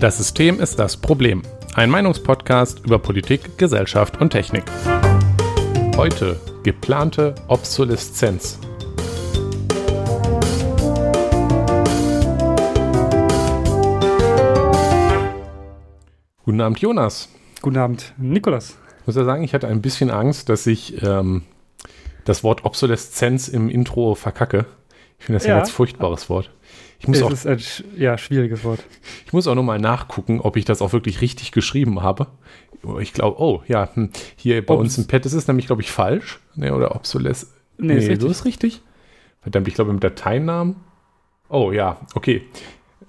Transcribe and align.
Das 0.00 0.16
System 0.16 0.60
ist 0.60 0.78
das 0.78 0.96
Problem. 0.96 1.42
Ein 1.74 1.90
Meinungspodcast 1.90 2.84
über 2.84 3.00
Politik, 3.00 3.58
Gesellschaft 3.58 4.20
und 4.20 4.30
Technik. 4.30 4.62
Heute 5.96 6.38
geplante 6.62 7.34
Obsoleszenz. 7.48 8.60
Guten 16.44 16.60
Abend, 16.60 16.78
Jonas. 16.78 17.28
Guten 17.60 17.78
Abend, 17.78 18.14
Nikolas. 18.18 18.78
Ich 19.00 19.06
muss 19.08 19.16
ja 19.16 19.24
sagen, 19.24 19.42
ich 19.42 19.52
hatte 19.52 19.66
ein 19.66 19.82
bisschen 19.82 20.10
Angst, 20.10 20.48
dass 20.48 20.66
ich 20.66 21.02
ähm, 21.02 21.42
das 22.28 22.44
Wort 22.44 22.64
Obsoleszenz 22.64 23.48
im 23.48 23.68
Intro 23.68 24.14
verkacke. 24.14 24.66
Ich 25.18 25.26
finde 25.26 25.38
das 25.38 25.46
ja. 25.46 25.54
ein 25.54 25.60
ganz 25.60 25.70
furchtbares 25.70 26.28
Wort. 26.28 26.50
Ich 27.00 27.08
muss 27.08 27.18
es 27.18 27.22
auch, 27.22 27.30
ist 27.30 27.46
ein 27.46 27.60
ja, 27.96 28.18
schwieriges 28.18 28.64
Wort. 28.64 28.84
Ich 29.24 29.32
muss 29.32 29.46
auch 29.46 29.54
nochmal 29.54 29.78
nachgucken, 29.78 30.40
ob 30.40 30.56
ich 30.56 30.64
das 30.64 30.82
auch 30.82 30.92
wirklich 30.92 31.20
richtig 31.20 31.52
geschrieben 31.52 32.02
habe. 32.02 32.26
Ich 33.00 33.12
glaube, 33.12 33.40
oh, 33.40 33.62
ja, 33.66 33.88
hm, 33.94 34.10
hier 34.36 34.64
bei 34.64 34.74
Obs 34.74 34.82
uns 34.82 34.98
im 34.98 35.06
Pad 35.06 35.24
ist 35.26 35.32
es 35.32 35.46
nämlich, 35.48 35.66
glaube 35.66 35.82
ich, 35.82 35.90
falsch. 35.90 36.40
Nee, 36.54 36.70
oder 36.70 36.94
obsoles. 36.94 37.52
Nee, 37.78 37.94
nee 37.94 37.98
ist 37.98 38.08
richtig. 38.08 38.20
so 38.20 38.28
ist 38.28 38.44
richtig. 38.44 38.82
Verdammt, 39.40 39.68
ich 39.68 39.74
glaube 39.74 39.90
im 39.90 40.00
Dateinamen. 40.00 40.76
Oh 41.48 41.72
ja, 41.72 41.98
okay. 42.14 42.42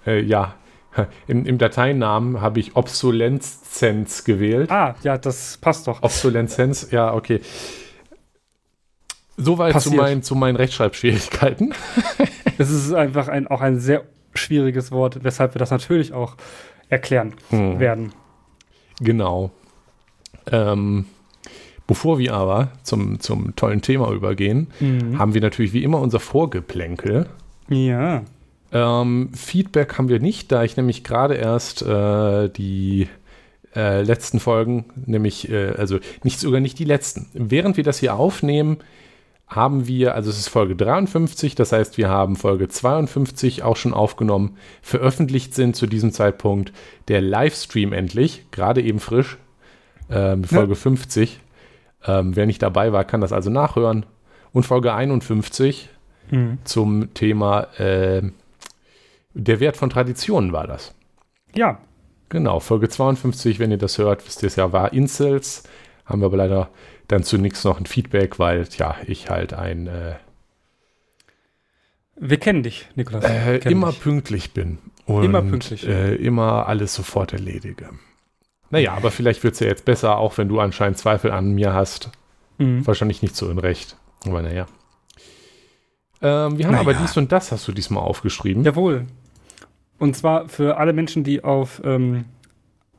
Äh, 0.05 0.21
ja, 0.21 0.55
im, 1.27 1.45
im 1.45 1.57
Dateinamen 1.57 2.41
habe 2.41 2.59
ich 2.59 2.75
Obsoleszenz 2.75 4.23
gewählt. 4.23 4.71
Ah, 4.71 4.95
ja, 5.03 5.17
das 5.17 5.57
passt 5.57 5.87
doch. 5.87 6.03
Obsoleszenz, 6.03 6.89
ja, 6.91 7.13
okay. 7.13 7.41
Soweit 9.39 9.81
zu, 9.81 9.91
mein, 9.91 10.21
zu 10.21 10.35
meinen 10.35 10.55
Rechtschreibschwierigkeiten. 10.55 11.73
Es 12.61 12.69
ist 12.69 12.91
einfach 12.91 13.29
ein, 13.29 13.47
auch 13.47 13.61
ein 13.61 13.79
sehr 13.79 14.03
schwieriges 14.33 14.91
Wort, 14.91 15.23
weshalb 15.23 15.55
wir 15.55 15.59
das 15.59 15.71
natürlich 15.71 16.11
auch 16.11 16.35
erklären 16.89 17.33
hm. 17.51 17.79
werden. 17.79 18.11
Genau. 18.99 19.51
Ähm, 20.51 21.05
bevor 21.87 22.19
wir 22.19 22.33
aber 22.33 22.71
zum, 22.83 23.21
zum 23.21 23.55
tollen 23.55 23.81
Thema 23.81 24.11
übergehen, 24.11 24.67
mhm. 24.81 25.17
haben 25.17 25.33
wir 25.33 25.41
natürlich 25.41 25.71
wie 25.71 25.83
immer 25.83 26.01
unser 26.01 26.19
Vorgeplänkel. 26.19 27.27
Ja. 27.69 28.23
Ähm, 28.71 29.29
Feedback 29.33 29.97
haben 29.97 30.09
wir 30.09 30.19
nicht, 30.19 30.51
da 30.51 30.63
ich 30.63 30.77
nämlich 30.77 31.03
gerade 31.03 31.35
erst 31.35 31.81
äh, 31.81 32.49
die 32.49 33.07
äh, 33.75 34.01
letzten 34.01 34.39
Folgen, 34.39 34.85
nämlich, 35.05 35.49
äh, 35.49 35.69
also 35.77 35.99
nicht 36.23 36.39
sogar 36.39 36.59
nicht 36.59 36.77
die 36.77 36.85
letzten. 36.85 37.27
Während 37.33 37.77
wir 37.77 37.83
das 37.83 37.99
hier 37.99 38.15
aufnehmen, 38.15 38.77
haben 39.49 39.87
wir, 39.87 40.13
also 40.13 40.29
es 40.29 40.37
ist 40.37 40.47
Folge 40.47 40.75
53, 40.75 41.55
das 41.55 41.71
heißt, 41.71 41.97
wir 41.97 42.07
haben 42.07 42.35
Folge 42.35 42.67
52 42.67 43.63
auch 43.63 43.75
schon 43.75 43.95
aufgenommen. 43.95 44.57
Veröffentlicht 44.83 45.55
sind 45.55 45.75
zu 45.75 45.87
diesem 45.87 46.11
Zeitpunkt 46.11 46.71
der 47.07 47.21
Livestream 47.21 47.91
endlich, 47.91 48.45
gerade 48.51 48.81
eben 48.81 48.99
frisch, 48.99 49.37
ähm, 50.11 50.43
Folge 50.43 50.73
ja. 50.73 50.79
50. 50.79 51.39
Ähm, 52.05 52.35
wer 52.35 52.45
nicht 52.45 52.61
dabei 52.61 52.93
war, 52.93 53.03
kann 53.03 53.21
das 53.21 53.33
also 53.33 53.49
nachhören. 53.49 54.05
Und 54.51 54.67
Folge 54.67 54.93
51 54.93 55.89
mhm. 56.29 56.59
zum 56.63 57.13
Thema 57.15 57.63
äh, 57.79 58.21
der 59.33 59.59
Wert 59.59 59.77
von 59.77 59.89
Traditionen 59.89 60.53
war 60.53 60.67
das. 60.67 60.93
Ja. 61.55 61.79
Genau, 62.29 62.59
Folge 62.59 62.87
52, 62.87 63.57
wenn 63.57 63.71
ihr 63.71 63.77
das 63.79 63.97
hört, 63.97 64.25
wisst 64.27 64.43
ihr 64.43 64.47
es 64.47 64.55
ja, 64.55 64.71
war 64.71 64.93
Incels. 64.93 65.63
Haben 66.05 66.21
wir 66.21 66.27
aber 66.27 66.37
leider 66.37 66.69
dann 67.09 67.23
zunächst 67.23 67.65
noch 67.65 67.79
ein 67.79 67.85
Feedback, 67.85 68.39
weil 68.39 68.67
ja, 68.77 68.95
ich 69.05 69.29
halt 69.29 69.53
ein 69.53 69.87
äh, 69.87 70.15
Wir 72.15 72.37
kennen 72.37 72.63
dich, 72.63 72.87
Niklas. 72.95 73.25
Äh, 73.25 73.57
immer 73.69 73.89
dich. 73.89 74.01
pünktlich 74.01 74.53
bin. 74.53 74.77
Und, 75.05 75.23
immer 75.23 75.41
pünktlich. 75.41 75.85
Äh, 75.87 76.15
immer 76.15 76.67
alles 76.67 76.93
sofort 76.93 77.33
erledige. 77.33 77.89
Naja, 78.69 78.93
aber 78.93 79.09
vielleicht 79.09 79.43
wird 79.43 79.55
es 79.55 79.59
ja 79.59 79.67
jetzt 79.67 79.85
besser, 79.85 80.17
auch 80.17 80.37
wenn 80.37 80.47
du 80.47 80.59
anscheinend 80.59 80.99
Zweifel 80.99 81.31
an 81.31 81.51
mir 81.51 81.73
hast. 81.73 82.11
Mhm. 82.59 82.85
Wahrscheinlich 82.85 83.23
nicht 83.23 83.35
so 83.35 83.49
in 83.49 83.57
Recht. 83.57 83.97
Aber 84.25 84.43
naja. 84.43 84.67
Ähm, 86.21 86.59
wir 86.59 86.65
haben 86.65 86.73
naja. 86.73 86.81
aber 86.81 86.93
dies 86.93 87.17
und 87.17 87.31
das 87.31 87.51
hast 87.51 87.67
du 87.67 87.71
diesmal 87.71 88.03
aufgeschrieben. 88.03 88.63
Jawohl. 88.63 89.07
Und 89.97 90.15
zwar 90.15 90.47
für 90.47 90.77
alle 90.77 90.93
Menschen, 90.93 91.23
die 91.23 91.43
auf 91.43 91.81
ähm, 91.83 92.25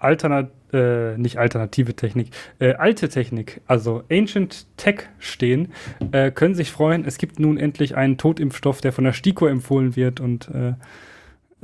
Alternat 0.00 0.50
äh, 0.72 1.16
nicht 1.16 1.38
alternative 1.38 1.94
Technik, 1.94 2.30
äh, 2.58 2.74
alte 2.74 3.08
Technik, 3.08 3.60
also 3.66 4.02
Ancient 4.10 4.66
Tech 4.76 5.08
stehen, 5.18 5.72
äh, 6.12 6.30
können 6.30 6.54
sich 6.54 6.70
freuen. 6.70 7.04
Es 7.04 7.18
gibt 7.18 7.38
nun 7.38 7.58
endlich 7.58 7.96
einen 7.96 8.18
Totimpfstoff, 8.18 8.80
der 8.80 8.92
von 8.92 9.04
der 9.04 9.12
STIKO 9.12 9.46
empfohlen 9.46 9.96
wird 9.96 10.20
und 10.20 10.48
äh, 10.48 10.74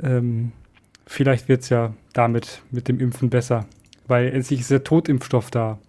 ähm, 0.01 0.51
vielleicht 1.05 1.47
wird 1.47 1.61
es 1.61 1.69
ja 1.69 1.93
damit 2.13 2.61
mit 2.71 2.87
dem 2.87 2.99
Impfen 2.99 3.29
besser, 3.29 3.65
weil 4.07 4.27
endlich 4.27 4.59
ist 4.59 4.71
der 4.71 4.83
Totimpfstoff 4.83 5.51
da. 5.51 5.79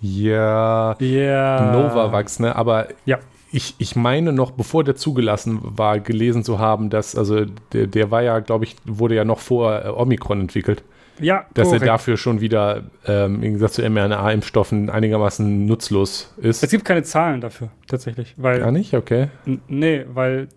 Ja, 0.00 0.96
ja. 1.00 1.72
Novavax, 1.72 2.38
ne? 2.40 2.54
Aber 2.54 2.88
ja. 3.06 3.18
ich, 3.52 3.74
ich 3.78 3.96
meine 3.96 4.32
noch, 4.32 4.50
bevor 4.50 4.84
der 4.84 4.96
zugelassen 4.96 5.60
war, 5.62 5.98
gelesen 5.98 6.44
zu 6.44 6.58
haben, 6.58 6.90
dass, 6.90 7.16
also 7.16 7.46
der, 7.72 7.86
der 7.86 8.10
war 8.10 8.22
ja, 8.22 8.40
glaube 8.40 8.64
ich, 8.64 8.76
wurde 8.84 9.14
ja 9.14 9.24
noch 9.24 9.40
vor 9.40 9.84
äh, 9.84 9.88
Omikron 9.88 10.42
entwickelt. 10.42 10.84
Ja, 11.20 11.46
dass 11.54 11.68
korrekt. 11.68 11.82
er 11.82 11.86
dafür 11.86 12.16
schon 12.16 12.40
wieder 12.40 12.82
ähm, 13.06 13.36
im 13.36 13.40
Gegensatz 13.40 13.74
zu 13.74 13.88
mRNA-Impfstoffen 13.88 14.90
einigermaßen 14.90 15.66
nutzlos 15.66 16.34
ist. 16.38 16.62
Es 16.62 16.70
gibt 16.70 16.84
keine 16.84 17.02
Zahlen 17.02 17.40
dafür, 17.40 17.68
tatsächlich. 17.86 18.34
Weil, 18.36 18.60
Gar 18.60 18.72
nicht? 18.72 18.94
Okay. 18.94 19.28
Nee, 19.68 20.04
weil 20.12 20.48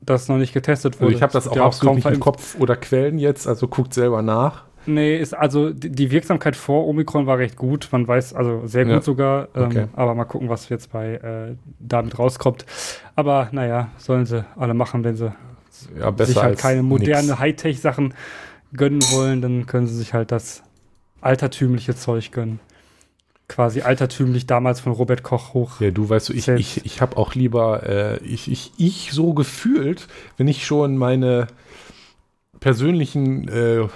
das 0.00 0.28
noch 0.28 0.38
nicht 0.38 0.54
getestet 0.54 1.00
wurde. 1.00 1.06
Also 1.06 1.16
ich 1.16 1.22
habe 1.22 1.32
das 1.32 1.48
auch 1.48 1.56
absolut 1.56 1.96
nicht 1.96 2.06
im 2.06 2.20
Kopf 2.20 2.56
oder 2.58 2.76
Quellen 2.76 3.18
jetzt, 3.18 3.46
also 3.46 3.68
guckt 3.68 3.92
selber 3.92 4.22
nach. 4.22 4.64
Nee, 4.86 5.18
ist 5.18 5.34
also 5.34 5.70
die 5.70 6.10
Wirksamkeit 6.10 6.56
vor 6.56 6.86
Omikron 6.86 7.26
war 7.26 7.36
recht 7.38 7.56
gut. 7.56 7.88
Man 7.92 8.08
weiß 8.08 8.32
also 8.32 8.66
sehr 8.66 8.84
gut 8.84 8.94
ja. 8.94 9.00
sogar. 9.02 9.48
Ähm, 9.54 9.64
okay. 9.64 9.84
Aber 9.94 10.14
mal 10.14 10.24
gucken, 10.24 10.48
was 10.48 10.70
jetzt 10.70 10.92
bei 10.92 11.14
äh, 11.14 11.56
damit 11.78 12.18
rauskommt. 12.18 12.64
Aber 13.14 13.48
naja, 13.52 13.88
sollen 13.98 14.24
sie 14.24 14.46
alle 14.56 14.72
machen, 14.72 15.04
wenn 15.04 15.14
sie 15.14 15.30
ja, 15.98 16.12
sich 16.24 16.40
halt 16.40 16.58
keine 16.58 16.82
moderne 16.82 17.38
Hightech-Sachen 17.38 18.14
gönnen 18.72 19.02
wollen, 19.10 19.40
dann 19.42 19.66
können 19.66 19.86
sie 19.86 19.96
sich 19.96 20.14
halt 20.14 20.32
das 20.32 20.62
altertümliche 21.20 21.94
Zeug 21.94 22.32
gönnen. 22.32 22.60
Quasi 23.48 23.80
altertümlich 23.80 24.46
damals 24.46 24.80
von 24.80 24.92
Robert 24.92 25.22
Koch 25.22 25.54
hoch. 25.54 25.80
Ja, 25.80 25.90
du 25.90 26.08
weißt 26.08 26.28
du, 26.28 26.32
ich, 26.34 26.48
ich, 26.48 26.84
ich 26.84 27.00
habe 27.00 27.16
auch 27.16 27.34
lieber, 27.34 27.82
äh, 27.84 28.18
ich, 28.18 28.50
ich, 28.50 28.72
ich 28.76 29.10
so 29.12 29.32
gefühlt, 29.32 30.06
wenn 30.36 30.48
ich 30.48 30.66
schon 30.66 30.98
meine 30.98 31.46
persönlichen 32.60 33.48
äh, 33.48 33.88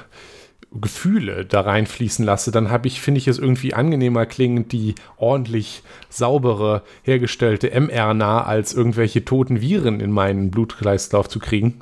Gefühle 0.74 1.44
da 1.44 1.60
reinfließen 1.60 2.24
lasse, 2.24 2.50
dann 2.50 2.70
habe 2.70 2.88
ich, 2.88 3.02
finde 3.02 3.18
ich 3.18 3.28
es 3.28 3.38
irgendwie 3.38 3.74
angenehmer 3.74 4.24
klingend, 4.24 4.72
die 4.72 4.94
ordentlich 5.18 5.82
saubere 6.08 6.82
hergestellte 7.02 7.78
mRNA 7.78 8.44
als 8.44 8.72
irgendwelche 8.72 9.24
toten 9.24 9.60
Viren 9.60 10.00
in 10.00 10.10
meinen 10.10 10.50
Blutkreislauf 10.50 11.28
zu 11.28 11.38
kriegen. 11.40 11.80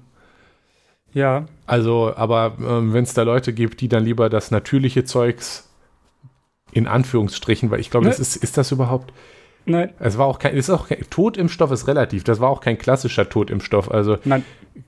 Ja. 1.13 1.47
Also, 1.67 2.13
aber 2.17 2.55
ähm, 2.61 2.93
wenn 2.93 3.05
es 3.05 3.15
da 3.15 3.23
Leute 3.23 3.53
gibt, 3.53 3.81
die 3.81 3.89
dann 3.89 4.05
lieber 4.05 4.29
das 4.29 4.51
natürliche 4.51 5.05
Zeugs 5.05 5.69
in 6.73 6.87
Anführungsstrichen, 6.87 7.71
weil 7.71 7.81
ich 7.81 7.91
glaube, 7.91 8.07
ne? 8.07 8.11
das 8.11 8.21
ist, 8.21 8.37
ist 8.37 8.57
das 8.57 8.73
überhaupt. 8.73 9.13
Nein. 9.67 9.91
Es 9.99 10.19
war 10.19 10.27
auch 10.27 10.39
kein, 10.39 10.57
ist 10.57 10.71
auch 10.71 10.89
kein, 10.89 10.99
Totimpfstoff 11.11 11.71
ist 11.71 11.87
relativ. 11.87 12.25
Das 12.25 12.41
war 12.41 12.49
auch 12.49 12.61
kein 12.61 12.79
klassischer 12.79 13.29
Totimpfstoff. 13.29 13.91
Also, 13.91 14.19
Nein. 14.25 14.45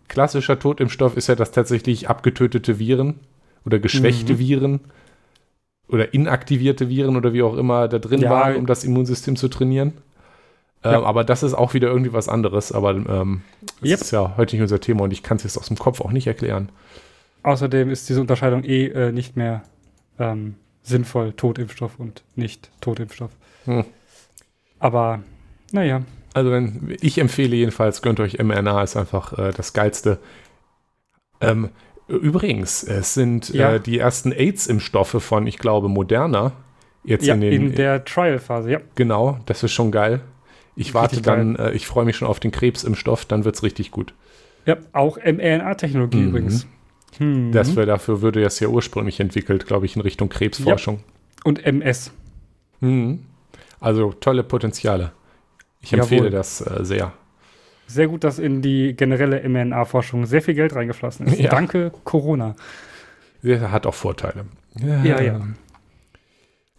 klassischer 0.09 0.59
Totimpfstoff 0.59 1.16
ist 1.16 1.28
ja, 1.28 1.34
dass 1.34 1.53
tatsächlich 1.53 2.09
abgetötete 2.09 2.78
Viren 2.78 3.21
oder 3.65 3.78
geschwächte 3.78 4.34
mhm. 4.34 4.39
Viren 4.39 4.81
oder 5.89 6.15
inaktivierte 6.15 6.89
Viren 6.89 7.16
oder 7.16 7.33
wie 7.33 7.43
auch 7.43 7.56
immer 7.56 7.89
da 7.89 7.99
drin 7.99 8.21
ja. 8.21 8.31
waren, 8.31 8.56
um 8.56 8.66
das 8.66 8.84
Immunsystem 8.84 9.37
zu 9.37 9.49
trainieren. 9.49 9.93
Ja. 10.84 10.98
Ähm, 10.98 11.04
aber 11.04 11.25
das 11.25 11.43
ist 11.43 11.54
auch 11.54 11.75
wieder 11.75 11.88
irgendwie 11.88 12.12
was 12.12 12.28
anderes. 12.28 12.72
Aber 12.72 12.91
ähm, 12.91 13.42
das 13.80 13.91
yep. 13.91 14.01
ist 14.01 14.10
ja 14.10 14.36
heute 14.36 14.57
nicht 14.57 14.62
unser 14.62 14.80
Thema 14.80 15.04
und 15.04 15.12
ich 15.12 15.22
kann 15.22 15.36
es 15.36 15.45
jetzt 15.45 15.57
aus 15.57 15.68
dem 15.68 15.78
Kopf 15.78 16.01
auch 16.01 16.12
nicht 16.12 16.27
erklären. 16.27 16.71
Außerdem 17.42 17.91
ist 17.91 18.09
diese 18.09 18.21
Unterscheidung 18.21 18.65
eh 18.65 18.86
äh, 18.86 19.12
nicht 19.12 19.36
mehr 19.36 19.62
ähm, 20.18 20.57
sinnvoll, 20.83 21.33
Totimpfstoff 21.33 21.98
und 21.98 22.22
nicht 22.36 22.71
Totimpfstoff. 22.80 23.30
Hm. 23.65 23.84
Aber 24.78 25.21
naja. 25.71 26.03
Also 26.34 26.51
wenn, 26.51 26.97
ich 27.01 27.18
empfehle 27.18 27.54
jedenfalls, 27.54 28.03
gönnt 28.03 28.21
euch 28.21 28.39
mRNA, 28.39 28.83
ist 28.83 28.97
einfach 28.97 29.39
äh, 29.39 29.53
das 29.53 29.72
Geilste. 29.72 30.18
Ähm, 31.41 31.68
übrigens, 32.09 32.83
es 32.83 33.15
sind 33.15 33.51
ja. 33.51 33.74
äh, 33.74 33.80
die 33.80 33.98
ersten 33.98 34.33
AIDS-Impfstoffe 34.33 35.22
von, 35.22 35.47
ich 35.47 35.59
glaube, 35.59 35.89
Moderna. 35.89 36.53
Jetzt 37.04 37.27
ja, 37.27 37.34
in, 37.34 37.41
den, 37.41 37.53
in 37.53 37.74
der 37.74 38.04
Trial-Phase, 38.04 38.71
ja. 38.71 38.80
Genau, 38.95 39.41
das 39.47 39.62
ist 39.62 39.72
schon 39.72 39.91
geil. 39.91 40.21
Ich 40.74 40.95
warte 40.95 41.21
dann, 41.21 41.57
äh, 41.57 41.72
ich 41.72 41.86
freue 41.86 42.04
mich 42.04 42.16
schon 42.16 42.28
auf 42.28 42.41
den 42.41 42.51
Krebs 42.51 42.84
im 42.84 42.95
Stoff, 42.95 43.24
dann 43.24 43.45
wird 43.45 43.57
es 43.57 43.63
richtig 43.63 43.91
gut. 43.91 44.15
Ja, 44.65 44.77
auch 44.92 45.19
mRNA-Technologie 45.19 46.19
mhm. 46.19 46.28
übrigens. 46.28 46.66
Mhm. 47.19 47.53
Das 47.53 47.77
wär, 47.77 47.86
dafür 47.86 48.22
würde 48.22 48.42
das 48.42 48.59
ja 48.60 48.69
ursprünglich 48.69 49.21
entwickelt, 49.21 49.66
glaube 49.66 49.86
ich, 49.86 49.97
in 49.97 50.03
Richtung 50.03 50.28
Krebsforschung. 50.28 50.97
Ja. 50.97 51.03
Und 51.45 51.65
MS. 51.65 52.13
Mhm. 52.80 53.21
Also 53.80 54.13
tolle 54.13 54.45
Potenziale. 54.45 55.13
Ich 55.80 55.92
empfehle 55.92 56.27
Jawohl. 56.27 56.30
das 56.30 56.60
äh, 56.60 56.84
sehr. 56.84 57.13
sehr 57.86 58.07
gut, 58.07 58.24
dass 58.24 58.39
in 58.39 58.63
die 58.63 58.95
generelle 58.95 59.47
mRNA-Forschung 59.48 60.27
sehr 60.27 60.41
viel 60.41 60.54
Geld 60.54 60.74
reingeflossen 60.74 61.27
ist. 61.27 61.41
Ja. 61.41 61.51
Danke, 61.51 61.92
Corona. 62.04 62.54
Der 63.42 63.72
hat 63.72 63.86
auch 63.86 63.95
Vorteile. 63.95 64.47
Ja, 64.80 65.04
ja. 65.04 65.36
Äh, 65.36 65.41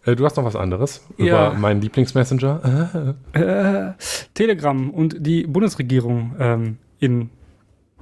Du 0.06 0.24
hast 0.24 0.36
noch 0.36 0.44
was 0.44 0.56
anderes 0.56 1.02
Ja. 1.16 1.48
über 1.50 1.58
meinen 1.58 1.80
Lieblingsmessenger. 1.80 3.14
Äh, 3.32 3.40
Äh, 3.40 3.92
Telegram 4.34 4.90
und 4.90 5.16
die 5.26 5.46
Bundesregierung 5.46 6.34
ähm, 6.38 6.78
in 6.98 7.30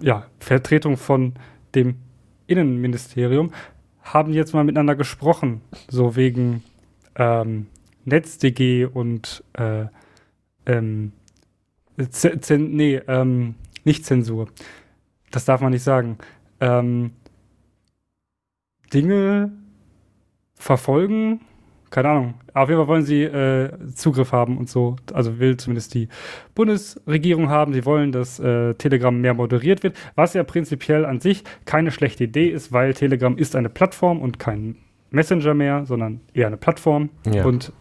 ja, 0.01 0.27
Vertretung 0.41 0.97
von 0.97 1.35
dem 1.75 1.95
Innenministerium 2.49 3.53
haben 4.03 4.33
jetzt 4.33 4.53
mal 4.53 4.65
miteinander 4.65 4.97
gesprochen, 4.97 5.61
so 5.89 6.17
wegen 6.17 6.65
ähm, 7.15 7.67
NetzDG 8.05 8.87
und 8.87 9.45
äh, 9.53 9.85
ähm, 10.67 11.13
Zen 12.11 12.75
nee, 12.75 12.97
ähm, 13.07 13.55
nicht 13.85 14.05
Zensur. 14.05 14.49
Das 15.31 15.45
darf 15.45 15.61
man 15.61 15.71
nicht 15.73 15.85
sagen. 15.85 16.19
Ähm, 16.61 17.13
Dinge 18.93 19.53
verfolgen, 20.55 21.41
keine 21.93 22.09
Ahnung. 22.09 22.35
Auf 22.55 22.69
jeden 22.69 22.81
Fall 22.81 22.89
wollen 22.89 23.05
sie 23.05 23.23
äh, 23.23 23.71
Zugriff 23.95 24.33
haben 24.33 24.59
und 24.59 24.69
so. 24.69 24.97
Also 25.13 25.39
will 25.39 25.59
zumindest 25.59 25.95
die 25.95 26.09
Bundesregierung 26.55 27.51
haben. 27.51 27.73
Sie 27.73 27.85
wollen, 27.85 28.11
dass 28.13 28.41
äh, 28.41 28.75
Telegram 28.75 29.17
mehr 29.17 29.35
moderiert 29.35 29.83
wird, 29.83 29.97
was 30.15 30.35
ja 30.35 30.43
prinzipiell 30.43 31.05
an 31.05 31.21
sich 31.21 31.45
keine 31.67 31.91
schlechte 31.91 32.25
Idee 32.25 32.49
ist, 32.49 32.73
weil 32.73 32.95
Telegram 32.95 33.37
ist 33.37 33.55
eine 33.55 33.69
Plattform 33.69 34.21
und 34.21 34.39
kein 34.39 34.77
Messenger 35.11 35.55
mehr, 35.55 35.85
sondern 35.85 36.21
eher 36.33 36.47
eine 36.47 36.57
Plattform. 36.57 37.11
Ja. 37.31 37.45
Und 37.45 37.73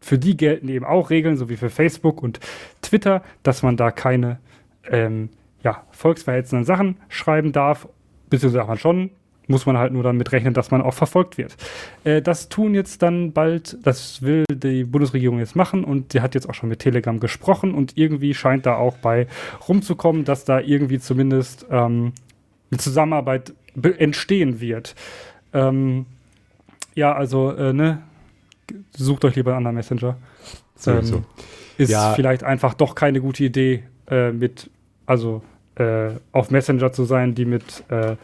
für 0.00 0.18
die 0.18 0.36
gelten 0.36 0.68
eben 0.68 0.84
auch 0.84 1.08
Regeln, 1.08 1.38
so 1.38 1.48
wie 1.48 1.56
für 1.56 1.70
Facebook 1.70 2.22
und 2.22 2.40
Twitter, 2.82 3.22
dass 3.42 3.62
man 3.62 3.78
da 3.78 3.90
keine 3.90 4.38
ähm, 4.90 5.30
ja, 5.62 5.84
volksverhetzenden 5.90 6.66
Sachen 6.66 6.98
schreiben 7.08 7.52
darf, 7.52 7.88
beziehungsweise 8.28 8.62
auch 8.62 8.68
man 8.68 8.78
schon, 8.78 9.10
muss 9.46 9.66
man 9.66 9.76
halt 9.76 9.92
nur 9.92 10.02
damit 10.02 10.32
rechnen, 10.32 10.54
dass 10.54 10.70
man 10.70 10.80
auch 10.80 10.94
verfolgt 10.94 11.36
wird. 11.36 11.56
Äh, 12.04 12.22
das 12.22 12.48
tun 12.48 12.74
jetzt 12.74 13.02
dann 13.02 13.32
bald, 13.32 13.76
das 13.82 14.22
will 14.22 14.44
die 14.50 14.84
Bundesregierung 14.84 15.38
jetzt 15.38 15.54
machen 15.54 15.84
und 15.84 16.12
sie 16.12 16.20
hat 16.20 16.34
jetzt 16.34 16.48
auch 16.48 16.54
schon 16.54 16.68
mit 16.68 16.78
Telegram 16.78 17.20
gesprochen 17.20 17.74
und 17.74 17.96
irgendwie 17.96 18.34
scheint 18.34 18.64
da 18.66 18.76
auch 18.76 18.96
bei 18.98 19.26
rumzukommen, 19.68 20.24
dass 20.24 20.44
da 20.44 20.60
irgendwie 20.60 20.98
zumindest 20.98 21.66
ähm, 21.70 22.12
eine 22.70 22.78
Zusammenarbeit 22.78 23.52
be- 23.74 23.98
entstehen 24.00 24.60
wird. 24.60 24.94
Ähm, 25.52 26.06
ja, 26.94 27.14
also, 27.14 27.52
äh, 27.52 27.72
ne, 27.72 28.02
sucht 28.92 29.24
euch 29.24 29.36
lieber 29.36 29.50
einen 29.50 29.58
anderen 29.58 29.76
Messenger. 29.76 30.16
Ähm, 30.86 31.24
ist 31.76 31.90
Ja. 31.90 32.14
vielleicht 32.14 32.44
einfach 32.44 32.74
doch 32.74 32.94
keine 32.94 33.20
gute 33.20 33.44
Idee, 33.44 33.84
äh, 34.08 34.32
mit, 34.32 34.70
also 35.06 35.42
äh, 35.76 36.10
auf 36.32 36.50
Messenger 36.50 36.92
zu 36.92 37.04
sein, 37.04 37.34
die 37.34 37.44
mit, 37.44 37.84
äh, 37.88 38.16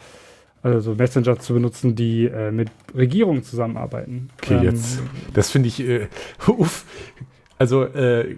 also 0.63 0.95
Messenger 0.95 1.39
zu 1.39 1.55
benutzen, 1.55 1.97
die 1.97 2.27
äh, 2.27 2.51
mit 2.51 2.69
Regierungen 2.95 3.43
zusammenarbeiten. 3.43 4.31
Okay, 4.43 4.59
Ähm, 4.59 4.63
jetzt, 4.63 5.01
das 5.33 5.51
finde 5.51 5.69
ich, 5.69 5.81
äh, 5.81 6.09
uff. 6.47 6.85
Also, 7.59 7.85
äh, 7.85 8.37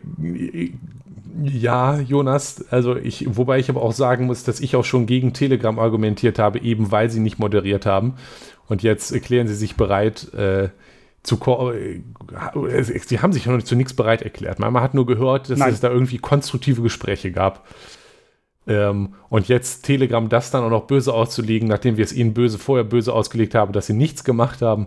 ja, 1.45 1.99
Jonas, 1.99 2.65
also 2.71 2.97
ich, 2.97 3.37
wobei 3.37 3.59
ich 3.59 3.71
aber 3.71 3.83
auch 3.83 3.93
sagen 3.93 4.27
muss, 4.27 4.45
dass 4.45 4.61
ich 4.61 4.77
auch 4.77 4.85
schon 4.85 5.07
gegen 5.07 5.33
Telegram 5.33 5.79
argumentiert 5.79 6.39
habe, 6.39 6.61
eben 6.61 6.91
weil 6.91 7.11
sie 7.11 7.21
nicht 7.21 7.39
moderiert 7.39 7.87
haben. 7.87 8.15
Und 8.69 8.83
jetzt 8.83 9.13
erklären 9.13 9.49
sie 9.49 9.55
sich 9.55 9.77
bereit, 9.77 10.33
äh, 10.35 10.69
zu 11.23 11.37
äh, 11.73 12.83
sie 12.83 13.21
haben 13.21 13.33
sich 13.33 13.47
noch 13.47 13.55
nicht 13.55 13.67
zu 13.67 13.77
nichts 13.77 13.95
bereit 13.95 14.23
erklärt. 14.23 14.59
Man 14.59 14.75
hat 14.75 14.95
nur 14.95 15.07
gehört, 15.07 15.51
dass 15.51 15.59
Nein. 15.59 15.73
es 15.73 15.81
da 15.81 15.89
irgendwie 15.91 16.19
konstruktive 16.19 16.83
Gespräche 16.83 17.33
gab. 17.33 17.67
Ähm, 18.67 19.15
und 19.29 19.49
jetzt 19.49 19.85
Telegram 19.85 20.29
das 20.29 20.51
dann 20.51 20.63
auch 20.65 20.71
noch 20.71 20.87
böse 20.87 21.13
auszulegen, 21.13 21.69
nachdem 21.69 21.97
wir 21.97 22.05
es 22.05 22.13
ihnen 22.13 22.33
böse 22.35 22.59
vorher 22.59 22.85
böse 22.85 23.13
ausgelegt 23.13 23.55
haben, 23.55 23.73
dass 23.73 23.87
sie 23.89 23.93
nichts 23.95 24.23
gemacht 24.25 24.63
haben, 24.63 24.87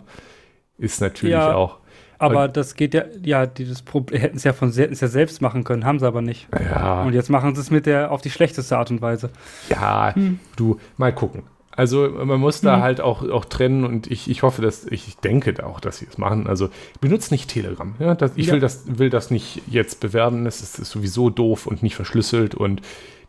ist 0.78 1.02
natürlich 1.02 1.34
Ja. 1.34 1.54
auch. 1.56 1.80
Aber 2.18 2.48
das 2.48 2.76
geht 2.76 2.94
ja, 2.94 3.04
ja, 3.24 3.46
dieses 3.46 3.82
Problem 3.82 4.22
hätten 4.22 4.38
es 4.38 4.46
ja 4.46 4.54
von 4.54 4.72
hätten 4.72 4.94
es 4.94 5.02
ja 5.02 5.10
selbst 5.10 5.42
machen 5.42 5.66
können, 5.66 5.84
haben 5.84 6.00
sie 6.00 6.08
aber 6.08 6.22
nicht. 6.22 6.48
Ja, 6.58 7.04
Und 7.04 7.12
jetzt 7.14 7.30
machen 7.30 7.54
sie 7.56 7.60
es 7.62 7.70
mit 7.72 7.86
der 7.86 8.12
auf 8.12 8.22
die 8.22 8.30
schlechteste 8.30 8.78
Art 8.78 8.90
und 8.90 9.02
Weise. 9.02 9.30
ja, 9.70 10.14
du, 10.56 10.80
mal 10.96 11.14
gucken. 11.14 11.44
Also 11.78 12.08
man 12.08 12.40
muss 12.40 12.62
da 12.62 12.80
halt 12.80 13.02
auch, 13.02 13.28
auch 13.30 13.44
trennen 13.44 13.84
und 13.84 14.10
ich, 14.10 14.30
ich 14.30 14.44
hoffe, 14.44 14.62
dass 14.62 14.86
ich 14.86 15.18
denke 15.18 15.52
da 15.52 15.66
auch, 15.66 15.82
dass 15.82 15.98
sie 15.98 16.08
es 16.10 16.18
machen. 16.18 16.48
Also 16.48 16.70
benutzt 17.02 17.34
nicht 17.34 17.50
Telegram. 17.50 17.96
Ja, 18.00 18.16
das, 18.16 18.32
ich 18.38 18.48
Ja. 18.48 18.54
will, 18.54 18.60
das, 18.62 18.84
will 18.98 19.10
das 19.10 19.30
nicht 19.30 19.62
jetzt 19.68 20.00
bewerben. 20.00 20.46
Es 20.46 20.62
ist, 20.62 20.80
ist 20.80 20.92
sowieso 20.92 21.30
doof 21.30 21.68
und 21.68 21.84
nicht 21.84 21.98
verschlüsselt 21.98 22.56
und 22.56 22.82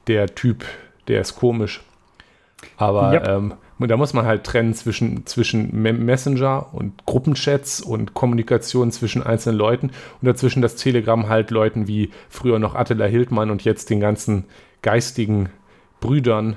der 0.06 0.35
Typ, 0.35 0.64
der 1.08 1.20
ist 1.20 1.37
komisch. 1.37 1.82
Aber 2.76 3.14
Ja. 3.14 3.37
ähm, 3.37 3.55
da 3.79 3.97
muss 3.97 4.14
man 4.14 4.25
halt 4.25 4.44
trennen 4.44 4.73
zwischen, 4.75 5.26
zwischen 5.26 5.82
Me- 5.82 5.93
Messenger 5.93 6.73
und 6.73 7.05
Gruppenchats 7.05 7.81
und 7.81 8.14
Kommunikation 8.14 8.91
zwischen 8.91 9.23
einzelnen 9.23 9.58
Leuten 9.58 9.88
und 10.20 10.26
dazwischen 10.26 10.62
das 10.62 10.76
Telegram 10.76 11.29
halt 11.29 11.50
Leuten 11.50 11.87
wie 11.87 12.11
früher 12.31 12.58
noch 12.58 12.75
Attila 12.75 13.05
Hildmann 13.05 13.50
und 13.50 13.64
jetzt 13.64 13.91
den 13.91 14.00
ganzen 14.00 14.44
geistigen 14.82 15.50
Brüdern 16.00 16.56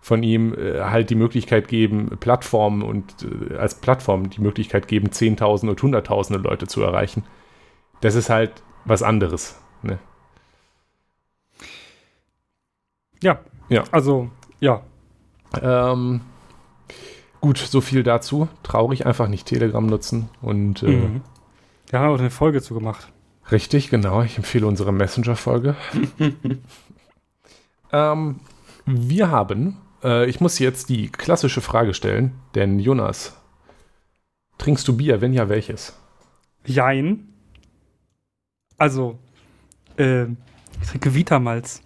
von 0.00 0.22
ihm 0.22 0.54
äh, 0.54 0.82
halt 0.82 1.10
die 1.10 1.14
Möglichkeit 1.14 1.66
geben, 1.66 2.10
Plattformen 2.20 2.82
und 2.82 3.26
äh, 3.50 3.56
als 3.56 3.74
Plattform 3.76 4.30
die 4.30 4.40
Möglichkeit 4.40 4.86
geben, 4.86 5.10
Zehntausende 5.12 5.72
und 5.72 5.82
Hunderttausende 5.82 6.40
Leute 6.46 6.66
zu 6.66 6.82
erreichen. 6.82 7.24
Das 8.00 8.14
ist 8.14 8.30
halt 8.30 8.52
was 8.84 9.02
anderes. 9.02 9.58
Ne? 9.82 9.98
Ja. 13.24 13.40
Ja. 13.70 13.84
Also, 13.90 14.30
ja. 14.60 14.82
Ähm, 15.60 16.20
gut, 17.40 17.58
so 17.58 17.80
viel 17.80 18.02
dazu. 18.02 18.48
Traurig 18.62 19.06
einfach 19.06 19.28
nicht 19.28 19.46
Telegram 19.46 19.84
nutzen 19.84 20.28
und 20.42 20.82
äh, 20.82 20.86
Mhm. 20.86 21.22
Da 21.90 22.00
haben 22.00 22.08
wir 22.08 22.14
auch 22.14 22.18
eine 22.18 22.30
Folge 22.30 22.60
zu 22.60 22.74
gemacht. 22.74 23.12
Richtig, 23.52 23.88
genau. 23.90 24.22
Ich 24.22 24.36
empfehle 24.36 24.66
unsere 24.66 24.92
Messenger-Folge. 24.92 25.76
ähm, 27.92 28.40
wir 28.86 29.30
haben, 29.30 29.76
äh, 30.02 30.28
ich 30.28 30.40
muss 30.40 30.58
jetzt 30.58 30.88
die 30.88 31.10
klassische 31.10 31.60
Frage 31.60 31.94
stellen, 31.94 32.32
denn 32.54 32.78
Jonas, 32.78 33.36
trinkst 34.58 34.88
du 34.88 34.96
Bier? 34.96 35.20
Wenn 35.20 35.32
ja, 35.32 35.48
welches? 35.48 35.96
Jein. 36.66 37.28
Also, 38.76 39.18
äh, 39.96 40.24
ich 40.24 40.88
trinke 40.88 41.14
Vitamalz. 41.14 41.83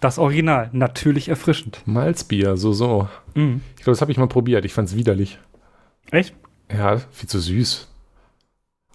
Das 0.00 0.18
Original, 0.18 0.70
natürlich 0.72 1.28
erfrischend. 1.28 1.82
Malzbier, 1.86 2.56
so, 2.56 2.72
so. 2.72 3.08
Mhm. 3.34 3.60
Ich 3.76 3.82
glaube, 3.84 3.92
das 3.92 4.00
habe 4.00 4.12
ich 4.12 4.18
mal 4.18 4.26
probiert. 4.28 4.64
Ich 4.64 4.72
fand 4.74 4.88
es 4.88 4.96
widerlich. 4.96 5.38
Echt? 6.10 6.34
Ja, 6.72 6.98
viel 7.12 7.28
zu 7.28 7.38
süß. 7.40 7.88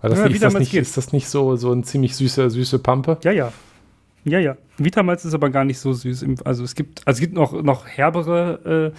War 0.01 0.09
das 0.09 0.19
Ja, 0.19 0.25
nicht, 0.25 0.35
ist, 0.35 0.43
das 0.43 0.53
nicht, 0.55 0.73
ist 0.73 0.97
das 0.97 1.13
nicht 1.13 1.27
so, 1.29 1.55
so 1.55 1.71
ein 1.71 1.83
ziemlich 1.83 2.15
süßer, 2.15 2.49
süße 2.49 2.79
Pampe? 2.79 3.17
Ja, 3.23 3.31
ja. 3.31 3.51
Ja, 4.25 4.39
ja. 4.39 4.57
Vitamalz 4.77 5.25
ist 5.25 5.33
aber 5.33 5.49
gar 5.49 5.65
nicht 5.65 5.79
so 5.79 5.91
süß. 5.93 6.25
Also 6.45 6.63
es 6.63 6.75
gibt, 6.75 7.05
also 7.07 7.17
es 7.17 7.21
gibt 7.21 7.33
noch, 7.33 7.61
noch 7.61 7.85
herbere 7.87 8.93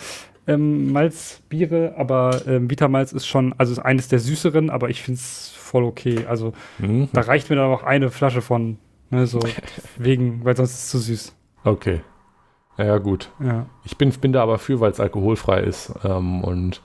äh, 0.47 0.53
ähm, 0.53 0.93
Malzbiere, 0.93 1.95
aber 1.97 2.43
ähm, 2.47 2.71
Vitamalz 2.71 3.13
ist 3.13 3.27
schon, 3.27 3.55
also 3.59 3.73
ist 3.73 3.79
eines 3.79 4.09
der 4.09 4.19
süßeren, 4.19 4.69
aber 4.71 4.91
ich 4.91 5.03
finde 5.03 5.19
es 5.19 5.51
voll 5.57 5.85
okay. 5.85 6.27
Also 6.29 6.53
Mhm. 6.79 7.09
da 7.13 7.23
reicht 7.23 7.49
mir 7.49 7.57
dann 7.57 7.71
auch 7.71 7.83
eine 7.83 8.11
Flasche 8.11 8.43
von, 8.43 8.77
ne, 9.11 9.27
so 9.27 9.41
wegen, 9.97 10.45
weil 10.45 10.57
sonst 10.57 10.73
ist 10.73 10.85
es 10.85 10.89
zu 10.91 10.99
süß. 10.99 11.35
Okay. 11.65 12.03
Ja, 12.77 12.85
ja, 12.85 12.99
gut. 12.99 13.31
Ja. 13.41 13.67
Ich 13.85 13.97
bin, 13.97 14.11
bin 14.11 14.33
da 14.33 14.43
aber 14.43 14.59
für, 14.59 14.81
weil 14.81 14.91
es 14.91 15.01
alkoholfrei 15.01 15.61
ist. 15.61 15.93
Ähm, 16.05 16.43
und 16.43 16.81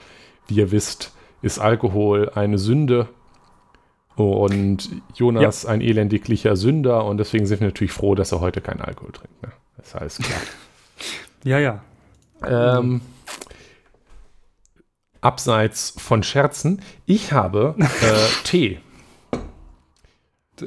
wie 0.47 0.55
ihr 0.55 0.71
wisst, 0.71 1.13
ist 1.41 1.59
Alkohol 1.59 2.31
eine 2.35 2.57
Sünde. 2.57 3.07
Und 4.15 4.89
Jonas 5.15 5.65
ein 5.65 5.81
elendiglicher 5.81 6.55
Sünder. 6.55 7.05
Und 7.05 7.17
deswegen 7.17 7.45
sind 7.45 7.61
wir 7.61 7.67
natürlich 7.67 7.93
froh, 7.93 8.15
dass 8.15 8.31
er 8.31 8.41
heute 8.41 8.61
keinen 8.61 8.81
Alkohol 8.81 9.11
trinkt. 9.11 9.41
Ne? 9.41 9.51
Das 9.77 9.87
ist 9.87 9.95
alles 9.95 10.17
klar. 10.17 10.39
Ja, 11.45 11.57
ja. 11.57 11.81
ähm, 12.45 12.99
abseits 15.21 15.93
von 15.97 16.21
Scherzen, 16.21 16.81
ich 17.05 17.31
habe 17.31 17.75
äh, 17.77 18.27
Tee. 18.43 18.79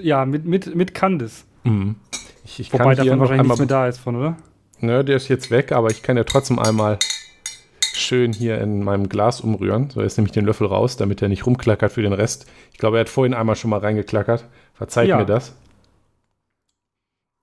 Ja, 0.00 0.24
mit, 0.24 0.46
mit, 0.46 0.74
mit 0.74 0.94
Candice. 0.94 1.44
Mhm. 1.64 1.96
Ich, 2.44 2.58
ich 2.60 2.72
Wobei 2.72 2.94
davon 2.94 3.20
wahrscheinlich 3.20 3.46
nichts 3.46 3.58
mehr 3.58 3.66
da 3.68 3.86
ist 3.88 3.98
von, 3.98 4.16
oder? 4.16 4.36
ne, 4.80 5.04
der 5.04 5.16
ist 5.16 5.28
jetzt 5.28 5.50
weg, 5.50 5.72
aber 5.72 5.90
ich 5.90 6.02
kann 6.02 6.16
ja 6.16 6.24
trotzdem 6.24 6.58
einmal 6.58 6.98
schön 7.94 8.32
hier 8.32 8.60
in 8.60 8.82
meinem 8.82 9.08
Glas 9.08 9.40
umrühren. 9.40 9.90
So, 9.90 10.02
jetzt 10.02 10.16
nehme 10.18 10.26
ich 10.26 10.32
den 10.32 10.44
Löffel 10.44 10.66
raus, 10.66 10.96
damit 10.96 11.22
er 11.22 11.28
nicht 11.28 11.46
rumklackert 11.46 11.92
für 11.92 12.02
den 12.02 12.12
Rest. 12.12 12.46
Ich 12.72 12.78
glaube, 12.78 12.96
er 12.96 13.00
hat 13.02 13.08
vorhin 13.08 13.34
einmal 13.34 13.54
schon 13.56 13.70
mal 13.70 13.78
reingeklackert. 13.80 14.44
Verzeiht 14.74 15.08
Ja. 15.08 15.18
mir 15.18 15.26
das. 15.26 15.54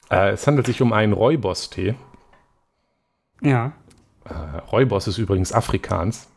Äh, 0.10 0.32
es 0.32 0.46
handelt 0.48 0.65
sich 0.65 0.82
um 0.82 0.91
einen 0.91 1.13
Räubos-Tee. 1.13 1.96
Ja. 3.41 3.72
Äh, 4.25 4.34
Räubos 4.72 5.08
ist 5.08 5.18
übrigens 5.18 5.53
Afrikaans. 5.53 6.27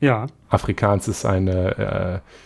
Ja. 0.00 0.26
Afrikaans 0.48 1.08
ist 1.08 1.24
eine 1.24 2.22
äh, 2.22 2.45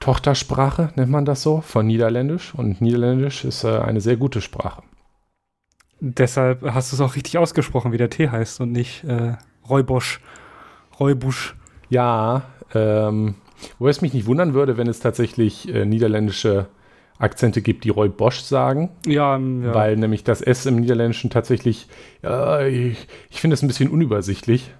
Tochtersprache, 0.00 0.92
nennt 0.96 1.10
man 1.10 1.24
das 1.24 1.42
so, 1.42 1.60
von 1.60 1.86
Niederländisch. 1.86 2.54
Und 2.54 2.80
Niederländisch 2.80 3.44
ist 3.44 3.64
äh, 3.64 3.78
eine 3.78 4.00
sehr 4.00 4.16
gute 4.16 4.40
Sprache. 4.40 4.82
Deshalb 6.00 6.62
hast 6.62 6.90
du 6.90 6.96
es 6.96 7.00
auch 7.02 7.14
richtig 7.14 7.36
ausgesprochen, 7.36 7.92
wie 7.92 7.98
der 7.98 8.08
Tee 8.10 8.30
heißt 8.30 8.60
und 8.60 8.72
nicht 8.72 9.04
äh, 9.04 9.34
Räubosch. 9.68 10.20
Räubusch. 10.98 11.54
Ja, 11.90 12.44
ähm, 12.74 13.34
wobei 13.78 13.90
es 13.90 14.00
mich 14.00 14.14
nicht 14.14 14.26
wundern 14.26 14.54
würde, 14.54 14.78
wenn 14.78 14.86
es 14.86 15.00
tatsächlich 15.00 15.72
äh, 15.72 15.84
niederländische 15.84 16.66
Akzente 17.18 17.60
gibt, 17.60 17.84
die 17.84 17.90
Roy 17.90 18.08
Bosch 18.08 18.40
sagen. 18.40 18.88
Ja, 19.04 19.36
ähm, 19.36 19.62
ja. 19.64 19.74
Weil 19.74 19.96
nämlich 19.98 20.24
das 20.24 20.40
S 20.40 20.64
im 20.64 20.76
Niederländischen 20.76 21.28
tatsächlich, 21.28 21.86
äh, 22.24 22.70
ich, 22.70 23.06
ich 23.28 23.40
finde 23.42 23.54
es 23.54 23.62
ein 23.62 23.68
bisschen 23.68 23.90
unübersichtlich, 23.90 24.70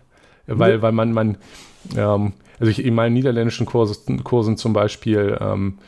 weil, 0.46 0.78
Mhm. 0.78 0.82
weil 0.82 0.92
man, 0.92 1.12
man 1.12 1.36
ähm, 1.94 2.32
also 2.60 2.70
ich 2.70 2.84
in 2.84 2.94
meinen 2.94 3.14
niederländischen 3.14 3.66
Kursen, 3.66 4.22
Kursen 4.22 4.56
zum 4.56 4.72
Beispiel, 4.72 5.36
ähm, 5.40 5.78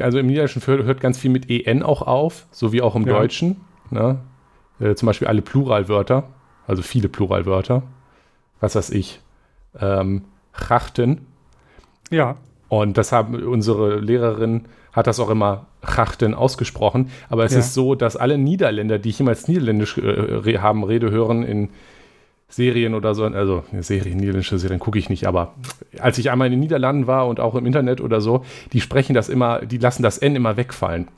also 0.00 0.18
im 0.18 0.26
Niederländischen 0.26 0.62
hört, 0.66 1.00
ganz 1.00 1.18
viel 1.18 1.30
mit 1.30 1.50
EN 1.50 1.82
auch 1.82 2.02
auf, 2.02 2.46
so 2.50 2.72
wie 2.72 2.80
auch 2.80 2.96
im 2.96 3.06
Ja. 3.06 3.18
Deutschen. 3.18 3.56
Ne? 3.90 4.18
Äh, 4.80 4.94
zum 4.94 5.06
Beispiel 5.06 5.28
alle 5.28 5.42
Pluralwörter, 5.42 6.28
also 6.66 6.82
viele 6.82 7.08
Pluralwörter. 7.08 7.82
Was 8.60 8.74
weiß 8.74 8.90
ich. 8.90 9.20
Ähm, 9.78 10.22
Chachten. 10.52 11.26
ja, 12.10 12.36
Und 12.68 12.98
das 12.98 13.12
haben 13.12 13.34
unsere 13.34 13.98
Lehrerin 14.00 14.64
hat 14.92 15.06
das 15.06 15.20
auch 15.20 15.30
immer 15.30 15.66
Chachten 15.84 16.34
ausgesprochen. 16.34 17.10
Aber 17.28 17.44
es 17.44 17.52
Ja. 17.52 17.60
ist 17.60 17.74
so, 17.74 17.94
dass 17.94 18.16
alle 18.16 18.36
Niederländer, 18.36 18.98
die 18.98 19.10
jemals 19.10 19.46
Niederländisch 19.46 19.96
äh, 19.98 20.58
haben 20.58 20.82
Rede 20.82 21.10
hören 21.10 21.44
in 21.44 21.68
Serien 22.48 22.94
oder 22.94 23.14
so, 23.14 23.24
also 23.24 23.64
Serien, 23.80 24.16
niederländische 24.16 24.58
Serien 24.58 24.80
gucke 24.80 24.98
ich 24.98 25.10
nicht, 25.10 25.26
aber 25.26 25.54
als 25.98 26.16
ich 26.16 26.30
einmal 26.30 26.46
in 26.46 26.52
den 26.52 26.60
Niederlanden 26.60 27.06
war 27.06 27.26
und 27.26 27.40
auch 27.40 27.54
im 27.54 27.66
Internet 27.66 28.00
oder 28.00 28.20
so, 28.20 28.44
die 28.72 28.80
sprechen 28.80 29.12
das 29.14 29.28
immer, 29.28 29.60
die 29.66 29.78
lassen 29.78 30.02
das 30.02 30.18
N 30.18 30.34
immer 30.34 30.56
wegfallen. 30.56 31.08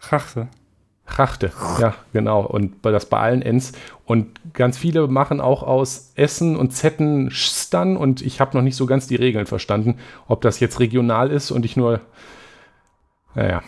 Chachte. 0.00 0.48
Chachte, 1.06 1.50
ja, 1.80 1.94
genau. 2.12 2.42
Und 2.42 2.84
das 2.84 3.06
bei 3.06 3.18
allen 3.18 3.42
Ns. 3.42 3.72
Und 4.04 4.40
ganz 4.54 4.78
viele 4.78 5.08
machen 5.08 5.40
auch 5.40 5.64
aus 5.64 6.12
Essen 6.14 6.56
und 6.56 6.70
Zetten 6.70 7.32
Stern 7.32 7.96
und 7.96 8.22
ich 8.22 8.40
habe 8.40 8.56
noch 8.56 8.62
nicht 8.62 8.76
so 8.76 8.86
ganz 8.86 9.08
die 9.08 9.16
Regeln 9.16 9.46
verstanden, 9.46 9.98
ob 10.28 10.40
das 10.42 10.60
jetzt 10.60 10.78
regional 10.78 11.32
ist 11.32 11.50
und 11.50 11.64
ich 11.64 11.76
nur, 11.76 12.00
naja. 13.34 13.62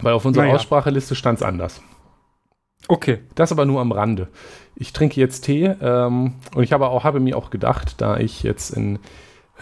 Weil 0.00 0.14
auf 0.14 0.24
unserer 0.24 0.44
Naja. 0.44 0.56
Ausspracheliste 0.56 1.14
stand 1.14 1.40
es 1.40 1.42
anders. 1.42 1.82
Okay. 2.88 3.18
Das 3.34 3.52
aber 3.52 3.64
nur 3.64 3.80
am 3.80 3.92
Rande. 3.92 4.28
Ich 4.74 4.92
trinke 4.92 5.20
jetzt 5.20 5.42
Tee 5.42 5.66
ähm, 5.80 6.34
und 6.54 6.62
ich 6.62 6.72
habe, 6.72 6.88
auch, 6.88 7.04
habe 7.04 7.20
mir 7.20 7.36
auch 7.36 7.50
gedacht, 7.50 8.00
da 8.00 8.16
ich 8.18 8.42
jetzt 8.42 8.70
in 8.70 8.98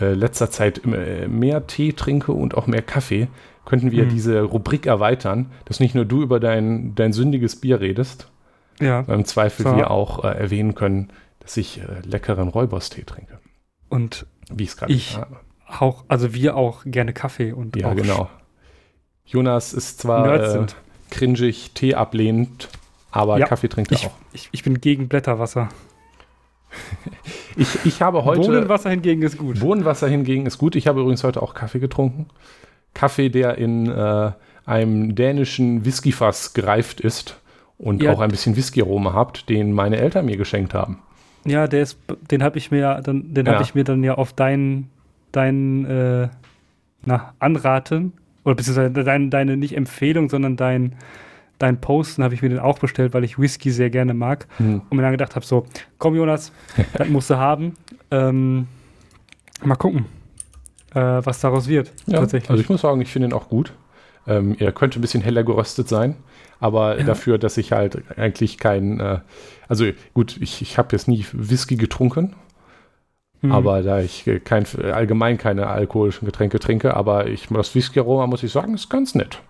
äh, 0.01 0.15
letzter 0.15 0.51
Zeit 0.51 0.79
immer, 0.79 0.97
äh, 0.99 1.29
mehr 1.29 1.67
Tee 1.67 1.93
trinke 1.93 2.33
und 2.33 2.55
auch 2.57 2.67
mehr 2.67 2.83
Kaffee, 2.83 3.29
könnten 3.67 3.91
wir 3.91 4.05
Hm. 4.05 4.09
diese 4.09 4.43
Rubrik 4.43 4.87
erweitern, 4.87 5.51
dass 5.67 5.81
nicht 5.81 5.95
nur 5.95 6.05
du 6.07 6.23
über 6.23 6.41
dein, 6.41 6.95
dein 6.95 7.13
sündiges 7.13 7.57
Bier 7.61 7.81
redest, 7.81 8.31
Ja. 8.81 9.01
sondern 9.05 9.21
im 9.21 9.27
Zweifel 9.27 9.65
So. 9.67 9.77
wir 9.77 9.91
auch 9.91 10.25
äh, 10.25 10.29
erwähnen 10.29 10.75
können, 10.75 11.11
dass 11.41 11.57
ich 11.57 11.81
äh, 11.81 12.01
leckeren 12.07 12.49
Räuberstee 12.49 13.03
trinke. 13.05 13.39
Und 13.89 14.27
Wie 14.51 14.65
ich 14.65 14.71
es 14.71 14.77
gerade 14.77 14.95
habe. 15.17 15.37
auch, 15.79 16.05
also 16.09 16.33
wir 16.33 16.57
auch 16.57 16.83
gerne 16.87 17.13
Kaffee 17.13 17.53
und 17.53 17.77
Ja, 17.77 17.91
auch 17.91 17.97
genau. 17.97 18.31
Jonas 19.27 19.73
ist 19.75 20.01
zwar 20.01 20.55
äh, 20.55 20.67
cringig, 21.11 21.73
Tee 21.75 21.95
ablehnend, 21.95 22.69
aber 23.11 23.39
Ja, 23.39 23.47
Kaffee 23.47 23.69
trinkt 23.69 23.91
er 23.93 23.97
Ich, 23.99 24.07
auch. 24.07 24.13
ich, 24.33 24.49
ich 24.53 24.63
bin 24.63 24.81
gegen 24.81 25.09
Blätterwasser. 25.09 25.69
Ich, 27.57 27.85
ich 27.85 28.01
habe 28.03 28.25
heute. 28.25 28.41
Bohnenwasser 28.43 28.91
hingegen 28.91 29.23
ist 29.23 29.37
gut. 29.37 29.59
Bohnenwasser 29.59 30.09
hingegen 30.09 30.47
ist 30.47 30.57
gut. 30.59 30.77
Ich 30.77 30.87
habe 30.87 31.01
übrigens 31.01 31.25
heute 31.25 31.43
auch 31.43 31.53
Kaffee 31.53 31.81
getrunken. 31.81 32.27
Kaffee, 32.95 33.29
der 33.29 33.59
in 33.59 33.89
äh, 33.91 34.31
einem 34.67 35.15
dänischen 35.17 35.85
Whiskyfass 35.85 36.55
gereift 36.55 37.01
ist 37.01 37.41
und 37.77 38.03
Ja. 38.03 38.13
auch 38.13 38.21
ein 38.21 38.31
bisschen 38.31 38.57
Whisky-Aroma 38.57 39.13
habt, 39.13 39.49
den 39.49 39.73
meine 39.73 39.97
Eltern 39.99 40.27
mir 40.27 40.37
geschenkt 40.37 40.73
haben. 40.75 41.01
Ja, 41.45 41.67
der 41.67 41.83
ist, 41.83 41.99
den 42.31 42.43
habe 42.43 42.57
ich 42.59 42.71
mir 42.71 43.01
dann, 43.03 43.35
den 43.35 43.47
Ja. 43.47 43.55
habe 43.55 43.63
ich 43.65 43.75
mir 43.75 43.85
dann 43.85 44.05
ja 44.05 44.15
auf 44.15 44.33
deinen, 44.33 44.89
deinen, 45.33 45.85
äh, 45.87 46.29
na, 47.05 47.35
Anraten 47.41 48.13
oder 48.45 48.55
beziehungsweise 48.55 48.91
dein, 49.05 49.31
deine 49.31 49.57
nicht 49.57 49.77
Empfehlung, 49.77 50.29
sondern 50.29 50.57
dein, 50.57 50.95
dein 51.61 51.81
Posten 51.81 52.25
habe 52.25 52.35
ich 52.35 52.43
mir 52.43 52.49
den 52.49 52.59
auch 52.59 52.81
bestellt, 52.81 53.15
weil 53.15 53.23
ich 53.23 53.39
Whisky 53.39 53.71
sehr 53.71 53.91
gerne 53.91 54.15
mag 54.15 54.49
Hm. 54.57 54.83
und 54.91 54.97
mir 54.97 55.03
dann 55.03 55.13
gedacht 55.13 55.37
habe, 55.37 55.47
so, 55.47 55.67
komm 55.99 56.17
Jonas, 56.17 56.51
das 56.95 57.09
musst 57.09 57.31
du 57.31 57.37
haben. 57.37 57.75
Ähm, 58.11 58.67
mal 59.63 59.77
gucken, 59.77 60.07
äh, 60.95 60.99
was 61.01 61.41
daraus 61.41 61.69
wird. 61.69 61.93
Ja, 62.07 62.19
tatsächlich. 62.19 62.51
also 62.51 62.61
ich 62.63 62.69
muss 62.69 62.81
sagen, 62.81 63.01
ich 63.01 63.13
finde 63.13 63.29
ihn 63.29 63.33
auch 63.33 63.49
gut. 63.49 63.73
Ähm, 64.27 64.57
er 64.59 64.73
könnte 64.73 64.99
ein 64.99 65.03
bisschen 65.03 65.23
heller 65.23 65.45
geröstet 65.45 65.89
sein, 65.89 66.17
aber 66.61 66.99
Ja. 66.99 67.05
dafür, 67.05 67.39
dass 67.39 67.57
ich 67.57 67.73
halt 67.73 68.03
eigentlich 68.19 68.59
kein, 68.59 68.99
äh, 69.01 69.19
also 69.69 69.85
gut, 70.15 70.37
ich, 70.41 70.61
ich 70.63 70.79
habe 70.79 70.89
jetzt 70.93 71.09
nie 71.09 71.25
Whisky 71.33 71.77
getrunken, 71.77 72.35
Hm. 73.43 73.53
aber 73.53 73.83
da 73.83 74.01
ich 74.01 74.29
kein, 74.45 74.67
allgemein 74.93 75.39
keine 75.39 75.67
alkoholischen 75.69 76.27
Getränke 76.27 76.59
trinke, 76.59 76.95
aber 76.95 77.27
ich, 77.29 77.47
das 77.49 77.75
Whisky-Aroma, 77.75 78.27
muss 78.27 78.43
ich 78.43 78.53
sagen, 78.53 78.75
ist 78.75 78.91
ganz 78.91 79.15
nett. 79.15 79.41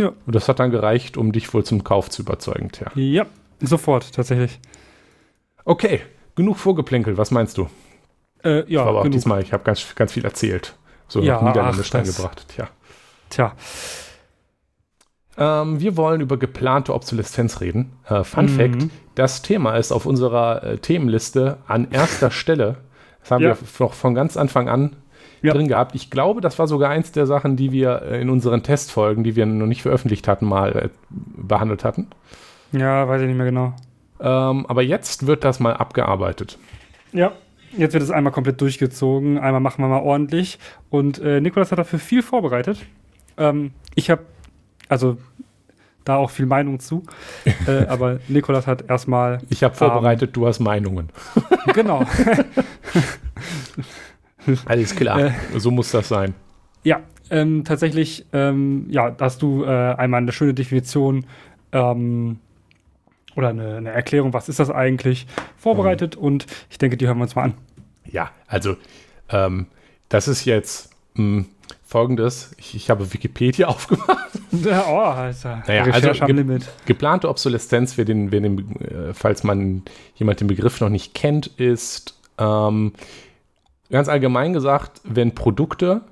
Ja. 0.00 0.12
Und 0.26 0.34
das 0.34 0.48
hat 0.48 0.58
dann 0.60 0.70
gereicht, 0.70 1.16
um 1.16 1.32
dich 1.32 1.52
wohl 1.54 1.64
zum 1.64 1.84
Kauf 1.84 2.10
zu 2.10 2.22
überzeugen, 2.22 2.70
Tja. 2.72 2.90
Ja, 2.94 3.26
sofort 3.60 4.12
tatsächlich. 4.12 4.60
Okay, 5.64 6.00
genug 6.34 6.56
Vorgeplänkel, 6.58 7.16
was 7.18 7.30
meinst 7.30 7.58
du? 7.58 7.68
Äh, 8.44 8.70
ja, 8.72 8.82
aber 8.84 8.98
auch 9.00 9.02
genug. 9.02 9.14
diesmal, 9.14 9.42
ich 9.42 9.52
habe 9.52 9.64
ganz, 9.64 9.94
ganz 9.94 10.12
viel 10.12 10.24
erzählt. 10.24 10.76
So 11.08 11.20
Ja, 11.20 11.36
noch 11.36 11.42
Niederländisch 11.48 11.94
eingebracht, 11.94 12.46
tja. 12.48 12.68
Tja, 13.30 13.52
Ähm, 15.36 15.80
wir 15.80 15.96
wollen 15.96 16.20
über 16.20 16.36
geplante 16.36 16.92
Obsoleszenz 16.94 17.60
reden. 17.60 17.92
Äh, 18.08 18.24
Fun 18.24 18.46
Mhm. 18.46 18.48
Fact: 18.48 18.86
Das 19.14 19.42
Thema 19.42 19.76
ist 19.76 19.92
auf 19.92 20.04
unserer 20.06 20.62
äh, 20.64 20.78
Themenliste 20.78 21.58
an 21.66 21.90
erster 21.90 22.30
Stelle. 22.32 22.76
Das 23.20 23.30
haben 23.30 23.42
Ja. 23.44 23.50
wir 23.50 23.58
noch 23.86 23.92
von 23.94 24.14
ganz 24.14 24.36
Anfang 24.36 24.68
an 24.68 24.96
Ja. 25.42 25.52
drin 25.54 25.68
gehabt. 25.68 25.94
Ich 25.94 26.10
glaube, 26.10 26.40
das 26.40 26.58
war 26.58 26.66
sogar 26.66 26.90
eins 26.90 27.12
der 27.12 27.26
Sachen, 27.26 27.56
die 27.56 27.72
wir 27.72 28.02
äh, 28.02 28.20
in 28.20 28.30
unseren 28.30 28.62
Testfolgen, 28.62 29.24
die 29.24 29.36
wir 29.36 29.46
noch 29.46 29.66
nicht 29.66 29.82
veröffentlicht 29.82 30.26
hatten, 30.28 30.46
mal 30.46 30.76
äh, 30.76 30.88
behandelt 31.10 31.84
hatten. 31.84 32.08
ja, 32.72 33.06
weiß 33.08 33.20
ich 33.22 33.28
nicht 33.28 33.36
mehr 33.36 33.46
genau. 33.46 33.74
Ähm, 34.20 34.66
aber 34.66 34.82
jetzt 34.82 35.26
wird 35.26 35.44
das 35.44 35.60
mal 35.60 35.74
abgearbeitet. 35.74 36.58
Ja, 37.12 37.32
jetzt 37.76 37.92
wird 37.92 38.02
es 38.02 38.10
einmal 38.10 38.32
komplett 38.32 38.60
durchgezogen. 38.60 39.38
Einmal 39.38 39.60
machen 39.60 39.82
wir 39.84 39.88
mal 39.88 40.02
ordentlich. 40.02 40.58
Und 40.90 41.20
äh, 41.20 41.40
Nikolas 41.40 41.70
hat 41.70 41.78
dafür 41.78 41.98
viel 42.00 42.22
vorbereitet. 42.22 42.80
Ähm, 43.36 43.70
ich 43.94 44.10
habe, 44.10 44.22
also 44.88 45.18
da 46.04 46.16
auch 46.16 46.30
viel 46.30 46.46
Meinung 46.46 46.80
zu. 46.80 47.04
äh, 47.66 47.86
aber 47.88 48.18
Nikolas 48.28 48.66
hat 48.66 48.88
erstmal, 48.90 49.38
Ich 49.50 49.62
habe 49.62 49.74
vorbereitet, 49.76 50.36
du 50.36 50.46
hast 50.48 50.58
Meinungen. 50.58 51.10
genau. 51.74 52.04
Alles 54.66 54.94
klar. 54.94 55.20
Äh. 55.20 55.32
so 55.56 55.70
muss 55.70 55.90
das 55.90 56.08
sein. 56.08 56.34
ja, 56.84 57.00
ähm, 57.30 57.64
tatsächlich, 57.64 58.26
ähm, 58.32 58.86
ja, 58.88 59.10
da 59.10 59.26
hast 59.26 59.42
du 59.42 59.64
äh, 59.64 59.68
einmal 59.68 60.22
eine 60.22 60.32
schöne 60.32 60.54
Definition 60.54 61.26
ähm, 61.72 62.38
oder 63.36 63.48
eine, 63.48 63.76
eine 63.76 63.90
Erklärung, 63.90 64.32
was 64.32 64.48
ist 64.48 64.58
das 64.58 64.70
eigentlich, 64.70 65.26
vorbereitet. 65.56 66.16
Und 66.16 66.46
ich 66.70 66.78
denke, 66.78 66.96
die 66.96 67.06
hören 67.06 67.18
wir 67.18 67.24
uns 67.24 67.36
mal 67.36 67.44
an. 67.44 67.54
Ja, 68.10 68.30
also 68.46 68.76
ähm, 69.28 69.66
das 70.08 70.28
ist 70.28 70.44
jetzt 70.46 70.90
mh, 71.14 71.44
folgendes. 71.84 72.54
Ich, 72.58 72.74
ich 72.74 72.90
habe 72.90 73.12
Wikipedia 73.12 73.66
aufgemacht. 73.68 74.30
Ja, 74.50 74.86
oh, 74.88 74.98
Alter. 74.98 75.62
Naja, 75.66 75.84
Recherche 75.84 76.22
also 76.22 76.34
ge-. 76.34 76.58
Geplante 76.86 77.28
Obsoleszenz, 77.28 77.98
wer 77.98 78.06
den, 78.06 78.32
wer 78.32 78.40
den, 78.40 78.80
äh, 78.80 79.14
falls 79.14 79.44
man 79.44 79.82
jemand 80.14 80.40
den 80.40 80.48
Begriff 80.48 80.80
noch 80.80 80.88
nicht 80.88 81.14
kennt, 81.14 81.46
ist 81.46 82.18
ähm, 82.38 82.92
ganz 83.90 84.08
allgemein 84.08 84.52
gesagt, 84.52 85.00
wenn 85.04 85.34
Produkte 85.34 86.02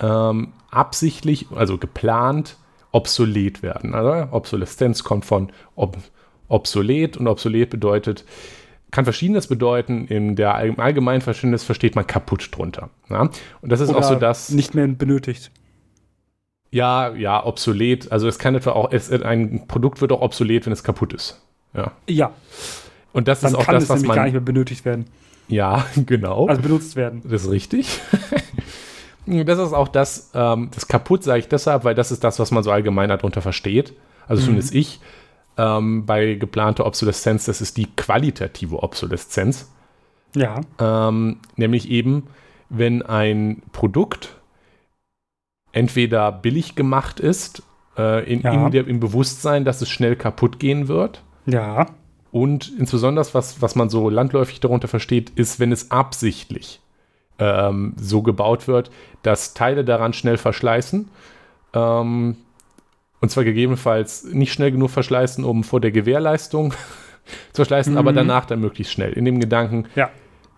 ähm, 0.00 0.52
absichtlich, 0.70 1.46
also 1.54 1.78
geplant, 1.78 2.56
obsolet 2.92 3.62
werden. 3.62 3.94
Also 3.94 4.32
Obsoleszenz 4.32 5.02
kommt 5.04 5.24
von 5.24 5.50
ob, 5.74 5.96
obsolet 6.48 7.16
und 7.16 7.26
obsolet 7.26 7.70
bedeutet, 7.70 8.24
kann 8.90 9.04
verschiedenes 9.04 9.46
bedeuten. 9.46 10.06
In 10.06 10.36
der 10.36 10.60
im 10.60 10.78
allgemeinen 10.78 11.22
Verständnis 11.22 11.64
versteht 11.64 11.96
man 11.96 12.06
kaputt 12.06 12.50
drunter. 12.54 12.90
Ja? 13.08 13.30
Und 13.62 13.72
das 13.72 13.80
ist 13.80 13.90
auch 13.94 14.02
so 14.02 14.10
Oder 14.10 14.20
das. 14.20 14.50
Nicht 14.50 14.74
mehr 14.74 14.86
benötigt. 14.86 15.50
Ja, 16.70 17.14
ja, 17.14 17.44
obsolet. 17.44 18.12
Also 18.12 18.28
es 18.28 18.38
kann 18.38 18.54
etwa 18.54 18.70
auch, 18.72 18.90
es, 18.92 19.10
ein 19.10 19.66
Produkt 19.68 20.00
wird 20.00 20.12
auch 20.12 20.22
obsolet, 20.22 20.66
wenn 20.66 20.72
es 20.72 20.82
kaputt 20.84 21.12
ist. 21.12 21.42
Ja. 21.74 21.92
Ja, 22.08 22.32
Und 23.12 23.28
das 23.28 23.40
dann 23.40 23.52
ist 23.52 23.56
auch 23.56 23.64
kann 23.64 23.74
das, 23.74 23.84
es 23.84 23.90
was 23.90 24.02
man. 24.02 24.16
gar 24.16 24.24
nicht 24.24 24.32
mehr 24.32 24.40
benötigt 24.40 24.84
werden. 24.84 25.06
Ja, 25.48 25.84
genau. 26.06 26.46
Also 26.46 26.62
benutzt 26.62 26.96
werden. 26.96 27.22
das 27.24 27.44
ist 27.44 27.50
richtig. 27.50 28.00
das 29.26 29.58
ist 29.58 29.72
auch 29.72 29.88
das, 29.88 30.30
ähm, 30.34 30.70
das 30.74 30.88
kaputt 30.88 31.22
sage 31.24 31.40
ich 31.40 31.48
deshalb, 31.48 31.84
weil 31.84 31.94
das 31.94 32.10
ist 32.12 32.24
das, 32.24 32.38
was 32.38 32.50
man 32.50 32.62
so 32.62 32.70
allgemein 32.70 33.08
darunter 33.08 33.42
versteht. 33.42 33.92
Also 34.26 34.40
Mhm. 34.42 34.46
zumindest 34.46 34.74
ich. 34.74 35.00
Ähm, 35.58 36.06
bei 36.06 36.34
geplanter 36.34 36.86
Obsoleszenz, 36.86 37.44
das 37.44 37.60
ist 37.60 37.76
die 37.76 37.86
qualitative 37.94 38.82
Obsoleszenz. 38.82 39.70
Ja. 40.34 40.60
Ähm, 40.80 41.40
nämlich 41.56 41.90
eben, 41.90 42.26
wenn 42.70 43.02
ein 43.02 43.62
Produkt 43.72 44.36
entweder 45.72 46.32
billig 46.32 46.74
gemacht 46.74 47.20
ist 47.20 47.62
Äh, 47.98 48.24
in, 48.32 48.40
Ja. 48.40 48.52
in 48.54 48.70
der, 48.70 48.86
Im 48.86 49.00
Bewusstsein, 49.00 49.66
dass 49.66 49.82
es 49.82 49.90
schnell 49.90 50.16
kaputt 50.16 50.58
gehen 50.58 50.88
wird. 50.88 51.22
Ja. 51.44 51.88
Und 52.32 52.72
insbesondere, 52.78 53.24
was, 53.34 53.60
was 53.62 53.74
man 53.76 53.90
so 53.90 54.08
landläufig 54.08 54.58
darunter 54.58 54.88
versteht, 54.88 55.30
ist, 55.30 55.60
wenn 55.60 55.70
es 55.70 55.90
absichtlich 55.90 56.80
ähm, 57.38 57.94
so 57.96 58.22
gebaut 58.22 58.66
wird, 58.66 58.90
dass 59.22 59.52
Teile 59.54 59.84
daran 59.84 60.14
schnell 60.14 60.38
verschleißen. 60.38 61.08
Ähm, 61.74 62.36
und 63.20 63.30
zwar 63.30 63.44
gegebenenfalls 63.44 64.24
nicht 64.24 64.52
schnell 64.52 64.72
genug 64.72 64.90
verschleißen, 64.90 65.44
um 65.44 65.62
vor 65.62 65.80
der 65.80 65.92
Gewährleistung 65.92 66.72
zu 67.52 67.56
verschleißen, 67.56 67.96
aber 67.98 68.12
Mhm. 68.12 68.16
danach 68.16 68.46
dann 68.46 68.60
möglichst 68.60 68.92
schnell. 68.94 69.12
In 69.12 69.24
dem 69.26 69.38
Gedanken, 69.38 69.84
Ja. 69.94 70.10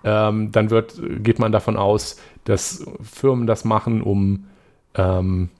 ähm, 0.04 0.52
dann 0.52 0.71
wird, 0.71 0.95
geht 1.23 1.38
man 1.40 1.50
davon 1.52 1.76
aus, 1.76 2.19
dass 2.45 2.85
Firmen 3.02 3.47
das 3.49 3.64
machen, 3.64 4.00
um 4.00 4.45
ähm, 4.95 5.50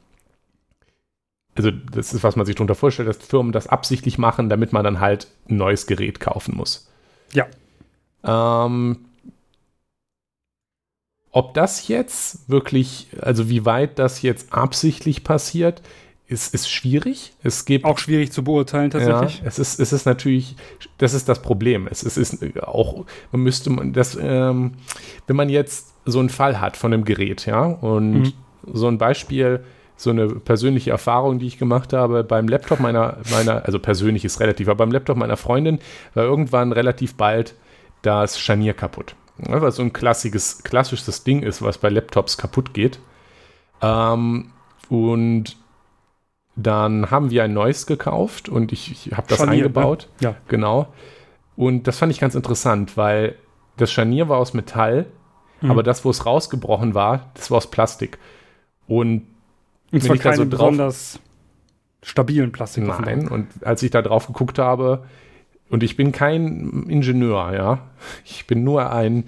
also 1.57 1.71
das 1.71 2.13
ist, 2.13 2.25
was 2.25 2.37
man 2.37 2.47
sich 2.47 2.57
darunter 2.57 2.75
vorstellt, 2.75 3.09
dass 3.09 3.19
Firmen 3.19 3.53
das 3.53 3.67
absichtlich 3.67 4.19
machen, 4.19 4.49
damit 4.49 4.73
man 4.73 4.85
dann 4.85 5.01
halt 5.01 5.29
ein 5.49 5.57
neues 5.57 5.87
Gerät 5.87 6.21
kaufen 6.21 6.57
muss. 6.57 6.91
Ja. 7.33 7.47
Ähm, 8.25 8.99
ob 11.31 11.55
das 11.55 11.89
jetzt 11.89 12.49
wirklich, 12.49 13.09
also 13.21 13.49
wie 13.49 13.65
weit 13.65 13.99
das 13.99 14.23
jetzt 14.23 14.53
absichtlich 14.53 15.25
passiert, 15.25 15.83
ist, 16.27 16.55
ist 16.55 16.71
schwierig. 16.71 17.35
Es 17.43 17.65
gibt 17.65 17.85
Auch 17.85 17.99
schwierig 17.99 18.33
zu 18.33 18.43
beurteilen 18.45 18.91
tatsächlich. 18.91 19.41
ja, 19.41 19.47
es 19.47 19.59
ist, 19.59 19.79
es 19.79 19.93
ist 19.93 20.07
natürlich, 20.07 20.57
das 20.99 21.13
ist 21.13 21.29
das 21.29 21.43
Problem. 21.43 21.87
Es 21.91 22.03
ist, 22.03 22.17
es 22.17 22.33
ist 22.33 22.63
auch, 22.63 23.05
man 23.31 23.43
müsste 23.43 23.69
man 23.71 23.93
das, 23.93 24.17
ähm, 24.21 24.73
wenn 25.27 25.37
man 25.37 25.49
jetzt 25.51 25.93
so 26.07 26.21
einen 26.21 26.31
Fall 26.31 26.61
hat 26.61 26.77
von 26.77 26.93
einem 26.95 27.05
Gerät, 27.05 27.47
ja, 27.47 27.65
und 27.65 28.13
Mhm. 28.13 28.33
so 28.73 28.89
ein 28.89 28.97
Beispiel, 28.99 29.65
so 29.97 30.11
eine 30.11 30.27
persönliche 30.29 30.91
Erfahrung, 30.91 31.39
die 31.39 31.47
ich 31.47 31.59
gemacht 31.59 31.93
habe 31.93 32.25
beim 32.25 32.49
Laptop 32.49 32.81
meiner, 32.81 33.19
meiner, 33.31 33.65
also 33.65 33.79
persönlich 33.79 34.25
ist 34.25 34.41
relativ, 34.41 34.69
aber 34.69 34.79
beim 34.79 34.91
Laptop 34.93 35.17
meiner 35.17 35.37
Freundin 35.37 35.79
war 36.15 36.25
irgendwann 36.25 36.73
relativ 36.73 37.15
bald 37.15 37.55
das 38.03 38.39
Scharnier 38.41 38.75
kaputt. 38.75 39.15
Ja, 39.49 39.61
was 39.63 39.77
so 39.77 39.83
ein 39.83 39.93
klassisches, 39.93 40.63
klassisches 40.63 41.25
Ding 41.25 41.43
ist, 41.43 41.63
was 41.63 41.79
bei 41.79 41.89
Laptops 41.89 42.37
kaputt 42.39 42.75
geht. 42.75 42.99
Ähm, 43.83 44.51
und 44.89 45.57
dann 46.57 47.11
haben 47.11 47.31
wir 47.31 47.43
ein 47.45 47.53
neues 47.53 47.87
gekauft 47.87 48.49
und 48.49 48.73
ich, 48.73 48.91
ich 48.91 49.13
habe 49.17 49.27
das 49.29 49.39
Scharnier, 49.39 49.55
eingebaut. 49.65 50.09
ne? 50.21 50.29
Ja. 50.29 50.35
Genau. 50.49 50.89
Und 51.57 51.87
das 51.89 51.99
fand 51.99 52.13
ich 52.13 52.21
ganz 52.21 52.35
interessant, 52.35 52.97
weil 52.97 53.37
das 53.77 53.91
Scharnier 53.93 54.29
war 54.29 54.39
aus 54.39 54.55
Metall, 54.55 55.07
Mhm. 55.61 55.71
aber 55.71 55.83
das, 55.85 56.05
wo 56.05 56.11
es 56.11 56.27
rausgebrochen 56.27 56.95
war, 56.95 57.31
das 57.35 57.51
war 57.51 57.59
aus 57.59 57.71
Plastik. 57.71 58.19
Und 58.87 59.23
Und 59.95 60.03
zwar 60.03 60.17
da 60.17 60.33
so 60.35 60.47
besonders 60.47 61.21
stabilen 62.03 62.53
Plastik. 62.53 62.85
Nein, 62.85 63.29
und 63.29 63.47
als 63.63 63.83
ich 63.83 63.91
da 63.91 64.03
drauf 64.03 64.27
geguckt 64.27 64.59
habe, 64.59 65.05
und 65.71 65.83
ich 65.83 65.97
bin 65.97 66.13
kein 66.13 66.85
Ingenieur, 66.89 67.53
ja, 67.55 67.79
ich 68.25 68.47
bin 68.47 68.65
nur 68.65 68.93
ein 68.93 69.25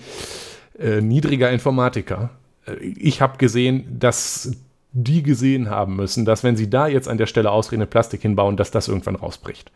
äh, 0.79 1.01
niedriger 1.01 1.51
Informatiker. 1.51 2.31
Äh, 2.67 2.75
Ich 2.85 3.23
habe 3.23 3.39
gesehen, 3.39 3.99
dass 3.99 4.53
die 4.93 5.23
gesehen 5.23 5.71
haben 5.71 5.97
müssen, 5.97 6.25
dass 6.25 6.45
wenn 6.45 6.57
sie 6.57 6.71
da 6.71 6.87
jetzt 6.89 7.09
an 7.09 7.19
der 7.19 7.27
Stelle 7.27 7.51
ausredende 7.51 7.87
Plastik 7.87 8.23
hinbauen, 8.23 8.57
dass 8.57 8.71
das 8.71 8.89
irgendwann 8.89 9.17
rausbricht. 9.17 9.71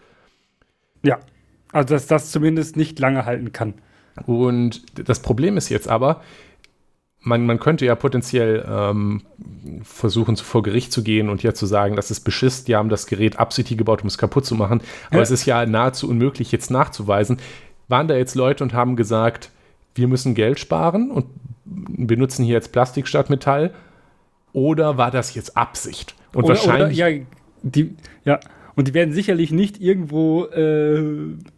Ja. 1.03 1.19
Also, 1.73 1.95
dass 1.95 2.07
das 2.07 2.31
zumindest 2.31 2.77
nicht 2.77 2.99
lange 2.99 3.25
halten 3.25 3.53
kann. 3.53 3.75
Und 4.27 4.83
das 5.09 5.21
Problem 5.21 5.57
ist 5.57 5.69
jetzt 5.69 5.89
aber, 5.89 6.21
man, 7.23 7.45
man 7.47 7.61
könnte 7.61 7.85
ja 7.85 7.95
potenziell 7.95 8.65
ähm, 8.69 9.23
versuchen, 9.83 10.37
vor 10.37 10.63
Gericht 10.63 10.93
zu 10.93 11.03
gehen 11.03 11.29
und 11.29 11.43
ja 11.43 11.53
zu 11.55 11.67
sagen, 11.67 11.97
das 11.97 12.11
ist 12.11 12.21
Beschiss, 12.21 12.65
die 12.65 12.77
haben 12.77 12.89
das 12.89 13.07
Gerät 13.07 13.39
absichtlich 13.39 13.77
gebaut, 13.79 14.03
um 14.03 14.09
es 14.09 14.17
kaputt 14.19 14.47
zu 14.47 14.55
machen. 14.55 14.81
Aber 15.09 15.17
Ja. 15.17 15.23
es 15.23 15.31
ist 15.31 15.45
ja 15.45 15.67
nahezu 15.67 16.09
unmöglich, 16.09 16.51
jetzt 16.53 16.71
nachzuweisen. 16.71 17.39
Waren 17.89 18.09
da 18.09 18.17
jetzt 18.17 18.35
Leute 18.37 18.65
und 18.65 18.73
haben 18.73 18.97
gesagt, 18.97 19.51
wir 19.95 20.09
müssen 20.09 20.35
Geld 20.35 20.59
sparen 20.61 21.11
und 21.11 21.27
benutzen 21.65 22.45
hier 22.45 22.55
jetzt 22.55 22.73
Plastik 22.73 23.07
statt 23.07 23.29
Metall? 23.31 23.73
Oder 24.53 24.97
war 24.97 25.11
das 25.11 25.35
jetzt 25.35 25.57
Absicht? 25.57 26.15
Und 26.33 26.45
Oder- 26.45 26.55
wahrscheinlich. 26.55 26.99
Oder, 26.99 27.09
ja, 27.09 27.25
die, 27.63 27.95
ja. 28.25 28.41
Und 28.77 28.89
die 28.89 28.95
werden 28.95 29.13
sicherlich 29.13 29.51
nicht 29.51 29.81
irgendwo 29.81 30.45
äh, 30.47 30.99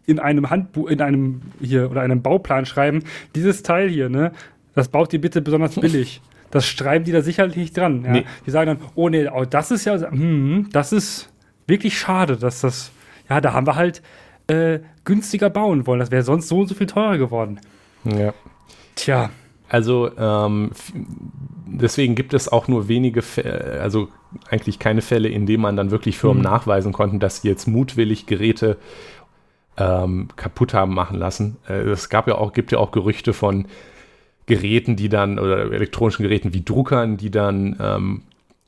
in 0.05 0.19
einem 0.19 0.49
Handbuch, 0.49 0.89
in 0.89 0.99
einem 0.99 1.41
hier 1.61 1.89
oder 1.89 2.01
einem 2.01 2.21
Bauplan 2.21 2.65
schreiben, 2.65 3.03
dieses 3.35 3.63
Teil 3.63 3.87
hier, 3.87 4.09
ne, 4.09 4.33
das 4.75 4.87
baut 4.89 5.13
ihr 5.13 5.21
bitte 5.21 5.41
besonders 5.41 5.75
billig. 5.75 6.21
Das 6.51 6.67
schreiben 6.67 7.03
die 7.03 7.11
da 7.11 7.23
sicherlich 7.23 7.55
nicht 7.57 7.75
dran. 7.75 8.03
Ja. 8.05 8.11
Nee. 8.11 8.25
Die 8.45 8.51
sagen 8.51 8.67
dann, 8.77 8.89
oh 8.93 9.09
nee, 9.09 9.27
oh, 9.27 9.43
das 9.43 9.71
ist 9.71 9.85
ja, 9.85 9.95
hm, 9.99 10.67
das 10.71 10.93
ist 10.93 11.29
wirklich 11.65 11.97
schade, 11.97 12.37
dass 12.37 12.61
das, 12.61 12.91
ja, 13.27 13.41
da 13.41 13.53
haben 13.53 13.65
wir 13.65 13.75
halt 13.75 14.03
äh, 14.45 14.77
günstiger 15.03 15.49
bauen 15.49 15.87
wollen. 15.87 15.99
Das 15.99 16.11
wäre 16.11 16.21
sonst 16.21 16.49
so 16.49 16.59
und 16.59 16.67
so 16.67 16.75
viel 16.75 16.85
teurer 16.85 17.17
geworden. 17.17 17.59
ja. 18.03 18.35
Tja, 18.93 19.31
Also 19.67 20.11
ähm, 20.15 20.69
deswegen 21.65 22.13
gibt 22.13 22.35
es 22.35 22.47
auch 22.47 22.67
nur 22.67 22.87
wenige, 22.87 23.23
also 23.81 24.09
eigentlich 24.51 24.77
keine 24.77 25.01
Fälle, 25.01 25.29
in 25.29 25.47
denen 25.47 25.63
man 25.63 25.75
dann 25.75 25.89
wirklich 25.89 26.19
Firmen 26.19 26.37
Mhm. 26.43 26.43
nachweisen 26.51 26.93
konnten, 26.93 27.19
dass 27.19 27.41
sie 27.41 27.47
jetzt 27.47 27.67
mutwillig 27.67 28.27
Geräte 28.27 28.77
ähm, 29.77 30.27
kaputt 30.35 30.75
haben 30.75 30.93
machen 30.93 31.17
lassen. 31.17 31.57
Äh, 31.67 31.79
es 31.89 32.09
gab 32.09 32.27
ja 32.27 32.35
auch, 32.35 32.53
gibt 32.53 32.71
ja 32.71 32.77
auch 32.77 32.91
Gerüchte 32.91 33.33
von 33.33 33.65
Geräten, 34.45 34.95
die 34.95 35.09
dann, 35.09 35.39
oder 35.39 35.71
elektronischen 35.71 36.23
Geräten 36.23 36.53
wie 36.53 36.63
Druckern, 36.63 37.17
die 37.17 37.31
dann 37.31 37.75
ähm, 37.79 38.21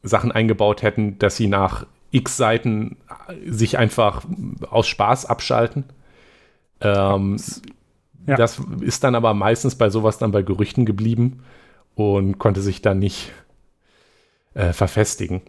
Sachen 0.04 0.32
eingebaut 0.32 0.82
hätten, 0.82 1.20
dass 1.20 1.38
sie 1.38 1.48
nach 1.48 1.86
x 2.12 2.38
Seiten 2.38 2.98
sich 3.46 3.78
einfach 3.78 4.24
aus 4.70 4.88
Spaß 4.88 5.26
abschalten. 5.26 5.86
Ähm, 6.82 7.38
Ja. 8.28 8.38
Das 8.38 8.60
ist 8.82 9.04
dann 9.04 9.14
aber 9.14 9.36
meistens 9.36 9.76
bei 9.76 9.92
sowas 9.92 10.18
dann 10.18 10.32
bei 10.32 10.42
Gerüchten 10.42 10.86
geblieben 10.86 11.44
und 11.94 12.40
konnte 12.40 12.62
sich 12.62 12.82
dann 12.82 12.98
nicht 12.98 13.32
äh, 14.56 14.74
verfestigen. 14.74 15.42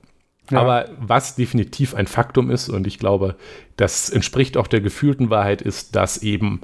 Ja. 0.50 0.60
Aber 0.60 0.90
was 0.98 1.36
definitiv 1.36 1.94
ein 1.94 2.06
Faktum 2.06 2.50
ist, 2.50 2.68
und 2.68 2.86
ich 2.86 2.98
glaube, 2.98 3.36
das 3.76 4.10
entspricht 4.10 4.58
auch 4.58 4.66
der 4.66 4.82
gefühlten 4.82 5.30
Wahrheit, 5.30 5.62
ist, 5.62 5.96
dass 5.96 6.18
eben 6.18 6.60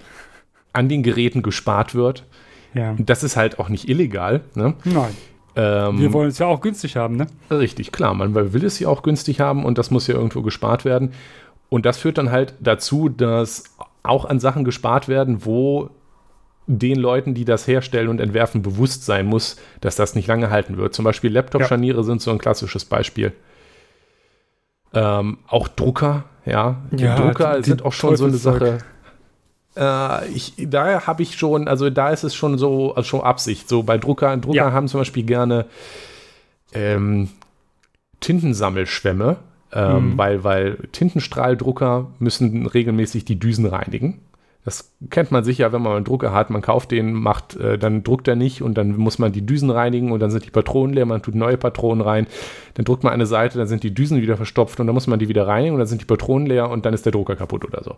an 0.74 0.90
den 0.90 1.02
Geräten 1.02 1.42
gespart 1.42 1.94
wird. 1.94 2.26
Ja. 2.74 2.94
Das 2.98 3.22
ist 3.22 3.36
halt 3.36 3.58
auch 3.58 3.68
nicht 3.68 3.88
illegal. 3.88 4.40
Ne? 4.54 4.74
Nein. 4.84 5.16
Ähm, 5.54 5.98
Wir 5.98 6.12
wollen 6.12 6.28
es 6.28 6.38
ja 6.38 6.46
auch 6.46 6.60
günstig 6.62 6.96
haben, 6.96 7.16
ne? 7.16 7.26
Richtig, 7.50 7.92
klar. 7.92 8.14
Man 8.14 8.34
will 8.34 8.64
es 8.64 8.78
ja 8.78 8.88
auch 8.88 9.02
günstig 9.02 9.40
haben 9.40 9.64
und 9.64 9.76
das 9.78 9.90
muss 9.90 10.06
ja 10.06 10.14
irgendwo 10.14 10.42
gespart 10.42 10.84
werden. 10.84 11.12
Und 11.68 11.84
das 11.86 11.98
führt 11.98 12.16
dann 12.18 12.30
halt 12.30 12.54
dazu, 12.60 13.08
dass 13.08 13.64
auch 14.02 14.24
an 14.24 14.40
Sachen 14.40 14.64
gespart 14.64 15.08
werden, 15.08 15.44
wo 15.44 15.90
den 16.66 16.98
Leuten, 16.98 17.34
die 17.34 17.44
das 17.44 17.66
herstellen 17.66 18.08
und 18.08 18.20
entwerfen, 18.20 18.62
bewusst 18.62 19.04
sein 19.04 19.26
muss, 19.26 19.56
dass 19.80 19.96
das 19.96 20.14
nicht 20.14 20.26
lange 20.28 20.48
halten 20.50 20.76
wird. 20.78 20.94
Zum 20.94 21.04
Beispiel 21.04 21.32
Laptop-Scharniere 21.32 22.04
sind 22.04 22.22
so 22.22 22.30
ein 22.30 22.38
klassisches 22.38 22.84
Beispiel. 22.84 23.32
Ähm, 24.94 25.38
auch 25.48 25.68
Drucker, 25.68 26.24
ja. 26.44 26.76
Die 26.90 27.04
Ja, 27.04 27.16
Drucker 27.16 27.56
die- 27.56 27.62
die 27.62 27.68
sind 27.70 27.84
auch 27.84 27.92
schon 27.92 28.16
so 28.16 28.24
eine. 28.26 28.34
Sache. 28.36 28.78
Äh, 29.76 30.28
ich, 30.28 30.54
da 30.58 31.06
habe 31.06 31.22
ich 31.22 31.36
schon, 31.36 31.66
also 31.68 31.88
da 31.90 32.10
ist 32.10 32.24
es 32.24 32.34
schon 32.34 32.58
so, 32.58 32.94
also 32.94 33.06
schon 33.08 33.20
Absicht. 33.22 33.68
So 33.68 33.82
bei 33.82 33.98
Drucker, 33.98 34.36
Drucker 34.36 34.56
Ja. 34.56 34.72
haben 34.72 34.88
zum 34.88 35.00
Beispiel 35.00 35.24
gerne 35.24 35.66
ähm, 36.74 37.28
Tintensammelschwämme, 38.20 39.36
ähm, 39.72 40.12
Mhm. 40.12 40.18
weil, 40.18 40.44
weil 40.44 40.76
Tintenstrahldrucker 40.92 42.08
müssen 42.18 42.66
regelmäßig 42.66 43.24
die 43.24 43.38
Düsen 43.38 43.66
reinigen. 43.66 44.20
Das 44.64 44.92
kennt 45.10 45.32
man 45.32 45.42
sicher, 45.42 45.72
wenn 45.72 45.82
man 45.82 45.96
einen 45.96 46.04
Drucker 46.04 46.32
hat. 46.32 46.50
Man 46.50 46.62
kauft 46.62 46.92
den, 46.92 47.14
macht, 47.14 47.56
äh, 47.56 47.78
dann 47.78 48.04
druckt 48.04 48.28
er 48.28 48.36
nicht 48.36 48.62
und 48.62 48.74
dann 48.78 48.96
muss 48.96 49.18
man 49.18 49.32
die 49.32 49.44
Düsen 49.44 49.70
reinigen 49.70 50.12
und 50.12 50.20
dann 50.20 50.30
sind 50.30 50.44
die 50.46 50.50
Patronen 50.50 50.94
leer, 50.94 51.04
man 51.04 51.20
tut 51.20 51.34
neue 51.34 51.56
Patronen 51.56 52.00
rein. 52.00 52.28
Dann 52.74 52.84
druckt 52.84 53.02
man 53.02 53.12
eine 53.12 53.26
Seite, 53.26 53.58
dann 53.58 53.66
sind 53.66 53.82
die 53.82 53.92
Düsen 53.92 54.22
wieder 54.22 54.36
verstopft 54.36 54.78
und 54.78 54.86
dann 54.86 54.94
muss 54.94 55.08
man 55.08 55.18
die 55.18 55.28
wieder 55.28 55.48
reinigen 55.48 55.72
und 55.74 55.78
dann 55.80 55.88
sind 55.88 56.00
die 56.00 56.06
Patronen 56.06 56.46
leer 56.46 56.70
und 56.70 56.86
dann 56.86 56.94
ist 56.94 57.04
der 57.04 57.10
Drucker 57.12 57.34
kaputt 57.34 57.64
oder 57.64 57.82
so. 57.82 57.96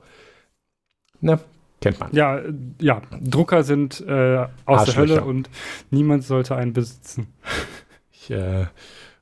Ne, 1.20 1.38
kennt 1.84 2.00
man. 2.00 2.08
Ja, 2.12 2.38
äh, 2.38 2.52
ja, 2.80 3.02
Drucker 3.20 3.62
sind 3.62 4.00
äh, 4.06 4.46
aus 4.64 4.84
der. 4.86 4.96
Hölle 4.96 5.24
und 5.24 5.50
niemand 5.90 6.24
sollte 6.24 6.56
einen 6.56 6.72
besitzen. 6.72 7.26
Ich, 8.10 8.30
äh, 8.30 8.64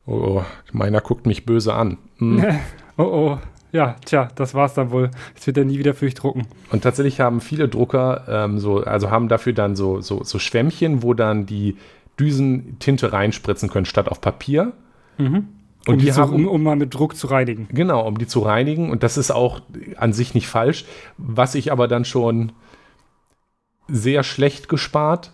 oh, 0.07 0.13
oh, 0.13 0.45
meiner 0.71 1.01
guckt 1.01 1.27
mich 1.27 1.45
böse 1.45 1.75
an. 1.75 1.99
Hm. 2.19 2.45
oh 2.97 3.03
oh, 3.03 3.39
ja, 3.73 3.97
tja, 4.05 4.29
das 4.37 4.55
war's 4.55 4.75
dann 4.75 4.93
wohl. 4.93 5.11
Jetzt 5.35 5.47
wird 5.47 5.57
er 5.57 5.65
nie 5.65 5.79
wieder 5.79 5.93
für 5.93 6.05
dich 6.05 6.15
drucken. 6.15 6.47
Und 6.71 6.85
tatsächlich 6.85 7.21
haben 7.21 7.41
viele 7.41 7.69
Drucker 7.69 8.25
ähm, 8.29 8.59
so, 8.59 8.85
also 8.85 9.11
haben 9.11 9.29
dafür 9.29 9.55
dann 9.55 9.75
so, 9.75 10.01
so, 10.01 10.23
so 10.23 10.39
Schwämmchen, 10.39 11.03
wo 11.03 11.15
dann 11.15 11.47
die 11.47 11.77
Düsen 12.21 12.79
Tinte 12.79 13.13
reinspritzen 13.13 13.71
können, 13.71 13.87
statt 13.87 14.09
auf 14.09 14.21
Papier. 14.21 14.73
Mhm. 15.19 15.49
Und 15.87 15.95
um, 15.95 15.99
die 15.99 16.07
die 16.07 16.13
zu, 16.13 16.21
haben, 16.21 16.35
um, 16.35 16.49
um 16.49 16.63
mal 16.63 16.77
mit 16.77 16.95
Druck 16.95 17.17
zu 17.17 17.27
reinigen. 17.27 17.69
genau, 17.73 18.07
um 18.07 18.19
die 18.19 18.27
zu 18.27 18.41
reinigen. 18.41 18.91
Und 18.91 19.03
das 19.03 19.17
ist 19.17 19.31
auch 19.31 19.61
an 19.97 20.13
sich 20.13 20.35
nicht 20.35 20.47
falsch. 20.47 20.85
Was 21.19 21.55
ich 21.55 21.73
aber 21.73 21.89
dann 21.89 22.05
schon 22.05 22.53
sehr 23.89 24.23
schlecht 24.23 24.69
gespart, 24.69 25.33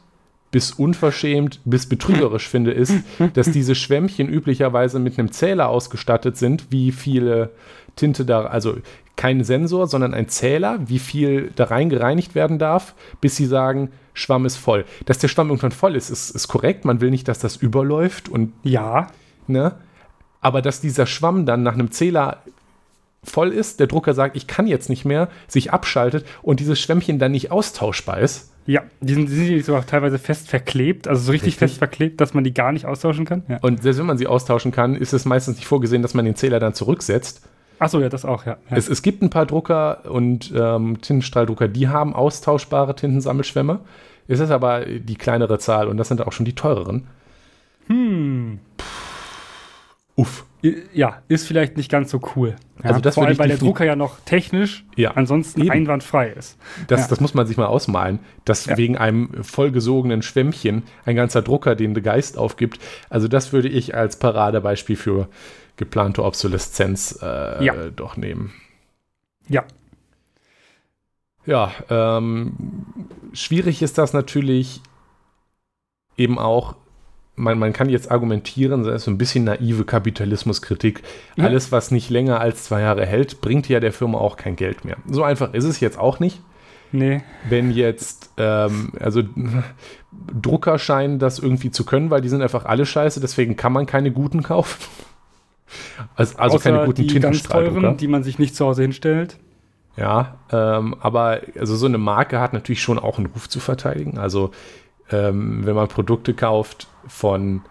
bis 0.50 0.72
unverschämt, 0.72 1.61
bis 1.64 1.87
betrügerisch 1.87 2.48
finde, 2.50 2.72
ist, 2.72 2.94
dass 3.34 3.50
diese 3.50 3.74
Schwämmchen 3.74 4.28
üblicherweise 4.28 4.98
mit 4.98 5.18
einem 5.18 5.32
Zähler 5.32 5.68
ausgestattet 5.68 6.37
sind, 6.37 6.70
wie 6.70 6.92
viele 6.92 7.50
Tinte 7.96 8.24
da, 8.24 8.46
also 8.46 8.76
kein 9.16 9.42
Sensor, 9.44 9.88
sondern 9.88 10.14
ein 10.14 10.28
Zähler, 10.28 10.78
wie 10.87 11.00
viel 11.00 11.50
da 11.56 11.64
rein 11.64 11.90
gereinigt 11.90 12.34
werden 12.34 12.58
darf, 12.58 12.94
bis 13.20 13.37
sie 13.37 13.46
sagen, 13.46 13.90
Schwamm 14.14 14.46
ist 14.46 14.56
voll. 14.56 14.84
Dass 15.04 15.18
der 15.18 15.28
Schwamm 15.28 15.48
irgendwann 15.48 15.72
voll 15.72 15.96
ist, 15.96 16.08
ist, 16.08 16.30
ist 16.30 16.48
korrekt. 16.48 16.84
Man 16.84 17.00
will 17.00 17.11
nicht, 17.11 17.28
dass 17.28 17.38
das 17.38 17.56
überläuft 17.56 18.28
und 18.28 18.52
ja. 18.62 19.08
Ne? 19.46 19.74
Aber 20.40 20.62
dass 20.62 20.81
dieser 20.81 21.07
Schwamm 21.07 21.46
dann 21.46 21.62
nach 21.62 21.74
einem 21.74 21.90
Zähler 21.90 22.42
voll 23.24 23.53
ist, 23.53 23.81
der 23.81 23.87
Drucker 23.87 24.14
sagt, 24.14 24.37
ich 24.37 24.46
kann 24.46 24.66
jetzt 24.66 24.88
nicht 24.88 25.05
mehr, 25.05 25.29
sich 25.46 25.72
abschaltet 25.72 26.24
und 26.42 26.61
dieses 26.61 26.79
Schwämmchen 26.81 27.18
dann 27.18 27.33
nicht 27.33 27.51
austauschbar 27.51 28.20
ist. 28.20 28.53
Ja, 28.66 28.83
die 29.01 29.14
sind, 29.14 29.31
die 29.31 29.35
sind 29.35 29.64
sogar 29.64 29.87
teilweise 29.87 30.18
fest 30.18 30.48
verklebt, 30.48 31.09
also 31.09 31.22
so 31.22 31.33
richtig, 31.33 31.55
richtig, 31.55 31.59
fest 31.59 31.79
verklebt, 31.79 32.20
dass 32.20 32.35
man 32.35 32.44
die 32.44 32.53
gar 32.53 32.70
nicht 32.70 32.85
austauschen 32.85 33.24
kann. 33.24 33.42
Ja. 33.48 33.59
Und 33.62 33.83
selbst 33.83 33.98
wenn 33.98 34.07
man 34.07 34.18
sie 34.18 34.27
austauschen 34.27 34.72
kann, 34.72 34.94
ist 34.94 35.14
es 35.14 35.24
meistens 35.24 35.57
nicht 35.57 35.66
vorgesehen, 35.66 36.03
dass 36.03 36.14
man 36.14 36.27
den 36.27 36.37
Zähler 36.37 36.61
dann 36.61 36.74
zurücksetzt. 36.74 37.42
Achso, 37.79 38.01
ja, 38.01 38.09
das 38.09 38.24
auch, 38.24 38.44
ja. 38.44 38.59
ja. 38.70 38.77
Es, 38.77 38.88
es, 38.88 39.03
gibt 39.03 39.22
ein 39.22 39.31
paar 39.31 39.46
Drucker 39.46 40.11
und 40.11 40.53
ähm, 40.55 41.01
Tintenstrahldrucker, 41.01 41.68
die 41.68 41.88
haben 41.88 42.14
austauschbare 42.14 42.94
Tintensammelschwämme. 42.94 43.81
Es 44.27 44.40
ist 44.40 44.51
aber 44.51 44.85
die 44.85 45.16
kleinere 45.16 45.59
Zahl 45.59 45.88
und 45.88 45.96
das 45.96 46.09
sind 46.09 46.20
auch 46.20 46.33
schon 46.33 46.44
die 46.44 46.55
teureren. 46.55 47.07
Hm. 47.87 48.59
Uff. 50.18 50.46
Ja, 50.92 51.22
ist 51.28 51.46
vielleicht 51.46 51.76
nicht 51.76 51.88
ganz 51.88 52.11
so 52.11 52.20
cool. 52.35 52.57
Ja, 52.83 52.90
also 52.90 53.00
das 53.00 53.14
Vor 53.14 53.24
allem, 53.24 53.38
weil 53.38 53.46
der 53.46 53.59
Drucker 53.59 53.85
ja 53.85 53.94
noch 53.94 54.18
technisch 54.24 54.85
ja, 54.96 55.12
ansonsten 55.12 55.61
eben. 55.61 55.70
einwandfrei 55.70 56.31
ist. 56.31 56.59
Das, 56.88 57.02
ja. 57.02 57.07
das 57.07 57.20
muss 57.20 57.35
man 57.35 57.46
sich 57.46 57.57
mal 57.57 57.66
ausmalen, 57.66 58.18
dass 58.44 58.66
ja. 58.66 58.76
wegen 58.76 58.96
einem 58.96 59.44
vollgesogenen 59.44 60.22
Schwämmchen 60.22 60.83
ein 61.04 61.14
ganzer 61.14 61.42
Drucker 61.42 61.76
den 61.76 61.94
Geist 61.94 62.37
aufgibt. 62.37 62.81
Also 63.09 63.28
das 63.28 63.52
würde 63.52 63.68
ich 63.68 63.94
als 63.94 64.18
Paradebeispiel 64.18 64.96
für 64.96 65.28
geplante 65.76 66.24
Obsoleszenz 66.24 67.22
äh, 67.22 67.92
doch 67.94 68.16
nehmen. 68.16 68.52
Ja. 69.48 69.62
Ja, 71.46 71.70
ähm, 71.90 72.54
schwierig 73.33 73.83
ist 73.83 73.98
das 73.98 74.12
natürlich 74.12 74.83
eben 76.16 76.40
auch 76.40 76.74
man, 77.38 77.59
man 77.59 77.72
kann 77.72 77.88
jetzt 77.88 78.11
argumentieren, 78.11 78.85
das 78.85 78.96
ist 78.96 79.05
so 79.05 79.11
ein 79.11 79.18
bisschen 79.18 79.44
naive 79.44 79.85
Kapitalismuskritik. 79.85 81.03
Ja. 81.37 81.44
Alles, 81.44 81.72
was 81.72 81.90
nicht 81.90 82.11
länger 82.11 82.40
als 82.40 82.64
zwei 82.64 82.83
Jahre 82.83 83.07
hält, 83.07 83.40
bringt 83.40 83.68
ja 83.68 83.81
der 83.81 83.92
Firma 83.92 84.18
auch 84.18 84.37
kein 84.37 84.57
Geld 84.57 84.85
mehr. 84.85 84.96
So 85.09 85.22
einfach 85.22 85.55
ist 85.55 85.64
es 85.64 85.81
jetzt 85.81 85.98
auch 85.98 86.20
nicht. 86.20 86.42
Nee. 86.90 87.22
Wenn 87.48 87.70
jetzt, 87.70 88.31
ähm, 88.38 88.92
also 88.98 89.22
Drucker 90.40 90.79
scheinen 90.79 91.18
das 91.18 91.38
irgendwie 91.38 91.70
zu 91.70 91.85
können, 91.85 92.11
weil 92.11 92.20
die 92.20 92.29
sind 92.29 92.42
einfach 92.42 92.64
alle 92.64 92.87
scheiße, 92.87 93.20
deswegen 93.20 93.57
kann 93.57 93.72
man 93.72 93.87
keine 93.87 94.11
guten 94.11 94.42
kaufen. 94.42 94.83
Also, 96.16 96.38
also 96.38 96.59
keine 96.59 96.87
guten 96.87 97.07
die 97.07 97.20
ganz 97.20 97.42
teuren, 97.42 97.98
die 97.98 98.09
man 98.09 98.24
sich 98.24 98.38
nicht 98.38 98.57
zu 98.57 98.64
Hause 98.64 98.83
hinstellt. 98.83 99.37
Ja, 99.96 100.38
ähm, 100.51 100.94
aber 101.01 101.40
also 101.59 101.77
so 101.77 101.87
eine 101.87 101.98
Marke 101.98 102.40
hat 102.40 102.53
natürlich 102.53 102.81
schon 102.81 102.98
auch 102.98 103.18
einen 103.18 103.27
Ruf 103.27 103.48
zu 103.48 103.61
verteidigen. 103.61 104.16
Also 104.16 104.53
ähm, 105.11 105.66
wenn 105.66 105.74
man 105.74 105.88
Produkte 105.88 106.35
kauft 106.35 106.88
von 107.09 107.62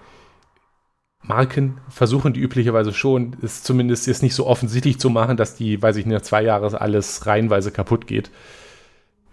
Marken, 1.23 1.79
versuchen 1.89 2.33
die 2.33 2.39
üblicherweise 2.39 2.93
schon, 2.93 3.35
es 3.41 3.63
zumindest 3.63 4.07
jetzt 4.07 4.23
nicht 4.23 4.33
so 4.35 4.47
offensichtlich 4.47 4.99
zu 4.99 5.09
machen, 5.09 5.37
dass 5.37 5.55
die, 5.55 5.81
weiß 5.81 5.97
ich 5.97 6.05
nicht, 6.05 6.15
nach 6.15 6.21
zwei 6.21 6.43
Jahren 6.43 6.75
alles 6.75 7.25
reihenweise 7.25 7.71
kaputt 7.71 8.07
geht. 8.07 8.31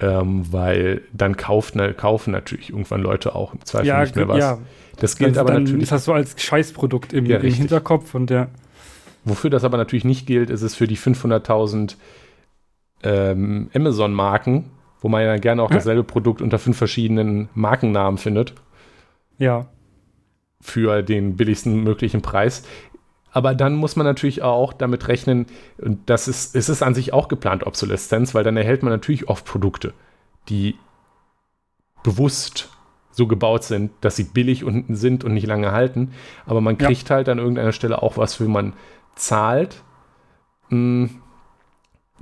Ähm, 0.00 0.44
weil 0.50 1.02
dann 1.12 1.36
kauft, 1.36 1.76
ne, 1.76 1.94
kaufen 1.94 2.32
natürlich 2.32 2.70
irgendwann 2.70 3.00
Leute 3.00 3.36
auch 3.36 3.54
im 3.54 3.64
Zweifel 3.64 3.86
ja, 3.86 4.00
nicht 4.00 4.16
mehr 4.16 4.26
was. 4.26 4.38
Ja. 4.38 4.58
Das 4.98 5.16
gilt 5.16 5.36
dann, 5.36 5.46
aber 5.46 5.58
natürlich. 5.58 5.84
Ist 5.84 5.92
das 5.92 6.04
so 6.04 6.12
als 6.12 6.40
Scheißprodukt 6.40 7.12
im, 7.12 7.26
ja, 7.26 7.38
im 7.38 7.52
Hinterkopf 7.52 8.14
und 8.14 8.28
der. 8.28 8.48
Wofür 9.24 9.50
das 9.50 9.62
aber 9.62 9.76
natürlich 9.76 10.04
nicht 10.04 10.26
gilt, 10.26 10.50
ist 10.50 10.62
es 10.62 10.74
für 10.74 10.86
die 10.86 10.98
500.000 10.98 11.94
ähm, 13.04 13.70
Amazon-Marken, 13.74 14.70
wo 15.00 15.08
man 15.08 15.22
ja 15.22 15.36
gerne 15.36 15.62
auch 15.62 15.70
dasselbe 15.70 16.04
Produkt 16.04 16.42
unter 16.42 16.58
fünf 16.58 16.76
verschiedenen 16.76 17.48
Markennamen 17.54 18.18
findet. 18.18 18.54
Ja. 19.38 19.66
Für 20.66 21.02
den 21.02 21.36
billigsten 21.36 21.84
möglichen 21.84 22.22
Preis. 22.22 22.62
Aber 23.32 23.54
dann 23.54 23.74
muss 23.74 23.96
man 23.96 24.06
natürlich 24.06 24.40
auch 24.40 24.72
damit 24.72 25.08
rechnen, 25.08 25.44
und 25.76 26.08
das 26.08 26.26
ist, 26.26 26.54
ist 26.54 26.70
es 26.70 26.82
an 26.82 26.94
sich 26.94 27.12
auch 27.12 27.28
geplant, 27.28 27.66
Obsoleszenz, 27.66 28.34
weil 28.34 28.44
dann 28.44 28.56
erhält 28.56 28.82
man 28.82 28.90
natürlich 28.92 29.28
oft 29.28 29.44
Produkte, 29.44 29.92
die 30.48 30.76
bewusst 32.02 32.70
so 33.10 33.26
gebaut 33.26 33.64
sind, 33.64 33.92
dass 34.00 34.16
sie 34.16 34.24
billig 34.24 34.64
und, 34.64 34.96
sind 34.96 35.22
und 35.22 35.34
nicht 35.34 35.46
lange 35.46 35.72
halten. 35.72 36.12
Aber 36.46 36.62
man 36.62 36.78
kriegt 36.78 37.10
ja. 37.10 37.16
halt 37.16 37.28
an 37.28 37.38
irgendeiner 37.38 37.72
Stelle 37.72 38.02
auch 38.02 38.16
was, 38.16 38.36
für 38.36 38.48
man 38.48 38.72
zahlt. 39.16 39.82
Mh, 40.70 41.08
hm, 41.08 41.10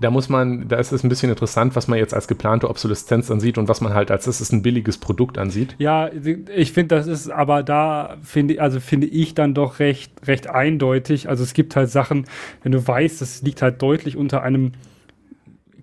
da 0.02 0.10
muss 0.10 0.28
man, 0.28 0.68
da 0.68 0.76
ist 0.76 0.92
es 0.92 1.02
ein 1.02 1.08
bisschen 1.08 1.30
interessant, 1.30 1.74
was 1.76 1.88
man 1.88 1.98
jetzt 1.98 2.12
als 2.12 2.28
geplante 2.28 2.68
Obsoleszenz 2.68 3.30
ansieht 3.30 3.56
und 3.56 3.68
was 3.68 3.80
man 3.80 3.94
halt 3.94 4.10
als 4.10 4.24
das 4.26 4.40
ist 4.40 4.52
ein 4.52 4.62
billiges 4.62 4.98
Produkt 4.98 5.38
ansieht. 5.38 5.74
Ja, 5.78 6.10
ich 6.54 6.72
finde, 6.72 6.96
das 6.96 7.06
ist 7.06 7.30
aber 7.30 7.62
da 7.62 8.16
finde 8.22 8.60
also 8.60 8.80
finde 8.80 9.06
ich 9.06 9.34
dann 9.34 9.54
doch 9.54 9.78
recht 9.78 10.12
recht 10.26 10.50
eindeutig. 10.50 11.28
Also 11.28 11.42
es 11.42 11.54
gibt 11.54 11.76
halt 11.76 11.90
Sachen, 11.90 12.26
wenn 12.62 12.72
du 12.72 12.86
weißt, 12.86 13.20
das 13.20 13.42
liegt 13.42 13.62
halt 13.62 13.80
deutlich 13.80 14.16
unter 14.16 14.42
einem 14.42 14.72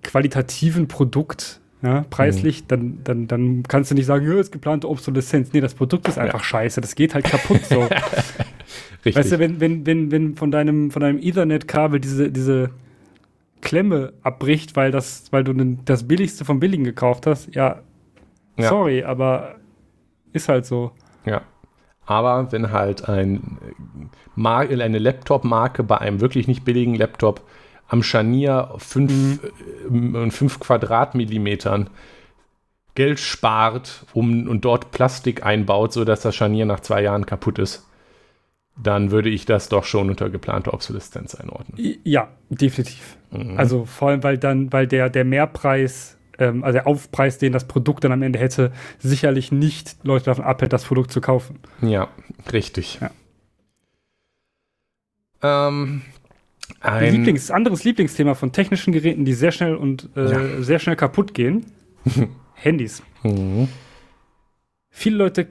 qualitativen 0.04 0.88
Produkt, 0.88 1.60
ja, 1.82 2.06
preislich, 2.10 2.64
mhm. 2.64 2.68
dann, 2.68 3.00
dann, 3.04 3.28
dann 3.28 3.64
kannst 3.64 3.92
du 3.92 3.96
nicht 3.96 4.06
sagen, 4.06 4.30
ja, 4.30 4.40
ist 4.40 4.52
geplante 4.52 4.90
Obsoleszenz. 4.90 5.54
Nee, 5.54 5.62
das 5.62 5.74
Produkt 5.74 6.08
ist 6.08 6.18
einfach 6.18 6.40
ja. 6.40 6.46
scheiße, 6.46 6.82
das 6.82 6.96
geht 6.96 7.14
halt 7.14 7.26
kaputt 7.26 7.62
so. 7.66 7.88
Richtig. 9.06 9.16
Weißt 9.16 9.32
du, 9.32 9.40
wenn, 9.40 9.62
wenn, 9.62 9.86
wenn, 9.86 10.12
wenn 10.12 10.36
von 10.36 10.52
deinem, 10.52 10.92
von 10.92 11.02
deinem 11.02 11.20
Ethernet-Kabel 11.20 12.02
diese, 12.02 12.32
diese 12.32 12.70
Klemme 13.62 14.14
abbricht, 14.24 14.76
weil, 14.76 14.92
das, 14.92 15.32
weil 15.32 15.44
du 15.44 15.54
das 15.86 16.08
Billigste 16.08 16.46
vom 16.46 16.60
Billigen 16.60 16.84
gekauft 16.84 17.28
hast, 17.28 17.54
ja, 17.56 17.82
ja. 18.58 18.70
sorry, 18.70 19.04
aber 19.04 19.56
ist 20.34 20.50
halt 20.50 20.66
so. 20.66 20.92
Ja. 21.26 21.42
Aber 22.06 22.52
wenn 22.52 22.72
halt 22.72 23.08
ein 23.08 23.60
Mar 24.36 24.62
eine 24.62 24.98
Laptop-Marke 24.98 25.84
bei 25.84 25.98
einem 26.00 26.22
wirklich 26.22 26.48
nicht 26.48 26.66
billigen 26.66 26.96
Laptop 26.96 27.42
am 27.88 28.04
Scharnier 28.04 28.74
5 28.78 29.42
mhm. 29.90 30.32
5 30.32 30.56
äh, 30.56 30.60
Quadratmillimetern 30.60 31.90
Geld 32.96 33.20
spart 33.20 34.06
um, 34.14 34.48
und 34.48 34.66
dort 34.66 34.92
Plastik 34.92 35.46
einbaut, 35.46 35.94
sodass 35.94 36.22
das 36.22 36.36
Scharnier 36.36 36.66
nach 36.66 36.80
zwei 36.80 37.04
Jahren 37.04 37.26
kaputt 37.26 37.60
ist, 37.60 37.89
dann 38.82 39.12
würde 39.12 39.30
ich 39.30 39.46
das 39.46 39.70
doch 39.70 39.84
schon 39.84 40.10
unter 40.10 40.30
geplante 40.30 40.74
Obsoleszenz 40.74 41.36
einordnen. 41.36 41.98
Ja, 42.04 42.30
definitiv. 42.50 43.18
Mhm. 43.32 43.58
Also 43.58 43.86
vor 43.86 44.10
allem, 44.10 44.24
weil 44.24 44.38
dann, 44.38 44.72
weil 44.72 44.88
der, 44.88 45.10
der 45.10 45.26
Mehrpreis, 45.26 46.18
ähm, 46.38 46.64
also 46.64 46.74
der 46.74 46.88
Aufpreis, 46.88 47.38
den 47.38 47.52
das 47.52 47.68
Produkt 47.68 48.04
dann 48.04 48.12
am 48.12 48.22
Ende 48.22 48.40
hätte, 48.40 48.72
sicherlich 49.00 49.52
nicht 49.52 49.98
Leute 50.04 50.26
davon 50.26 50.46
abhält, 50.46 50.74
das 50.74 50.86
Produkt 50.86 51.12
zu 51.12 51.22
kaufen. 51.22 51.60
Ja, 51.82 52.10
richtig. 52.52 53.00
Ja. 53.02 53.12
Ähm, 55.42 56.02
ein 56.82 57.14
Lieblings, 57.14 57.52
anderes 57.52 57.84
Lieblingsthema 57.84 58.36
von 58.36 58.52
technischen 58.52 58.94
Geräten, 58.94 59.26
die 59.26 59.34
sehr 59.34 59.52
schnell 59.52 59.76
und 59.76 60.10
äh, 60.16 60.32
ja. 60.32 60.62
sehr 60.62 60.80
schnell 60.80 60.96
kaputt 60.96 61.34
gehen. 61.34 61.66
Handys. 62.54 63.04
Mhm. 63.24 63.68
Viele 64.90 65.18
Leute 65.18 65.48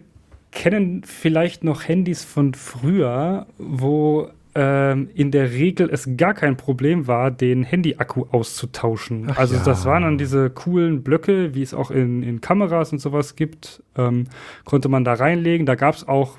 kennen 0.51 1.03
vielleicht 1.05 1.65
noch 1.65 1.87
Handys 1.87 2.25
von 2.25 2.55
früher, 2.55 3.47
wo 3.59 4.31
ähm, 4.55 5.09
in 5.15 5.31
der 5.31 5.53
Regel 5.53 5.89
es 5.91 6.09
gar 6.17 6.35
kein 6.35 6.57
Problem 6.57 7.07
war, 7.07 7.31
den 7.31 7.63
Handy-Akku 7.63 8.27
auszutauschen. 8.33 9.29
Ach 9.31 9.39
also 9.39 9.57
ja. 9.57 9.63
das 9.63 9.85
waren 9.85 10.03
dann 10.03 10.19
diese 10.19 10.51
coolen 10.51 11.03
Blöcke, 11.03 11.55
wie 11.55 11.63
es 11.63 11.75
auch 11.75 11.91
in, 11.91 12.23
in 12.23 12.41
Kameras 12.41 12.93
und 12.93 12.99
sowas 12.99 13.37
gibt, 13.37 13.83
ähm, 13.97 14.25
konnte 14.65 14.89
man 14.89 15.05
da 15.05 15.15
reinlegen. 15.15 15.67
Da 15.67 15.75
gab 15.75 15.95
es 15.95 16.09
auch 16.09 16.39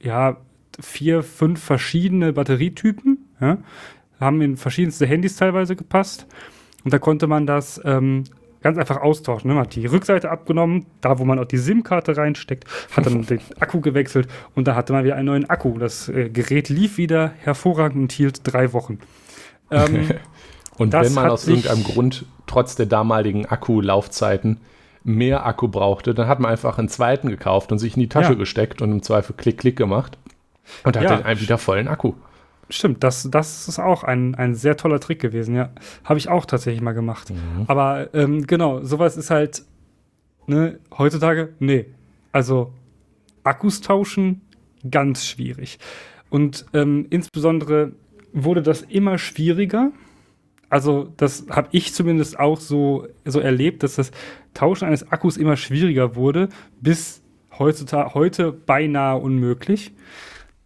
ja 0.00 0.38
vier, 0.80 1.22
fünf 1.22 1.62
verschiedene 1.62 2.32
Batterietypen, 2.32 3.18
ja, 3.40 3.58
haben 4.20 4.40
in 4.40 4.56
verschiedenste 4.56 5.06
Handys 5.06 5.36
teilweise 5.36 5.76
gepasst. 5.76 6.26
Und 6.84 6.92
da 6.92 6.98
konnte 6.98 7.26
man 7.26 7.46
das 7.46 7.80
ähm, 7.84 8.24
ganz 8.64 8.78
einfach 8.78 9.02
austauschen. 9.02 9.48
Ne? 9.48 9.54
Man 9.54 9.64
hat 9.64 9.76
die 9.76 9.86
Rückseite 9.86 10.30
abgenommen, 10.30 10.86
da 11.02 11.18
wo 11.18 11.24
man 11.24 11.38
auch 11.38 11.44
die 11.44 11.58
SIM-Karte 11.58 12.16
reinsteckt, 12.16 12.64
hat 12.96 13.06
dann 13.06 13.22
den 13.26 13.40
Akku 13.60 13.80
gewechselt 13.80 14.26
und 14.56 14.66
da 14.66 14.74
hatte 14.74 14.92
man 14.92 15.04
wieder 15.04 15.14
einen 15.14 15.26
neuen 15.26 15.48
Akku. 15.48 15.78
Das 15.78 16.08
äh, 16.08 16.30
Gerät 16.30 16.70
lief 16.70 16.96
wieder 16.96 17.32
hervorragend 17.38 18.02
und 18.02 18.12
hielt 18.12 18.40
drei 18.42 18.72
Wochen. 18.72 18.98
Ähm, 19.70 20.08
und 20.78 20.92
wenn 20.94 21.12
man 21.12 21.30
aus 21.30 21.46
irgendeinem 21.46 21.84
Grund 21.84 22.24
trotz 22.46 22.74
der 22.74 22.86
damaligen 22.86 23.46
Akkulaufzeiten 23.46 24.58
mehr 25.04 25.44
Akku 25.44 25.68
brauchte, 25.68 26.14
dann 26.14 26.26
hat 26.26 26.40
man 26.40 26.50
einfach 26.50 26.78
einen 26.78 26.88
zweiten 26.88 27.28
gekauft 27.28 27.70
und 27.70 27.78
sich 27.78 27.94
in 27.94 28.00
die 28.00 28.08
Tasche 28.08 28.32
ja. 28.32 28.38
gesteckt 28.38 28.80
und 28.80 28.90
im 28.90 29.02
Zweifel 29.02 29.36
Klick, 29.36 29.58
Klick 29.58 29.76
gemacht 29.76 30.16
und 30.84 30.96
hat 30.96 31.04
ja. 31.04 31.18
dann 31.18 31.40
wieder 31.40 31.58
vollen 31.58 31.86
Akku. 31.86 32.14
Stimmt, 32.70 33.04
das, 33.04 33.28
das 33.30 33.68
ist 33.68 33.78
auch 33.78 34.04
ein, 34.04 34.34
ein 34.34 34.54
sehr 34.54 34.76
toller 34.76 35.00
Trick 35.00 35.20
gewesen, 35.20 35.54
ja. 35.54 35.70
Habe 36.04 36.18
ich 36.18 36.28
auch 36.28 36.46
tatsächlich 36.46 36.82
mal 36.82 36.92
gemacht. 36.92 37.30
Mhm. 37.30 37.64
Aber 37.66 38.12
ähm, 38.14 38.46
genau, 38.46 38.82
sowas 38.82 39.16
ist 39.16 39.30
halt, 39.30 39.64
ne, 40.46 40.78
heutzutage, 40.96 41.52
nee. 41.58 41.86
Also 42.32 42.72
Akkus 43.42 43.80
tauschen, 43.80 44.40
ganz 44.90 45.26
schwierig. 45.26 45.78
Und 46.30 46.66
ähm, 46.72 47.06
insbesondere 47.10 47.92
wurde 48.32 48.62
das 48.62 48.82
immer 48.82 49.18
schwieriger. 49.18 49.92
Also 50.68 51.12
das 51.16 51.46
habe 51.50 51.68
ich 51.70 51.94
zumindest 51.94 52.38
auch 52.38 52.58
so, 52.58 53.06
so 53.24 53.38
erlebt, 53.38 53.82
dass 53.82 53.94
das 53.94 54.10
Tauschen 54.54 54.86
eines 54.86 55.10
Akkus 55.12 55.36
immer 55.36 55.56
schwieriger 55.56 56.16
wurde, 56.16 56.48
bis 56.80 57.22
heutzutage 57.58 58.14
heute 58.14 58.52
beinahe 58.52 59.18
unmöglich. 59.18 59.92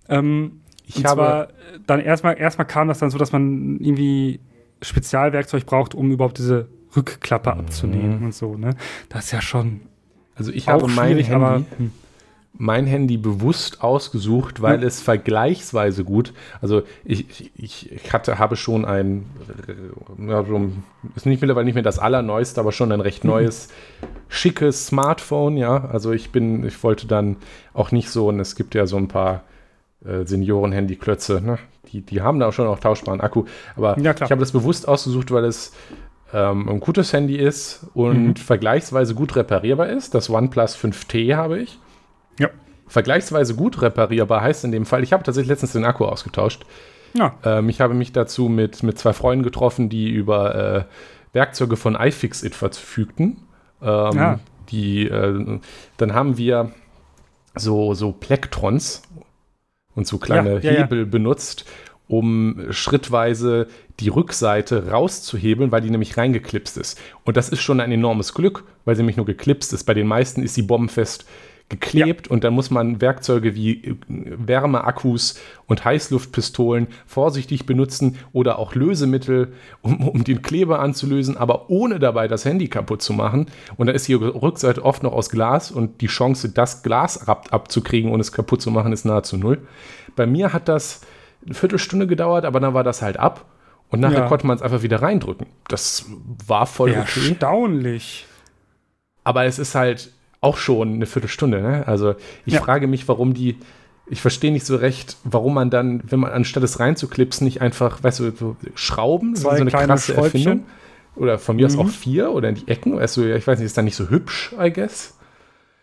Ähm, 0.09 0.61
ich 0.89 1.05
habe 1.05 1.21
zwar 1.21 1.49
dann 1.87 2.01
erstmal 2.01 2.39
erstmal 2.39 2.67
kam 2.67 2.89
das 2.89 2.99
dann 2.99 3.11
so, 3.11 3.19
dass 3.19 3.33
man 3.33 3.79
irgendwie 3.81 4.41
Spezialwerkzeug 4.83 5.67
braucht, 5.67 5.95
um 5.95 6.11
überhaupt 6.11 6.39
diese 6.39 6.69
Rückklappe 6.97 7.53
mhm. 7.53 7.61
abzunehmen 7.61 8.25
und 8.25 8.35
so. 8.35 8.57
Ne? 8.57 8.75
Das 9.09 9.27
ist 9.27 9.33
ja 9.33 9.43
schon. 9.43 9.81
Also 10.35 10.53
ich 10.53 10.69
habe 10.69 10.87
mein 10.89 11.17
Handy, 11.17 11.33
aber, 11.33 11.65
hm. 11.79 11.91
mein 12.53 12.87
Handy 12.87 13.17
bewusst 13.17 13.83
ausgesucht, 13.83 14.63
weil 14.63 14.81
ja. 14.81 14.87
es 14.87 15.03
vergleichsweise 15.03 16.05
gut. 16.05 16.33
Also 16.61 16.83
ich, 17.05 17.51
ich, 17.57 17.91
ich 17.91 18.13
hatte 18.13 18.39
habe 18.39 18.55
schon 18.55 18.85
ein 18.85 19.27
ja, 20.29 20.45
ist 21.17 21.27
nicht 21.27 21.41
mittlerweile 21.41 21.65
nicht 21.65 21.75
mehr 21.75 21.83
das 21.83 21.99
allerneueste, 21.99 22.61
aber 22.61 22.71
schon 22.71 22.93
ein 22.93 23.01
recht 23.01 23.25
mhm. 23.25 23.31
neues 23.31 23.69
schickes 24.29 24.87
Smartphone. 24.87 25.57
Ja, 25.57 25.87
also 25.87 26.13
ich 26.13 26.31
bin 26.31 26.65
ich 26.65 26.81
wollte 26.85 27.09
dann 27.09 27.37
auch 27.75 27.91
nicht 27.91 28.09
so 28.09 28.29
und 28.29 28.39
es 28.39 28.55
gibt 28.55 28.77
ja 28.77 28.87
so 28.87 28.97
ein 28.97 29.09
paar 29.09 29.43
äh, 30.05 30.25
Senioren-Handy-Klötze, 30.25 31.41
ne? 31.41 31.59
die, 31.93 32.03
die 32.03 32.21
haben 32.21 32.39
da 32.39 32.53
schon 32.53 32.67
auch 32.67 32.79
tauschbaren 32.79 33.21
Akku. 33.21 33.45
Aber 33.77 33.99
ja, 33.99 34.15
ich 34.15 34.31
habe 34.31 34.39
das 34.39 34.53
bewusst 34.53 34.87
ausgesucht, 34.87 35.31
weil 35.31 35.45
es 35.45 35.73
ähm, 36.33 36.69
ein 36.69 36.81
gutes 36.81 37.13
Handy 37.13 37.37
ist 37.37 37.87
und 37.95 38.25
mhm. 38.27 38.37
vergleichsweise 38.37 39.15
gut 39.15 39.37
reparierbar 39.37 39.89
ist. 39.89 40.15
Das 40.15 40.31
OnePlus 40.31 40.77
5T 40.77 41.35
habe 41.35 41.61
ich. 41.61 41.79
Ja. 42.39 42.49
Vergleichsweise 42.87 43.55
gut 43.55 43.81
reparierbar 43.83 44.43
heißt 44.43 44.65
in 44.65 44.73
dem 44.73 44.87
Fall, 44.87 45.03
ich 45.03 45.13
habe 45.13 45.23
tatsächlich 45.23 45.49
letztens 45.49 45.73
den 45.73 45.85
Akku 45.85 46.05
ausgetauscht. 46.05 46.65
Ja. 47.15 47.35
Ähm, 47.45 47.69
ich 47.69 47.81
habe 47.81 47.95
mich 47.95 48.13
dazu 48.13 48.49
mit, 48.49 48.83
mit 48.83 48.99
zwei 48.99 49.13
Freunden 49.13 49.43
getroffen, 49.43 49.89
die 49.89 50.11
über 50.11 50.55
äh, 50.55 50.85
Werkzeuge 51.33 51.77
von 51.77 51.95
iFixit 51.95 52.55
verfügten. 52.55 53.39
Ähm, 53.81 54.17
ja. 54.17 54.41
Die, 54.71 55.09
äh, 55.09 55.61
dann 55.97 56.15
haben 56.15 56.37
wir 56.37 56.73
so, 57.55 57.95
so 57.95 58.13
Plektrons 58.13 59.03
und 59.99 60.07
so 60.07 60.19
kleine 60.19 60.61
ja, 60.61 60.71
Hebel 60.71 61.05
benutzt, 61.05 61.65
um 62.07 62.69
schrittweise 62.71 63.67
die 63.99 64.09
Rückseite 64.09 64.91
rauszuhebeln, 64.91 65.73
weil 65.73 65.81
die 65.81 65.91
nämlich 65.91 66.17
reingeklipst 66.17 66.79
ist. 66.79 66.99
Und 67.25 67.37
das 67.37 67.49
ist 67.49 67.61
schon 67.61 67.81
ein 67.81 67.91
enormes 67.91 68.33
Glück, 68.33 68.65
weil 68.85 68.95
sie 68.95 69.03
nämlich 69.03 69.17
nur 69.17 69.27
geklipst 69.27 69.73
ist. 69.73 69.85
Bei 69.85 69.95
den 69.95 70.07
meisten 70.07 70.43
ist 70.43 70.55
sie 70.55 70.63
bombenfest 70.63 71.27
geklebt 71.69 72.27
ja. 72.27 72.33
und 72.33 72.45
dann 72.45 72.55
muss 72.55 72.71
man 72.71 73.01
Werkzeuge 73.01 73.55
wie 73.55 73.85
äh, 73.85 73.97
Wärmeakkus 74.09 75.39
und 75.67 75.85
Heißluftpistolen 75.85 76.89
vorsichtig 77.07 77.67
benutzen 77.67 78.17
oder 78.33 78.59
auch 78.59 78.75
Lösemittel, 78.75 79.53
um, 79.83 80.09
um, 80.09 80.25
den 80.25 80.41
Kleber 80.41 80.81
anzulösen, 80.81 81.37
aber 81.37 81.69
ohne 81.69 81.99
dabei 81.99 82.27
das 82.27 82.45
Handy 82.45 82.69
kaputt 82.69 83.03
zu 83.03 83.13
machen. 83.13 83.47
Und 83.77 83.87
dann 83.87 83.97
ist 83.97 84.09
die 84.09 84.15
Rückseite 84.15 84.83
oft 84.83 85.03
noch 85.03 85.13
aus 85.13 85.29
Glas 85.29 85.71
und 85.71 86.01
die 86.01 86.07
Chance, 86.07 86.49
das 86.49 86.83
Glas 86.83 87.29
ab, 87.29 87.49
abzukriegen 87.51 88.13
und 88.13 88.21
es 88.21 88.33
kaputt 88.33 88.63
zu 88.63 88.71
machen, 88.71 88.93
ist 88.93 89.05
nahezu 89.05 89.37
null. 89.37 89.59
Bei 90.17 90.27
mir 90.27 90.53
hat 90.53 90.69
das 90.69 91.03
eine 91.45 91.55
Viertelstunde 91.55 92.07
gedauert, 92.07 92.47
aber 92.47 92.61
dann 92.61 92.73
war 92.73 92.85
das 92.85 93.03
halt 93.03 93.19
ab. 93.19 93.45
Und 93.91 94.01
nachher 94.01 94.21
ja. 94.21 94.29
konnte 94.29 94.47
man 94.47 94.57
es 94.57 94.63
einfach 94.63 94.83
wieder 94.83 95.01
reindrücken. 95.01 95.47
Das 95.69 96.07
war 96.47 96.67
voll 96.67 96.91
okay. 96.91 97.29
Erstaunlich. 97.31 98.27
Aber 99.25 99.45
es 99.45 99.59
ist 99.59 99.75
halt 99.75 100.13
auch 100.41 100.57
schon 100.57 100.95
eine 100.95 101.07
Viertelstunde. 101.07 101.61
Ne? 101.61 101.87
Also 101.87 102.15
ich 102.47 102.55
ja. 102.55 102.61
frage 102.61 102.87
mich, 102.87 103.09
warum 103.09 103.35
die. 103.35 103.57
Ich 104.11 104.23
verstehe 104.23 104.53
nicht 104.53 104.65
so 104.65 104.77
recht, 104.77 105.19
warum 105.25 105.53
man 105.53 105.69
dann, 105.69 106.03
wenn 106.07 106.21
man 106.21 106.31
anstatt 106.31 106.63
es 106.63 106.81
reinzuklipsen, 106.81 107.45
nicht 107.45 107.61
einfach, 107.61 108.03
weißt 108.03 108.21
du, 108.21 108.31
so 108.31 108.57
Schrauben, 108.75 109.37
Zwei 109.37 109.57
so 109.57 109.61
eine 109.63 109.71
krasse 109.71 110.15
Schräubchen. 110.15 110.41
Erfindung. 110.41 110.67
Oder 111.15 111.39
von 111.39 111.57
mir 111.57 111.69
mhm. 111.69 111.79
aus 111.81 111.87
auch 111.87 111.91
vier 111.91 112.31
oder 112.31 112.49
in 112.49 112.55
die 112.55 112.69
Ecken. 112.69 112.93
Du, 112.93 113.01
ich 113.01 113.47
weiß 113.47 113.59
nicht, 113.59 113.67
ist 113.67 113.77
dann 113.77 113.85
nicht 113.85 113.97
so 113.97 114.09
hübsch, 114.09 114.55
I 114.59 114.73
guess. 114.73 115.19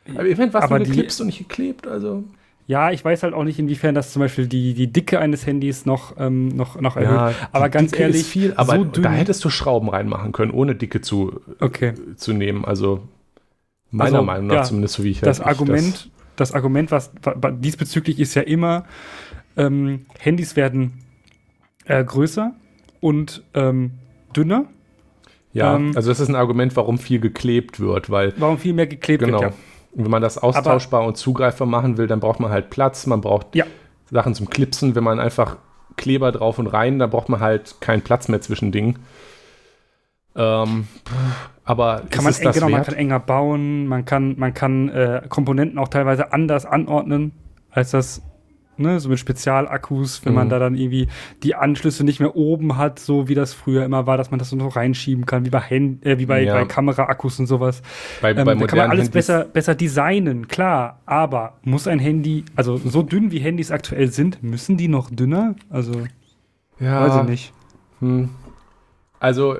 Aber 0.09 0.23
meine, 0.23 0.53
was 0.53 0.69
nur 0.69 0.79
geklipst 0.79 1.19
und 1.21 1.27
nicht 1.27 1.39
geklebt, 1.39 1.87
also. 1.87 2.23
Ja, 2.67 2.89
ich 2.89 3.05
weiß 3.05 3.21
halt 3.21 3.35
auch 3.35 3.43
nicht, 3.43 3.59
inwiefern 3.59 3.93
das 3.93 4.11
zum 4.11 4.21
Beispiel 4.21 4.47
die, 4.47 4.73
die 4.73 4.91
Dicke 4.91 5.19
eines 5.19 5.45
Handys 5.45 5.85
noch, 5.85 6.15
ähm, 6.17 6.47
noch, 6.47 6.81
noch 6.81 6.95
erhöht. 6.95 7.15
Ja, 7.15 7.33
aber 7.51 7.69
ganz 7.69 7.91
Dicke 7.91 8.03
ehrlich, 8.03 8.23
viel, 8.23 8.53
aber 8.55 8.77
so 8.77 8.85
da 8.85 9.11
hättest 9.11 9.45
du 9.45 9.51
Schrauben 9.51 9.89
reinmachen 9.89 10.31
können, 10.31 10.51
ohne 10.51 10.73
Dicke 10.73 11.01
zu, 11.01 11.41
okay. 11.59 11.93
zu 12.15 12.33
nehmen. 12.33 12.65
Also 12.65 13.01
meiner 13.95 14.17
also, 14.17 14.25
Meinung 14.25 14.47
nach 14.47 14.55
ja, 14.55 14.63
zumindest, 14.63 14.95
so 14.95 15.03
wie 15.03 15.11
ich 15.11 15.21
das 15.21 15.39
halt 15.39 15.47
Argument, 15.47 15.93
das, 16.35 16.49
das 16.49 16.51
Argument, 16.53 16.91
was 16.91 17.11
diesbezüglich 17.59 18.19
ist 18.19 18.33
ja 18.35 18.41
immer, 18.41 18.85
ähm, 19.57 20.05
Handys 20.19 20.55
werden 20.55 21.03
äh, 21.85 22.03
größer 22.03 22.53
und 22.99 23.43
ähm, 23.53 23.91
dünner. 24.35 24.65
Ja, 25.53 25.75
ähm, 25.75 25.93
also 25.95 26.09
das 26.09 26.19
ist 26.19 26.27
ein 26.27 26.35
Argument, 26.35 26.75
warum 26.75 26.97
viel 26.97 27.19
geklebt 27.19 27.79
wird, 27.79 28.09
weil 28.09 28.33
warum 28.37 28.57
viel 28.57 28.73
mehr 28.73 28.87
geklebt 28.87 29.23
genau. 29.23 29.41
wird. 29.41 29.51
Ja. 29.51 29.57
Wenn 29.97 30.11
man 30.11 30.21
das 30.21 30.37
austauschbar 30.37 30.99
Aber, 30.99 31.07
und 31.07 31.15
zugreifbar 31.15 31.67
machen 31.67 31.97
will, 31.97 32.07
dann 32.07 32.19
braucht 32.19 32.41
man 32.41 32.51
halt 32.51 32.69
Platz, 32.69 33.07
man 33.07 33.21
braucht 33.21 33.55
ja. 33.55 33.65
Sachen 34.11 34.35
zum 34.35 34.49
Klipsen. 34.49 34.93
Wenn 34.93 35.05
man 35.05 35.21
einfach 35.21 35.57
Kleber 35.95 36.33
drauf 36.33 36.59
und 36.59 36.67
rein, 36.67 36.99
dann 36.99 37.09
braucht 37.09 37.29
man 37.29 37.39
halt 37.39 37.77
keinen 37.79 38.01
Platz 38.01 38.27
mehr 38.27 38.41
zwischen 38.41 38.73
Dingen. 38.73 38.99
Ähm, 40.35 40.87
aber 41.65 42.03
kann 42.09 42.23
man, 42.23 42.33
eng, 42.33 42.51
genau, 42.51 42.69
man 42.69 42.83
kann 42.83 42.95
enger 42.95 43.19
bauen, 43.19 43.87
man 43.87 44.05
kann, 44.05 44.35
man 44.37 44.53
kann 44.53 44.89
äh, 44.89 45.23
Komponenten 45.27 45.79
auch 45.79 45.87
teilweise 45.87 46.31
anders 46.31 46.65
anordnen, 46.65 47.31
als 47.71 47.91
das 47.91 48.21
ne, 48.77 48.99
so 48.99 49.09
mit 49.09 49.19
Spezialakkus, 49.19 50.23
wenn 50.25 50.33
mhm. 50.33 50.39
man 50.39 50.49
da 50.49 50.59
dann 50.59 50.75
irgendwie 50.75 51.07
die 51.43 51.55
Anschlüsse 51.55 52.03
nicht 52.03 52.19
mehr 52.19 52.35
oben 52.35 52.77
hat, 52.77 52.99
so 52.99 53.27
wie 53.27 53.35
das 53.35 53.53
früher 53.53 53.83
immer 53.83 54.05
war, 54.05 54.17
dass 54.17 54.31
man 54.31 54.39
das 54.39 54.49
so 54.49 54.55
noch 54.55 54.75
reinschieben 54.75 55.25
kann, 55.25 55.45
wie 55.45 55.49
bei, 55.49 55.59
Hand, 55.59 56.05
äh, 56.05 56.19
wie 56.19 56.25
bei, 56.25 56.43
ja. 56.43 56.53
bei 56.53 56.65
Kameraakkus 56.65 57.39
und 57.39 57.47
sowas. 57.47 57.81
Bei, 58.21 58.31
ähm, 58.31 58.45
bei 58.45 58.55
da 58.55 58.67
kann 58.67 58.77
man 58.77 58.91
alles 58.91 59.09
besser, 59.09 59.45
besser 59.45 59.75
designen, 59.75 60.47
klar, 60.47 60.99
aber 61.05 61.53
muss 61.63 61.87
ein 61.87 61.99
Handy, 61.99 62.45
also 62.55 62.77
so 62.77 63.01
dünn 63.01 63.31
wie 63.31 63.39
Handys 63.39 63.71
aktuell 63.71 64.11
sind, 64.11 64.43
müssen 64.43 64.77
die 64.77 64.87
noch 64.87 65.09
dünner? 65.09 65.55
Also, 65.69 65.93
ja. 66.79 67.07
weiß 67.07 67.21
ich 67.23 67.29
nicht. 67.29 67.53
Hm. 68.01 68.29
Also, 69.19 69.57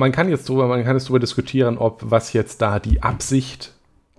man 0.00 0.12
kann 0.12 0.28
jetzt 0.28 0.48
drüber, 0.48 0.66
man 0.66 0.82
kann 0.82 0.96
jetzt 0.96 1.08
drüber 1.08 1.20
diskutieren, 1.20 1.78
ob 1.78 2.00
was 2.02 2.32
jetzt 2.32 2.60
da 2.60 2.80
die 2.80 3.02
Absicht 3.02 3.72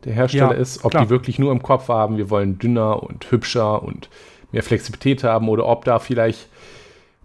der 0.06 0.13
Hersteller 0.13 0.54
ja, 0.54 0.62
ist, 0.62 0.86
ob 0.86 0.91
klar. 0.91 1.04
die 1.04 1.10
wirklich 1.10 1.39
nur 1.39 1.52
im 1.52 1.62
Kopf 1.62 1.89
haben, 1.89 2.17
wir 2.17 2.30
wollen 2.30 2.58
dünner 2.58 3.04
und 3.04 3.30
hübscher 3.30 3.84
und 3.84 4.10
mehr 4.52 4.63
Flexibilität 4.63 5.24
haben 5.24 5.50
oder 5.50 5.65
ob 5.65 5.84
da 5.84 6.00
vielleicht 6.00 6.48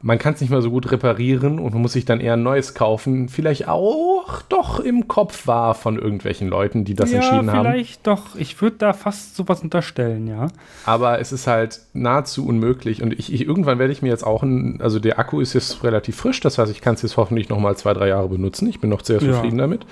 man 0.02 0.18
kann 0.18 0.34
es 0.34 0.40
nicht 0.42 0.50
mehr 0.50 0.60
so 0.60 0.70
gut 0.70 0.92
reparieren 0.92 1.58
und 1.58 1.72
man 1.72 1.80
muss 1.80 1.94
sich 1.94 2.04
dann 2.04 2.20
eher 2.20 2.34
ein 2.34 2.42
neues 2.42 2.74
kaufen, 2.74 3.28
vielleicht 3.28 3.66
auch 3.66 4.42
doch 4.42 4.78
im 4.78 5.08
Kopf 5.08 5.46
war 5.46 5.74
von 5.74 5.98
irgendwelchen 5.98 6.48
Leuten, 6.48 6.84
die 6.84 6.94
das 6.94 7.10
ja, 7.10 7.16
entschieden 7.16 7.50
haben. 7.50 7.66
Vielleicht 7.66 8.06
doch. 8.06 8.36
Ich 8.36 8.60
würde 8.60 8.76
da 8.76 8.92
fast 8.92 9.36
sowas 9.36 9.62
unterstellen, 9.62 10.26
ja. 10.26 10.48
Aber 10.84 11.18
es 11.18 11.32
ist 11.32 11.46
halt 11.46 11.80
nahezu 11.94 12.46
unmöglich 12.46 13.02
und 13.02 13.18
ich, 13.18 13.32
ich 13.32 13.46
irgendwann 13.46 13.78
werde 13.78 13.92
ich 13.92 14.02
mir 14.02 14.10
jetzt 14.10 14.24
auch 14.24 14.42
ein, 14.42 14.80
also 14.82 14.98
der 14.98 15.18
Akku 15.18 15.40
ist 15.40 15.54
jetzt 15.54 15.82
relativ 15.82 16.16
frisch, 16.16 16.40
das 16.40 16.58
heißt, 16.58 16.70
ich 16.70 16.82
kann 16.82 16.94
es 16.94 17.02
jetzt 17.02 17.16
hoffentlich 17.16 17.48
noch 17.48 17.58
mal 17.58 17.76
zwei, 17.76 17.94
drei 17.94 18.08
Jahre 18.08 18.28
benutzen. 18.28 18.68
Ich 18.68 18.80
bin 18.80 18.90
noch 18.90 19.02
sehr 19.02 19.18
zufrieden 19.18 19.58
ja. 19.58 19.64
damit. 19.64 19.86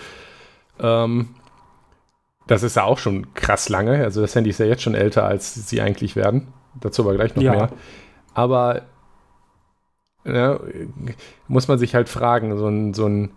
Ähm, 0.81 1.31
das 2.47 2.63
ist 2.63 2.77
ja 2.77 2.85
auch 2.85 2.99
schon 2.99 3.33
krass 3.33 3.71
lange. 3.71 4.05
Also 4.05 4.21
das 4.21 4.35
Handy 4.35 4.51
ist 4.51 4.61
ja 4.61 4.67
jetzt 4.67 4.83
schon 4.83 4.95
älter, 4.95 5.25
als 5.25 5.55
sie 5.55 5.81
eigentlich 5.81 6.15
werden. 6.15 6.49
Dazu 6.79 7.03
aber 7.03 7.15
gleich 7.15 7.35
noch 7.37 7.43
ja. 7.43 7.53
mehr. 7.53 7.69
Aber 8.35 8.83
ja, 10.25 10.59
muss 11.49 11.69
man 11.69 11.79
sich 11.79 11.95
halt 11.95 12.09
fragen, 12.09 12.57
so 12.57 12.69
ein, 12.69 12.95
so 12.95 13.07
ein 13.07 13.31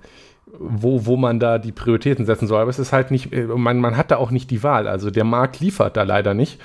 wo, 0.60 1.06
wo 1.06 1.18
man 1.18 1.40
da 1.40 1.58
die 1.58 1.72
Prioritäten 1.72 2.26
setzen 2.26 2.48
soll. 2.48 2.62
Aber 2.62 2.70
es 2.70 2.80
ist 2.80 2.94
halt 2.94 3.12
nicht, 3.12 3.32
man, 3.34 3.80
man 3.80 3.98
hat 3.98 4.12
da 4.12 4.18
auch 4.18 4.32
nicht 4.32 4.50
die 4.50 4.64
Wahl. 4.64 4.88
Also 4.88 5.12
der 5.12 5.26
Markt 5.26 5.60
liefert 5.60 5.98
da 5.98 6.04
leider 6.04 6.34
nicht. 6.34 6.60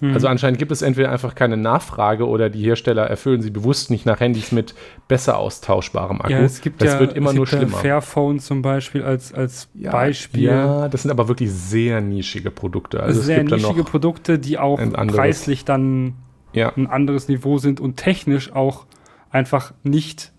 Mhm. 0.00 0.14
Also 0.14 0.26
anscheinend 0.26 0.58
gibt 0.58 0.72
es 0.72 0.82
entweder 0.82 1.12
einfach 1.12 1.34
keine 1.34 1.56
Nachfrage 1.56 2.26
oder 2.26 2.50
die 2.50 2.62
Hersteller 2.62 3.04
erfüllen 3.04 3.40
sie 3.40 3.50
bewusst 3.50 3.90
nicht 3.90 4.04
nach 4.04 4.18
Handys 4.18 4.50
mit 4.50 4.74
besser 5.06 5.38
austauschbarem 5.38 6.20
Akku. 6.20 6.32
Ja, 6.32 6.40
es 6.40 6.60
gibt 6.60 6.82
das 6.82 6.94
ja, 6.94 7.00
wird 7.00 7.16
immer 7.16 7.30
es 7.30 7.36
nur 7.36 7.46
gibt 7.46 7.56
schlimmer. 7.56 7.78
Fairphone 7.78 8.40
zum 8.40 8.62
Beispiel 8.62 9.02
als, 9.04 9.32
als 9.32 9.68
ja, 9.74 9.92
Beispiel. 9.92 10.42
Ja, 10.42 10.88
das 10.88 11.02
sind 11.02 11.12
aber 11.12 11.28
wirklich 11.28 11.52
sehr 11.52 12.00
nischige 12.00 12.50
Produkte. 12.50 13.00
Also 13.00 13.20
sehr 13.20 13.44
nischige 13.44 13.84
Produkte, 13.84 14.40
die 14.40 14.58
auch 14.58 14.80
preislich 15.06 15.64
dann 15.64 16.14
ja. 16.52 16.72
ein 16.76 16.88
anderes 16.88 17.28
Niveau 17.28 17.58
sind 17.58 17.80
und 17.80 17.96
technisch 17.96 18.52
auch 18.52 18.86
einfach 19.32 19.74
nicht 19.82 20.32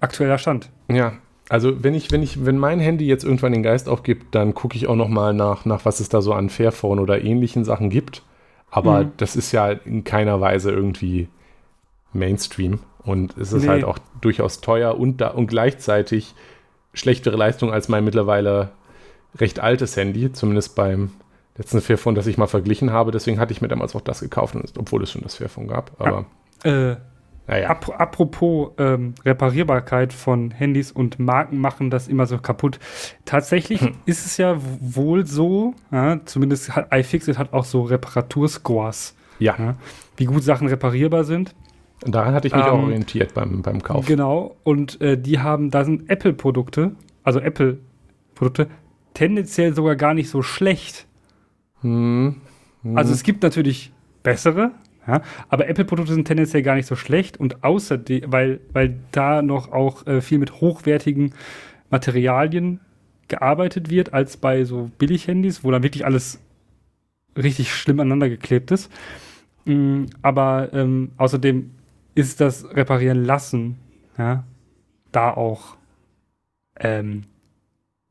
aktueller 0.00 0.38
Stand. 0.38 0.70
Ja, 0.88 1.12
also 1.48 1.84
wenn 1.84 1.94
ich, 1.94 2.10
wenn 2.10 2.22
ich, 2.22 2.44
wenn 2.44 2.58
mein 2.58 2.80
Handy 2.80 3.06
jetzt 3.06 3.24
irgendwann 3.24 3.52
den 3.52 3.62
Geist 3.62 3.88
aufgibt, 3.88 4.34
dann 4.34 4.54
gucke 4.54 4.76
ich 4.76 4.86
auch 4.86 4.96
noch 4.96 5.08
mal 5.08 5.34
nach, 5.34 5.64
nach 5.64 5.84
was 5.84 6.00
es 6.00 6.08
da 6.08 6.22
so 6.22 6.32
an 6.32 6.48
Fairphone 6.48 6.98
oder 6.98 7.22
ähnlichen 7.22 7.64
Sachen 7.64 7.90
gibt. 7.90 8.22
Aber 8.70 9.04
mhm. 9.04 9.12
das 9.18 9.36
ist 9.36 9.52
ja 9.52 9.70
in 9.70 10.02
keiner 10.02 10.40
Weise 10.40 10.70
irgendwie 10.70 11.28
Mainstream. 12.12 12.80
Und 13.04 13.36
es 13.36 13.52
ist 13.52 13.64
nee. 13.64 13.68
halt 13.68 13.84
auch 13.84 13.98
durchaus 14.20 14.60
teuer 14.60 14.98
und, 14.98 15.20
da, 15.20 15.28
und 15.28 15.46
gleichzeitig 15.46 16.34
schlechtere 16.94 17.36
Leistung 17.36 17.72
als 17.72 17.88
mein 17.88 18.04
mittlerweile 18.04 18.70
recht 19.36 19.60
altes 19.60 19.96
Handy, 19.96 20.32
zumindest 20.32 20.74
beim 20.74 21.10
letzten 21.56 21.80
Fairphone, 21.80 22.14
das 22.14 22.26
ich 22.26 22.38
mal 22.38 22.46
verglichen 22.46 22.92
habe. 22.92 23.10
Deswegen 23.10 23.38
hatte 23.38 23.52
ich 23.52 23.60
mir 23.60 23.68
damals 23.68 23.94
auch 23.94 24.00
das 24.00 24.20
gekauft, 24.20 24.56
obwohl 24.78 25.02
es 25.02 25.10
schon 25.10 25.22
das 25.22 25.34
Fairphone 25.34 25.68
gab. 25.68 25.90
Aber 25.98 26.24
Äh, 26.64 26.96
naja. 27.46 27.68
ap 27.70 27.88
apropos 28.00 28.70
ähm, 28.78 29.14
Reparierbarkeit 29.24 30.12
von 30.12 30.50
Handys 30.52 30.92
und 30.92 31.18
Marken 31.18 31.58
machen 31.58 31.90
das 31.90 32.08
immer 32.08 32.26
so 32.26 32.38
kaputt. 32.38 32.78
Tatsächlich 33.24 33.80
Hm. 33.80 33.94
ist 34.06 34.24
es 34.26 34.36
ja 34.36 34.56
wohl 34.80 35.26
so, 35.26 35.74
ja, 35.90 36.20
zumindest 36.24 36.74
hat 36.76 36.88
iFixit 36.92 37.38
hat 37.38 37.52
auch 37.52 37.64
so 37.64 37.82
Reparaturscores, 37.82 39.14
Ja, 39.38 39.56
ja, 39.58 39.74
wie 40.16 40.24
gut 40.26 40.42
Sachen 40.44 40.68
reparierbar 40.68 41.24
sind. 41.24 41.54
daran 42.04 42.34
hatte 42.34 42.48
ich 42.48 42.54
mich 42.54 42.64
auch 42.64 42.78
Ähm, 42.78 42.84
orientiert 42.84 43.34
beim, 43.34 43.62
beim 43.62 43.82
Kauf. 43.82 44.06
Genau, 44.06 44.56
und 44.64 45.00
äh, 45.00 45.16
die 45.18 45.38
haben, 45.40 45.70
da 45.70 45.84
sind 45.84 46.08
Apple-Produkte, 46.10 46.92
also 47.24 47.40
Apple-Produkte, 47.40 48.68
tendenziell 49.14 49.74
sogar 49.74 49.96
gar 49.96 50.14
nicht 50.14 50.28
so 50.30 50.42
schlecht. 50.42 51.06
Hm. 51.80 52.36
Hm. 52.82 52.96
Also 52.98 53.12
es 53.12 53.22
gibt 53.22 53.42
natürlich 53.42 53.92
bessere, 54.22 54.72
ja, 55.06 55.22
aber 55.48 55.68
Apple-Produkte 55.68 56.14
sind 56.14 56.26
tendenziell 56.26 56.62
gar 56.62 56.76
nicht 56.76 56.86
so 56.86 56.96
schlecht 56.96 57.38
und 57.38 57.64
außerdem, 57.64 58.30
weil, 58.30 58.60
weil 58.72 59.00
da 59.10 59.42
noch 59.42 59.72
auch 59.72 60.06
äh, 60.06 60.20
viel 60.20 60.38
mit 60.38 60.60
hochwertigen 60.60 61.34
Materialien 61.90 62.80
gearbeitet 63.28 63.90
wird, 63.90 64.12
als 64.12 64.36
bei 64.36 64.64
so 64.64 64.90
Billig-Handys, 64.98 65.64
wo 65.64 65.70
dann 65.70 65.82
wirklich 65.82 66.04
alles 66.04 66.40
richtig 67.36 67.74
schlimm 67.74 67.98
aneinander 68.00 68.28
geklebt 68.28 68.70
ist. 68.70 68.90
Mm, 69.64 70.04
aber 70.22 70.70
ähm, 70.72 71.12
außerdem 71.16 71.70
ist 72.14 72.40
das 72.40 72.64
Reparieren 72.74 73.24
lassen, 73.24 73.78
ja, 74.18 74.44
da 75.12 75.30
auch 75.30 75.76
ähm, 76.78 77.22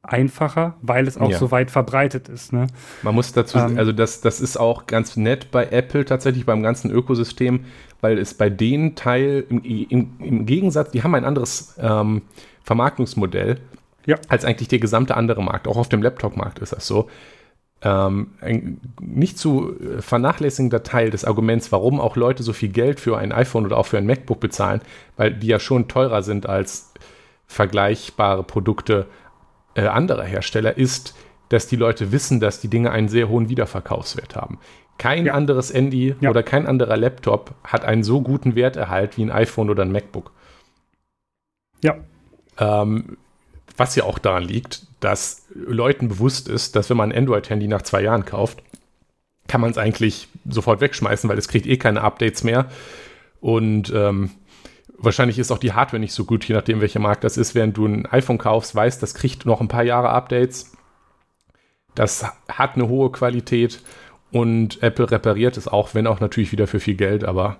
einfacher, 0.03 0.75
weil 0.81 1.07
es 1.07 1.17
auch 1.17 1.29
Ja. 1.29 1.37
so 1.37 1.51
weit 1.51 1.69
verbreitet 1.71 2.27
ist. 2.27 2.53
Ne? 2.53 2.67
Man 3.03 3.13
muss 3.13 3.33
dazu, 3.33 3.57
Ähm, 3.59 3.77
also 3.77 3.91
das, 3.91 4.21
das 4.21 4.41
ist 4.41 4.57
auch 4.57 4.87
ganz 4.87 5.15
nett 5.15 5.51
bei 5.51 5.67
Apple 5.67 6.05
tatsächlich 6.05 6.45
beim 6.45 6.63
ganzen 6.63 6.89
Ökosystem, 6.91 7.65
weil 8.01 8.17
es 8.17 8.33
bei 8.33 8.49
denen 8.49 8.95
Teil 8.95 9.45
im, 9.49 9.63
im, 9.63 10.13
im 10.19 10.45
Gegensatz, 10.47 10.91
die 10.91 11.03
haben 11.03 11.13
ein 11.13 11.25
anderes 11.25 11.75
ähm, 11.79 12.23
Vermarktungsmodell 12.63 13.59
Ja. 14.07 14.17
als 14.27 14.43
eigentlich 14.43 14.69
der 14.69 14.79
gesamte 14.79 15.15
andere 15.15 15.43
Markt. 15.43 15.67
Auch 15.67 15.77
auf 15.77 15.89
dem 15.89 16.01
Laptop-Markt 16.01 16.59
ist 16.59 16.73
das 16.73 16.87
so. 16.87 17.07
Ähm, 17.83 18.31
ein 18.41 18.79
nicht 18.99 19.37
zu 19.39 19.71
äh, 19.79 20.01
vernachlässigender 20.01 20.83
Teil 20.83 21.09
des 21.11 21.25
Arguments, 21.25 21.71
warum 21.71 21.99
auch 21.99 22.15
Leute 22.15 22.41
so 22.43 22.53
viel 22.53 22.69
Geld 22.69 22.99
für 22.99 23.17
ein 23.17 23.31
iPhone 23.31 23.65
oder 23.65 23.77
auch 23.77 23.87
für 23.87 23.97
ein 23.97 24.05
MacBook 24.05 24.39
bezahlen, 24.39 24.81
weil 25.17 25.33
die 25.33 25.47
ja 25.47 25.59
schon 25.59 25.87
teurer 25.87 26.21
sind 26.23 26.47
als 26.47 26.93
vergleichbare 27.47 28.43
Produkte 28.43 29.07
äh, 29.75 29.87
anderer 29.87 30.23
Hersteller, 30.23 30.77
ist, 30.77 31.15
dass 31.49 31.67
die 31.67 31.75
Leute 31.75 32.11
wissen, 32.11 32.39
dass 32.39 32.61
die 32.61 32.67
Dinge 32.69 32.91
einen 32.91 33.09
sehr 33.09 33.27
hohen 33.29 33.49
Wiederverkaufswert 33.49 34.35
haben. 34.35 34.59
Kein 34.97 35.25
Ja. 35.25 35.33
anderes 35.33 35.73
Handy 35.73 36.15
Ja. 36.19 36.29
oder 36.29 36.43
kein 36.43 36.67
anderer 36.67 36.95
Laptop 36.97 37.53
hat 37.63 37.83
einen 37.83 38.03
so 38.03 38.21
guten 38.21 38.55
Werterhalt 38.55 39.17
wie 39.17 39.23
ein 39.25 39.31
iPhone 39.31 39.69
oder 39.69 39.83
ein 39.83 39.91
MacBook. 39.91 40.31
Ja. 41.83 41.95
Ähm, 42.59 43.17
was 43.77 43.95
ja 43.95 44.03
auch 44.03 44.19
daran 44.19 44.43
liegt, 44.43 44.83
dass 44.99 45.47
Leuten 45.55 46.07
bewusst 46.09 46.47
ist, 46.47 46.75
dass 46.75 46.89
wenn 46.89 46.97
man 46.97 47.11
ein 47.11 47.17
Android-Handy 47.17 47.67
nach 47.67 47.81
zwei 47.81 48.01
Jahren 48.01 48.25
kauft, 48.25 48.61
kann 49.47 49.61
man 49.61 49.71
es 49.71 49.77
eigentlich 49.77 50.27
sofort 50.47 50.81
wegschmeißen, 50.81 51.29
weil 51.29 51.37
es 51.37 51.47
kriegt 51.47 51.65
eh 51.65 51.77
keine 51.77 52.01
Updates 52.01 52.43
mehr. 52.43 52.67
Und 53.39 53.91
ähm, 53.95 54.31
wahrscheinlich 55.01 55.39
ist 55.39 55.51
auch 55.51 55.57
die 55.57 55.73
Hardware 55.73 55.99
nicht 55.99 56.13
so 56.13 56.25
gut, 56.25 56.45
je 56.45 56.55
nachdem, 56.55 56.81
welcher 56.81 56.99
Markt 56.99 57.23
das 57.23 57.37
ist. 57.37 57.55
Während 57.55 57.77
du 57.77 57.85
ein 57.85 58.05
iPhone 58.05 58.37
kaufst, 58.37 58.75
weißt, 58.75 59.01
das 59.01 59.13
kriegt 59.13 59.45
noch 59.45 59.61
ein 59.61 59.67
paar 59.67 59.83
Jahre 59.83 60.09
Updates. 60.09 60.75
Das 61.95 62.25
hat 62.47 62.75
eine 62.75 62.87
hohe 62.87 63.11
Qualität 63.11 63.81
und 64.31 64.81
Apple 64.81 65.11
repariert 65.11 65.57
es 65.57 65.67
auch, 65.67 65.93
wenn 65.93 66.07
auch 66.07 66.19
natürlich 66.19 66.51
wieder 66.51 66.67
für 66.67 66.79
viel 66.79 66.95
Geld, 66.95 67.23
aber 67.23 67.57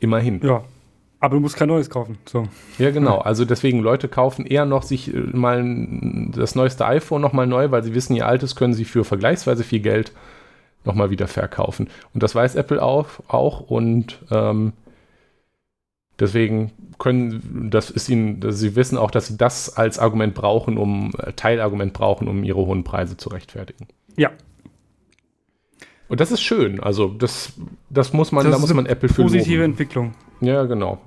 immerhin. 0.00 0.40
Ja. 0.42 0.64
Aber 1.18 1.36
du 1.36 1.40
musst 1.40 1.56
kein 1.56 1.68
neues 1.68 1.88
kaufen. 1.88 2.18
So. 2.26 2.46
Ja, 2.78 2.90
genau. 2.90 3.18
Also 3.18 3.46
deswegen, 3.46 3.80
Leute 3.80 4.06
kaufen 4.06 4.44
eher 4.44 4.66
noch 4.66 4.82
sich 4.82 5.14
äh, 5.14 5.18
mal 5.18 5.64
das 6.34 6.54
neueste 6.54 6.84
iPhone 6.84 7.22
nochmal 7.22 7.46
neu, 7.46 7.70
weil 7.70 7.82
sie 7.82 7.94
wissen, 7.94 8.14
ihr 8.14 8.26
altes 8.26 8.54
können 8.54 8.74
sie 8.74 8.84
für 8.84 9.02
vergleichsweise 9.02 9.64
viel 9.64 9.80
Geld 9.80 10.12
nochmal 10.84 11.10
wieder 11.10 11.26
verkaufen. 11.26 11.88
Und 12.12 12.22
das 12.22 12.34
weiß 12.34 12.54
Apple 12.54 12.82
auch, 12.82 13.08
auch 13.28 13.60
und 13.60 14.18
ähm, 14.30 14.74
deswegen 16.18 16.72
können, 16.98 17.68
das 17.70 17.90
ist 17.90 18.08
ihnen, 18.08 18.40
sie 18.52 18.74
wissen 18.76 18.96
auch, 18.98 19.10
dass 19.10 19.26
sie 19.26 19.36
das 19.36 19.76
als 19.76 19.98
Argument 19.98 20.34
brauchen, 20.34 20.78
um, 20.78 21.12
äh, 21.18 21.32
Teilargument 21.32 21.92
brauchen, 21.92 22.26
um 22.28 22.42
ihre 22.44 22.64
hohen 22.64 22.84
Preise 22.84 23.16
zu 23.16 23.28
rechtfertigen. 23.28 23.86
Ja. 24.16 24.30
Und 26.08 26.20
das 26.20 26.30
ist 26.30 26.40
schön. 26.40 26.80
Also 26.80 27.08
das, 27.08 27.52
das 27.90 28.12
muss 28.12 28.32
man, 28.32 28.44
Das 28.44 28.54
da 28.54 28.58
muss 28.60 28.70
eine 28.70 28.76
man 28.76 28.86
Apple 28.86 29.08
für 29.08 29.22
Positive 29.22 29.56
loben. 29.62 29.72
Entwicklung. 29.72 30.14
Ja, 30.40 30.64
genau. 30.64 30.98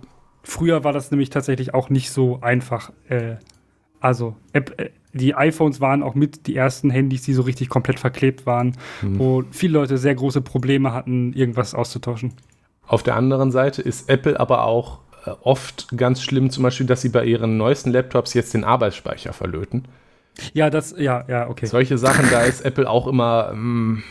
Früher 0.44 0.84
war 0.84 0.94
das 0.94 1.12
nämlich 1.12 1.30
tatsächlich 1.30 1.74
auch 1.74 1.90
nicht 1.90 2.12
so 2.12 2.40
einfach. 2.42 2.92
Äh, 3.08 3.36
also, 4.02 4.36
App, 4.54 4.80
äh, 4.80 4.90
die 5.14 5.36
iPhones 5.36 5.82
waren 5.82 6.04
auch 6.04 6.16
mit 6.16 6.48
die 6.48 6.56
ersten 6.56 6.90
Handys, 6.90 7.24
die 7.24 7.34
so 7.34 7.42
richtig 7.42 7.70
komplett 7.70 8.00
verklebt 8.00 8.46
waren, 8.46 8.76
Hm. 9.02 9.20
wo 9.20 9.44
viele 9.52 9.74
Leute 9.80 9.98
sehr 9.98 10.16
große 10.16 10.42
Probleme 10.42 10.94
hatten, 10.94 11.34
irgendwas 11.34 11.74
auszutauschen. 11.74 12.34
Auf 12.90 13.04
der 13.04 13.16
anderen 13.16 13.52
Seite 13.52 13.82
ist 13.82 14.10
Apple 14.10 14.40
aber 14.40 14.66
auch 14.66 15.00
äh, 15.26 15.32
oft 15.42 15.88
ganz 15.98 16.22
schlimm, 16.24 16.50
zum 16.50 16.64
Beispiel, 16.64 16.88
dass 16.88 17.02
sie 17.02 17.10
bei 17.10 17.26
ihren 17.26 17.58
neuesten 17.58 17.92
Laptops 17.92 18.34
jetzt 18.34 18.54
den 18.54 18.66
Arbeitsspeicher 18.66 19.34
verlöten. 19.34 19.86
Ja, 20.54 20.70
das, 20.70 20.96
ja, 20.98 21.26
ja, 21.28 21.50
okay. 21.50 21.66
Solche 21.68 21.98
Sachen, 21.98 22.30
da 22.32 22.44
ist 22.44 22.62
Apple 22.62 22.90
auch 22.90 23.08
immer 23.08 23.50
ähm, 23.54 24.04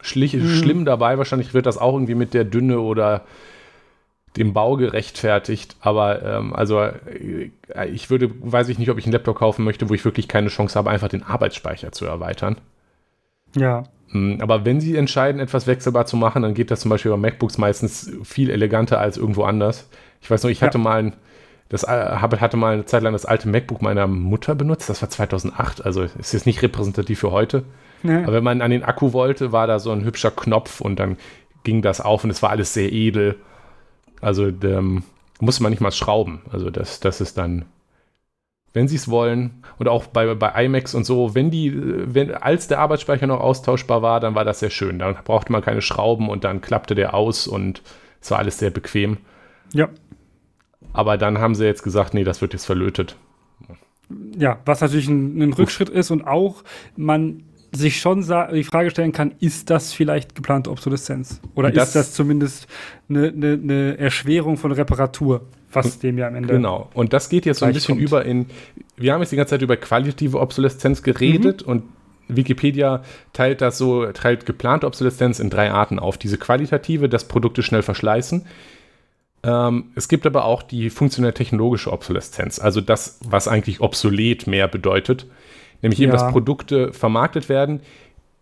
schlich, 0.00 0.34
Mhm. 0.34 0.48
schlimm 0.48 0.84
dabei. 0.84 1.18
Wahrscheinlich 1.18 1.54
wird 1.54 1.66
das 1.66 1.78
auch 1.78 1.94
irgendwie 1.94 2.14
mit 2.14 2.34
der 2.34 2.44
Dünne 2.44 2.80
oder 2.80 3.22
dem 4.36 4.52
Bau 4.52 4.76
gerechtfertigt. 4.76 5.76
Aber 5.80 6.22
ähm, 6.22 6.54
also 6.54 6.80
äh, 6.82 7.50
ich 7.92 8.10
würde, 8.10 8.30
weiß 8.40 8.68
ich 8.68 8.78
nicht, 8.78 8.90
ob 8.90 8.98
ich 8.98 9.04
einen 9.06 9.12
Laptop 9.12 9.36
kaufen 9.38 9.64
möchte, 9.64 9.88
wo 9.88 9.94
ich 9.94 10.04
wirklich 10.04 10.28
keine 10.28 10.48
Chance 10.48 10.78
habe, 10.78 10.90
einfach 10.90 11.08
den 11.08 11.22
Arbeitsspeicher 11.22 11.92
zu 11.92 12.06
erweitern. 12.06 12.56
Ja, 13.56 13.84
Mm, 13.84 13.93
Aber 14.40 14.64
wenn 14.64 14.80
Sie 14.80 14.96
entscheiden, 14.96 15.40
etwas 15.40 15.66
wechselbar 15.66 16.06
zu 16.06 16.16
machen, 16.16 16.42
dann 16.42 16.54
geht 16.54 16.70
das 16.70 16.80
zum 16.80 16.88
Beispiel 16.90 17.10
bei 17.10 17.16
MacBooks 17.16 17.58
meistens 17.58 18.12
viel 18.22 18.48
eleganter 18.50 19.00
als 19.00 19.16
irgendwo 19.16 19.42
anders. 19.44 19.88
Ich 20.20 20.30
weiß 20.30 20.42
noch, 20.44 20.50
ich 20.50 20.62
hatte 20.62 20.78
Ja. 20.78 20.84
mal 20.84 20.98
ein, 21.02 21.12
das 21.68 21.82
äh, 21.82 21.86
hatte 21.88 22.56
mal 22.56 22.74
eine 22.74 22.84
Zeit 22.84 23.02
lang 23.02 23.12
das 23.12 23.24
alte 23.26 23.48
MacBook 23.48 23.82
meiner 23.82 24.06
Mutter 24.06 24.54
benutzt. 24.54 24.88
Das 24.88 25.02
war 25.02 25.10
2008, 25.10 25.84
also 25.84 26.02
ist 26.02 26.32
jetzt 26.32 26.46
nicht 26.46 26.62
repräsentativ 26.62 27.18
für 27.20 27.32
heute. 27.32 27.64
ja. 28.04 28.22
Aber 28.22 28.32
wenn 28.34 28.44
man 28.44 28.62
an 28.62 28.70
den 28.70 28.84
Akku 28.84 29.12
wollte, 29.12 29.50
war 29.50 29.66
da 29.66 29.78
so 29.80 29.90
ein 29.90 30.04
hübscher 30.04 30.30
Knopf 30.30 30.80
und 30.80 31.00
dann 31.00 31.16
ging 31.64 31.82
das 31.82 32.00
auf 32.00 32.22
und 32.24 32.30
es 32.30 32.42
war 32.42 32.50
alles 32.50 32.72
sehr 32.74 32.92
edel. 32.92 33.36
Also 34.20 34.46
ähm, 34.48 35.02
musste 35.40 35.62
man 35.62 35.70
nicht 35.70 35.80
mal 35.80 35.90
schrauben. 35.92 36.40
Also 36.52 36.70
das, 36.70 37.00
das 37.00 37.20
ist 37.20 37.36
dann, 37.38 37.64
wenn 38.74 38.88
sie 38.88 38.96
es 38.96 39.08
wollen 39.08 39.62
und 39.78 39.88
auch 39.88 40.06
bei, 40.06 40.34
bei 40.34 40.64
iMacs 40.64 40.94
und 40.94 41.04
so, 41.04 41.34
wenn 41.34 41.50
die, 41.50 41.72
wenn, 41.74 42.34
als 42.34 42.68
der 42.68 42.80
Arbeitsspeicher 42.80 43.26
noch 43.26 43.40
austauschbar 43.40 44.02
war, 44.02 44.20
dann 44.20 44.34
war 44.34 44.44
das 44.44 44.58
sehr 44.58 44.70
schön. 44.70 44.98
Dann 44.98 45.16
brauchte 45.24 45.52
man 45.52 45.62
keine 45.62 45.80
Schrauben 45.80 46.28
und 46.28 46.44
dann 46.44 46.60
klappte 46.60 46.94
der 46.94 47.14
aus 47.14 47.46
und 47.46 47.82
es 48.20 48.30
war 48.30 48.38
alles 48.38 48.58
sehr 48.58 48.70
bequem. 48.70 49.16
ja. 49.72 49.88
Aber 50.92 51.18
dann 51.18 51.38
haben 51.38 51.56
sie 51.56 51.64
jetzt 51.64 51.82
gesagt, 51.82 52.14
nee, 52.14 52.22
das 52.22 52.40
wird 52.40 52.52
jetzt 52.52 52.66
verlötet. 52.66 53.16
Ja, 54.38 54.58
was 54.64 54.80
natürlich 54.80 55.08
ein, 55.08 55.42
ein 55.42 55.52
Rückschritt 55.52 55.88
ist 55.88 56.12
und 56.12 56.24
auch 56.24 56.62
man 56.96 57.42
sich 57.74 58.00
schon 58.00 58.22
die 58.52 58.64
Frage 58.64 58.90
stellen 58.90 59.12
kann, 59.12 59.34
ist 59.40 59.70
das 59.70 59.92
vielleicht 59.92 60.34
geplante 60.34 60.70
Obsoleszenz? 60.70 61.40
Oder 61.54 61.70
Das- 61.70 61.88
ist 61.88 61.96
das 61.96 62.12
zumindest 62.14 62.66
eine, 63.08 63.28
eine, 63.28 63.52
eine 63.62 63.98
Erschwerung 63.98 64.56
von 64.56 64.72
Reparatur, 64.72 65.42
was 65.72 65.98
dem 65.98 66.18
ja 66.18 66.28
am 66.28 66.36
Ende. 66.36 66.54
Genau. 66.54 66.88
Und 66.94 67.12
das 67.12 67.28
geht 67.28 67.46
jetzt 67.46 67.58
so 67.58 67.66
ein 67.66 67.72
bisschen 67.72 67.96
kommt. 67.96 68.08
über 68.08 68.24
in, 68.24 68.46
wir 68.96 69.12
haben 69.12 69.20
jetzt 69.20 69.32
die 69.32 69.36
ganze 69.36 69.50
Zeit 69.50 69.62
über 69.62 69.76
qualitative 69.76 70.38
Obsoleszenz 70.40 71.02
geredet 71.02 71.62
und 71.62 71.82
Wikipedia 72.28 73.02
teilt 73.32 73.60
das 73.60 73.76
so, 73.76 74.06
teilt 74.12 74.46
geplante 74.46 74.86
Obsoleszenz 74.86 75.40
in 75.40 75.50
drei 75.50 75.70
Arten 75.70 75.98
auf. 75.98 76.16
Diese 76.16 76.38
qualitative, 76.38 77.08
dass 77.08 77.28
Produkte 77.28 77.62
schnell 77.62 77.82
verschleißen. 77.82 78.46
Ähm, 79.42 79.84
es 79.94 80.08
gibt 80.08 80.26
aber 80.26 80.44
auch 80.46 80.62
die 80.62 80.88
funktionell-technologische 80.88 81.92
Obsoleszenz, 81.92 82.58
also 82.58 82.80
das, 82.80 83.18
was 83.22 83.46
eigentlich 83.46 83.80
obsolet 83.80 84.46
mehr 84.46 84.68
bedeutet. 84.68 85.26
Nämlich 85.82 86.00
eben, 86.00 86.12
Ja. 86.12 86.18
dass 86.18 86.32
Produkte 86.32 86.92
vermarktet 86.92 87.48
werden, 87.48 87.80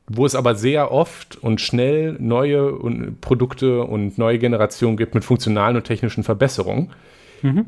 wo 0.06 0.26
es 0.26 0.34
aber 0.34 0.54
sehr 0.54 0.90
oft 0.90 1.36
und 1.36 1.60
schnell 1.60 2.16
neue 2.18 2.72
und 2.72 3.20
Produkte 3.20 3.82
und 3.82 4.18
neue 4.18 4.38
Generationen 4.38 4.96
gibt 4.96 5.14
mit 5.14 5.24
funktionalen 5.24 5.76
und 5.76 5.84
technischen 5.84 6.24
Verbesserungen. 6.24 6.90
Mhm. 7.42 7.66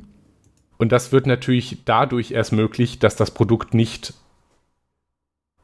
Und 0.77 0.93
das 0.93 1.13
wird 1.13 1.27
natürlich 1.27 1.79
dadurch 1.85 2.33
erst 2.33 2.53
möglich, 2.53 2.99
dass 2.99 3.17
das 3.17 3.31
Produkt 3.31 3.75
nicht 3.75 4.15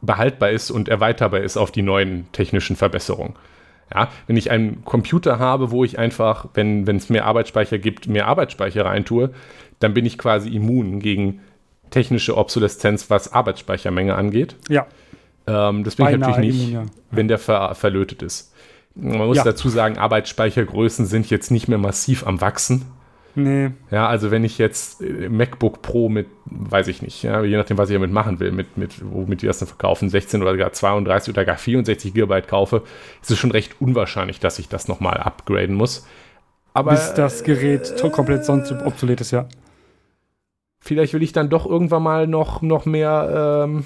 behaltbar 0.00 0.50
ist 0.50 0.70
und 0.70 0.88
erweiterbar 0.88 1.40
ist 1.40 1.56
auf 1.56 1.72
die 1.72 1.82
neuen 1.82 2.30
technischen 2.32 2.76
Verbesserungen. 2.76 3.34
Ja, 3.92 4.08
wenn 4.28 4.36
ich 4.36 4.50
einen 4.50 4.84
Computer 4.84 5.38
habe, 5.40 5.72
wo 5.72 5.84
ich 5.84 5.98
einfach, 5.98 6.46
wenn 6.54 6.86
wenn 6.86 6.96
es 6.96 7.10
mehr 7.10 7.26
Arbeitsspeicher 7.26 7.78
gibt, 7.78 8.06
mehr 8.06 8.28
Arbeitsspeicher 8.28 8.84
reintue, 8.84 9.30
dann 9.80 9.94
bin 9.94 10.06
ich 10.06 10.16
quasi 10.16 10.48
immun 10.50 11.00
gegen 11.00 11.40
technische 11.90 12.36
Obsoleszenz, 12.36 13.10
was 13.10 13.32
Arbeitsspeichermenge 13.32 14.14
angeht. 14.14 14.56
Ja, 14.68 14.86
Ähm, 15.46 15.84
das 15.84 15.96
bin 15.96 16.06
ich 16.06 16.18
natürlich 16.18 16.54
nicht, 16.54 16.72
ja. 16.72 16.84
wenn 17.10 17.28
der 17.28 17.38
ver 17.38 17.74
verlötet 17.74 18.22
ist. 18.22 18.52
Man 18.94 19.26
muss 19.26 19.38
ja. 19.38 19.44
dazu 19.44 19.68
sagen, 19.68 19.98
Arbeitsspeichergrößen 19.98 21.06
sind 21.06 21.30
jetzt 21.30 21.50
nicht 21.50 21.68
mehr 21.68 21.78
massiv 21.78 22.26
am 22.26 22.40
Wachsen. 22.40 22.86
Nee. 23.34 23.70
Ja, 23.90 24.08
also 24.08 24.30
wenn 24.30 24.44
ich 24.44 24.58
jetzt 24.58 25.00
äh, 25.02 25.28
MacBook 25.28 25.82
Pro 25.82 26.08
mit, 26.08 26.26
weiß 26.46 26.88
ich 26.88 27.00
nicht, 27.00 27.22
ja, 27.22 27.42
je 27.42 27.56
nachdem, 27.56 27.78
was 27.78 27.88
ich 27.88 27.94
damit 27.94 28.10
machen 28.10 28.40
will, 28.40 28.50
mit, 28.50 28.76
mit, 28.76 28.94
womit 29.02 29.42
die 29.42 29.46
das 29.46 29.60
dann 29.60 29.68
verkaufen, 29.68 30.08
16 30.08 30.42
oder 30.42 30.56
gar 30.56 30.72
32 30.72 31.32
oder 31.32 31.44
gar 31.44 31.56
64 31.56 32.12
Gigabyte 32.12 32.48
kaufe, 32.48 32.82
ist 33.22 33.30
es 33.30 33.38
schon 33.38 33.52
recht 33.52 33.76
unwahrscheinlich, 33.80 34.40
dass 34.40 34.58
ich 34.58 34.68
das 34.68 34.88
nochmal 34.88 35.18
upgraden 35.18 35.76
muss. 35.76 36.06
Aber, 36.74 36.92
Bis 36.92 37.14
das 37.14 37.44
Gerät 37.44 38.02
äh, 38.02 38.10
komplett 38.10 38.44
sonst 38.44 38.72
obsolet 38.72 39.20
ist, 39.20 39.30
ja. 39.30 39.48
Vielleicht 40.80 41.12
will 41.12 41.22
ich 41.22 41.32
dann 41.32 41.50
doch 41.50 41.66
irgendwann 41.66 42.02
mal 42.02 42.26
noch, 42.26 42.62
noch 42.62 42.86
mehr, 42.86 43.66
ähm, 43.66 43.84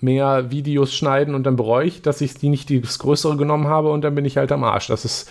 mehr 0.00 0.50
Videos 0.50 0.94
schneiden 0.94 1.34
und 1.34 1.44
dann 1.44 1.56
bereue 1.56 1.86
ich, 1.86 2.02
dass 2.02 2.20
ich 2.20 2.34
die 2.34 2.50
nicht 2.50 2.70
das 2.70 2.98
Größere 2.98 3.36
genommen 3.36 3.68
habe 3.68 3.90
und 3.90 4.02
dann 4.02 4.14
bin 4.14 4.24
ich 4.24 4.36
halt 4.36 4.52
am 4.52 4.64
Arsch. 4.64 4.88
Das 4.88 5.04
ist 5.04 5.30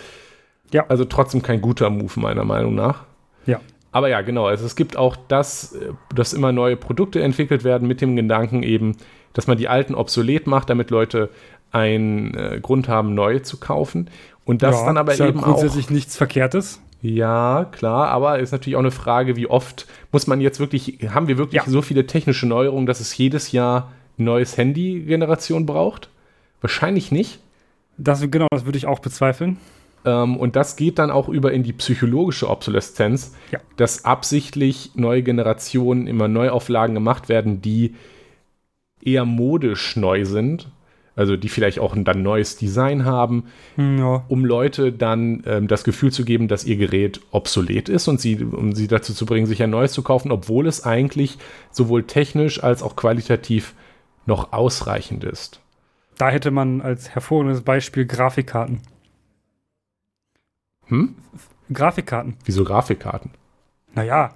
ja. 0.72 0.84
also 0.88 1.04
trotzdem 1.04 1.42
kein 1.42 1.60
guter 1.60 1.90
Move, 1.90 2.18
meiner 2.18 2.44
Meinung 2.44 2.74
nach. 2.74 3.04
Ja. 3.46 3.60
Aber 3.92 4.08
ja, 4.08 4.22
genau. 4.22 4.46
Also 4.46 4.66
es 4.66 4.74
gibt 4.74 4.96
auch 4.96 5.16
das, 5.28 5.76
dass 6.12 6.32
immer 6.32 6.50
neue 6.50 6.76
Produkte 6.76 7.22
entwickelt 7.22 7.62
werden 7.62 7.86
mit 7.86 8.00
dem 8.00 8.16
Gedanken 8.16 8.64
eben, 8.64 8.96
dass 9.34 9.46
man 9.46 9.56
die 9.56 9.68
alten 9.68 9.94
obsolet 9.94 10.48
macht, 10.48 10.70
damit 10.70 10.90
Leute 10.90 11.30
einen 11.70 12.34
äh, 12.34 12.58
Grund 12.60 12.88
haben, 12.88 13.14
neue 13.14 13.42
zu 13.42 13.58
kaufen. 13.58 14.10
Und 14.44 14.62
das 14.62 14.80
ja, 14.80 14.86
dann 14.86 14.96
aber 14.96 15.12
ist 15.12 15.20
eben 15.20 15.40
grundsätzlich 15.40 15.86
auch, 15.86 15.90
nichts 15.90 16.16
Verkehrtes. 16.16 16.80
Ja, 17.04 17.66
klar, 17.70 18.08
aber 18.08 18.38
ist 18.38 18.52
natürlich 18.52 18.76
auch 18.76 18.80
eine 18.80 18.90
Frage, 18.90 19.36
wie 19.36 19.46
oft 19.46 19.86
muss 20.10 20.26
man 20.26 20.40
jetzt 20.40 20.58
wirklich, 20.58 21.00
haben 21.10 21.28
wir 21.28 21.36
wirklich 21.36 21.62
ja. 21.62 21.70
so 21.70 21.82
viele 21.82 22.06
technische 22.06 22.46
Neuerungen, 22.46 22.86
dass 22.86 23.00
es 23.00 23.14
jedes 23.14 23.52
Jahr 23.52 23.92
ein 24.18 24.24
neues 24.24 24.56
Handy-Generation 24.56 25.66
braucht? 25.66 26.08
Wahrscheinlich 26.62 27.12
nicht. 27.12 27.40
Das, 27.98 28.22
genau, 28.30 28.46
das 28.50 28.64
würde 28.64 28.78
ich 28.78 28.86
auch 28.86 29.00
bezweifeln. 29.00 29.58
Ähm, 30.06 30.38
und 30.38 30.56
das 30.56 30.76
geht 30.76 30.98
dann 30.98 31.10
auch 31.10 31.28
über 31.28 31.52
in 31.52 31.62
die 31.62 31.74
psychologische 31.74 32.48
Obsoleszenz, 32.48 33.34
ja. 33.52 33.60
dass 33.76 34.06
absichtlich 34.06 34.92
neue 34.94 35.22
Generationen 35.22 36.06
immer 36.06 36.26
Neuauflagen 36.26 36.94
gemacht 36.94 37.28
werden, 37.28 37.60
die 37.60 37.96
eher 39.02 39.26
modisch 39.26 39.96
neu 39.96 40.24
sind. 40.24 40.68
Also 41.16 41.36
die 41.36 41.48
vielleicht 41.48 41.78
auch 41.78 41.94
ein 41.94 42.04
dann 42.04 42.22
neues 42.22 42.56
Design 42.56 43.04
haben, 43.04 43.44
hm, 43.76 43.98
ja. 43.98 44.24
um 44.28 44.44
Leute 44.44 44.92
dann 44.92 45.42
ähm, 45.46 45.68
das 45.68 45.84
Gefühl 45.84 46.10
zu 46.10 46.24
geben, 46.24 46.48
dass 46.48 46.64
ihr 46.64 46.76
Gerät 46.76 47.20
obsolet 47.30 47.88
ist 47.88 48.08
und 48.08 48.20
sie, 48.20 48.42
um 48.42 48.74
sie 48.74 48.88
dazu 48.88 49.14
zu 49.14 49.24
bringen, 49.24 49.46
sich 49.46 49.62
ein 49.62 49.70
neues 49.70 49.92
zu 49.92 50.02
kaufen, 50.02 50.32
obwohl 50.32 50.66
es 50.66 50.84
eigentlich 50.84 51.38
sowohl 51.70 52.02
technisch 52.04 52.62
als 52.62 52.82
auch 52.82 52.96
qualitativ 52.96 53.74
noch 54.26 54.52
ausreichend 54.52 55.22
ist. 55.22 55.60
Da 56.18 56.30
hätte 56.30 56.50
man 56.50 56.80
als 56.80 57.10
hervorragendes 57.10 57.62
Beispiel 57.62 58.06
Grafikkarten. 58.06 58.80
Hm? 60.86 61.14
Grafikkarten. 61.72 62.36
Wieso 62.44 62.64
Grafikkarten? 62.64 63.30
Naja. 63.94 64.34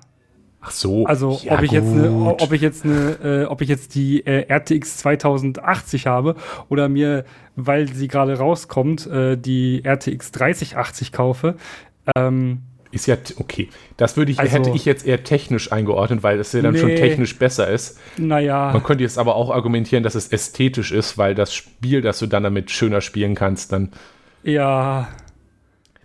Ach 0.68 0.72
so. 0.72 1.06
Also 1.06 1.40
ja, 1.42 1.54
ob, 1.54 1.62
ich 1.62 1.70
jetzt 1.70 1.94
ne, 1.94 2.36
ob 2.38 2.52
ich 2.52 2.60
jetzt 2.60 2.84
eine, 2.84 3.18
äh, 3.22 3.44
ob 3.46 3.62
ich 3.62 3.68
jetzt 3.68 3.94
die 3.94 4.26
äh, 4.26 4.52
RTX 4.52 4.98
2080 4.98 6.06
habe 6.06 6.34
oder 6.68 6.90
mir, 6.90 7.24
weil 7.56 7.88
sie 7.88 8.06
gerade 8.06 8.36
rauskommt, 8.36 9.06
äh, 9.06 9.36
die 9.36 9.82
RTX 9.82 10.30
3080 10.32 11.12
kaufe. 11.12 11.56
Ähm, 12.14 12.62
ist 12.90 13.06
ja 13.06 13.16
okay. 13.36 13.68
Das 13.96 14.16
würde 14.16 14.32
ich, 14.32 14.38
also, 14.38 14.52
hätte 14.52 14.70
ich 14.70 14.84
jetzt 14.84 15.06
eher 15.06 15.24
technisch 15.24 15.72
eingeordnet, 15.72 16.22
weil 16.22 16.38
es 16.38 16.52
ja 16.52 16.62
dann 16.62 16.74
nee, 16.74 16.80
schon 16.80 16.96
technisch 16.96 17.38
besser 17.38 17.68
ist. 17.68 17.98
Naja. 18.16 18.70
Man 18.72 18.82
könnte 18.82 19.04
jetzt 19.04 19.18
aber 19.18 19.36
auch 19.36 19.50
argumentieren, 19.50 20.02
dass 20.02 20.14
es 20.14 20.28
ästhetisch 20.28 20.92
ist, 20.92 21.18
weil 21.18 21.34
das 21.34 21.54
Spiel, 21.54 22.00
das 22.00 22.18
du 22.18 22.26
dann 22.26 22.42
damit 22.42 22.70
schöner 22.70 23.00
spielen 23.00 23.34
kannst, 23.34 23.72
dann. 23.72 23.92
Ja. 24.42 25.08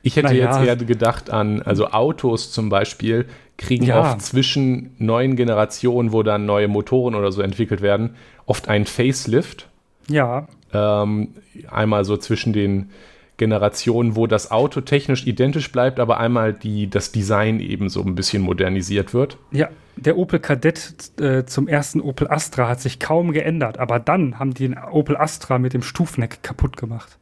Ich 0.01 0.17
hätte 0.17 0.27
naja. 0.27 0.57
jetzt 0.57 0.67
eher 0.67 0.75
gedacht 0.75 1.29
an, 1.29 1.61
also 1.61 1.87
Autos 1.87 2.51
zum 2.51 2.67
Beispiel 2.67 3.27
kriegen 3.57 3.85
ja. 3.85 4.01
oft 4.01 4.21
zwischen 4.21 4.95
neuen 4.97 5.35
Generationen, 5.35 6.11
wo 6.11 6.23
dann 6.23 6.45
neue 6.45 6.67
Motoren 6.67 7.15
oder 7.15 7.31
so 7.31 7.41
entwickelt 7.41 7.81
werden, 7.81 8.15
oft 8.45 8.67
einen 8.67 8.85
Facelift. 8.85 9.69
Ja. 10.09 10.47
Ähm, 10.73 11.29
einmal 11.69 12.03
so 12.05 12.17
zwischen 12.17 12.53
den 12.53 12.89
Generationen, 13.37 14.15
wo 14.15 14.27
das 14.27 14.51
Auto 14.51 14.81
technisch 14.81 15.25
identisch 15.25 15.71
bleibt, 15.71 15.99
aber 15.99 16.19
einmal 16.19 16.53
die, 16.53 16.89
das 16.89 17.11
Design 17.11 17.59
eben 17.59 17.89
so 17.89 18.01
ein 18.01 18.15
bisschen 18.15 18.43
modernisiert 18.43 19.13
wird. 19.13 19.37
Ja, 19.51 19.69
der 19.95 20.17
Opel 20.17 20.39
Kadett 20.39 21.19
äh, 21.19 21.45
zum 21.45 21.67
ersten 21.67 21.99
Opel 22.01 22.27
Astra 22.29 22.67
hat 22.67 22.81
sich 22.81 22.99
kaum 22.99 23.31
geändert, 23.31 23.79
aber 23.79 23.99
dann 23.99 24.39
haben 24.39 24.53
die 24.53 24.67
den 24.67 24.77
Opel 24.77 25.17
Astra 25.17 25.57
mit 25.57 25.73
dem 25.73 25.81
Stufenheck 25.81 26.43
kaputt 26.43 26.77
gemacht. 26.77 27.17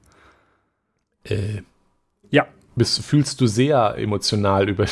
Äh, 1.24 1.62
ja, 2.30 2.46
bist, 2.76 3.04
fühlst 3.04 3.40
du 3.42 3.48
sehr 3.48 3.96
emotional 3.98 4.70
über, 4.70 4.86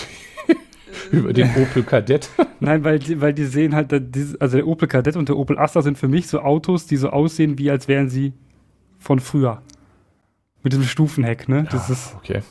über 1.18 1.34
den 1.34 1.50
Opel 1.56 1.84
Kadett? 1.84 2.30
Nein, 2.60 2.84
weil, 2.84 3.00
weil 3.22 3.34
die 3.34 3.46
sehen 3.46 3.76
halt, 3.76 3.94
also 4.40 4.58
der 4.58 4.68
Opel 4.68 4.88
Kadett 4.88 5.16
und 5.16 5.30
der 5.30 5.38
Opel 5.38 5.58
Astra 5.58 5.82
sind 5.82 5.98
für 5.98 6.08
mich 6.08 6.28
so 6.28 6.42
Autos, 6.42 6.88
die 6.88 6.98
so 6.98 7.10
aussehen, 7.10 7.58
wie 7.58 7.72
als 7.72 7.88
wären 7.88 8.10
sie 8.10 8.34
von 9.00 9.20
früher. 9.20 9.62
Mit 10.64 10.74
dem 10.74 10.84
Stufenheck, 10.84 11.48
ne? 11.48 11.66
Das 11.72 11.88
ja, 11.88 11.94
ist. 11.94 12.16
Okay. 12.18 12.42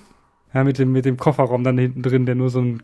Ja, 0.55 0.65
mit 0.65 0.79
dem, 0.79 0.93
mit 0.93 1.05
dem 1.05 1.19
Kofferraum 1.19 1.63
dann 1.63 1.77
hinten 1.77 2.03
drin, 2.03 2.25
der 2.25 2.35
nur 2.35 2.49
so 2.49 2.61
ein, 2.61 2.83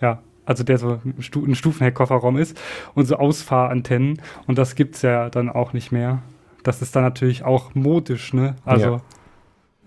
ja, 0.00 0.20
also 0.44 0.64
der 0.64 0.78
so 0.78 1.00
ein 1.04 1.54
Stufenheck-Kofferraum 1.54 2.36
ist 2.36 2.58
und 2.94 3.06
so 3.06 3.16
Ausfahrantennen. 3.16 4.20
Und 4.46 4.58
das 4.58 4.74
gibt's 4.74 5.02
ja 5.02 5.30
dann 5.30 5.48
auch 5.48 5.72
nicht 5.72 5.92
mehr. 5.92 6.22
Das 6.64 6.82
ist 6.82 6.96
dann 6.96 7.04
natürlich 7.04 7.44
auch 7.44 7.74
modisch, 7.74 8.32
ne? 8.32 8.56
Also 8.64 9.00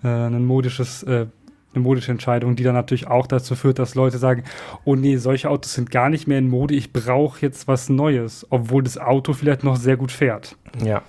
ja. 0.03 0.27
äh, 0.27 0.27
ein 0.27 0.45
modisches 0.45 1.03
äh, 1.03 1.25
eine 1.73 1.83
modische 1.83 2.11
Entscheidung, 2.11 2.55
die 2.55 2.63
dann 2.63 2.75
natürlich 2.75 3.07
auch 3.07 3.27
dazu 3.27 3.55
führt, 3.55 3.79
dass 3.79 3.95
Leute 3.95 4.17
sagen, 4.17 4.43
oh 4.83 4.95
nee, 4.95 5.17
solche 5.17 5.49
Autos 5.49 5.73
sind 5.73 5.91
gar 5.91 6.09
nicht 6.09 6.27
mehr 6.27 6.39
in 6.39 6.49
Mode, 6.49 6.75
ich 6.75 6.91
brauche 6.91 7.41
jetzt 7.41 7.67
was 7.67 7.89
Neues, 7.89 8.45
obwohl 8.49 8.83
das 8.83 8.97
Auto 8.97 9.33
vielleicht 9.33 9.63
noch 9.63 9.75
sehr 9.75 9.97
gut 9.97 10.11
fährt. 10.11 10.57
Ja. 10.83 11.01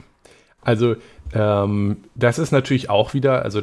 Also 0.60 0.94
ähm, 1.34 1.96
das 2.14 2.38
ist 2.38 2.52
natürlich 2.52 2.88
auch 2.88 3.14
wieder 3.14 3.42
also 3.42 3.62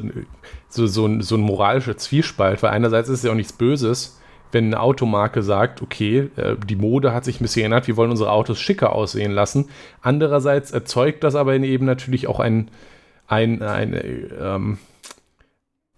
so, 0.67 0.87
so, 0.87 1.05
ein, 1.05 1.21
so 1.21 1.35
ein 1.35 1.41
moralischer 1.41 1.97
Zwiespalt, 1.97 2.61
weil 2.61 2.71
einerseits 2.71 3.09
ist 3.09 3.19
es 3.19 3.23
ja 3.23 3.31
auch 3.31 3.35
nichts 3.35 3.53
Böses, 3.53 4.19
wenn 4.51 4.65
eine 4.65 4.79
Automarke 4.81 5.43
sagt, 5.43 5.81
okay, 5.81 6.29
äh, 6.35 6.55
die 6.67 6.75
Mode 6.75 7.13
hat 7.13 7.23
sich 7.23 7.39
ein 7.39 7.43
bisschen 7.43 7.61
geändert, 7.61 7.87
wir 7.87 7.95
wollen 7.95 8.11
unsere 8.11 8.31
Autos 8.31 8.59
schicker 8.59 8.93
aussehen 8.93 9.31
lassen. 9.31 9.69
Andererseits 10.01 10.71
erzeugt 10.71 11.23
das 11.23 11.35
aber 11.35 11.55
eben 11.55 11.85
natürlich 11.85 12.27
auch 12.27 12.39
ein, 12.39 12.69
ein, 13.27 13.61
ein, 13.61 13.93
ein 13.93 14.31
ähm, 14.41 14.77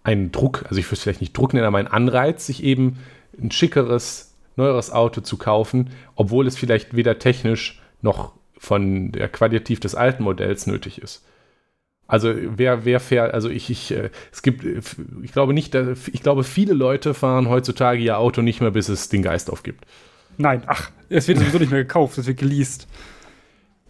einen 0.04 0.32
Druck, 0.32 0.64
also 0.68 0.76
ich 0.76 0.86
würde 0.86 0.94
es 0.94 1.02
vielleicht 1.02 1.20
nicht 1.20 1.36
Druck 1.36 1.54
nennen, 1.54 1.66
aber 1.66 1.78
einen 1.78 1.88
Anreiz, 1.88 2.46
sich 2.46 2.62
eben 2.62 2.98
ein 3.40 3.50
schickeres, 3.50 4.34
neueres 4.56 4.90
Auto 4.90 5.20
zu 5.20 5.36
kaufen, 5.36 5.90
obwohl 6.16 6.46
es 6.46 6.56
vielleicht 6.56 6.94
weder 6.96 7.18
technisch 7.18 7.80
noch 8.00 8.32
von 8.58 9.12
der 9.12 9.28
Qualitativ 9.28 9.80
des 9.80 9.94
alten 9.94 10.22
Modells 10.22 10.66
nötig 10.66 11.00
ist. 11.00 11.24
Also 12.06 12.34
wer, 12.36 12.84
wer 12.84 13.00
fährt, 13.00 13.32
also 13.32 13.48
ich, 13.48 13.70
ich, 13.70 13.90
äh, 13.92 14.10
es 14.30 14.42
gibt, 14.42 14.64
ich 15.22 15.32
glaube 15.32 15.54
nicht, 15.54 15.74
ich 15.74 16.22
glaube 16.22 16.44
viele 16.44 16.74
Leute 16.74 17.14
fahren 17.14 17.48
heutzutage 17.48 18.02
ihr 18.02 18.18
Auto 18.18 18.42
nicht 18.42 18.60
mehr, 18.60 18.72
bis 18.72 18.88
es 18.88 19.08
den 19.08 19.22
Geist 19.22 19.50
aufgibt. 19.50 19.84
Nein, 20.36 20.62
ach, 20.66 20.90
es 21.08 21.28
wird 21.28 21.38
sowieso 21.38 21.58
nicht 21.58 21.70
mehr 21.70 21.84
gekauft, 21.84 22.18
es 22.18 22.26
wird 22.26 22.38
geleast. 22.38 22.86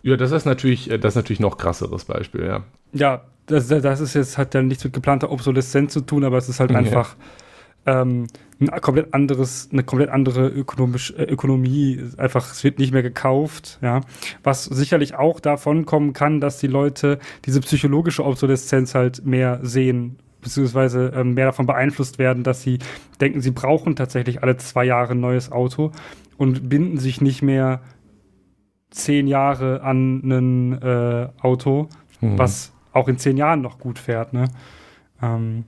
Ja, 0.03 0.17
das 0.17 0.33
ist 0.33 0.45
natürlich, 0.45 0.91
äh, 0.91 0.99
das 0.99 1.13
ist 1.13 1.17
natürlich 1.17 1.41
noch 1.41 1.57
krasseres 1.59 2.05
Beispiel, 2.05 2.45
ja. 2.45 2.65
Ja, 2.93 3.23
das, 3.47 3.69
das 3.69 4.01
ist 4.01 4.15
jetzt, 4.15 4.39
hat 4.39 4.55
ja 4.55 4.63
nichts 4.63 4.85
mit 4.85 4.93
geplanter 4.93 5.31
Obsoleszenz 5.31 5.93
zu 5.93 6.01
tun, 6.01 6.25
aber 6.25 6.39
es 6.39 6.49
ist 6.49 6.61
halt 6.61 6.71
ja. 6.71 6.79
einfach 6.79 7.17
ähm, 7.87 8.27
ein 8.61 8.81
komplett 8.81 9.13
anderes, 9.13 9.69
eine 9.73 9.83
komplett 9.83 10.11
andere 10.11 10.49
ökonomisch, 10.49 11.13
äh, 11.17 11.25
Ökonomie. 11.25 12.01
Einfach, 12.17 12.53
es 12.53 12.63
wird 12.63 12.79
nicht 12.79 12.93
mehr 12.93 13.03
gekauft, 13.03 13.79
ja. 13.83 14.01
Was 14.43 14.65
sicherlich 14.65 15.15
auch 15.15 15.41
davon 15.41 15.85
kommen 15.87 16.13
kann, 16.13 16.41
dass 16.41 16.59
die 16.59 16.69
Leute 16.69 17.19
diese 17.45 17.61
psychologische 17.61 18.25
Obsoleszenz 18.25 18.95
halt 18.95 19.25
mehr 19.27 19.59
sehen, 19.63 20.17
beziehungsweise 20.41 21.13
ähm, 21.15 21.35
mehr 21.35 21.47
davon 21.47 21.67
beeinflusst 21.67 22.19
werden, 22.19 22.45
dass 22.45 22.63
sie 22.63 22.79
denken, 23.21 23.41
sie 23.41 23.51
brauchen 23.51 23.97
tatsächlich 23.97 24.43
alle 24.43 24.57
zwei 24.57 24.85
Jahre 24.85 25.13
ein 25.13 25.21
neues 25.21 25.51
Auto 25.51 25.91
und 26.37 26.69
binden 26.69 26.99
sich 26.99 27.21
nicht 27.21 27.43
mehr 27.43 27.81
zehn 28.93 29.27
Jahre 29.27 29.83
an 29.83 30.23
ein 30.23 30.83
äh, 30.83 31.29
Auto, 31.41 31.89
mhm. 32.21 32.39
was 32.39 32.73
auch 32.93 33.09
in 33.09 33.19
zehn 33.19 33.37
Jahren 33.37 33.63
noch 33.63 33.79
gut 33.79 33.99
fährt. 33.99 34.33
Ne? 34.33 34.45
Ähm, 35.21 35.65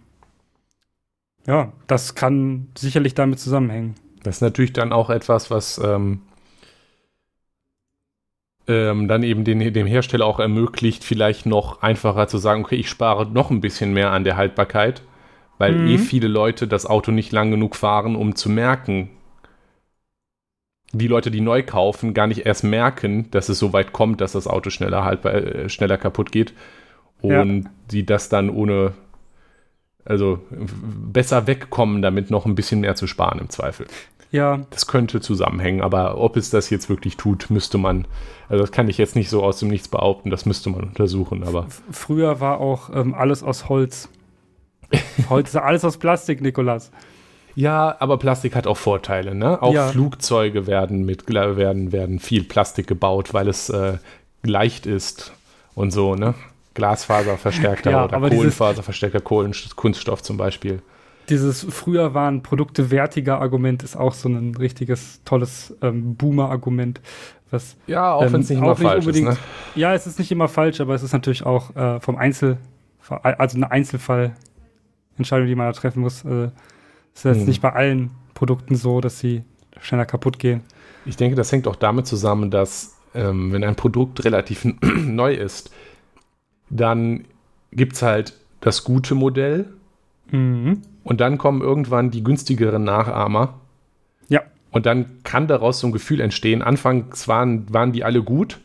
ja, 1.47 1.73
das 1.87 2.15
kann 2.15 2.69
sicherlich 2.77 3.15
damit 3.15 3.39
zusammenhängen. 3.39 3.95
Das 4.23 4.37
ist 4.37 4.41
natürlich 4.41 4.73
dann 4.73 4.93
auch 4.93 5.11
etwas, 5.11 5.51
was 5.51 5.79
ähm, 5.79 6.23
ähm, 8.67 9.09
dann 9.09 9.23
eben 9.23 9.45
den, 9.45 9.73
dem 9.73 9.87
Hersteller 9.87 10.25
auch 10.27 10.41
ermöglicht, 10.41 11.05
vielleicht 11.05 11.45
noch 11.45 11.83
einfacher 11.83 12.29
zu 12.29 12.39
sagen, 12.39 12.65
okay, 12.65 12.77
ich 12.77 12.89
spare 12.89 13.27
noch 13.27 13.51
ein 13.51 13.61
bisschen 13.61 13.93
mehr 13.93 14.11
an 14.11 14.25
der 14.25 14.37
Haltbarkeit, 14.37 15.03
weil 15.59 15.73
mhm. 15.73 15.89
eh 15.89 15.99
viele 15.99 16.29
Leute 16.29 16.67
das 16.67 16.87
Auto 16.87 17.11
nicht 17.11 17.33
lang 17.33 17.51
genug 17.51 17.77
fahren, 17.77 18.17
um 18.17 18.35
zu 18.35 18.49
merken, 18.49 19.11
die 20.95 21.09
Leute, 21.09 21.31
die 21.31 21.41
neu 21.41 21.63
kaufen, 21.63 22.15
gar 22.15 22.27
nicht 22.27 22.47
erst 22.47 22.65
merken, 22.65 23.31
dass 23.31 23.49
es 23.49 23.59
so 23.59 23.73
weit 23.73 23.93
kommt, 23.93 24.21
dass 24.21 24.33
das 24.33 24.47
Auto 24.47 24.71
schneller 24.71 25.05
halt 25.05 25.25
äh, 25.25 25.69
schneller 25.69 25.99
kaputt 25.99 26.33
geht 26.33 26.55
und 27.21 27.65
ja. 27.65 27.71
die 27.91 28.07
das 28.07 28.29
dann 28.29 28.51
ohne 28.51 28.93
also 30.05 30.41
besser 30.51 31.47
wegkommen, 31.47 32.03
damit 32.03 32.31
noch 32.31 32.47
ein 32.47 32.55
bisschen 32.55 32.81
mehr 32.81 32.95
zu 32.95 33.07
sparen 33.07 33.39
im 33.39 33.49
Zweifel. 33.49 33.87
Ja. 34.31 34.61
Das 34.71 34.87
könnte 34.87 35.21
zusammenhängen, 35.21 35.81
aber 35.81 36.19
ob 36.19 36.37
es 36.37 36.51
das 36.51 36.69
jetzt 36.69 36.89
wirklich 36.89 37.17
tut, 37.17 37.51
müsste 37.51 37.79
man, 37.79 38.07
also 38.49 38.63
das 38.63 38.73
kann 38.73 38.89
ich 38.89 38.99
jetzt 38.99 39.15
nicht 39.15 39.31
so 39.31 39.43
aus 39.43 39.61
dem 39.61 39.69
Nichts 39.69 39.89
behaupten, 39.89 40.29
das 40.29 40.45
müsste 40.45 40.71
man 40.71 40.83
untersuchen, 40.83 41.45
aber. 41.45 41.69
Früher 41.91 42.41
war 42.41 42.59
auch 42.59 42.91
ähm, 42.93 43.15
alles 43.15 43.43
aus 43.43 43.69
Holz. 43.69 44.09
Heute 45.31 45.49
ist 45.49 45.57
alles 45.57 45.85
aus 45.85 45.99
Plastik, 45.99 46.41
Nikolas. 46.41 46.91
Ja, 47.55 47.97
aber 48.01 48.19
Plastik 48.19 48.57
hat 48.57 48.67
auch 48.67 48.77
Vorteile, 48.77 49.35
ne? 49.35 49.63
Auch 49.63 49.73
ja. 49.73 49.89
Flugzeuge 49.89 50.67
werden 50.67 51.05
mit 51.05 51.29
werden, 51.29 51.93
werden 51.93 52.19
viel 52.19 52.45
Plastik 52.45 52.87
gebaut, 52.87 53.33
weil 53.33 53.49
es 53.49 53.69
äh, 53.69 53.99
leicht 54.43 54.87
ist 54.87 55.33
und 55.75 55.93
so, 55.93 56.15
ne? 56.15 56.35
Glasfaserverstärkter 56.75 57.91
ja, 57.91 58.05
oder 58.05 58.19
Kohlenfaserverstärkter 58.19 59.21
Kohlenkunststoff 59.21 60.23
zum 60.23 60.37
Beispiel. 60.37 60.83
Dieses 61.29 61.65
früher 61.71 62.13
waren 62.13 62.43
Produkte 62.43 62.91
wertiger 62.91 63.41
Argument 63.41 63.83
ist 63.83 63.97
auch 63.97 64.13
so 64.13 64.29
ein 64.29 64.55
richtiges 64.57 65.23
tolles 65.25 65.75
ähm, 65.81 66.17
Boomer-Argument. 66.17 67.01
Was, 67.51 67.77
ja, 67.87 68.13
auch 68.13 68.25
ähm, 68.25 68.33
wenn 68.33 68.41
es 68.41 68.51
nicht 68.51 68.59
immer 68.59 68.77
falsch 68.77 69.07
ist. 69.07 69.23
Ne? 69.23 69.37
Ja, 69.75 69.95
es 69.95 70.07
ist 70.07 70.19
nicht 70.19 70.33
immer 70.33 70.49
falsch, 70.49 70.81
aber 70.81 70.95
es 70.95 71.03
ist 71.03 71.13
natürlich 71.13 71.47
auch 71.47 71.75
äh, 71.77 72.01
vom 72.01 72.17
Einzel, 72.17 72.59
also 73.23 73.57
eine 73.57 73.71
Einzelfallentscheidung, 73.71 75.47
die 75.47 75.55
man 75.55 75.69
da 75.69 75.73
treffen 75.73 76.01
muss. 76.01 76.25
Äh, 76.25 76.51
ist 77.15 77.25
jetzt 77.25 77.39
hm. 77.39 77.47
nicht 77.47 77.63
bei 77.63 77.73
allen 77.73 78.11
Produkten 78.35 78.77
so, 78.77 79.01
dass 79.01 79.19
sie 79.19 79.43
schneller 79.81 80.07
kaputt 80.07 80.39
gehen. 80.39 80.63
Ich 81.07 81.17
denke, 81.17 81.37
das 81.37 81.53
hängt 81.53 81.67
auch 81.69 81.77
damit 81.77 82.07
zusammen, 82.07 82.51
dass 82.51 82.97
ähm, 83.15 83.53
wenn 83.53 83.65
ein 83.65 83.77
Produkt 83.77 84.25
relativ 84.25 84.65
neu 84.83 85.35
ist, 85.35 85.71
dann 86.71 87.25
gibt 87.73 87.95
es 87.95 88.03
halt 88.03 88.35
das 88.61 88.85
gute 88.85 89.15
Modell 89.15 89.67
mhm. 90.31 90.83
und 91.05 91.21
dann 91.21 91.39
kommen 91.39 91.61
irgendwann 91.61 92.11
die 92.11 92.25
günstigeren 92.25 92.85
Nachahmer. 92.85 93.61
Ja. 94.29 94.43
Und 94.71 94.87
dann 94.87 95.23
kann 95.23 95.47
daraus 95.47 95.81
so 95.81 95.87
ein 95.87 95.93
Gefühl 95.93 96.21
entstehen. 96.21 96.63
Anfangs 96.63 97.29
waren, 97.29 97.73
waren 97.73 97.93
die 97.93 98.05
alle 98.05 98.23
gut. 98.23 98.59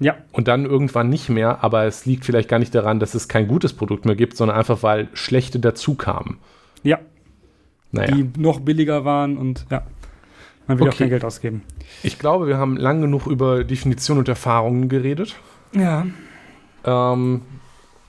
Ja. 0.00 0.16
Und 0.32 0.48
dann 0.48 0.64
irgendwann 0.64 1.10
nicht 1.10 1.28
mehr, 1.28 1.62
aber 1.62 1.84
es 1.84 2.06
liegt 2.06 2.24
vielleicht 2.24 2.48
gar 2.48 2.58
nicht 2.58 2.74
daran, 2.74 2.98
dass 2.98 3.14
es 3.14 3.28
kein 3.28 3.46
gutes 3.46 3.72
Produkt 3.72 4.04
mehr 4.04 4.16
gibt, 4.16 4.36
sondern 4.36 4.56
einfach, 4.56 4.82
weil 4.82 5.08
schlechte 5.12 5.60
dazu 5.60 5.94
kamen. 5.94 6.38
Ja. 6.82 6.98
Naja. 7.92 8.14
Die 8.14 8.30
noch 8.38 8.60
billiger 8.60 9.04
waren 9.04 9.36
und 9.36 9.66
ja, 9.70 9.82
man 10.66 10.78
will 10.78 10.86
okay. 10.86 10.94
auch 10.94 10.98
kein 10.98 11.08
Geld 11.10 11.24
ausgeben. 11.24 11.62
Ich 12.02 12.18
glaube, 12.18 12.46
wir 12.46 12.56
haben 12.56 12.76
lang 12.76 13.00
genug 13.00 13.26
über 13.26 13.64
Definition 13.64 14.18
und 14.18 14.28
Erfahrungen 14.28 14.88
geredet. 14.88 15.36
Ja. 15.74 16.06
Ähm, 16.84 17.42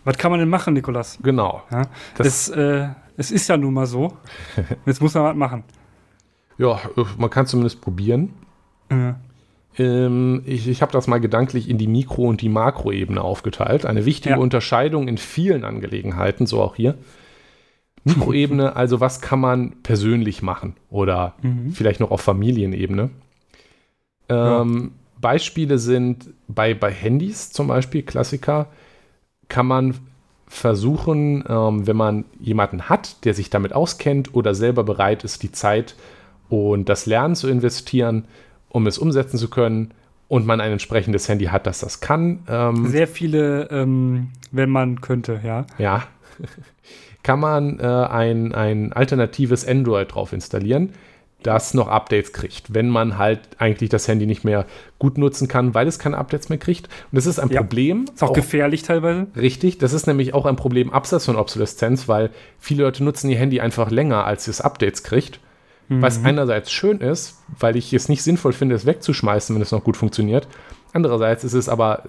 was 0.05 0.17
kann 0.17 0.31
man 0.31 0.39
denn 0.39 0.49
machen, 0.49 0.73
Nikolas? 0.73 1.19
Genau. 1.21 1.63
Ja, 1.69 1.83
das, 2.17 2.27
es, 2.27 2.49
äh, 2.49 2.87
es 3.17 3.31
ist 3.31 3.47
ja 3.47 3.57
nun 3.57 3.73
mal 3.73 3.85
so. 3.85 4.17
Jetzt 4.85 5.01
muss 5.01 5.13
man 5.13 5.23
was 5.23 5.35
machen. 5.35 5.63
Ja, 6.57 6.79
man 7.17 7.29
kann 7.29 7.45
zumindest 7.45 7.81
probieren. 7.81 8.33
Ja. 8.91 9.19
Ähm, 9.77 10.43
ich 10.45 10.67
ich 10.67 10.81
habe 10.81 10.91
das 10.91 11.07
mal 11.07 11.19
gedanklich 11.19 11.69
in 11.69 11.77
die 11.77 11.87
Mikro- 11.87 12.27
und 12.27 12.41
die 12.41 12.49
Makroebene 12.49 13.21
aufgeteilt. 13.21 13.85
Eine 13.85 14.05
wichtige 14.05 14.35
ja. 14.35 14.41
Unterscheidung 14.41 15.07
in 15.07 15.17
vielen 15.17 15.63
Angelegenheiten, 15.63 16.45
so 16.45 16.61
auch 16.61 16.75
hier. 16.75 16.95
Mikroebene, 18.03 18.75
also 18.75 18.99
was 18.99 19.21
kann 19.21 19.39
man 19.39 19.71
persönlich 19.83 20.41
machen 20.41 20.75
oder 20.89 21.35
mhm. 21.41 21.71
vielleicht 21.71 21.99
noch 21.99 22.11
auf 22.11 22.21
Familienebene. 22.21 23.09
Ähm, 24.29 24.91
Beispiele 25.21 25.77
sind 25.77 26.29
bei, 26.47 26.73
bei 26.73 26.91
Handys 26.91 27.51
zum 27.51 27.67
Beispiel, 27.67 28.03
Klassiker, 28.03 28.67
kann 29.47 29.67
man 29.67 29.95
versuchen, 30.47 31.43
ähm, 31.47 31.87
wenn 31.87 31.95
man 31.95 32.25
jemanden 32.39 32.89
hat, 32.89 33.25
der 33.25 33.33
sich 33.33 33.49
damit 33.49 33.73
auskennt 33.73 34.35
oder 34.35 34.53
selber 34.53 34.83
bereit 34.83 35.23
ist, 35.23 35.41
die 35.41 35.51
Zeit 35.51 35.95
und 36.49 36.89
das 36.89 37.05
Lernen 37.05 37.35
zu 37.35 37.47
investieren, 37.47 38.25
um 38.69 38.85
es 38.85 38.97
umsetzen 38.97 39.37
zu 39.37 39.49
können 39.49 39.91
und 40.27 40.45
man 40.45 40.61
ein 40.61 40.71
entsprechendes 40.71 41.27
Handy 41.29 41.45
hat, 41.45 41.65
das 41.65 41.79
das 41.79 42.01
kann. 42.01 42.39
Ähm, 42.47 42.87
Sehr 42.87 43.07
viele, 43.07 43.69
ähm, 43.71 44.29
wenn 44.51 44.69
man 44.69 45.01
könnte, 45.01 45.39
ja. 45.43 45.65
Ja. 45.77 46.03
Kann 47.23 47.39
man 47.39 47.79
äh, 47.79 47.83
ein, 47.83 48.53
ein 48.53 48.93
alternatives 48.93 49.67
Android 49.67 50.13
drauf 50.13 50.33
installieren 50.33 50.93
das 51.43 51.73
noch 51.73 51.87
Updates 51.87 52.33
kriegt, 52.33 52.73
wenn 52.73 52.89
man 52.89 53.17
halt 53.17 53.41
eigentlich 53.59 53.89
das 53.89 54.07
Handy 54.07 54.25
nicht 54.25 54.43
mehr 54.43 54.65
gut 54.97 55.17
nutzen 55.17 55.47
kann, 55.47 55.73
weil 55.73 55.87
es 55.87 55.99
keine 55.99 56.17
Updates 56.17 56.49
mehr 56.49 56.57
kriegt. 56.57 56.87
Und 56.87 57.15
das 57.15 57.25
ist 57.25 57.39
ein 57.39 57.49
ja. 57.49 57.61
Problem. 57.61 58.05
Ist 58.13 58.23
auch, 58.23 58.29
auch, 58.29 58.33
gefährlich 58.33 58.83
teilweise. 58.83 59.27
Richtig, 59.35 59.77
das 59.77 59.93
ist 59.93 60.07
nämlich 60.07 60.33
auch 60.33 60.45
ein 60.45 60.55
Problem 60.55 60.91
abseits 60.91 61.25
von 61.25 61.35
Obsoleszenz, 61.35 62.07
weil 62.07 62.31
viele 62.59 62.83
Leute 62.83 63.03
nutzen 63.03 63.29
ihr 63.29 63.37
Handy 63.37 63.59
einfach 63.59 63.91
länger, 63.91 64.25
als 64.25 64.47
es 64.47 64.61
Updates 64.61 65.03
kriegt. 65.03 65.39
Mhm. 65.89 66.01
Was 66.01 66.23
einerseits 66.23 66.71
schön 66.71 66.99
ist, 66.99 67.39
weil 67.59 67.75
ich 67.75 67.93
es 67.93 68.09
nicht 68.09 68.23
sinnvoll 68.23 68.53
finde, 68.53 68.75
es 68.75 68.85
wegzuschmeißen, 68.85 69.53
wenn 69.53 69.61
es 69.61 69.71
noch 69.71 69.83
gut 69.83 69.97
funktioniert. 69.97 70.47
Andererseits 70.93 71.43
ist 71.43 71.53
es 71.53 71.67
aber 71.67 72.03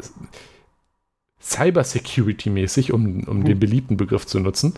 Cybersecurity-mäßig, 1.45 2.93
um, 2.93 3.25
um 3.25 3.45
den 3.45 3.59
beliebten 3.59 3.97
Begriff 3.97 4.27
zu 4.27 4.41
nutzen, 4.41 4.75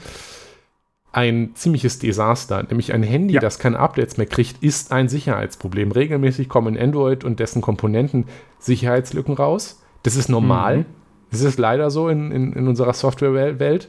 ein 1.13 1.53
ziemliches 1.55 1.99
Desaster. 1.99 2.63
Nämlich 2.65 2.93
ein 2.93 3.03
Handy, 3.03 3.35
ja. 3.35 3.41
das 3.41 3.59
keine 3.59 3.79
Updates 3.79 4.19
mehr 4.19 4.27
kriegt, 4.27 4.63
ist 4.63 4.93
ein 4.93 5.09
Sicherheitsproblem. 5.09 5.93
Regelmäßig 5.93 6.49
kommen 6.49 6.77
Android 6.77 7.25
und 7.25 7.41
dessen 7.41 7.63
Komponenten 7.63 8.27
Sicherheitslücken 8.59 9.35
raus. 9.35 9.83
Das 10.03 10.17
ist 10.17 10.29
normal. 10.29 10.79
Mhm. 10.79 10.85
Das 11.31 11.41
ist 11.41 11.59
leider 11.59 11.91
so 11.91 12.09
in, 12.09 12.31
in, 12.33 12.53
in 12.53 12.69
unserer 12.69 12.93
Softwarewelt. 12.93 13.89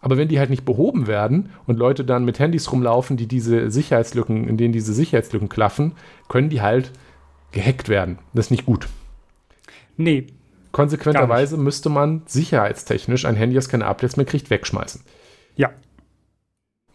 Aber 0.00 0.16
wenn 0.16 0.28
die 0.28 0.38
halt 0.38 0.50
nicht 0.50 0.64
behoben 0.64 1.06
werden 1.06 1.50
und 1.66 1.78
Leute 1.78 2.04
dann 2.04 2.24
mit 2.24 2.38
Handys 2.38 2.70
rumlaufen, 2.70 3.16
die 3.16 3.26
diese 3.26 3.70
Sicherheitslücken, 3.70 4.48
in 4.48 4.56
denen 4.56 4.72
diese 4.72 4.92
Sicherheitslücken 4.92 5.48
klaffen, 5.48 5.92
können 6.28 6.48
die 6.48 6.62
halt 6.62 6.92
gehackt 7.52 7.88
werden. 7.88 8.18
Das 8.32 8.46
ist 8.46 8.50
nicht 8.50 8.66
gut. 8.66 8.88
Nee. 9.96 10.28
Konsequenterweise 10.76 11.56
müsste 11.56 11.88
man 11.88 12.22
sicherheitstechnisch 12.26 13.24
ein 13.24 13.34
Handy, 13.34 13.56
das 13.56 13.70
keine 13.70 13.86
Updates 13.86 14.16
mehr 14.16 14.26
kriegt, 14.26 14.50
wegschmeißen. 14.50 15.00
Ja, 15.56 15.70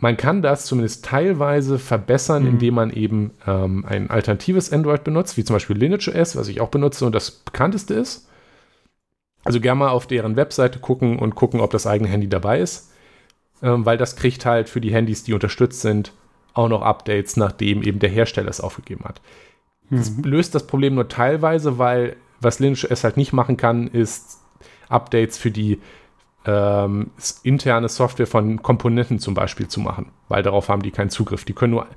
man 0.02 0.18
kann 0.18 0.42
das 0.42 0.66
zumindest 0.66 1.06
teilweise 1.06 1.78
verbessern, 1.78 2.44
mhm. 2.44 2.50
indem 2.50 2.74
man 2.74 2.92
eben 2.92 3.32
ähm, 3.46 3.86
ein 3.88 4.10
alternatives 4.10 4.74
Android 4.74 5.04
benutzt, 5.04 5.38
wie 5.38 5.44
zum 5.44 5.56
Beispiel 5.56 5.78
Lineage 5.78 6.10
OS, 6.10 6.36
was 6.36 6.48
ich 6.48 6.60
auch 6.60 6.70
benutze 6.70 7.06
und 7.06 7.14
das 7.14 7.30
bekannteste 7.32 7.94
ist. 7.94 8.28
Also 9.44 9.60
gerne 9.60 9.80
mal 9.80 9.90
auf 9.90 10.08
deren 10.08 10.36
Webseite 10.36 10.80
gucken 10.80 11.20
und 11.20 11.36
gucken, 11.36 11.60
ob 11.60 11.72
das 11.72 11.86
eigene 11.88 12.10
Handy 12.10 12.28
dabei 12.28 12.60
ist, 12.60 12.92
ähm, 13.62 13.86
weil 13.86 13.98
das 13.98 14.16
kriegt 14.16 14.46
halt 14.46 14.70
für 14.70 14.82
die 14.82 14.92
Handys, 14.92 15.24
die 15.24 15.34
unterstützt 15.34 15.82
sind, 15.82 16.14
auch 16.54 16.68
noch 16.68 16.82
Updates, 16.82 17.38
nachdem 17.38 17.84
eben 17.84 18.00
der 18.00 18.10
Hersteller 18.10 18.50
es 18.50 18.62
aufgegeben 18.62 19.06
hat. 19.06 19.22
Mhm. 19.90 19.98
Das 19.98 20.12
löst 20.24 20.56
das 20.56 20.66
Problem 20.66 20.96
nur 20.96 21.10
teilweise, 21.10 21.78
weil 21.78 22.16
was 22.42 22.60
Lineage 22.60 22.86
OS 22.90 23.04
halt 23.04 23.18
nicht 23.18 23.34
machen 23.34 23.58
kann, 23.58 23.88
ist 23.88 24.40
Updates 24.90 25.38
für 25.38 25.52
die 25.52 25.80
ähm, 26.46 27.12
interne 27.44 27.88
Software 27.88 28.28
von 28.28 28.62
Komponenten 28.62 29.20
zum 29.20 29.34
Beispiel 29.34 29.68
zu 29.68 29.80
machen, 29.80 30.12
weil 30.28 30.44
darauf 30.44 30.70
haben 30.70 30.82
die 30.82 30.92
keinen 30.92 31.10
Zugriff. 31.10 31.46
Die 31.46 31.54
können 31.54 31.72
nur 31.72 31.88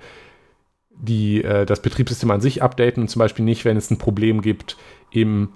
die, 0.91 1.43
äh, 1.43 1.67
das 1.67 1.81
Betriebssystem 1.81 2.31
an 2.31 2.41
sich 2.41 2.63
updaten 2.63 3.03
und 3.03 3.09
zum 3.09 3.21
Beispiel 3.21 3.45
nicht, 3.45 3.65
wenn 3.65 3.77
es 3.77 3.91
ein 3.91 3.99
Problem 3.99 4.43
gibt 4.43 4.77
im, 5.11 5.51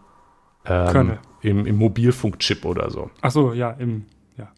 ähm, 0.64 1.18
im, 1.42 1.66
im 1.66 1.76
Mobilfunkchip 1.76 2.64
oder 2.64 2.90
so. 2.90 3.10
Ach 3.20 3.30
so, 3.30 3.52
ja, 3.52 3.70
im, 3.72 4.06
ja. 4.36 4.48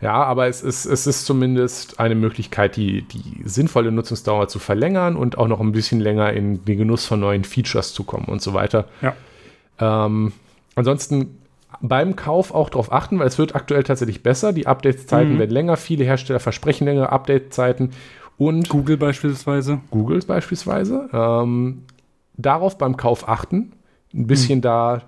Ja, 0.00 0.24
aber 0.24 0.48
es 0.48 0.62
ist, 0.62 0.84
es 0.84 1.06
ist 1.06 1.24
zumindest 1.24 2.00
eine 2.00 2.14
Möglichkeit, 2.14 2.76
die, 2.76 3.02
die 3.02 3.42
sinnvolle 3.44 3.92
Nutzungsdauer 3.92 4.48
zu 4.48 4.58
verlängern 4.58 5.16
und 5.16 5.38
auch 5.38 5.48
noch 5.48 5.60
ein 5.60 5.72
bisschen 5.72 6.00
länger 6.00 6.32
in 6.32 6.64
den 6.64 6.78
Genuss 6.78 7.06
von 7.06 7.20
neuen 7.20 7.44
Features 7.44 7.94
zu 7.94 8.04
kommen 8.04 8.26
und 8.26 8.42
so 8.42 8.54
weiter. 8.54 8.88
Ja. 9.02 9.14
Ähm, 9.80 10.32
ansonsten 10.74 11.38
beim 11.80 12.16
Kauf 12.16 12.54
auch 12.54 12.70
darauf 12.70 12.92
achten, 12.92 13.18
weil 13.18 13.26
es 13.26 13.38
wird 13.38 13.54
aktuell 13.54 13.82
tatsächlich 13.82 14.22
besser. 14.22 14.52
Die 14.52 14.66
Update-Zeiten 14.66 15.34
mhm. 15.34 15.38
werden 15.38 15.50
länger. 15.50 15.76
Viele 15.76 16.04
Hersteller 16.04 16.40
versprechen 16.40 16.86
längere 16.86 17.12
Update-Zeiten. 17.12 17.90
Und 18.36 18.68
Google 18.68 18.96
beispielsweise. 18.96 19.80
Google 19.90 20.20
beispielsweise. 20.26 21.08
Ähm, 21.12 21.82
darauf 22.36 22.78
beim 22.78 22.96
Kauf 22.96 23.28
achten. 23.28 23.72
Ein 24.14 24.26
bisschen 24.26 24.58
mhm. 24.58 24.62
da 24.62 25.02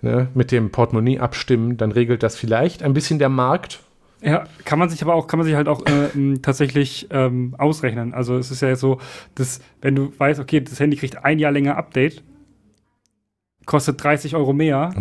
ne, 0.00 0.28
mit 0.34 0.50
dem 0.50 0.70
Portemonnaie 0.70 1.18
abstimmen. 1.18 1.76
Dann 1.76 1.92
regelt 1.92 2.22
das 2.22 2.36
vielleicht 2.36 2.82
ein 2.82 2.94
bisschen 2.94 3.18
der 3.18 3.28
Markt. 3.28 3.80
Ja, 4.22 4.44
kann 4.64 4.78
man 4.78 4.88
sich 4.88 5.02
aber 5.02 5.14
auch, 5.14 5.26
kann 5.26 5.38
man 5.38 5.46
sich 5.46 5.56
halt 5.56 5.68
auch 5.68 5.84
äh, 5.86 6.36
tatsächlich 6.42 7.08
ähm, 7.10 7.54
ausrechnen. 7.58 8.14
Also 8.14 8.36
es 8.36 8.50
ist 8.50 8.62
ja 8.62 8.74
so, 8.76 8.98
dass 9.34 9.60
wenn 9.80 9.94
du 9.94 10.12
weißt, 10.16 10.40
okay, 10.40 10.60
das 10.60 10.78
Handy 10.80 10.96
kriegt 10.96 11.24
ein 11.24 11.38
Jahr 11.38 11.52
länger 11.52 11.76
Update, 11.76 12.22
kostet 13.66 14.02
30 14.02 14.36
Euro 14.36 14.52
mehr. 14.52 14.94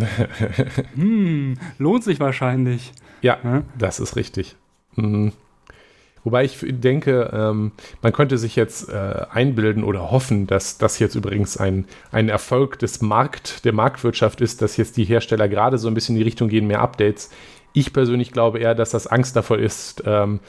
hm, 0.96 1.58
lohnt 1.78 2.04
sich 2.04 2.20
wahrscheinlich. 2.20 2.92
Ja, 3.22 3.38
ja, 3.44 3.64
das 3.78 4.00
ist 4.00 4.16
richtig. 4.16 4.56
Mhm. 4.96 5.34
Wobei 6.24 6.44
ich 6.44 6.60
denke, 6.62 7.32
ähm, 7.34 7.72
man 8.02 8.14
könnte 8.14 8.38
sich 8.38 8.56
jetzt 8.56 8.90
äh, 8.90 9.26
einbilden 9.32 9.84
oder 9.84 10.12
hoffen, 10.12 10.46
dass 10.46 10.78
das 10.78 11.00
jetzt 11.00 11.16
übrigens 11.16 11.58
ein, 11.58 11.86
ein 12.12 12.30
Erfolg 12.30 12.78
des 12.78 13.02
Markt, 13.02 13.66
der 13.66 13.74
Marktwirtschaft 13.74 14.40
ist, 14.40 14.62
dass 14.62 14.78
jetzt 14.78 14.98
die 14.98 15.04
Hersteller 15.04 15.50
gerade 15.50 15.80
so 15.80 15.88
ein 15.88 15.96
bisschen 15.96 16.16
in 16.16 16.20
die 16.20 16.26
Richtung 16.26 16.48
gehen, 16.48 16.68
mehr 16.68 16.82
Updates. 16.82 17.32
Ich 17.74 17.92
persönlich 17.92 18.32
glaube 18.32 18.60
eher, 18.60 18.76
dass 18.76 18.92
das 18.92 19.08
Angst 19.08 19.36
davor 19.36 19.58
ist, 19.58 20.04
ähm, 20.06 20.42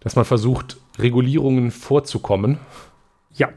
dass 0.00 0.16
man 0.16 0.26
versucht, 0.26 0.76
Regulierungen 0.98 1.70
vorzukommen. 1.70 2.58
Ja. 3.34 3.48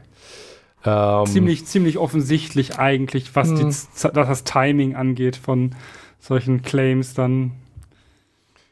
Ähm, 0.84 1.26
ziemlich, 1.26 1.66
ziemlich 1.66 1.98
offensichtlich 1.98 2.78
eigentlich, 2.78 3.34
was, 3.36 3.54
die, 3.54 3.62
hm. 3.62 3.68
was 3.68 4.28
das 4.28 4.44
Timing 4.44 4.94
angeht 4.94 5.36
von 5.36 5.74
solchen 6.18 6.62
Claims 6.62 7.14
dann. 7.14 7.52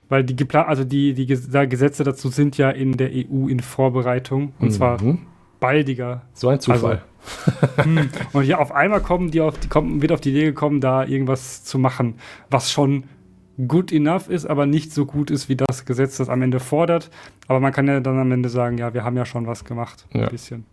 Weil 0.08 0.24
die 0.24 0.36
also 0.54 0.84
die, 0.84 1.12
die 1.12 1.26
Gesetze 1.26 2.02
dazu 2.02 2.30
sind 2.30 2.56
ja 2.56 2.70
in 2.70 2.96
der 2.96 3.10
EU 3.10 3.46
in 3.48 3.60
Vorbereitung 3.60 4.54
und 4.58 4.68
mhm. 4.68 4.72
zwar 4.72 4.98
baldiger. 5.60 6.22
So 6.32 6.48
ein 6.48 6.60
Zufall. 6.60 7.02
Also, 7.76 7.84
hm. 7.84 8.08
und 8.32 8.44
ja, 8.44 8.58
auf 8.58 8.72
einmal 8.72 9.02
kommen 9.02 9.30
die 9.30 9.42
auf 9.42 9.58
die 9.58 9.68
kommen, 9.68 10.00
wird 10.00 10.12
auf 10.12 10.22
die 10.22 10.30
Idee 10.30 10.44
gekommen, 10.46 10.80
da 10.80 11.04
irgendwas 11.04 11.62
zu 11.64 11.78
machen, 11.78 12.14
was 12.48 12.72
schon 12.72 13.04
good 13.66 13.92
enough 13.92 14.28
ist, 14.30 14.46
aber 14.46 14.66
nicht 14.66 14.92
so 14.92 15.04
gut 15.04 15.30
ist, 15.30 15.48
wie 15.48 15.56
das 15.56 15.84
Gesetz 15.84 16.16
das 16.16 16.28
am 16.28 16.40
Ende 16.42 16.60
fordert. 16.60 17.10
Aber 17.48 17.60
man 17.60 17.72
kann 17.72 17.86
ja 17.86 18.00
dann 18.00 18.18
am 18.18 18.30
Ende 18.32 18.48
sagen, 18.48 18.78
ja, 18.78 18.94
wir 18.94 19.04
haben 19.04 19.16
ja 19.16 19.26
schon 19.26 19.46
was 19.46 19.64
gemacht. 19.64 20.06
Ja. 20.14 20.22
Ein 20.22 20.30
bisschen. 20.30 20.64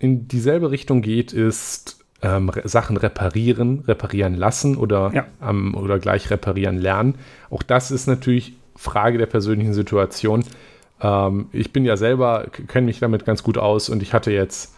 In 0.00 0.26
dieselbe 0.26 0.70
Richtung 0.70 1.02
geht, 1.02 1.32
ist 1.32 2.04
ähm, 2.22 2.50
Sachen 2.64 2.96
reparieren, 2.96 3.80
reparieren 3.80 4.34
lassen 4.34 4.76
oder, 4.76 5.12
ja. 5.14 5.26
ähm, 5.46 5.74
oder 5.74 5.98
gleich 5.98 6.30
reparieren 6.30 6.78
lernen. 6.78 7.16
Auch 7.50 7.62
das 7.62 7.90
ist 7.90 8.06
natürlich 8.06 8.54
Frage 8.76 9.18
der 9.18 9.26
persönlichen 9.26 9.74
Situation. 9.74 10.42
Ähm, 11.02 11.48
ich 11.52 11.72
bin 11.72 11.84
ja 11.84 11.98
selber, 11.98 12.46
kenne 12.66 12.86
mich 12.86 13.00
damit 13.00 13.26
ganz 13.26 13.42
gut 13.42 13.58
aus 13.58 13.90
und 13.90 14.02
ich 14.02 14.14
hatte 14.14 14.32
jetzt 14.32 14.74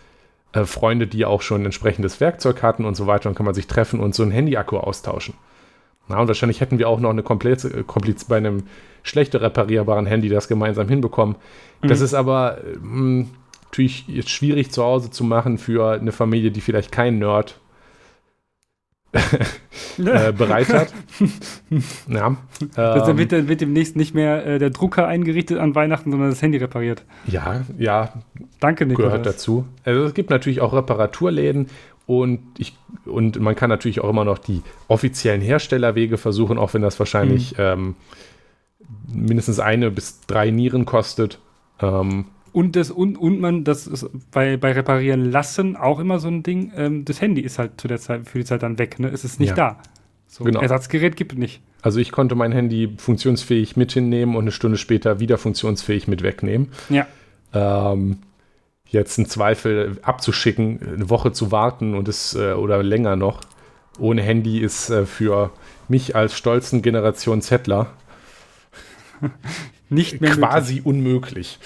äh, 0.52 0.64
Freunde, 0.64 1.06
die 1.06 1.24
auch 1.24 1.40
schon 1.40 1.64
entsprechendes 1.64 2.20
Werkzeug 2.20 2.62
hatten 2.62 2.84
und 2.84 2.96
so 2.96 3.06
weiter 3.06 3.28
und 3.28 3.36
kann 3.36 3.46
man 3.46 3.54
sich 3.54 3.68
treffen 3.68 4.00
und 4.00 4.16
so 4.16 4.24
einen 4.24 4.32
Handy-Akku 4.32 4.76
austauschen. 4.76 5.34
Na, 6.08 6.20
und 6.20 6.26
wahrscheinlich 6.26 6.60
hätten 6.60 6.80
wir 6.80 6.88
auch 6.88 6.98
noch 6.98 7.10
eine 7.10 7.22
komplette, 7.22 7.68
äh, 7.68 7.84
kompliz 7.84 8.24
bei 8.24 8.38
einem 8.38 8.64
schlechter 9.04 9.40
reparierbaren 9.40 10.06
Handy 10.06 10.28
das 10.28 10.48
gemeinsam 10.48 10.88
hinbekommen. 10.88 11.36
Mhm. 11.80 11.88
Das 11.88 12.00
ist 12.00 12.14
aber 12.14 12.58
mh, 12.80 12.98
hm, 12.98 13.30
natürlich 13.72 14.06
jetzt 14.06 14.28
schwierig 14.28 14.70
zu 14.70 14.82
Hause 14.82 15.10
zu 15.10 15.24
machen 15.24 15.56
für 15.56 15.92
eine 15.92 16.12
Familie, 16.12 16.50
die 16.50 16.60
vielleicht 16.60 16.92
keinen 16.92 17.18
Nerd 17.18 17.58
äh, 19.98 20.32
bereit 20.32 20.72
hat. 20.72 20.92
ja. 22.08 22.36
Ähm, 22.76 23.18
wird, 23.18 23.48
wird 23.48 23.60
demnächst 23.62 23.96
nicht 23.96 24.14
mehr 24.14 24.46
äh, 24.46 24.58
der 24.58 24.70
Drucker 24.70 25.06
eingerichtet 25.06 25.58
an 25.58 25.74
Weihnachten, 25.74 26.10
sondern 26.10 26.30
das 26.30 26.42
Handy 26.42 26.58
repariert. 26.58 27.04
Ja, 27.26 27.62
ja. 27.78 28.12
Danke, 28.60 28.84
Nikolaus. 28.84 29.10
Gehört 29.10 29.26
dazu. 29.26 29.64
Also 29.84 30.04
es 30.04 30.12
gibt 30.12 30.28
natürlich 30.28 30.60
auch 30.60 30.74
Reparaturläden 30.74 31.68
und, 32.06 32.40
ich, 32.58 32.76
und 33.06 33.40
man 33.40 33.54
kann 33.54 33.70
natürlich 33.70 34.00
auch 34.00 34.10
immer 34.10 34.26
noch 34.26 34.38
die 34.38 34.62
offiziellen 34.88 35.40
Herstellerwege 35.40 36.18
versuchen, 36.18 36.58
auch 36.58 36.74
wenn 36.74 36.82
das 36.82 36.98
wahrscheinlich 36.98 37.52
mhm. 37.52 37.64
ähm, 37.64 37.94
mindestens 39.08 39.60
eine 39.60 39.90
bis 39.90 40.20
drei 40.26 40.50
Nieren 40.50 40.84
kostet. 40.84 41.38
Ähm, 41.80 42.26
und, 42.52 42.76
das, 42.76 42.90
und, 42.90 43.16
und 43.16 43.40
man, 43.40 43.64
das 43.64 43.86
ist 43.86 44.08
bei, 44.30 44.56
bei 44.56 44.72
Reparieren 44.72 45.30
lassen 45.30 45.76
auch 45.76 45.98
immer 45.98 46.18
so 46.18 46.28
ein 46.28 46.42
Ding, 46.42 46.72
ähm, 46.76 47.04
das 47.04 47.20
Handy 47.20 47.40
ist 47.40 47.58
halt 47.58 47.80
zu 47.80 47.88
der 47.88 47.98
Zeit, 47.98 48.28
für 48.28 48.38
die 48.38 48.44
Zeit 48.44 48.62
dann 48.62 48.78
weg, 48.78 48.98
ne? 48.98 49.08
Es 49.08 49.24
ist 49.24 49.40
nicht 49.40 49.50
ja. 49.50 49.56
da. 49.56 49.78
So 50.28 50.44
genau. 50.44 50.60
Ersatzgerät 50.60 51.16
gibt 51.16 51.32
es 51.32 51.38
nicht. 51.38 51.62
Also 51.82 51.98
ich 51.98 52.12
konnte 52.12 52.34
mein 52.34 52.52
Handy 52.52 52.94
funktionsfähig 52.96 53.76
mit 53.76 53.92
hinnehmen 53.92 54.36
und 54.36 54.44
eine 54.44 54.52
Stunde 54.52 54.78
später 54.78 55.20
wieder 55.20 55.36
funktionsfähig 55.36 56.08
mit 56.08 56.22
wegnehmen. 56.22 56.68
Ja. 56.88 57.06
Ähm, 57.52 58.18
jetzt 58.86 59.18
einen 59.18 59.28
Zweifel 59.28 59.98
abzuschicken, 60.02 60.80
eine 60.94 61.10
Woche 61.10 61.32
zu 61.32 61.52
warten 61.52 61.94
und 61.94 62.08
es 62.08 62.34
äh, 62.34 62.52
oder 62.52 62.82
länger 62.82 63.16
noch 63.16 63.40
ohne 63.98 64.22
Handy 64.22 64.60
ist 64.60 64.90
äh, 64.90 65.06
für 65.06 65.50
mich 65.88 66.16
als 66.16 66.36
stolzen 66.36 66.82
Generation 66.82 67.42
Zettler 67.42 67.92
nicht 69.88 70.20
mehr 70.20 70.32
quasi 70.32 70.76
möglich. 70.76 70.86
unmöglich. 70.86 71.58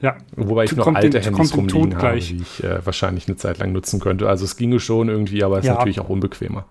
Ja. 0.00 0.16
Wobei 0.36 0.64
ich 0.64 0.76
noch 0.76 0.86
alte 0.86 1.10
den, 1.10 1.22
Handys 1.22 1.56
rumliegen 1.56 1.94
habe, 1.94 2.00
gleich. 2.00 2.28
die 2.28 2.42
ich 2.42 2.62
äh, 2.62 2.84
wahrscheinlich 2.84 3.26
eine 3.26 3.36
Zeit 3.36 3.58
lang 3.58 3.72
nutzen 3.72 4.00
könnte. 4.00 4.28
Also 4.28 4.44
es 4.44 4.56
ginge 4.56 4.80
schon 4.80 5.08
irgendwie, 5.08 5.42
aber 5.42 5.58
es 5.58 5.66
ja. 5.66 5.72
ist 5.72 5.78
natürlich 5.78 6.00
auch 6.00 6.08
unbequemer. 6.08 6.64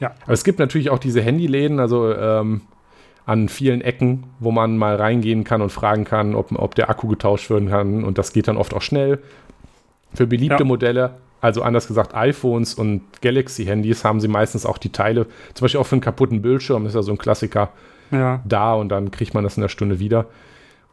Ja. 0.00 0.12
Aber 0.24 0.32
es 0.32 0.44
gibt 0.44 0.58
natürlich 0.58 0.90
auch 0.90 0.98
diese 0.98 1.22
Handyläden, 1.22 1.80
also 1.80 2.12
ähm, 2.14 2.62
an 3.24 3.48
vielen 3.48 3.80
Ecken, 3.80 4.24
wo 4.40 4.50
man 4.50 4.76
mal 4.76 4.96
reingehen 4.96 5.44
kann 5.44 5.62
und 5.62 5.70
fragen 5.70 6.04
kann, 6.04 6.34
ob, 6.34 6.52
ob 6.52 6.74
der 6.74 6.90
Akku 6.90 7.08
getauscht 7.08 7.50
werden 7.50 7.68
kann. 7.68 8.04
Und 8.04 8.18
das 8.18 8.32
geht 8.32 8.48
dann 8.48 8.56
oft 8.56 8.74
auch 8.74 8.82
schnell. 8.82 9.20
Für 10.14 10.26
beliebte 10.26 10.58
ja. 10.60 10.64
Modelle, 10.64 11.14
also 11.40 11.62
anders 11.62 11.86
gesagt 11.86 12.14
iPhones 12.14 12.74
und 12.74 13.02
Galaxy-Handys, 13.22 14.04
haben 14.04 14.20
sie 14.20 14.28
meistens 14.28 14.66
auch 14.66 14.78
die 14.78 14.90
Teile, 14.90 15.26
zum 15.54 15.64
Beispiel 15.64 15.80
auch 15.80 15.86
für 15.86 15.94
einen 15.94 16.02
kaputten 16.02 16.42
Bildschirm, 16.42 16.86
ist 16.86 16.94
ja 16.94 17.02
so 17.02 17.12
ein 17.12 17.18
Klassiker, 17.18 17.70
ja. 18.10 18.40
da 18.44 18.74
und 18.74 18.90
dann 18.90 19.10
kriegt 19.10 19.34
man 19.34 19.42
das 19.44 19.56
in 19.56 19.62
der 19.62 19.68
Stunde 19.68 19.98
wieder. 19.98 20.26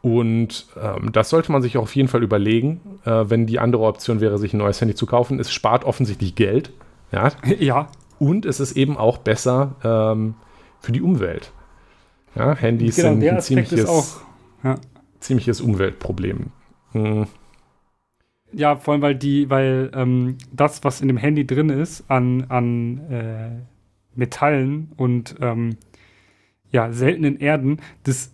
Und 0.01 0.67
ähm, 0.81 1.11
das 1.11 1.29
sollte 1.29 1.51
man 1.51 1.61
sich 1.61 1.77
auch 1.77 1.83
auf 1.83 1.95
jeden 1.95 2.07
Fall 2.07 2.23
überlegen, 2.23 2.79
äh, 3.05 3.25
wenn 3.27 3.45
die 3.45 3.59
andere 3.59 3.83
Option 3.83 4.21
wäre, 4.21 4.37
sich 4.37 4.53
ein 4.53 4.57
neues 4.57 4.79
Handy 4.79 4.95
zu 4.95 5.05
kaufen. 5.05 5.39
Es 5.39 5.51
spart 5.51 5.83
offensichtlich 5.83 6.35
Geld. 6.35 6.71
Ja. 7.11 7.31
ja. 7.59 7.87
Und 8.17 8.45
es 8.45 8.59
ist 8.59 8.77
eben 8.77 8.97
auch 8.97 9.17
besser 9.17 9.75
ähm, 9.83 10.35
für 10.79 10.91
die 10.91 11.01
Umwelt. 11.01 11.51
Ja, 12.35 12.55
Handys 12.55 12.95
genau, 12.95 13.09
sind 13.09 13.27
ein 13.27 13.41
ziemliches, 13.41 13.85
auch, 13.85 14.05
ja. 14.63 14.75
ziemliches 15.19 15.61
Umweltproblem. 15.61 16.47
Hm. 16.91 17.27
Ja, 18.51 18.77
vor 18.77 18.93
allem, 18.93 19.01
weil 19.01 19.15
die, 19.15 19.49
weil 19.49 19.91
ähm, 19.93 20.37
das, 20.51 20.83
was 20.83 21.01
in 21.01 21.07
dem 21.07 21.17
Handy 21.17 21.45
drin 21.45 21.69
ist, 21.69 22.09
an, 22.09 22.45
an 22.49 22.99
äh, 23.09 23.49
Metallen 24.15 24.91
und 24.97 25.35
ähm, 25.41 25.77
ja, 26.71 26.91
seltenen 26.91 27.39
Erden, 27.39 27.77
das 28.03 28.33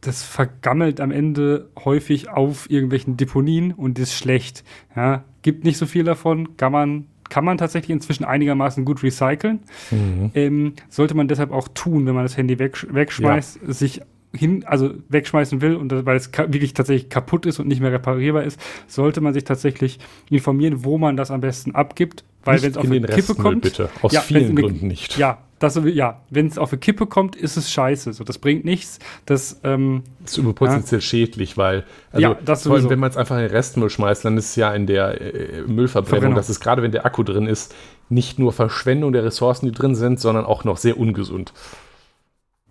das 0.00 0.22
vergammelt 0.22 1.00
am 1.00 1.10
Ende 1.10 1.68
häufig 1.84 2.30
auf 2.30 2.70
irgendwelchen 2.70 3.16
Deponien 3.16 3.72
und 3.72 3.98
ist 3.98 4.14
schlecht. 4.14 4.64
Ja, 4.96 5.24
gibt 5.42 5.64
nicht 5.64 5.76
so 5.76 5.86
viel 5.86 6.04
davon, 6.04 6.56
kann 6.56 6.72
man, 6.72 7.06
kann 7.28 7.44
man 7.44 7.58
tatsächlich 7.58 7.90
inzwischen 7.90 8.24
einigermaßen 8.24 8.84
gut 8.84 9.02
recyceln. 9.02 9.60
Mhm. 9.90 10.30
Ähm, 10.34 10.72
sollte 10.88 11.14
man 11.14 11.28
deshalb 11.28 11.50
auch 11.52 11.68
tun, 11.68 12.06
wenn 12.06 12.14
man 12.14 12.24
das 12.24 12.36
Handy 12.36 12.58
wegsch 12.58 12.86
wegschmeißt, 12.90 13.60
ja. 13.66 13.72
sich 13.72 14.00
hin, 14.32 14.64
also 14.64 14.94
wegschmeißen 15.08 15.60
will 15.60 15.74
und 15.74 16.06
weil 16.06 16.16
es 16.16 16.30
wirklich 16.32 16.72
tatsächlich 16.72 17.08
kaputt 17.08 17.46
ist 17.46 17.58
und 17.58 17.68
nicht 17.68 17.80
mehr 17.80 17.92
reparierbar 17.92 18.44
ist, 18.44 18.60
sollte 18.86 19.20
man 19.20 19.34
sich 19.34 19.44
tatsächlich 19.44 19.98
informieren, 20.30 20.84
wo 20.84 20.98
man 20.98 21.16
das 21.16 21.30
am 21.30 21.40
besten 21.40 21.74
abgibt, 21.74 22.24
weil 22.44 22.62
wenn 22.62 22.70
es 22.70 22.76
auf 22.76 22.84
eine 22.84 23.00
Kippe 23.06 23.34
kommt, 23.34 23.62
bitte, 23.62 23.90
aus 24.02 24.12
ja, 24.12 24.20
vielen 24.20 24.56
Gründen 24.56 24.88
nicht. 24.88 25.18
Ja, 25.18 25.38
das, 25.60 25.78
ja, 25.84 26.22
wenn 26.30 26.46
es 26.46 26.56
auf 26.56 26.72
eine 26.72 26.78
Kippe 26.78 27.06
kommt, 27.06 27.36
ist 27.36 27.58
es 27.58 27.70
scheiße. 27.70 28.14
So, 28.14 28.24
das 28.24 28.38
bringt 28.38 28.64
nichts. 28.64 28.98
Das, 29.26 29.60
ähm, 29.62 30.04
das 30.20 30.38
ist 30.38 30.54
potenziell 30.54 31.00
ja. 31.00 31.06
schädlich, 31.06 31.58
weil, 31.58 31.84
also 32.12 32.22
ja, 32.22 32.38
das 32.42 32.66
vor 32.66 32.76
allem, 32.76 32.88
wenn 32.88 32.98
man 32.98 33.10
es 33.10 33.18
einfach 33.18 33.36
in 33.36 33.42
den 33.42 33.50
Restmüll 33.50 33.90
schmeißt, 33.90 34.24
dann 34.24 34.38
ist 34.38 34.46
es 34.46 34.56
ja 34.56 34.72
in 34.72 34.86
der 34.86 35.20
äh, 35.20 35.62
Müllverbrennung, 35.66 36.34
das 36.34 36.48
ist 36.48 36.60
gerade, 36.60 36.82
wenn 36.82 36.92
der 36.92 37.04
Akku 37.04 37.22
drin 37.24 37.46
ist, 37.46 37.74
nicht 38.08 38.38
nur 38.38 38.54
Verschwendung 38.54 39.12
der 39.12 39.22
Ressourcen, 39.22 39.66
die 39.66 39.72
drin 39.72 39.94
sind, 39.94 40.18
sondern 40.18 40.46
auch 40.46 40.64
noch 40.64 40.78
sehr 40.78 40.98
ungesund. 40.98 41.52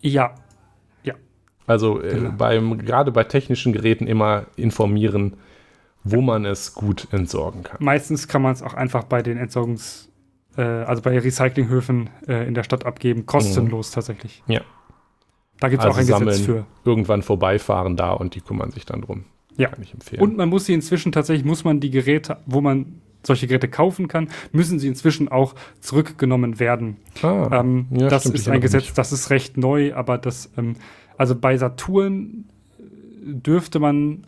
Ja. 0.01 0.33
Ja. 1.03 1.13
Also 1.67 2.01
äh, 2.01 2.15
genau. 2.15 2.31
beim, 2.39 2.79
gerade 2.79 3.11
bei 3.11 3.23
technischen 3.23 3.71
Geräten 3.71 4.07
immer 4.07 4.47
informieren, 4.55 5.35
wo 6.03 6.21
man 6.21 6.45
es 6.45 6.73
gut 6.73 7.07
entsorgen 7.11 7.63
kann. 7.63 7.77
Meistens 7.79 8.27
kann 8.27 8.41
man 8.41 8.53
es 8.53 8.61
auch 8.61 8.73
einfach 8.73 9.03
bei 9.03 9.21
den 9.21 9.37
Entsorgungs- 9.37 10.07
äh, 10.57 10.61
also 10.61 11.01
bei 11.01 11.17
Recyclinghöfen 11.17 12.09
äh, 12.27 12.47
in 12.47 12.53
der 12.53 12.63
Stadt 12.63 12.85
abgeben, 12.85 13.25
kostenlos 13.25 13.91
mhm. 13.91 13.95
tatsächlich. 13.95 14.43
Ja. 14.47 14.61
Da 15.59 15.69
gibt 15.69 15.81
es 15.81 15.87
also 15.87 16.15
auch 16.15 16.19
ein 16.19 16.25
Gesetz 16.25 16.45
für. 16.45 16.65
Irgendwann 16.85 17.21
vorbeifahren 17.21 17.97
da 17.97 18.11
und 18.11 18.35
die 18.35 18.41
kümmern 18.41 18.71
sich 18.71 18.85
dann 18.85 19.01
drum. 19.01 19.25
Ja. 19.57 19.69
Kann 19.69 19.83
ich 19.83 19.93
empfehlen. 19.93 20.21
Und 20.21 20.37
man 20.37 20.47
muss 20.47 20.65
sie 20.65 20.73
inzwischen 20.73 21.11
tatsächlich, 21.11 21.45
muss 21.45 21.63
man 21.65 21.79
die 21.81 21.89
Geräte, 21.89 22.37
wo 22.45 22.61
man 22.61 23.01
solche 23.23 23.47
Geräte 23.47 23.67
kaufen 23.67 24.07
kann, 24.07 24.29
müssen 24.53 24.79
sie 24.79 24.87
inzwischen 24.87 25.27
auch 25.27 25.53
zurückgenommen 25.81 26.59
werden. 26.59 26.95
Ah, 27.21 27.59
ähm, 27.59 27.87
ja, 27.91 28.07
das 28.07 28.23
stimmt, 28.23 28.35
ist 28.35 28.47
ein 28.47 28.61
Gesetz, 28.61 28.83
nicht. 28.83 28.97
das 28.97 29.11
ist 29.11 29.29
recht 29.29 29.57
neu, 29.57 29.93
aber 29.93 30.17
das, 30.17 30.49
ähm, 30.57 30.77
also 31.17 31.35
bei 31.35 31.57
Saturn 31.57 32.45
dürfte 33.21 33.79
man 33.79 34.25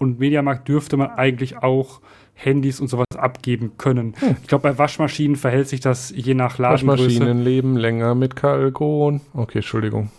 und 0.00 0.18
Mediamarkt 0.18 0.66
dürfte 0.66 0.96
man 0.96 1.10
eigentlich 1.10 1.58
auch 1.58 2.00
Handys 2.32 2.80
und 2.80 2.88
sowas 2.88 3.06
abgeben 3.16 3.76
können. 3.76 4.14
Hm. 4.18 4.36
Ich 4.40 4.48
glaube, 4.48 4.62
bei 4.62 4.78
Waschmaschinen 4.78 5.36
verhält 5.36 5.68
sich 5.68 5.80
das 5.80 6.10
je 6.16 6.32
nach 6.32 6.58
Ladengröße. 6.58 7.04
Waschmaschinen 7.04 7.44
leben 7.44 7.76
länger 7.76 8.14
mit 8.14 8.34
Kalkon. 8.34 9.20
Okay, 9.34 9.58
Entschuldigung. 9.58 10.10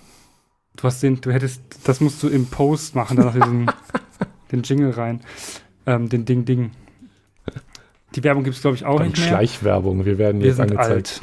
Du 0.76 0.84
hast 0.84 1.02
den, 1.02 1.20
du 1.20 1.32
hättest, 1.32 1.64
das 1.84 2.00
musst 2.00 2.22
du 2.22 2.28
im 2.28 2.46
Post 2.46 2.96
machen, 2.96 3.18
danach 3.18 3.34
diesen, 3.34 3.72
den 4.52 4.62
Jingle 4.62 4.92
rein. 4.92 5.22
Ähm, 5.88 6.10
den 6.10 6.26
Ding 6.26 6.46
Ding. 6.46 6.72
Die 8.14 8.24
Werbung 8.24 8.44
gibt 8.44 8.56
es, 8.56 8.62
glaube 8.62 8.76
ich, 8.76 8.86
auch 8.86 9.00
Dann 9.00 9.08
nicht 9.08 9.18
mehr. 9.18 9.28
Schleichwerbung, 9.28 10.06
wir 10.06 10.20
werden 10.20 10.42
wir 10.42 10.48
jetzt 10.48 10.58
sind 10.58 10.72
angezeigt. 10.72 10.92
Alt. 10.92 11.22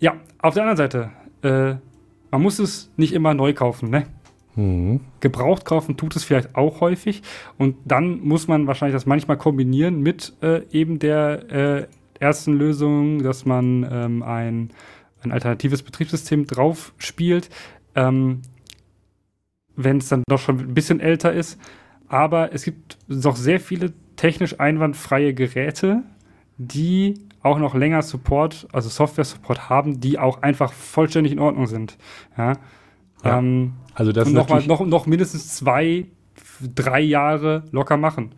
Ja, 0.00 0.16
auf 0.38 0.54
der 0.54 0.62
anderen 0.62 0.78
Seite, 0.78 1.10
äh, 1.42 1.74
man 2.30 2.40
muss 2.40 2.58
es 2.58 2.90
nicht 2.96 3.12
immer 3.12 3.34
neu 3.34 3.52
kaufen, 3.52 3.90
ne? 3.90 4.06
Mhm. 4.54 5.00
Gebraucht 5.20 5.64
kaufen 5.64 5.96
tut 5.96 6.16
es 6.16 6.24
vielleicht 6.24 6.54
auch 6.54 6.80
häufig. 6.80 7.22
Und 7.58 7.76
dann 7.84 8.20
muss 8.20 8.48
man 8.48 8.66
wahrscheinlich 8.66 8.94
das 8.94 9.06
manchmal 9.06 9.38
kombinieren 9.38 10.00
mit 10.00 10.34
äh, 10.42 10.62
eben 10.70 10.98
der 10.98 11.50
äh, 11.50 11.86
ersten 12.18 12.52
Lösung, 12.52 13.22
dass 13.22 13.44
man 13.44 13.86
ähm, 13.90 14.22
ein, 14.22 14.70
ein 15.22 15.32
alternatives 15.32 15.82
Betriebssystem 15.82 16.46
drauf 16.46 16.92
spielt. 16.98 17.48
Ähm, 17.94 18.42
wenn 19.76 19.98
es 19.98 20.08
dann 20.08 20.22
doch 20.28 20.38
schon 20.38 20.58
ein 20.58 20.74
bisschen 20.74 21.00
älter 21.00 21.32
ist. 21.32 21.58
Aber 22.08 22.52
es 22.52 22.64
gibt 22.64 22.98
noch 23.08 23.36
sehr 23.36 23.60
viele 23.60 23.92
technisch 24.16 24.60
einwandfreie 24.60 25.34
Geräte, 25.34 26.02
die 26.58 27.14
auch 27.42 27.58
noch 27.58 27.74
länger 27.74 28.02
Support, 28.02 28.68
also 28.72 28.88
Software-Support 28.88 29.68
haben, 29.68 30.00
die 30.00 30.18
auch 30.18 30.42
einfach 30.42 30.72
vollständig 30.72 31.32
in 31.32 31.38
Ordnung 31.38 31.66
sind. 31.66 31.96
Ja. 32.36 32.58
Ja. 33.24 33.38
Ähm, 33.38 33.74
also 33.94 34.12
das 34.12 34.28
noch, 34.28 34.48
mal, 34.48 34.62
noch, 34.66 34.84
noch 34.84 35.06
mindestens 35.06 35.54
zwei, 35.54 36.06
drei 36.74 37.00
Jahre 37.00 37.64
locker 37.72 37.96
machen. 37.96 38.32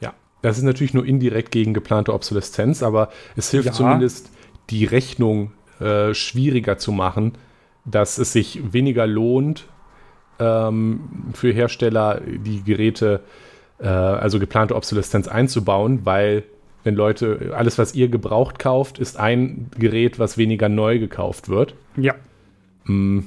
Ja, 0.00 0.12
das 0.42 0.58
ist 0.58 0.64
natürlich 0.64 0.94
nur 0.94 1.06
indirekt 1.06 1.50
gegen 1.50 1.74
geplante 1.74 2.12
Obsoleszenz, 2.12 2.82
aber 2.82 3.10
es 3.36 3.50
hilft 3.50 3.66
ja. 3.66 3.72
zumindest, 3.72 4.30
die 4.68 4.84
Rechnung 4.84 5.52
äh, 5.80 6.14
schwieriger 6.14 6.78
zu 6.78 6.92
machen, 6.92 7.32
dass 7.84 8.18
es 8.18 8.32
sich 8.32 8.72
weniger 8.72 9.06
lohnt, 9.06 9.66
ähm, 10.38 11.00
für 11.32 11.52
Hersteller 11.52 12.20
die 12.20 12.62
Geräte, 12.62 13.20
äh, 13.78 13.86
also 13.86 14.38
geplante 14.38 14.76
Obsoleszenz 14.76 15.28
einzubauen, 15.28 16.00
weil 16.04 16.44
wenn 16.82 16.94
Leute, 16.94 17.52
alles, 17.54 17.78
was 17.78 17.94
ihr 17.94 18.08
gebraucht 18.08 18.58
kauft, 18.58 18.98
ist 18.98 19.18
ein 19.18 19.70
Gerät, 19.78 20.18
was 20.18 20.38
weniger 20.38 20.68
neu 20.68 20.98
gekauft 20.98 21.48
wird. 21.48 21.74
Ja. 21.96 22.14
Mm. 22.84 23.20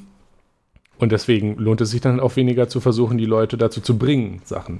Und 1.03 1.11
deswegen 1.11 1.57
lohnt 1.57 1.81
es 1.81 1.91
sich 1.91 1.99
dann 1.99 2.21
auch 2.21 2.37
weniger 2.37 2.69
zu 2.69 2.79
versuchen, 2.79 3.17
die 3.17 3.25
Leute 3.25 3.57
dazu 3.57 3.81
zu 3.81 3.97
bringen, 3.97 4.41
Sachen 4.45 4.79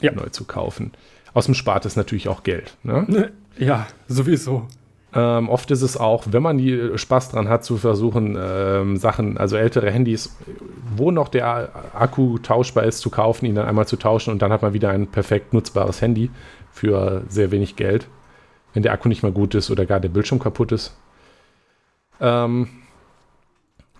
ja. 0.00 0.10
neu 0.10 0.30
zu 0.30 0.44
kaufen. 0.44 0.92
Außerdem 1.34 1.54
spart 1.54 1.84
es 1.84 1.94
natürlich 1.94 2.26
auch 2.26 2.42
Geld. 2.42 2.74
Ne? 2.82 3.04
Ja, 3.58 3.86
sowieso. 4.08 4.66
Ähm, 5.12 5.50
oft 5.50 5.70
ist 5.70 5.82
es 5.82 5.98
auch, 5.98 6.24
wenn 6.30 6.42
man 6.42 6.56
die 6.56 6.72
äh, 6.72 6.96
Spaß 6.96 7.32
dran 7.32 7.50
hat, 7.50 7.66
zu 7.66 7.76
versuchen, 7.76 8.34
ähm, 8.40 8.96
Sachen, 8.96 9.36
also 9.36 9.56
ältere 9.56 9.90
Handys, 9.90 10.34
wo 10.96 11.10
noch 11.10 11.28
der 11.28 11.68
Akku 11.94 12.38
tauschbar 12.38 12.84
ist, 12.84 13.00
zu 13.00 13.10
kaufen, 13.10 13.44
ihn 13.44 13.54
dann 13.54 13.66
einmal 13.66 13.86
zu 13.86 13.96
tauschen 13.96 14.32
und 14.32 14.40
dann 14.40 14.52
hat 14.52 14.62
man 14.62 14.72
wieder 14.72 14.88
ein 14.88 15.06
perfekt 15.06 15.52
nutzbares 15.52 16.00
Handy 16.00 16.30
für 16.70 17.24
sehr 17.28 17.50
wenig 17.50 17.76
Geld, 17.76 18.08
wenn 18.72 18.82
der 18.82 18.92
Akku 18.92 19.06
nicht 19.10 19.22
mehr 19.22 19.32
gut 19.32 19.54
ist 19.54 19.70
oder 19.70 19.84
gar 19.84 20.00
der 20.00 20.08
Bildschirm 20.08 20.38
kaputt 20.38 20.72
ist. 20.72 20.96
Ähm, 22.22 22.68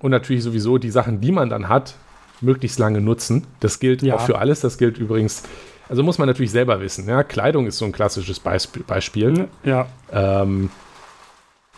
und 0.03 0.11
natürlich 0.11 0.43
sowieso 0.43 0.79
die 0.79 0.91
Sachen, 0.91 1.21
die 1.21 1.33
man 1.33 1.49
dann 1.49 1.69
hat, 1.69 1.95
möglichst 2.41 2.79
lange 2.79 3.01
nutzen. 3.01 3.47
Das 3.61 3.81
gilt 3.81 4.03
ja. 4.03 4.17
auch 4.17 4.21
für 4.21 4.39
alles. 4.39 4.61
Das 4.61 4.77
gilt 4.77 4.99
übrigens, 4.99 5.45
also 5.89 6.03
muss 6.03 6.19
man 6.19 6.29
natürlich 6.29 6.51
selber 6.51 6.81
wissen. 6.81 7.09
Ja? 7.09 7.23
Kleidung 7.23 7.67
ist 7.67 7.79
so 7.79 7.85
ein 7.85 7.93
klassisches 7.93 8.41
Beisp 8.41 8.87
Beispiel. 8.87 9.49
Ja. 9.65 9.87
Ähm, 10.13 10.71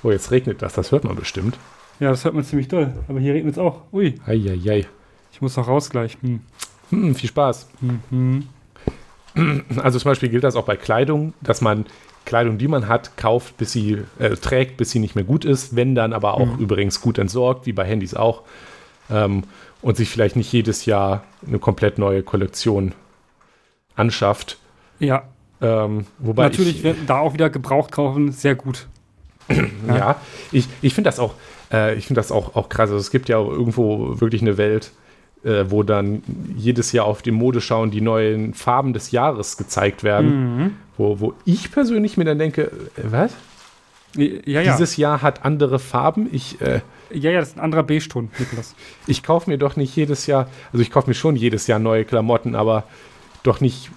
Oh, 0.05 0.11
jetzt 0.11 0.31
regnet 0.31 0.61
das, 0.61 0.75
das 0.75 0.93
hört 0.93 1.05
man 1.05 1.17
bestimmt. 1.17 1.59
Ja, 1.99 2.11
das 2.11 2.27
hört 2.27 2.35
man 2.35 2.45
ziemlich 2.45 2.69
doll. 2.69 2.93
Aber 3.09 3.19
hier 3.19 3.33
regnet 3.33 3.55
es 3.55 3.59
auch. 3.59 3.81
Ui. 3.91 4.15
Eieiei. 4.27 4.87
Ich 5.33 5.41
muss 5.41 5.57
noch 5.57 5.67
raus 5.67 5.89
gleich. 5.89 6.19
Hm. 6.21 6.41
Hm, 6.91 7.15
viel 7.15 7.31
Spaß. 7.31 7.69
Mhm. 7.81 8.45
Also 9.83 9.99
zum 9.99 10.11
Beispiel 10.11 10.29
gilt 10.29 10.45
das 10.45 10.55
auch 10.55 10.67
bei 10.67 10.77
Kleidung, 10.77 11.33
dass 11.41 11.61
man 11.61 11.87
Kleidung, 12.25 12.59
die 12.59 12.69
man 12.69 12.89
hat, 12.89 13.17
kauft, 13.17 13.57
bis 13.57 13.73
sie 13.73 14.03
äh, 14.19 14.31
trägt, 14.31 14.77
bis 14.77 14.91
sie 14.91 14.99
nicht 14.99 15.15
mehr 15.15 15.25
gut 15.25 15.45
ist, 15.45 15.77
wenn 15.77 15.95
dann 15.95 16.13
aber 16.13 16.35
auch 16.35 16.57
mhm. 16.57 16.59
übrigens 16.59 17.01
gut 17.01 17.19
entsorgt, 17.19 17.67
wie 17.67 17.73
bei 17.73 17.85
Handys 17.85 18.15
auch. 18.15 18.43
Ähm, 19.11 19.45
und 19.83 19.99
sich 19.99 20.09
vielleicht 20.09 20.35
nicht 20.35 20.51
jedes 20.51 20.87
Jahr 20.87 21.25
eine 21.47 21.59
komplett 21.59 21.99
neue 21.99 22.23
Kollektion 22.23 22.95
anschafft. 23.97 24.59
Ja. 24.99 25.25
Ähm, 25.61 26.07
wobei 26.19 26.45
Natürlich, 26.45 26.85
ich, 26.85 26.97
da 27.07 27.19
auch 27.19 27.35
wieder 27.35 27.51
gebraucht 27.51 27.93
kaufen, 27.93 28.33
sehr 28.33 28.55
gut. 28.55 28.87
ja. 29.49 29.57
ja, 29.89 30.17
ich, 30.53 30.69
ich 30.81 30.95
finde 30.95 31.09
das 31.09 31.19
auch, 31.19 31.35
äh, 31.71 31.95
ich 31.97 32.07
finde 32.07 32.19
das 32.19 32.33
auch, 32.33 32.57
auch 32.57 32.71
krass. 32.71 32.91
Also 32.91 32.97
es 32.97 33.11
gibt 33.11 33.29
ja 33.29 33.37
irgendwo 33.39 34.21
wirklich 34.21 34.41
eine 34.41 34.57
Welt, 34.57 34.93
äh, 35.45 35.71
wo 35.71 35.83
dann 35.83 36.23
jedes 36.57 36.93
Jahr 36.93 37.05
auf 37.07 37.23
die 37.23 37.31
Modeschauen 37.31 37.91
die 37.91 38.01
neuen 38.01 38.55
Farben 38.55 38.93
des 38.93 39.11
Jahres 39.11 39.57
gezeigt 39.57 40.03
werden. 40.03 40.57
Mhm. 40.57 40.71
Wo, 40.97 41.21
wo 41.21 41.35
ich 41.45 41.71
persönlich 41.71 42.17
mir 42.17 42.25
dann 42.25 42.39
denke, 42.39 42.63
äh, 42.63 43.03
was? 43.05 43.33
Ja, 44.17 44.61
ja. 44.61 44.73
Dieses 44.73 44.97
Jahr 44.97 45.23
hat 45.23 45.45
andere 45.45 45.79
Farben. 45.79 46.29
Ich, 46.33 46.61
äh, 46.61 46.81
ja, 47.11 47.31
ja, 47.31 47.41
das 47.41 47.51
ist 47.51 47.57
ein 47.57 47.61
anderer 47.61 47.83
Beige-Ton, 47.83 48.31
Niklas. 48.39 48.75
Ich 49.07 49.23
kaufe 49.23 49.51
mir 49.51 49.59
doch 49.59 49.77
nicht 49.77 49.95
jedes 49.97 50.27
Jahr, 50.27 50.49
also 50.73 50.83
ich 50.83 50.91
kaufe 50.91 51.11
mir 51.11 51.15
schon 51.15 51.35
jedes 51.37 51.67
Jahr 51.67 51.79
neue 51.81 52.05
Klamotten, 52.05 52.55
aber 52.55 52.85
doch 53.43 53.61
nicht 53.61 53.91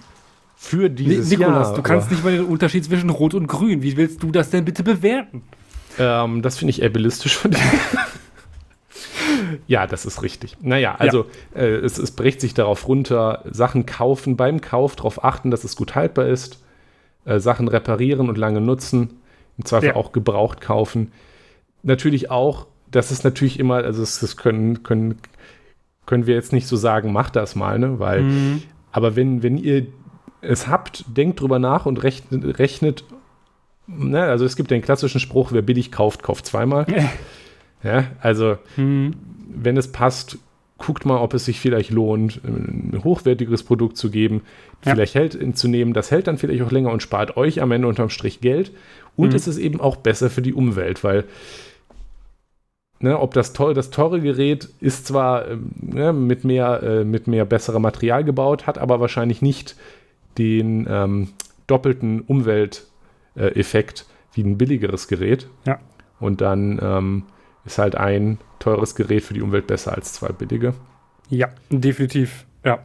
für 0.56 0.90
dieses 0.90 1.30
Nikolas, 1.30 1.68
Jahr. 1.68 1.76
du 1.76 1.82
kannst 1.82 2.10
nicht 2.10 2.24
mal 2.24 2.32
den 2.32 2.44
Unterschied 2.44 2.84
zwischen 2.84 3.10
Rot 3.10 3.34
und 3.34 3.46
Grün. 3.46 3.82
Wie 3.82 3.96
willst 3.96 4.22
du 4.22 4.32
das 4.32 4.50
denn 4.50 4.64
bitte 4.64 4.82
bewerten? 4.82 5.42
Ähm, 5.98 6.42
das 6.42 6.58
finde 6.58 6.70
ich 6.70 6.84
ableistisch 6.84 7.36
von 7.36 7.52
dir. 7.52 7.60
ja, 9.66 9.86
das 9.86 10.06
ist 10.06 10.22
richtig. 10.22 10.56
Naja, 10.60 10.96
also 10.98 11.26
ja. 11.54 11.62
äh, 11.62 11.76
es, 11.76 11.98
es 11.98 12.10
bricht 12.10 12.40
sich 12.40 12.54
darauf 12.54 12.88
runter, 12.88 13.42
Sachen 13.50 13.86
kaufen, 13.86 14.36
beim 14.36 14.60
Kauf 14.60 14.96
darauf 14.96 15.24
achten, 15.24 15.50
dass 15.50 15.64
es 15.64 15.76
gut 15.76 15.94
haltbar 15.94 16.26
ist, 16.26 16.62
äh, 17.24 17.40
Sachen 17.40 17.68
reparieren 17.68 18.28
und 18.28 18.38
lange 18.38 18.60
nutzen, 18.60 19.20
im 19.56 19.64
Zweifel 19.64 19.90
ja. 19.90 19.96
auch 19.96 20.12
gebraucht 20.12 20.60
kaufen. 20.60 21.12
Natürlich 21.82 22.30
auch, 22.30 22.66
das 22.90 23.10
ist 23.10 23.24
natürlich 23.24 23.58
immer, 23.58 23.76
also 23.76 24.00
das, 24.00 24.20
das 24.20 24.36
können, 24.36 24.82
können, 24.82 25.18
können 26.06 26.26
wir 26.26 26.34
jetzt 26.34 26.52
nicht 26.52 26.66
so 26.66 26.76
sagen, 26.76 27.12
mach 27.12 27.30
das 27.30 27.54
mal, 27.54 27.78
ne? 27.78 27.98
Weil, 27.98 28.22
mhm. 28.22 28.62
aber 28.92 29.16
wenn, 29.16 29.42
wenn 29.42 29.58
ihr 29.58 29.86
es 30.40 30.68
habt, 30.68 31.04
denkt 31.08 31.40
drüber 31.40 31.58
nach 31.58 31.86
und 31.86 32.02
rechnet, 32.02 32.58
rechnet 32.58 33.04
ne, 33.88 34.22
also 34.22 34.44
es 34.44 34.56
gibt 34.56 34.70
den 34.70 34.82
klassischen 34.82 35.20
Spruch, 35.20 35.52
wer 35.52 35.62
billig 35.62 35.90
kauft, 35.90 36.22
kauft 36.22 36.46
zweimal. 36.46 36.86
ja, 37.82 38.04
also 38.20 38.58
hm. 38.76 39.14
Wenn 39.48 39.76
es 39.76 39.90
passt, 39.90 40.38
guckt 40.78 41.04
mal, 41.04 41.18
ob 41.18 41.34
es 41.34 41.44
sich 41.44 41.58
vielleicht 41.58 41.90
lohnt, 41.90 42.40
ein 42.44 43.00
hochwertiges 43.02 43.64
Produkt 43.64 43.96
zu 43.96 44.10
geben, 44.10 44.42
ja. 44.84 44.92
vielleicht 44.92 45.14
hält 45.14 45.58
zu 45.58 45.68
nehmen, 45.68 45.92
das 45.92 46.10
hält 46.10 46.28
dann 46.28 46.38
vielleicht 46.38 46.62
auch 46.62 46.70
länger 46.70 46.92
und 46.92 47.02
spart 47.02 47.36
euch 47.36 47.60
am 47.60 47.72
Ende 47.72 47.88
unterm 47.88 48.10
Strich 48.10 48.40
Geld. 48.40 48.70
Und 49.16 49.30
mhm. 49.30 49.36
es 49.36 49.48
ist 49.48 49.58
eben 49.58 49.80
auch 49.80 49.96
besser 49.96 50.30
für 50.30 50.42
die 50.42 50.54
Umwelt, 50.54 51.02
weil 51.02 51.24
ne, 53.00 53.18
ob 53.18 53.34
das, 53.34 53.52
toll, 53.52 53.74
das 53.74 53.90
teure 53.90 54.20
Gerät 54.20 54.68
ist 54.80 55.06
zwar 55.06 55.48
äh, 55.48 55.58
ne, 55.80 56.12
mit, 56.12 56.44
mehr, 56.44 56.82
äh, 56.82 57.04
mit 57.04 57.26
mehr 57.26 57.44
besserem 57.44 57.82
Material 57.82 58.24
gebaut, 58.24 58.66
hat 58.66 58.78
aber 58.78 59.00
wahrscheinlich 59.00 59.42
nicht 59.42 59.76
den 60.38 60.86
ähm, 60.88 61.30
doppelten 61.66 62.20
Umwelteffekt 62.20 64.00
äh, 64.00 64.36
wie 64.36 64.42
ein 64.42 64.58
billigeres 64.58 65.08
Gerät. 65.08 65.48
Ja. 65.66 65.80
Und 66.20 66.40
dann 66.40 66.78
ähm, 66.82 67.22
ist 67.68 67.78
halt 67.78 67.94
ein 67.94 68.38
teures 68.58 68.94
Gerät 68.94 69.22
für 69.22 69.34
die 69.34 69.42
Umwelt 69.42 69.66
besser 69.66 69.94
als 69.94 70.12
zwei 70.12 70.28
billige. 70.28 70.74
Ja, 71.28 71.48
definitiv. 71.70 72.46
Ja. 72.64 72.80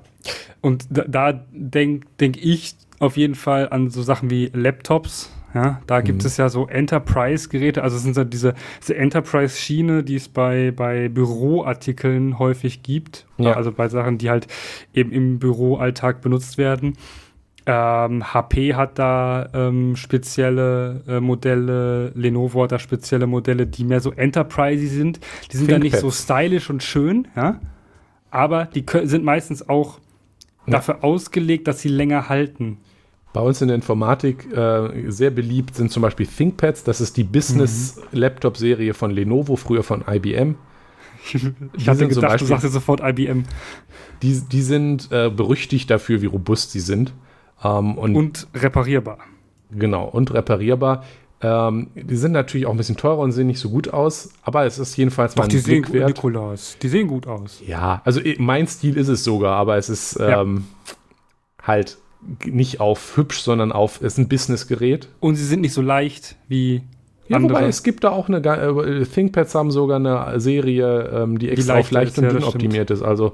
Und 0.62 0.86
da, 0.90 1.04
da 1.08 1.46
denke 1.52 2.08
denk 2.20 2.38
ich 2.38 2.76
auf 3.00 3.18
jeden 3.18 3.36
Fall 3.36 3.70
an 3.70 3.90
so 3.90 4.02
Sachen 4.02 4.30
wie 4.30 4.52
Laptops. 4.54 5.32
Ja, 5.54 5.82
da 5.86 6.02
gibt 6.02 6.24
mhm. 6.24 6.28
es 6.28 6.38
ja 6.38 6.50
so 6.50 6.68
Enterprise-Geräte, 6.68 7.84
also 7.84 7.96
es 7.96 8.02
sind 8.02 8.16
so 8.16 8.24
diese, 8.24 8.56
diese 8.82 8.96
Enterprise-Schiene, 8.96 10.04
die 10.04 10.16
es 10.16 10.28
bei, 10.28 10.72
bei 10.72 11.10
Büroartikeln 11.10 12.40
häufig 12.40 12.82
gibt. 12.82 13.28
Ja. 13.38 13.54
Also 13.54 13.72
bei 13.72 13.88
Sachen, 13.88 14.18
die 14.18 14.32
halt 14.32 14.48
eben 14.96 15.12
im 15.12 15.38
Büroalltag 15.38 16.22
benutzt 16.22 16.58
werden. 16.58 16.98
Ähm, 17.66 18.34
HP 18.34 18.76
hat 18.76 19.00
da 19.00 19.50
ähm, 19.54 19.96
spezielle 19.96 21.02
äh, 21.08 21.20
Modelle, 21.22 22.12
Lenovo 22.14 22.64
hat 22.64 22.74
da 22.74 22.80
spezielle 22.80 23.26
Modelle, 23.26 23.68
die 23.68 23.86
mehr 23.86 24.02
so 24.02 24.12
Enterprise 24.12 24.86
sind. 24.88 25.22
Die 25.52 25.58
sind 25.58 25.72
da 25.72 25.80
nicht 25.80 25.96
so 25.96 26.12
stylisch 26.12 26.70
und 26.70 26.84
schön, 26.84 27.28
ja. 27.36 27.62
Aber 28.32 28.66
die 28.66 28.84
sind 29.04 29.24
meistens 29.24 29.70
auch 29.70 30.00
ja. 30.66 30.74
dafür 30.74 31.04
ausgelegt, 31.04 31.68
dass 31.68 31.80
sie 31.80 31.90
länger 31.90 32.28
halten. 32.28 32.80
Bei 33.32 33.42
uns 33.42 33.62
in 33.62 33.68
der 33.70 33.76
Informatik 33.76 34.52
äh, 34.52 35.10
sehr 35.10 35.32
beliebt 35.32 35.76
sind 35.76 35.92
zum 35.92 36.02
Beispiel 36.04 36.28
ThinkPads. 36.28 36.84
Das 36.84 37.00
ist 37.02 37.16
die 37.18 37.24
Business-Laptop-Serie 37.24 38.94
von 38.94 39.12
Lenovo, 39.12 39.56
früher 39.56 39.84
von 39.84 40.04
IBM. 40.08 40.56
ich 41.78 41.88
hatte 41.88 42.08
gedacht, 42.08 42.32
Beispiel, 42.34 42.48
du 42.50 42.62
sagst 42.62 42.74
sofort 42.74 43.02
IBM. 43.02 43.46
Die, 44.22 44.42
die 44.52 44.62
sind 44.62 45.12
äh, 45.12 45.30
berüchtigt 45.30 45.90
dafür, 45.90 46.22
wie 46.22 46.28
robust 46.28 46.72
sie 46.72 46.82
sind. 46.82 47.14
Ähm, 47.64 47.98
und, 47.98 48.16
und, 48.16 48.48
reparierbar. 48.56 49.20
Genau, 49.72 50.06
und 50.08 50.34
reparierbar. 50.34 51.04
Ähm, 51.42 51.88
die 51.96 52.16
sind 52.16 52.32
natürlich 52.32 52.68
auch 52.68 52.72
ein 52.72 52.78
bisschen 52.78 52.96
teurer 52.96 53.20
und 53.20 53.34
sehen 53.34 53.48
nicht 53.48 53.60
so 53.60 53.70
gut 53.70 53.92
aus, 53.92 54.30
aber 54.44 54.66
es 54.66 54.80
ist 54.80 54.96
jedenfalls 54.96 55.34
Doch, 55.34 55.40
mal 55.40 55.44
ein 55.46 55.50
die 55.50 55.58
Blick 55.58 55.88
sehen, 55.88 55.94
wert. 55.94 56.10
Nikolaus, 56.10 56.78
die 56.82 56.88
sehen 56.88 57.08
gut 57.08 57.28
aus. 57.28 57.62
Ja, 57.66 58.02
also 58.06 58.22
mein 58.38 58.66
Stil 58.68 58.98
ist 58.98 59.10
es 59.10 59.26
sogar, 59.26 59.58
aber 59.58 59.76
es 59.76 59.90
ist 59.90 60.18
ähm, 60.22 60.66
ja. 60.88 61.68
halt 61.68 61.98
nicht 62.46 62.80
auf 62.80 63.18
hübsch, 63.18 63.42
sondern 63.42 63.74
auf, 63.74 63.98
es 63.98 64.14
ist 64.14 64.20
ein 64.20 64.30
Businessgerät. 64.30 65.10
Und 65.20 65.36
sie 65.36 65.46
sind 65.46 65.60
nicht 65.60 65.74
so 65.74 65.82
leicht 65.82 66.38
wie 66.48 66.84
ja, 67.28 67.38
andere. 67.38 67.56
wobei 67.56 67.68
es 67.68 67.84
gibt 67.84 68.06
da 68.06 68.12
auch 68.12 68.30
eine, 68.30 68.38
äh, 68.38 69.06
ThinkPads 69.06 69.54
haben 69.56 69.72
sogar 69.72 69.98
eine 69.98 70.40
Serie, 70.40 71.10
ähm, 71.14 71.40
die 71.40 71.50
extra 71.50 71.74
die 71.74 71.80
auf 71.82 71.92
leicht 71.92 72.18
und 72.18 72.32
dünn 72.32 72.44
optimiert 72.44 72.90
ist. 72.90 73.02
Also 73.02 73.34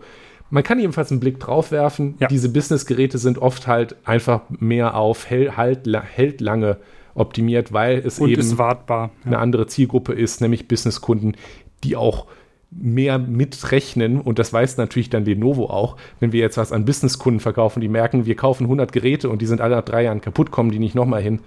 man 0.49 0.63
kann 0.63 0.79
jedenfalls 0.79 1.11
einen 1.11 1.19
Blick 1.19 1.39
drauf 1.39 1.71
werfen. 1.71 2.15
Ja. 2.19 2.27
Diese 2.27 2.49
Business-Geräte 2.49 3.17
sind 3.17 3.37
oft 3.37 3.67
halt 3.67 3.95
einfach 4.05 4.41
mehr 4.49 4.95
auf 4.95 5.29
hell, 5.29 5.53
halt, 5.57 5.85
la- 5.87 6.01
hält 6.03 6.41
lange 6.41 6.77
optimiert, 7.15 7.73
weil 7.73 7.99
es 7.99 8.19
Und 8.19 8.29
eben 8.29 8.57
wartbar. 8.57 9.11
eine 9.25 9.39
andere 9.39 9.67
Zielgruppe 9.67 10.13
ist, 10.13 10.41
nämlich 10.41 10.67
Businesskunden, 10.67 11.35
die 11.83 11.95
auch 11.95 12.27
mehr 12.71 13.17
mitrechnen 13.17 14.21
und 14.21 14.37
das 14.37 14.53
weiß 14.53 14.77
natürlich 14.77 15.09
dann 15.09 15.25
Lenovo 15.25 15.65
auch, 15.71 15.97
wenn 16.19 16.31
wir 16.31 16.39
jetzt 16.39 16.57
was 16.57 16.71
an 16.71 16.85
Businesskunden 16.85 17.39
verkaufen, 17.39 17.81
die 17.81 17.87
merken, 17.87 18.27
wir 18.27 18.35
kaufen 18.35 18.65
100 18.65 18.91
Geräte 18.91 19.27
und 19.29 19.41
die 19.41 19.47
sind 19.47 19.59
alle 19.59 19.75
nach 19.77 19.83
drei 19.85 20.03
Jahren 20.03 20.21
kaputt, 20.21 20.51
kommen 20.51 20.69
die 20.69 20.77
nicht 20.77 20.93
nochmal 20.93 21.21
hin. 21.23 21.39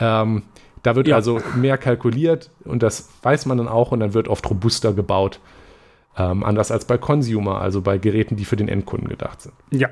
Ähm, 0.00 0.42
da 0.82 0.96
wird 0.96 1.06
Ja. 1.08 1.16
also 1.16 1.40
mehr 1.54 1.76
kalkuliert 1.78 2.50
und 2.64 2.82
das 2.82 3.10
weiß 3.22 3.44
man 3.46 3.58
dann 3.58 3.68
auch 3.68 3.92
und 3.92 4.00
dann 4.00 4.14
wird 4.14 4.26
oft 4.28 4.48
robuster 4.48 4.92
gebaut. 4.94 5.38
Ähm, 6.16 6.44
anders 6.44 6.70
als 6.70 6.84
bei 6.84 6.98
Consumer, 6.98 7.60
also 7.60 7.80
bei 7.80 7.96
Geräten, 7.98 8.36
die 8.36 8.44
für 8.44 8.56
den 8.56 8.68
Endkunden 8.68 9.08
gedacht 9.08 9.40
sind. 9.40 9.54
Ja. 9.70 9.88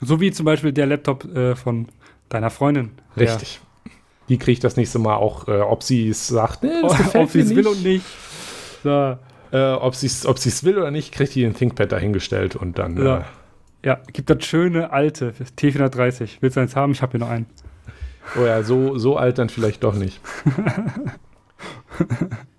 So 0.00 0.20
wie 0.20 0.30
zum 0.30 0.46
Beispiel 0.46 0.72
der 0.72 0.86
Laptop 0.86 1.24
äh, 1.34 1.56
von 1.56 1.88
deiner 2.28 2.50
Freundin. 2.50 2.92
Richtig. 3.16 3.60
Die 4.28 4.38
kriegt 4.38 4.62
das 4.64 4.76
nächste 4.76 4.98
Mal 4.98 5.16
auch, 5.16 5.48
äh, 5.48 5.60
ob 5.60 5.82
sie 5.82 6.08
es 6.08 6.28
sagt, 6.28 6.62
nee, 6.62 6.70
das 6.82 6.96
gefällt 6.96 7.24
Ob 7.24 7.30
sie 7.30 7.40
es 7.40 7.54
will 7.54 7.66
und 7.66 7.82
nicht. 7.82 8.04
So. 8.84 9.16
Äh, 9.52 9.72
ob 9.72 9.94
sie 9.94 10.06
es 10.06 10.24
ob 10.26 10.38
sie's 10.38 10.64
will 10.64 10.78
oder 10.78 10.90
nicht, 10.90 11.12
kriegt 11.12 11.34
die 11.34 11.42
den 11.42 11.54
ThinkPad 11.54 11.90
dahingestellt 11.92 12.56
und 12.56 12.78
dann. 12.78 12.96
Ja. 12.96 13.18
Äh, 13.18 13.22
Ja, 13.84 13.98
gibt 14.12 14.30
das 14.30 14.44
schöne 14.44 14.92
alte 14.92 15.32
T430. 15.58 16.38
Willst 16.40 16.56
du 16.56 16.60
eins 16.60 16.76
haben? 16.76 16.92
Ich 16.92 17.02
habe 17.02 17.12
hier 17.12 17.20
noch 17.20 17.28
einen. 17.28 17.46
oh 18.40 18.44
ja, 18.44 18.62
so, 18.62 18.96
so 18.96 19.16
alt 19.16 19.38
dann 19.38 19.48
vielleicht 19.48 19.82
doch 19.82 19.94
nicht. 19.94 20.20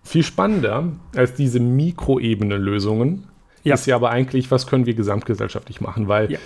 Viel 0.03 0.23
spannender 0.23 0.89
als 1.15 1.33
diese 1.33 1.59
Mikroebene-Lösungen 1.59 3.27
Ja. 3.63 3.73
ist 3.75 3.85
ja 3.85 3.95
aber 3.95 4.09
eigentlich, 4.09 4.51
was 4.51 4.67
können 4.67 4.85
wir 4.85 4.93
gesamtgesellschaftlich 4.93 5.81
machen? 5.81 6.07
Weil 6.07 6.31
Ja. 6.31 6.39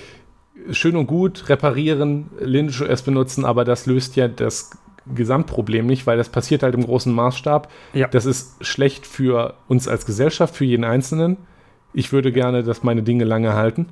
schön 0.72 0.96
und 0.96 1.08
gut, 1.08 1.50
reparieren, 1.50 2.30
Linux 2.40 3.02
benutzen, 3.02 3.46
aber 3.46 3.66
das 3.66 3.86
löst 3.86 4.16
ja 4.16 4.28
das 4.28 4.72
Gesamtproblem 5.16 5.86
nicht, 5.88 6.06
weil 6.06 6.18
das 6.18 6.30
passiert 6.30 6.64
halt 6.64 6.76
im 6.76 6.84
großen 6.84 7.14
Maßstab. 7.14 7.72
Ja. 7.94 8.08
Das 8.08 8.26
ist 8.26 8.64
schlecht 8.66 9.08
für 9.08 9.54
uns 9.68 9.88
als 9.88 10.06
Gesellschaft, 10.06 10.56
für 10.56 10.66
jeden 10.66 10.84
Einzelnen. 10.84 11.38
Ich 11.94 12.12
würde 12.12 12.32
gerne, 12.32 12.62
dass 12.64 12.84
meine 12.84 13.04
Dinge 13.04 13.24
lange 13.24 13.54
halten. 13.54 13.88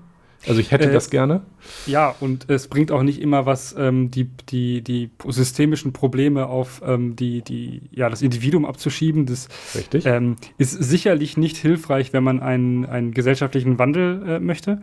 Also 0.47 0.61
ich 0.61 0.71
hätte 0.71 0.89
Äh, 0.89 0.93
das 0.93 1.09
gerne. 1.09 1.41
Ja, 1.85 2.15
und 2.19 2.49
es 2.49 2.67
bringt 2.67 2.91
auch 2.91 3.03
nicht 3.03 3.21
immer 3.21 3.45
was, 3.45 3.75
ähm, 3.77 4.11
die, 4.11 4.25
die, 4.49 4.81
die 4.81 5.09
systemischen 5.27 5.93
Probleme 5.93 6.47
auf 6.47 6.81
ähm, 6.85 7.15
die, 7.15 7.41
die, 7.41 7.81
ja, 7.91 8.09
das 8.09 8.21
Individuum 8.21 8.65
abzuschieben. 8.65 9.25
Das 9.25 9.47
Richtig. 9.75 10.05
ähm, 10.05 10.35
ist 10.57 10.71
sicherlich 10.71 11.37
nicht 11.37 11.57
hilfreich, 11.57 12.13
wenn 12.13 12.23
man 12.23 12.41
einen, 12.41 12.85
einen 12.85 13.11
gesellschaftlichen 13.11 13.79
Wandel 13.79 14.23
äh, 14.27 14.39
möchte. 14.39 14.81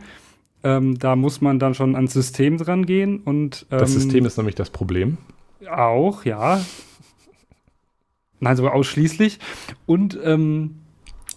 Ähm, 0.65 0.99
da 0.99 1.17
muss 1.17 1.41
man 1.41 1.59
dann 1.59 1.75
schon 1.75 1.97
ans 1.97 2.13
System 2.13 2.57
dran 2.59 2.87
gehen 2.87 3.21
und 3.21 3.67
ähm, 3.71 3.79
das 3.79 3.93
System 3.93 4.25
ist 4.27 4.37
nämlich 4.37 4.55
das 4.55 4.71
Problem. 4.71 5.19
Auch, 5.69 6.25
ja. 6.25 6.61
Nein, 8.41 8.57
sogar 8.57 8.75
ausschließlich. 8.75 9.39
Und 9.87 10.19
ähm, 10.23 10.82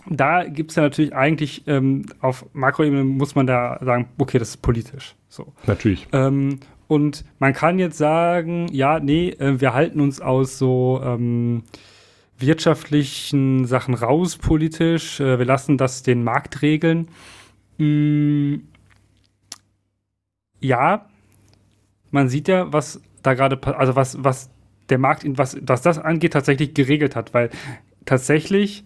da 0.10 0.44
gibt 0.44 0.72
es 0.72 0.76
ja 0.76 0.84
natürlich 0.84 1.16
eigentlich 1.16 1.64
ähm, 1.68 2.06
auf 2.22 2.46
Makroebene 2.54 3.04
muss 3.04 3.36
man 3.36 3.48
da 3.48 3.80
sagen, 3.82 4.08
okay, 4.18 4.38
das 4.38 4.50
ist 4.50 4.58
politisch. 4.58 5.16
So. 5.30 5.54
Natürlich. 5.66 6.08
Ähm, 6.12 6.60
und 6.88 7.26
man 7.40 7.54
kann 7.54 7.80
jetzt 7.80 7.98
sagen, 7.98 8.68
ja, 8.72 9.00
nee, 9.00 9.30
äh, 9.30 9.60
wir 9.60 9.74
halten 9.74 10.00
uns 10.00 10.22
aus 10.22 10.58
so 10.58 11.02
ähm, 11.04 11.64
wirtschaftlichen 12.38 13.66
Sachen 13.66 13.96
raus 13.96 14.38
politisch. 14.38 15.20
Äh, 15.20 15.40
wir 15.40 15.46
lassen 15.46 15.78
das 15.78 16.04
den 16.04 16.24
Markt 16.24 16.62
regeln. 16.62 17.08
Mm, 17.78 18.56
ja, 20.60 21.08
man 22.12 22.30
sieht 22.30 22.48
ja, 22.48 22.72
was 22.72 23.02
da 23.24 23.34
gerade, 23.34 23.60
also 23.78 23.96
was, 23.96 24.24
was 24.24 24.50
der 24.90 25.00
Markt, 25.00 25.26
was, 25.38 25.58
was 25.62 25.82
das 25.82 25.98
angeht, 25.98 26.34
tatsächlich 26.34 26.76
geregelt 26.76 27.16
hat, 27.16 27.34
weil 27.34 27.50
tatsächlich 28.06 28.84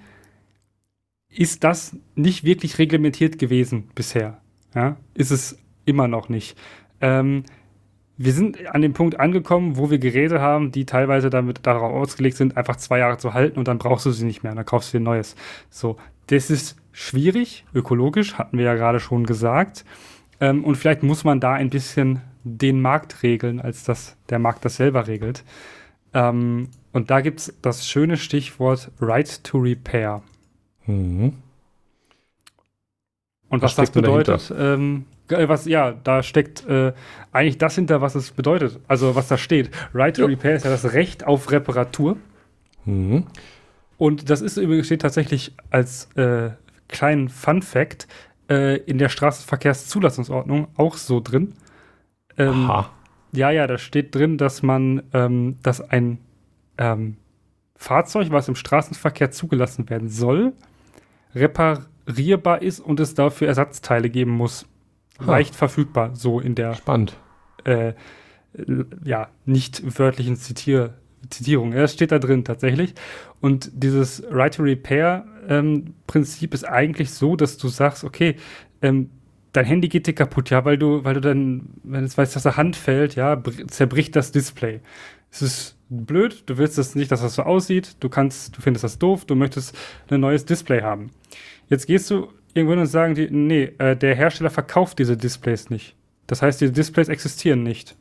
ist 1.30 1.64
das 1.64 1.96
nicht 2.16 2.44
wirklich 2.44 2.80
reglementiert 2.80 3.40
gewesen 3.40 3.90
bisher. 3.96 4.42
Ja, 4.76 4.98
ist 5.14 5.32
es 5.32 5.58
immer 5.86 6.08
noch 6.08 6.30
nicht. 6.30 6.58
Ähm, 7.02 7.44
wir 8.18 8.34
sind 8.34 8.68
an 8.68 8.82
dem 8.82 8.94
Punkt 8.94 9.20
angekommen, 9.20 9.78
wo 9.78 9.90
wir 9.90 9.98
Geräte 9.98 10.42
haben, 10.42 10.72
die 10.72 10.86
teilweise 10.86 11.30
damit 11.30 11.66
darauf 11.66 11.94
ausgelegt 11.94 12.36
sind, 12.36 12.58
einfach 12.58 12.76
zwei 12.76 13.00
Jahre 13.00 13.18
zu 13.18 13.34
halten 13.34 13.58
und 13.58 13.68
dann 13.68 13.78
brauchst 13.78 14.06
du 14.06 14.12
sie 14.12 14.26
nicht 14.26 14.44
mehr, 14.44 14.54
dann 14.54 14.66
kaufst 14.66 14.94
du 14.94 14.98
dir 14.98 15.02
ein 15.02 15.06
neues. 15.06 15.36
So, 15.70 15.96
das 16.28 16.50
ist 16.50 16.76
schwierig, 16.92 17.66
ökologisch, 17.74 18.34
hatten 18.38 18.58
wir 18.58 18.66
ja 18.66 18.76
gerade 18.76 19.00
schon 19.00 19.26
gesagt. 19.26 19.86
Ähm, 20.42 20.64
und 20.66 20.76
vielleicht 20.76 21.02
muss 21.02 21.24
man 21.24 21.40
da 21.40 21.54
ein 21.54 21.70
bisschen 21.70 22.22
den 22.44 22.82
Markt 22.82 23.24
regeln, 23.24 23.62
als 23.62 23.84
dass 23.84 24.18
der 24.30 24.40
Markt 24.40 24.66
das 24.66 24.76
selber 24.76 25.08
regelt. 25.08 25.44
Ähm, 26.14 26.70
und 26.92 27.12
da 27.12 27.22
gibt 27.22 27.40
es 27.40 27.56
das 27.62 27.88
schöne 27.88 28.18
Stichwort 28.18 28.92
Right 29.00 29.44
to 29.44 29.60
Repair. 29.60 30.24
Mhm. 30.90 31.34
Und 33.50 33.62
Was 33.62 33.72
was, 33.72 33.76
das 33.76 33.92
bedeutet, 33.92 34.54
ähm, 34.58 35.06
äh, 35.30 35.48
was, 35.48 35.66
ja, 35.66 35.92
da 35.92 36.22
steckt 36.24 36.66
äh, 36.68 36.94
eigentlich 37.32 37.58
das 37.58 37.76
hinter, 37.76 38.02
was 38.02 38.16
es 38.16 38.32
bedeutet. 38.32 38.80
Also 38.88 39.16
was 39.16 39.28
da 39.28 39.38
steht. 39.38 39.72
Right 39.94 40.16
to 40.16 40.24
Ja. 40.24 40.28
Repair 40.28 40.56
ist 40.56 40.66
ja 40.66 40.72
das 40.72 40.94
Recht 40.94 41.26
auf 41.26 41.52
Reparatur. 41.52 42.18
Mhm. 42.86 43.26
Und 43.98 44.30
das 44.30 44.42
ist 44.42 44.58
übrigens 44.58 44.86
steht 44.86 45.02
tatsächlich 45.02 45.54
als 45.72 46.06
äh, 46.16 46.52
kleinen 46.88 47.30
Fun 47.30 47.62
Fact 47.62 48.08
äh, 48.50 48.78
in 48.78 48.98
der 48.98 49.10
Straßenverkehrszulassungsordnung 49.10 50.68
auch 50.76 50.96
so 50.98 51.20
drin. 51.20 51.54
Ähm, 52.38 52.70
Aha. 52.70 52.90
ja, 53.32 53.52
ja, 53.52 53.68
da 53.68 53.78
steht 53.78 54.16
drin, 54.16 54.38
dass 54.38 54.64
man, 54.64 55.04
ähm, 55.14 55.58
dass 55.62 55.82
ein 55.82 56.20
ähm, 56.78 57.18
Fahrzeug, 57.76 58.32
was 58.32 58.48
im 58.48 58.56
Straßenverkehr 58.56 59.32
zugelassen 59.32 59.90
werden 59.90 60.10
soll, 60.10 60.54
reparierbar 61.36 62.62
ist 62.62 62.80
und 62.80 63.00
es 63.00 63.14
dafür 63.14 63.48
Ersatzteile 63.48 64.10
geben 64.10 64.32
muss. 64.32 64.66
Ha. 65.20 65.32
Leicht 65.32 65.56
verfügbar, 65.56 66.16
so 66.16 66.40
in 66.40 66.56
der 66.56 66.76
Spannend. 66.76 67.18
äh, 67.66 67.94
ja, 69.04 69.30
nicht 69.46 70.00
wörtlichen 70.00 70.36
Zitier 70.36 70.96
Zitierung. 71.30 71.74
Ja, 71.74 71.82
das 71.82 71.94
steht 71.94 72.12
da 72.14 72.20
drin 72.20 72.46
tatsächlich. 72.46 72.94
Und 73.42 73.70
dieses 73.74 74.24
Right 74.32 74.56
to 74.56 74.64
Repair 74.64 75.26
ähm, 75.50 75.94
Prinzip 76.08 76.54
ist 76.54 76.64
eigentlich 76.64 77.12
so, 77.12 77.36
dass 77.36 77.58
du 77.58 77.68
sagst, 77.68 78.06
okay, 78.06 78.38
ähm, 78.82 79.10
dein 79.52 79.66
Handy 79.66 79.90
geht 79.90 80.08
dir 80.08 80.14
kaputt, 80.14 80.50
ja, 80.50 80.64
weil 80.64 80.78
du, 80.78 81.04
weil 81.04 81.16
du 81.16 81.22
dann, 81.22 81.72
wenn 81.84 82.06
es 82.06 82.18
weiß, 82.18 82.32
dass 82.34 82.44
der 82.44 82.56
Hand 82.56 82.78
fällt, 82.78 83.16
ja, 83.16 83.36
br- 83.36 83.68
zerbricht 83.68 84.16
das 84.16 84.32
Display. 84.32 84.80
Es 85.30 85.42
ist 85.42 85.78
blöd, 85.90 86.44
du 86.46 86.58
willst 86.58 86.78
das 86.78 86.96
nicht, 86.96 87.12
dass 87.12 87.22
das 87.22 87.36
so 87.36 87.44
aussieht, 87.44 87.98
du 88.00 88.10
kannst, 88.10 88.58
du 88.58 88.62
findest 88.62 88.84
das 88.84 89.00
doof, 89.00 89.26
du 89.26 89.36
möchtest 89.36 89.78
ein 90.10 90.22
neues 90.22 90.46
Display 90.46 90.82
haben. 90.82 91.12
Jetzt 91.68 91.88
gehst 91.88 92.10
du 92.10 92.30
irgendwo 92.54 92.74
hin 92.74 92.82
und 92.82 92.88
sagen 92.88 93.16
die, 93.16 93.30
nee, 93.30 93.72
äh, 93.78 93.96
der 93.96 94.16
Hersteller 94.16 94.50
verkauft 94.50 95.00
diese 95.00 95.18
Displays 95.18 95.70
nicht. 95.70 95.96
Das 96.28 96.42
heißt, 96.42 96.62
diese 96.62 96.72
Displays 96.72 97.10
existieren 97.10 97.64
nicht. 97.64 97.96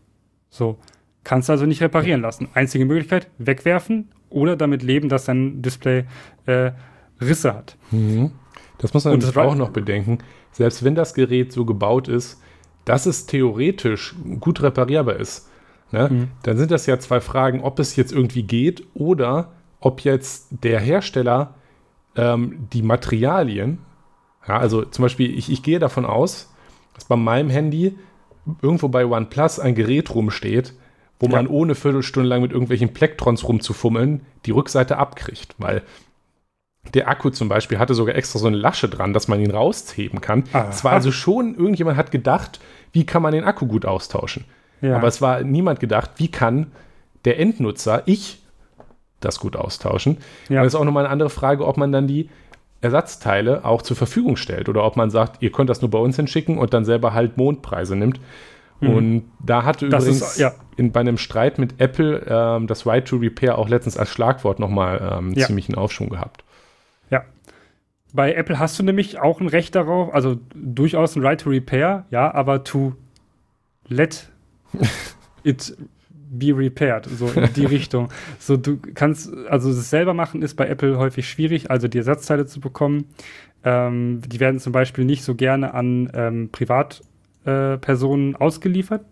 So. 0.50 0.78
Kannst 1.24 1.48
du 1.48 1.52
also 1.52 1.66
nicht 1.66 1.82
reparieren 1.82 2.22
lassen. 2.22 2.48
Einzige 2.54 2.84
Möglichkeit, 2.84 3.28
wegwerfen 3.38 4.08
oder 4.30 4.56
damit 4.56 4.82
leben, 4.82 5.08
dass 5.08 5.26
dein 5.26 5.60
Display 5.62 6.04
äh, 6.46 6.72
Risse 7.20 7.54
hat. 7.54 7.76
Mhm. 7.90 8.32
Das 8.78 8.94
muss 8.94 9.04
man 9.04 9.14
Und 9.14 9.24
natürlich 9.24 9.46
auch 9.46 9.54
noch 9.54 9.70
bedenken. 9.70 10.18
Selbst 10.52 10.84
wenn 10.84 10.94
das 10.94 11.14
Gerät 11.14 11.52
so 11.52 11.64
gebaut 11.64 12.08
ist, 12.08 12.40
dass 12.84 13.06
es 13.06 13.26
theoretisch 13.26 14.14
gut 14.40 14.62
reparierbar 14.62 15.16
ist, 15.16 15.47
ne, 15.92 16.08
Mhm. 16.10 16.28
dann 16.42 16.56
sind 16.58 16.70
das 16.70 16.86
ja 16.86 16.98
zwei 16.98 17.20
Fragen, 17.20 17.62
ob 17.62 17.78
es 17.78 17.96
jetzt 17.96 18.12
irgendwie 18.12 18.42
geht 18.42 18.84
oder 18.94 19.52
ob 19.80 20.00
jetzt 20.00 20.48
der 20.62 20.80
Hersteller 20.80 21.54
ähm, 22.16 22.66
die 22.72 22.82
Materialien, 22.82 23.78
ja, 24.46 24.58
also 24.58 24.84
zum 24.84 25.02
Beispiel, 25.02 25.36
ich, 25.38 25.50
ich 25.52 25.62
gehe 25.62 25.78
davon 25.78 26.04
aus, 26.04 26.52
dass 26.94 27.04
bei 27.04 27.16
meinem 27.16 27.50
Handy 27.50 27.96
irgendwo 28.62 28.88
bei 28.88 29.04
OnePlus 29.06 29.60
ein 29.60 29.74
Gerät 29.74 30.14
rumsteht, 30.14 30.72
wo 31.20 31.26
Ja. 31.26 31.32
man 31.32 31.46
ohne 31.46 31.74
Viertelstunde 31.74 32.28
lang 32.28 32.42
mit 32.42 32.50
irgendwelchen 32.52 32.92
Plektrons 32.92 33.46
rumzufummeln 33.46 34.22
die 34.46 34.50
Rückseite 34.52 34.96
abkriegt, 34.96 35.54
weil 35.58 35.82
der 36.94 37.08
Akku 37.08 37.28
zum 37.30 37.48
Beispiel 37.48 37.78
hatte 37.78 37.94
sogar 37.94 38.14
extra 38.14 38.38
so 38.38 38.46
eine 38.46 38.56
Lasche 38.56 38.88
dran, 38.88 39.12
dass 39.12 39.28
man 39.28 39.40
ihn 39.40 39.50
rausheben 39.50 40.20
kann. 40.20 40.44
Aha. 40.52 40.68
Es 40.70 40.84
war 40.84 40.92
also 40.92 41.12
schon, 41.12 41.54
irgendjemand 41.54 41.98
hat 41.98 42.10
gedacht, 42.10 42.60
wie 42.92 43.04
kann 43.04 43.20
man 43.22 43.32
den 43.32 43.44
Akku 43.44 43.66
gut 43.66 43.84
austauschen. 43.84 44.44
Ja. 44.80 44.96
Aber 44.96 45.08
es 45.08 45.20
war 45.20 45.42
niemand 45.42 45.80
gedacht, 45.80 46.12
wie 46.16 46.28
kann 46.30 46.68
der 47.24 47.38
Endnutzer, 47.40 48.02
ich, 48.06 48.42
das 49.20 49.40
gut 49.40 49.56
austauschen. 49.56 50.18
Ja. 50.48 50.60
Und 50.60 50.64
das 50.64 50.74
ist 50.74 50.80
auch 50.80 50.84
nochmal 50.84 51.04
eine 51.04 51.12
andere 51.12 51.30
Frage, 51.30 51.66
ob 51.66 51.76
man 51.76 51.90
dann 51.92 52.06
die 52.06 52.28
Ersatzteile 52.80 53.64
auch 53.64 53.82
zur 53.82 53.96
Verfügung 53.96 54.36
stellt 54.36 54.68
oder 54.68 54.84
ob 54.84 54.96
man 54.96 55.10
sagt, 55.10 55.42
ihr 55.42 55.50
könnt 55.50 55.68
das 55.68 55.80
nur 55.82 55.90
bei 55.90 55.98
uns 55.98 56.14
hinschicken 56.16 56.58
und 56.58 56.72
dann 56.72 56.84
selber 56.84 57.12
halt 57.12 57.36
Mondpreise 57.36 57.96
nimmt. 57.96 58.20
Und 58.80 59.24
da 59.44 59.64
hatte 59.64 59.86
Mhm. 59.86 59.90
Das 59.90 60.04
übrigens 60.04 60.22
ist- 60.22 60.38
ja. 60.38 60.52
in, 60.76 60.92
bei 60.92 61.00
einem 61.00 61.18
Streit 61.18 61.58
mit 61.58 61.80
Apple 61.80 62.24
ähm, 62.28 62.68
das 62.68 62.86
Right 62.86 63.04
to 63.08 63.16
Repair 63.16 63.58
auch 63.58 63.68
letztens 63.68 63.96
als 63.96 64.08
Schlagwort 64.10 64.60
nochmal 64.60 65.16
ähm, 65.18 65.32
Ja. 65.32 65.46
ziemlich 65.46 65.68
einen 65.68 65.74
Aufschwung 65.76 66.10
gehabt. 66.10 66.44
Ja. 67.10 67.24
Bei 68.12 68.32
Apple 68.34 68.60
hast 68.60 68.78
du 68.78 68.84
nämlich 68.84 69.18
auch 69.18 69.40
ein 69.40 69.48
Recht 69.48 69.74
darauf, 69.74 70.14
also 70.14 70.36
durchaus 70.54 71.16
ein 71.16 71.26
Right 71.26 71.40
to 71.40 71.50
Repair, 71.50 72.04
ja, 72.10 72.32
aber 72.32 72.62
to 72.62 72.94
let 73.88 74.28
it 75.42 75.76
be 76.30 76.56
repaired, 76.56 77.06
so 77.06 77.26
in 77.28 77.52
die 77.54 77.64
Richtung. 77.66 78.08
So, 78.38 78.56
du 78.56 78.78
kannst, 78.94 79.30
also 79.48 79.70
das 79.70 79.90
selber 79.90 80.14
machen 80.14 80.42
ist 80.42 80.54
bei 80.56 80.66
Apple 80.66 80.98
häufig 80.98 81.28
schwierig, 81.28 81.70
also 81.70 81.88
die 81.88 81.98
Ersatzteile 81.98 82.46
zu 82.46 82.60
bekommen. 82.60 83.06
Ähm, 83.64 84.22
die 84.26 84.40
werden 84.40 84.60
zum 84.60 84.72
Beispiel 84.72 85.04
nicht 85.04 85.24
so 85.24 85.34
gerne 85.34 85.74
an 85.74 86.10
ähm, 86.14 86.48
Privatpersonen 86.52 88.34
äh, 88.34 88.38
ausgeliefert 88.38 89.04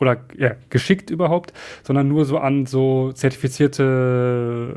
oder 0.00 0.24
ja, 0.36 0.56
geschickt 0.70 1.10
überhaupt, 1.10 1.52
sondern 1.84 2.08
nur 2.08 2.24
so 2.24 2.38
an 2.38 2.66
so 2.66 3.12
zertifizierte 3.12 4.74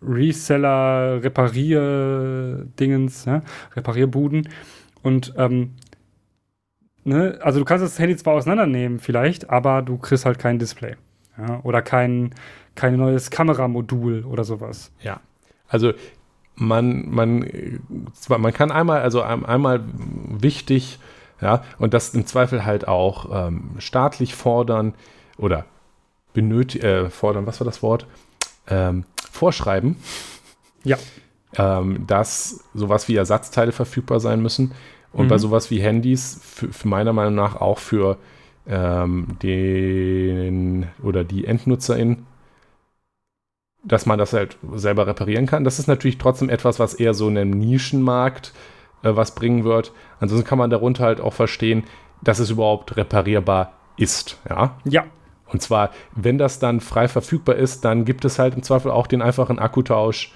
Reseller, 0.00 1.24
Reparier-Dingens, 1.24 3.26
ne? 3.26 3.42
Reparierbuden. 3.74 4.48
Und 5.02 5.34
ähm, 5.36 5.72
ne, 7.08 7.38
also 7.42 7.58
du 7.58 7.64
kannst 7.64 7.84
das 7.84 7.98
Handy 7.98 8.16
zwar 8.16 8.34
auseinandernehmen 8.34 8.98
vielleicht, 8.98 9.50
aber 9.50 9.82
du 9.82 9.98
kriegst 9.98 10.24
halt 10.24 10.38
kein 10.38 10.58
Display. 10.58 10.96
Ja? 11.36 11.60
Oder 11.62 11.82
kein, 11.82 12.34
kein 12.74 12.96
neues 12.96 13.30
Kameramodul 13.30 14.24
oder 14.24 14.44
sowas. 14.44 14.92
Ja. 15.00 15.20
Also 15.68 15.92
man, 16.54 17.08
man, 17.10 17.48
zwar, 18.14 18.38
man 18.38 18.52
kann 18.52 18.70
einmal, 18.70 19.00
also 19.00 19.22
einmal 19.22 19.84
wichtig, 19.94 20.98
ja, 21.40 21.62
und 21.78 21.94
das 21.94 22.14
im 22.14 22.26
Zweifel 22.26 22.64
halt 22.64 22.88
auch 22.88 23.46
ähm, 23.48 23.70
staatlich 23.78 24.34
fordern 24.34 24.94
oder 25.36 25.66
benötigen, 26.34 26.84
äh, 26.84 27.10
fordern, 27.10 27.46
was 27.46 27.60
war 27.60 27.64
das 27.64 27.82
Wort? 27.82 28.06
Ähm, 28.68 29.04
vorschreiben. 29.30 29.96
Ja. 30.82 30.96
Ähm, 31.56 32.06
dass 32.06 32.64
sowas 32.74 33.08
wie 33.08 33.16
Ersatzteile 33.16 33.72
verfügbar 33.72 34.20
sein 34.20 34.42
müssen. 34.42 34.72
Und 35.12 35.26
mhm. 35.26 35.28
bei 35.28 35.38
sowas 35.38 35.70
wie 35.70 35.80
Handys, 35.80 36.40
für, 36.42 36.72
für 36.72 36.88
meiner 36.88 37.12
Meinung 37.12 37.34
nach 37.34 37.56
auch 37.56 37.78
für 37.78 38.18
ähm, 38.66 39.38
den 39.42 40.88
oder 41.02 41.24
die 41.24 41.46
EndnutzerInnen, 41.46 42.26
dass 43.84 44.06
man 44.06 44.18
das 44.18 44.32
halt 44.32 44.58
selber 44.74 45.06
reparieren 45.06 45.46
kann. 45.46 45.64
Das 45.64 45.78
ist 45.78 45.86
natürlich 45.86 46.18
trotzdem 46.18 46.50
etwas, 46.50 46.78
was 46.78 46.94
eher 46.94 47.14
so 47.14 47.28
in 47.28 47.38
einem 47.38 47.50
Nischenmarkt 47.50 48.52
äh, 49.02 49.14
was 49.14 49.34
bringen 49.34 49.64
wird. 49.64 49.92
Ansonsten 50.20 50.46
kann 50.46 50.58
man 50.58 50.70
darunter 50.70 51.04
halt 51.04 51.20
auch 51.20 51.32
verstehen, 51.32 51.84
dass 52.22 52.38
es 52.38 52.50
überhaupt 52.50 52.96
reparierbar 52.96 53.72
ist. 53.96 54.38
Ja. 54.48 54.76
Ja. 54.84 55.04
Und 55.46 55.62
zwar, 55.62 55.90
wenn 56.14 56.36
das 56.36 56.58
dann 56.58 56.80
frei 56.80 57.08
verfügbar 57.08 57.56
ist, 57.56 57.84
dann 57.84 58.04
gibt 58.04 58.24
es 58.26 58.38
halt 58.38 58.54
im 58.54 58.62
Zweifel 58.62 58.90
auch 58.90 59.06
den 59.06 59.22
einfachen 59.22 59.58
Akkutausch 59.58 60.34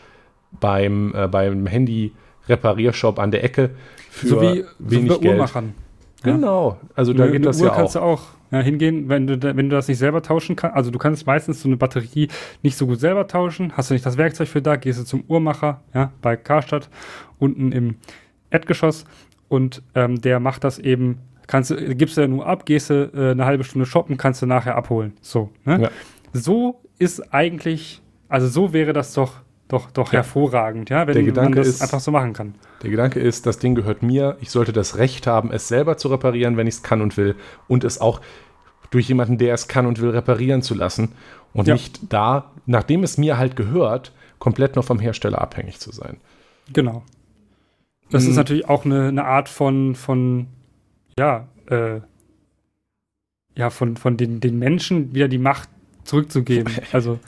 beim, 0.53 1.15
äh, 1.15 1.29
beim 1.29 1.67
Handy-Repariershop 1.67 3.19
an 3.19 3.31
der 3.31 3.45
Ecke 3.45 3.75
für 4.13 4.29
so 4.29 4.43
wie, 4.43 4.65
wenig 4.79 5.11
so 5.11 5.17
wie 5.17 5.21
Geld. 5.23 5.35
Uhrmachern. 5.35 5.75
Genau, 6.23 6.79
also 6.95 7.13
da 7.13 7.25
eine, 7.25 7.33
geht 7.33 7.47
das 7.47 7.61
Uhr 7.61 7.69
ja 7.69 7.75
kannst 7.75 7.97
auch. 7.97 8.03
du 8.03 8.53
auch 8.53 8.59
ja, 8.59 8.61
hingehen, 8.61 9.09
wenn 9.09 9.27
du, 9.27 9.43
wenn 9.43 9.71
du 9.71 9.75
das 9.75 9.89
nicht 9.89 9.99
selber 9.99 10.23
tauschen 10.23 10.55
kannst. 10.55 10.77
Also 10.77 10.91
du 10.91 10.99
kannst 10.99 11.27
meistens 11.27 11.63
so 11.63 11.69
eine 11.69 11.77
Batterie 11.77 12.29
nicht 12.63 12.77
so 12.77 12.87
gut 12.87 13.01
selber 13.01 13.27
tauschen. 13.27 13.73
Hast 13.77 13.91
du 13.91 13.95
nicht 13.95 14.05
das 14.05 14.19
Werkzeug 14.19 14.49
für 14.49 14.63
da, 14.63 14.77
gehst 14.77 15.01
du 15.01 15.05
zum 15.05 15.25
Uhrmacher, 15.27 15.81
ja, 15.95 16.13
bei 16.21 16.37
Karstadt, 16.37 16.91
unten 17.39 17.73
im 17.73 17.97
Erdgeschoss 18.51 19.05
und 19.49 19.83
ähm, 19.95 20.21
der 20.21 20.39
macht 20.39 20.65
das 20.65 20.79
eben, 20.79 21.19
kannst 21.47 21.71
du, 21.71 21.77
gibst 21.97 22.19
du 22.19 22.21
ja 22.21 22.29
nur 22.29 22.47
ab, 22.47 22.67
gehst 22.67 22.91
du 22.91 23.11
äh, 23.15 23.31
eine 23.31 23.47
halbe 23.47 23.65
Stunde 23.65 23.87
shoppen, 23.87 24.19
kannst 24.19 24.43
du 24.43 24.47
nachher 24.47 24.77
abholen. 24.77 25.15
So, 25.23 25.51
ne? 25.65 25.83
Ja. 25.83 25.91
So 26.35 26.83
ist 26.99 27.33
eigentlich, 27.33 28.03
also 28.29 28.47
so 28.47 28.73
wäre 28.73 28.93
das 28.93 29.15
doch 29.15 29.41
doch, 29.69 29.91
doch 29.91 30.09
Ja. 30.13 30.19
hervorragend, 30.19 30.91
ja, 30.91 31.07
wenn 31.07 31.15
Der 31.15 31.23
man 31.23 31.27
Gedanke 31.27 31.59
das 31.59 31.69
ist- 31.69 31.83
einfach 31.83 32.01
so 32.01 32.11
machen 32.11 32.33
kann. 32.33 32.55
Der 32.83 32.91
Gedanke 32.91 33.21
ist, 33.21 33.47
das 33.47 33.59
Ding 33.59 33.75
gehört 33.75 34.03
mir, 34.03 34.37
ich 34.41 34.51
sollte 34.51 34.73
das 34.73 34.97
Recht 34.99 35.27
haben, 35.27 35.51
es 35.53 35.69
selber 35.69 35.97
zu 35.97 36.09
reparieren, 36.09 36.57
wenn 36.57 36.67
ich 36.67 36.75
es 36.75 36.83
kann 36.83 37.01
und 37.01 37.17
will 37.17 37.37
und 37.69 37.85
es 37.85 38.01
auch 38.01 38.21
durch 38.91 39.09
jemanden, 39.09 39.39
der 39.39 39.55
es 39.55 39.69
kann 39.69 39.87
und 39.87 40.01
will, 40.01 40.11
reparieren 40.11 40.61
zu 40.63 40.75
lassen 40.75 41.13
und 41.55 41.69
Ja. 41.69 41.75
nicht 41.75 42.13
da, 42.13 42.51
nachdem 42.67 43.03
es 43.03 43.17
mir 43.17 43.39
halt 43.39 43.57
gehört, 43.57 44.13
komplett 44.39 44.77
noch 44.77 44.85
vom 44.85 44.99
Hersteller 44.99 45.41
abhängig 45.41 45.79
zu 45.81 45.93
sein. 45.93 46.19
Genau. 46.73 47.03
Das 48.11 48.25
Mhm. 48.25 48.31
ist 48.31 48.37
natürlich 48.37 48.69
auch 48.69 48.85
eine, 48.85 49.09
eine 49.09 49.25
Art 49.25 49.49
von, 49.49 49.95
von 49.95 50.49
ja, 51.19 51.49
äh, 51.71 52.01
ja, 53.55 53.71
von, 53.71 53.97
von 53.97 54.17
den, 54.17 54.41
den 54.41 54.59
Menschen 54.59 55.15
wieder 55.15 55.29
die 55.29 55.39
Macht 55.39 55.69
zurückzugeben. 56.05 56.73
Also, 56.93 57.19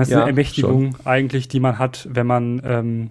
das 0.00 0.08
ist 0.08 0.12
Ja, 0.12 0.22
eine 0.22 0.30
Ermächtigung 0.30 0.96
eigentlich, 1.04 1.46
die 1.48 1.60
man 1.60 1.78
hat, 1.78 2.08
wenn 2.10 2.26
man, 2.26 2.60
ähm, 2.64 3.10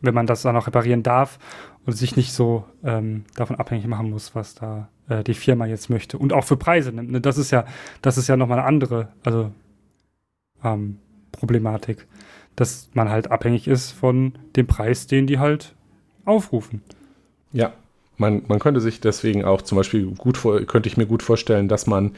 wenn 0.00 0.14
man 0.14 0.26
das 0.26 0.42
dann 0.42 0.56
auch 0.56 0.66
reparieren 0.66 1.02
darf 1.02 1.38
und 1.86 1.94
sich 1.94 2.14
nicht 2.16 2.32
so 2.32 2.64
ähm, 2.84 3.24
davon 3.36 3.56
abhängig 3.56 3.86
machen 3.86 4.10
muss, 4.10 4.34
was 4.34 4.54
da 4.54 4.88
äh, 5.08 5.24
die 5.24 5.34
Firma 5.34 5.66
jetzt 5.66 5.88
möchte. 5.88 6.18
Und 6.18 6.32
auch 6.34 6.44
für 6.44 6.56
Preise 6.56 6.92
nimmt. 6.92 7.10
Ne? 7.10 7.20
Das 7.20 7.38
ist 7.38 7.50
ja, 7.50 7.64
das 8.02 8.18
ist 8.18 8.28
ja 8.28 8.36
nochmal 8.36 8.58
eine 8.58 8.66
andere, 8.66 9.08
also 9.24 9.50
ähm, 10.62 10.98
Problematik. 11.32 12.06
Dass 12.54 12.90
man 12.92 13.08
halt 13.08 13.30
abhängig 13.30 13.66
ist 13.66 13.92
von 13.92 14.34
dem 14.56 14.66
Preis, 14.66 15.06
den 15.06 15.26
die 15.26 15.38
halt 15.38 15.74
aufrufen. 16.26 16.82
Ja, 17.52 17.72
man, 18.18 18.42
man 18.46 18.58
könnte 18.58 18.82
sich 18.82 19.00
deswegen 19.00 19.42
auch 19.42 19.62
zum 19.62 19.76
Beispiel 19.76 20.04
gut 20.04 20.36
vor, 20.36 20.60
könnte 20.60 20.88
ich 20.90 20.98
mir 20.98 21.06
gut 21.06 21.22
vorstellen, 21.22 21.68
dass 21.68 21.86
man 21.86 22.12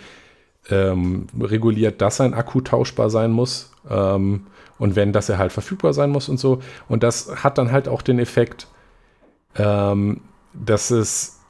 ähm, 0.70 1.26
reguliert, 1.40 2.00
dass 2.00 2.20
ein 2.20 2.34
Akku 2.34 2.60
tauschbar 2.60 3.10
sein 3.10 3.30
muss 3.30 3.72
ähm, 3.88 4.46
und 4.78 4.96
wenn, 4.96 5.12
dass 5.12 5.28
er 5.28 5.38
halt 5.38 5.52
verfügbar 5.52 5.92
sein 5.92 6.10
muss 6.10 6.28
und 6.28 6.38
so. 6.38 6.60
Und 6.88 7.02
das 7.02 7.44
hat 7.44 7.58
dann 7.58 7.70
halt 7.70 7.88
auch 7.88 8.02
den 8.02 8.18
Effekt, 8.18 8.66
ähm, 9.56 10.20
dass 10.52 10.90
es, 10.90 11.40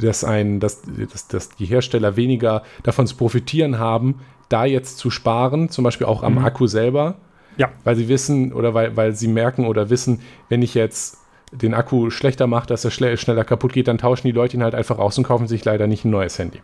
dass 0.00 0.24
ein, 0.24 0.60
dass, 0.60 0.82
dass, 1.12 1.28
dass 1.28 1.48
die 1.50 1.66
Hersteller 1.66 2.16
weniger 2.16 2.62
davon 2.82 3.06
zu 3.06 3.16
profitieren 3.16 3.78
haben, 3.78 4.20
da 4.48 4.64
jetzt 4.64 4.98
zu 4.98 5.10
sparen, 5.10 5.68
zum 5.70 5.84
Beispiel 5.84 6.06
auch 6.06 6.22
am 6.22 6.34
Mhm. 6.34 6.44
Akku 6.44 6.66
selber, 6.66 7.16
Ja. 7.56 7.70
weil 7.84 7.96
sie 7.96 8.08
wissen 8.08 8.52
oder 8.52 8.74
weil, 8.74 8.96
weil 8.96 9.14
sie 9.14 9.28
merken 9.28 9.66
oder 9.66 9.90
wissen, 9.90 10.20
wenn 10.48 10.62
ich 10.62 10.74
jetzt 10.74 11.18
den 11.52 11.74
Akku 11.74 12.10
schlechter 12.10 12.46
mache, 12.46 12.66
dass 12.68 12.84
er 12.84 12.90
schneller 12.92 13.44
kaputt 13.44 13.72
geht, 13.72 13.88
dann 13.88 13.98
tauschen 13.98 14.28
die 14.28 14.32
Leute 14.32 14.56
ihn 14.56 14.62
halt 14.62 14.74
einfach 14.74 14.98
aus 14.98 15.18
und 15.18 15.24
kaufen 15.24 15.48
sich 15.48 15.64
leider 15.64 15.86
nicht 15.88 16.04
ein 16.04 16.10
neues 16.10 16.38
Handy. 16.38 16.60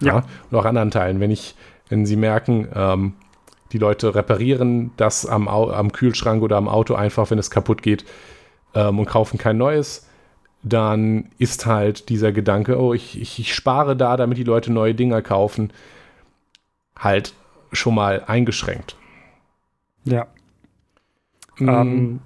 Ja. 0.00 0.24
Und 0.50 0.58
auch 0.58 0.64
an 0.64 0.76
anderen 0.76 0.90
Teilen. 0.90 1.20
Wenn 1.20 1.30
ich, 1.30 1.54
wenn 1.88 2.06
sie 2.06 2.16
merken, 2.16 2.68
ähm, 2.74 3.14
die 3.72 3.78
Leute 3.78 4.14
reparieren 4.14 4.92
das 4.96 5.26
am, 5.26 5.48
Au 5.48 5.70
am 5.70 5.92
Kühlschrank 5.92 6.42
oder 6.42 6.56
am 6.56 6.68
Auto 6.68 6.94
einfach, 6.94 7.30
wenn 7.30 7.38
es 7.38 7.50
kaputt 7.50 7.82
geht 7.82 8.04
ähm, 8.74 8.98
und 8.98 9.06
kaufen 9.06 9.38
kein 9.38 9.58
neues, 9.58 10.08
dann 10.62 11.30
ist 11.38 11.66
halt 11.66 12.08
dieser 12.08 12.32
Gedanke, 12.32 12.80
oh, 12.80 12.92
ich, 12.94 13.20
ich, 13.20 13.38
ich 13.38 13.54
spare 13.54 13.96
da, 13.96 14.16
damit 14.16 14.38
die 14.38 14.44
Leute 14.44 14.72
neue 14.72 14.94
Dinger 14.94 15.22
kaufen, 15.22 15.72
halt 16.98 17.34
schon 17.72 17.94
mal 17.94 18.24
eingeschränkt. 18.26 18.96
Ja. 20.04 20.26
Mm, 21.58 21.68
Ähm, 21.68 22.20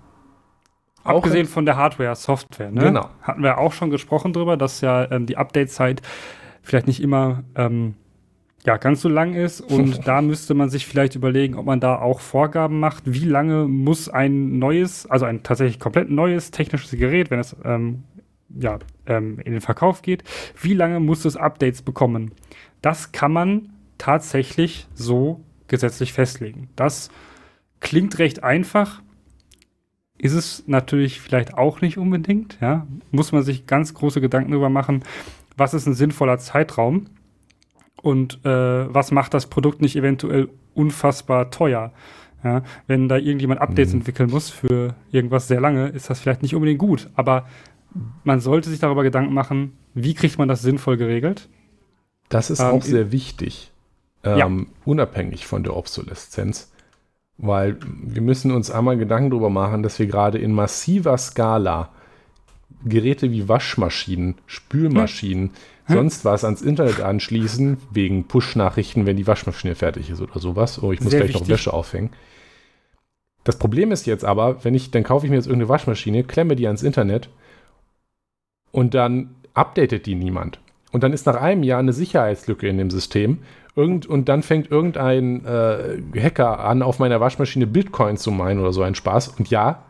auch 1.02 1.16
abgesehen 1.16 1.46
von 1.46 1.64
der 1.64 1.76
Hardware, 1.76 2.14
Software, 2.14 2.70
ne? 2.70 2.82
Genau. 2.82 3.08
Hatten 3.22 3.42
wir 3.42 3.58
auch 3.58 3.72
schon 3.72 3.90
gesprochen 3.90 4.32
drüber, 4.32 4.56
dass 4.56 4.80
ja 4.82 5.10
ähm, 5.10 5.26
die 5.26 5.36
Update-Zeit 5.36 6.02
vielleicht 6.62 6.86
nicht 6.86 7.00
immer 7.00 7.44
ähm, 7.54 7.94
ja, 8.64 8.76
ganz 8.76 9.00
so 9.00 9.08
lang 9.08 9.34
ist 9.34 9.60
und 9.60 10.00
da 10.06 10.20
müsste 10.20 10.54
man 10.54 10.68
sich 10.68 10.86
vielleicht 10.86 11.14
überlegen, 11.14 11.54
ob 11.54 11.66
man 11.66 11.80
da 11.80 11.98
auch 11.98 12.20
Vorgaben 12.20 12.78
macht, 12.78 13.04
wie 13.06 13.24
lange 13.24 13.66
muss 13.66 14.08
ein 14.08 14.58
neues, 14.58 15.06
also 15.06 15.24
ein 15.24 15.42
tatsächlich 15.42 15.80
komplett 15.80 16.10
neues 16.10 16.50
technisches 16.50 16.90
Gerät, 16.90 17.30
wenn 17.30 17.40
es 17.40 17.56
ähm, 17.64 18.04
ja, 18.58 18.78
ähm, 19.06 19.38
in 19.44 19.52
den 19.52 19.60
Verkauf 19.60 20.02
geht, 20.02 20.24
wie 20.60 20.74
lange 20.74 21.00
muss 21.00 21.24
es 21.24 21.36
Updates 21.36 21.82
bekommen? 21.82 22.32
Das 22.82 23.12
kann 23.12 23.32
man 23.32 23.70
tatsächlich 23.98 24.88
so 24.94 25.40
gesetzlich 25.68 26.12
festlegen. 26.12 26.68
Das 26.74 27.10
klingt 27.80 28.18
recht 28.18 28.42
einfach, 28.42 29.02
ist 30.18 30.34
es 30.34 30.64
natürlich 30.66 31.20
vielleicht 31.20 31.54
auch 31.54 31.80
nicht 31.80 31.96
unbedingt. 31.96 32.58
Ja? 32.60 32.86
Muss 33.10 33.32
man 33.32 33.42
sich 33.42 33.66
ganz 33.66 33.94
große 33.94 34.20
Gedanken 34.20 34.50
darüber 34.50 34.68
machen, 34.68 35.02
was 35.60 35.74
ist 35.74 35.86
ein 35.86 35.94
sinnvoller 35.94 36.38
Zeitraum 36.38 37.06
und 38.02 38.44
äh, 38.44 38.92
was 38.92 39.12
macht 39.12 39.34
das 39.34 39.46
Produkt 39.46 39.80
nicht 39.82 39.94
eventuell 39.94 40.48
unfassbar 40.74 41.50
teuer. 41.50 41.92
Ja? 42.42 42.62
Wenn 42.86 43.08
da 43.08 43.16
irgendjemand 43.18 43.60
Updates 43.60 43.92
Mhm. 43.92 44.00
entwickeln 44.00 44.30
muss 44.30 44.50
für 44.50 44.94
irgendwas 45.12 45.46
sehr 45.48 45.60
lange, 45.60 45.88
ist 45.88 46.10
das 46.10 46.18
vielleicht 46.20 46.42
nicht 46.42 46.54
unbedingt 46.54 46.78
gut. 46.80 47.10
Aber 47.14 47.46
man 48.24 48.40
sollte 48.40 48.70
sich 48.70 48.78
darüber 48.80 49.02
Gedanken 49.02 49.34
machen, 49.34 49.76
wie 49.94 50.14
kriegt 50.14 50.38
man 50.38 50.48
das 50.48 50.62
sinnvoll 50.62 50.96
geregelt. 50.96 51.48
Das 52.28 52.48
ist 52.50 52.60
Ähm, 52.60 52.66
auch 52.66 52.82
sehr 52.82 53.12
wichtig, 53.12 53.72
Ja. 54.24 54.46
ähm, 54.46 54.68
unabhängig 54.84 55.46
von 55.46 55.62
der 55.64 55.76
Obsoleszenz, 55.76 56.72
weil 57.36 57.76
wir 58.02 58.22
müssen 58.22 58.52
uns 58.52 58.70
einmal 58.70 58.96
Gedanken 58.96 59.30
darüber 59.30 59.50
machen, 59.50 59.82
dass 59.82 59.98
wir 59.98 60.06
gerade 60.06 60.38
in 60.38 60.52
massiver 60.52 61.18
Skala 61.18 61.90
Geräte 62.84 63.30
wie 63.30 63.48
Waschmaschinen, 63.48 64.36
Spülmaschinen, 64.46 65.50
Hm. 65.86 65.96
sonst 65.96 66.24
was 66.24 66.44
ans 66.44 66.62
Internet 66.62 67.00
anschließen, 67.00 67.78
wegen 67.90 68.24
Push-Nachrichten, 68.24 69.06
wenn 69.06 69.16
die 69.16 69.26
Waschmaschine 69.26 69.74
fertig 69.74 70.10
ist 70.10 70.20
oder 70.20 70.38
sowas. 70.38 70.82
Oh, 70.82 70.92
ich 70.92 71.00
muss 71.00 71.10
Sehr 71.10 71.20
gleich 71.20 71.32
noch 71.32 71.40
wichtig. 71.40 71.54
Wäsche 71.54 71.72
aufhängen. 71.72 72.10
Das 73.44 73.58
Problem 73.58 73.90
ist 73.90 74.06
jetzt 74.06 74.24
aber, 74.24 74.64
wenn 74.64 74.74
ich, 74.74 74.90
dann 74.90 75.02
kaufe 75.02 75.26
ich 75.26 75.30
mir 75.30 75.36
jetzt 75.36 75.46
irgendeine 75.46 75.70
Waschmaschine, 75.70 76.24
klemme 76.24 76.56
die 76.56 76.66
ans 76.66 76.82
Internet 76.82 77.30
und 78.70 78.94
dann 78.94 79.34
updatet 79.54 80.06
die 80.06 80.14
niemand. 80.14 80.60
Und 80.92 81.02
dann 81.02 81.12
ist 81.12 81.26
nach 81.26 81.40
einem 81.40 81.62
Jahr 81.62 81.78
eine 81.78 81.92
Sicherheitslücke 81.92 82.68
in 82.68 82.78
dem 82.78 82.90
System. 82.90 83.38
Irgend, 83.76 84.06
und 84.06 84.28
dann 84.28 84.42
fängt 84.42 84.70
irgendein 84.70 85.44
äh, 85.44 86.02
Hacker 86.20 86.60
an, 86.60 86.82
auf 86.82 86.98
meiner 86.98 87.20
Waschmaschine 87.20 87.66
Bitcoin 87.66 88.16
zu 88.16 88.30
meinen 88.30 88.60
oder 88.60 88.72
so 88.72 88.82
ein 88.82 88.94
Spaß. 88.94 89.28
Und 89.28 89.48
ja, 89.50 89.84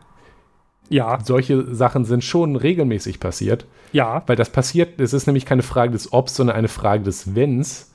Ja, 0.91 1.19
solche 1.23 1.73
Sachen 1.73 2.05
sind 2.05 2.23
schon 2.23 2.55
regelmäßig 2.55 3.19
passiert. 3.19 3.65
ja, 3.93 4.23
Weil 4.27 4.35
das 4.35 4.49
passiert, 4.49 4.99
es 4.99 5.13
ist 5.13 5.25
nämlich 5.25 5.45
keine 5.45 5.63
Frage 5.63 5.93
des 5.93 6.11
Obs, 6.11 6.35
sondern 6.35 6.55
eine 6.55 6.67
Frage 6.67 7.03
des 7.03 7.33
Wenns, 7.33 7.91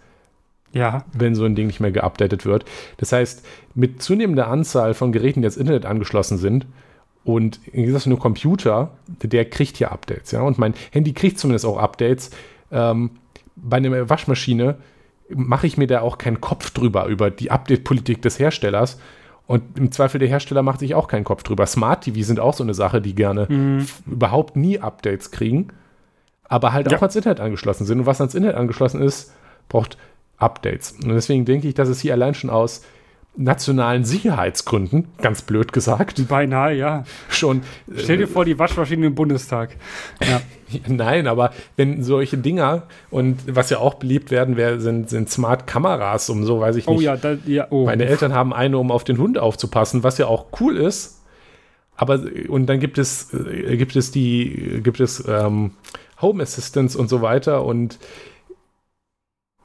ja. 0.73 1.05
wenn 1.13 1.35
so 1.35 1.45
ein 1.45 1.55
Ding 1.55 1.67
nicht 1.67 1.81
mehr 1.81 1.93
geupdatet 1.93 2.47
wird. 2.47 2.65
Das 2.97 3.13
heißt, 3.13 3.45
mit 3.75 4.03
zunehmender 4.03 4.49
Anzahl 4.49 4.95
von 4.95 5.13
Geräten, 5.13 5.43
die 5.43 5.47
ans 5.47 5.57
Internet 5.59 5.85
angeschlossen 5.85 6.39
sind, 6.39 6.67
und 7.27 7.59
wie 7.73 7.85
gesagt, 7.85 8.07
nur 8.07 8.21
Computer, 8.21 8.93
der 9.21 9.51
kriegt 9.51 9.81
ja 9.81 9.89
Updates, 9.89 10.31
ja. 10.31 10.43
Und 10.43 10.59
mein 10.59 10.75
Handy 10.93 11.13
kriegt 11.13 11.41
zumindest 11.41 11.67
auch 11.67 11.77
Updates. 11.77 12.31
Ähm, 12.71 13.11
bei 13.57 13.79
einer 13.79 14.09
Waschmaschine 14.09 14.77
mache 15.29 15.67
ich 15.67 15.77
mir 15.77 15.89
da 15.89 16.03
auch 16.03 16.19
keinen 16.19 16.41
Kopf 16.41 16.71
drüber, 16.71 17.07
über 17.07 17.31
die 17.31 17.51
Update-Politik 17.51 18.23
des 18.23 18.39
Herstellers. 18.39 19.01
Und 19.47 19.79
im 19.79 19.93
Zweifel 19.93 20.19
der 20.19 20.29
Hersteller 20.29 20.63
macht 20.63 20.81
sich 20.81 20.95
auch 20.95 21.07
keinen 21.07 21.25
Kopf 21.25 21.43
drüber. 21.45 21.67
Smart 21.67 22.03
TV 22.05 22.23
sind 22.27 22.41
auch 22.41 22.55
so 22.55 22.65
eine 22.65 22.75
Sache, 22.75 23.01
die 23.01 23.15
gerne 23.15 23.49
f- 23.81 24.03
überhaupt 24.07 24.57
nie 24.57 24.81
Updates 24.81 25.31
kriegen, 25.31 25.69
aber 26.49 26.73
halt 26.73 26.91
Ja. 26.91 26.97
auch 26.99 27.03
ans 27.03 27.15
Internet 27.17 27.39
angeschlossen 27.41 27.87
sind. 27.87 28.01
Und 28.01 28.07
was 28.07 28.21
ans 28.21 28.35
Internet 28.35 28.57
angeschlossen 28.57 29.01
ist, 29.01 29.33
braucht 29.69 29.99
Updates. 30.39 30.93
Und 31.03 31.11
deswegen 31.11 31.45
denke 31.45 31.69
ich, 31.69 31.75
dass 31.75 31.89
es 31.89 32.01
hier 32.01 32.13
allein 32.13 32.35
schon 32.35 32.51
aus 32.51 32.83
nationalen 33.37 34.05
Sicherheitsgründen, 34.05 35.09
ganz 35.21 35.43
blöd 35.43 35.73
gesagt, 35.73 36.27
Beinahe, 36.29 36.75
ja. 36.75 37.05
schon. 37.29 37.59
äh, 37.95 37.99
Stell 37.99 38.19
dir 38.19 38.29
vor, 38.29 38.45
die 38.45 38.59
Waschmaschine 38.59 39.07
im 39.07 39.15
Bundestag. 39.15 39.77
Ja. 40.21 40.41
Nein, 40.89 41.27
aber 41.27 41.53
wenn 41.77 42.03
solche 42.03 42.39
Dinger 42.39 42.85
und 43.11 43.39
was 43.55 43.71
ja 43.71 43.79
auch 43.79 43.95
beliebt 43.95 44.31
werden, 44.31 44.57
wär, 44.57 44.81
sind, 44.81 45.11
sind 45.11 45.31
Smart-Kameras, 45.31 46.29
um 46.31 46.45
so 46.45 46.61
weiß 46.61 46.77
ich 46.77 46.89
Oh 46.89 46.95
nicht. 46.95 47.03
ja, 47.03 47.17
da, 47.17 47.37
ja, 47.47 47.67
oh. 47.71 47.85
Meine 47.85 48.07
Eltern 48.07 48.33
haben 48.33 48.53
eine, 48.53 48.79
um 48.79 48.91
auf 48.91 49.05
den 49.05 49.19
Hund 49.19 49.39
aufzupassen, 49.39 50.03
was 50.03 50.19
ja 50.19 50.27
auch 50.27 50.47
cool 50.61 50.77
ist. 50.77 51.23
Aber 51.97 52.21
und 52.49 52.67
dann 52.67 52.79
gibt 52.79 52.99
es 52.99 53.33
äh, 53.33 53.77
gibt 53.77 53.97
es 53.97 54.11
die 54.11 54.81
gibt 54.83 55.01
es 55.01 55.25
ähm, 55.27 55.71
Home 56.21 56.43
Assistance 56.43 56.99
und 56.99 57.09
so 57.09 57.23
weiter 57.23 57.65
und 57.65 57.99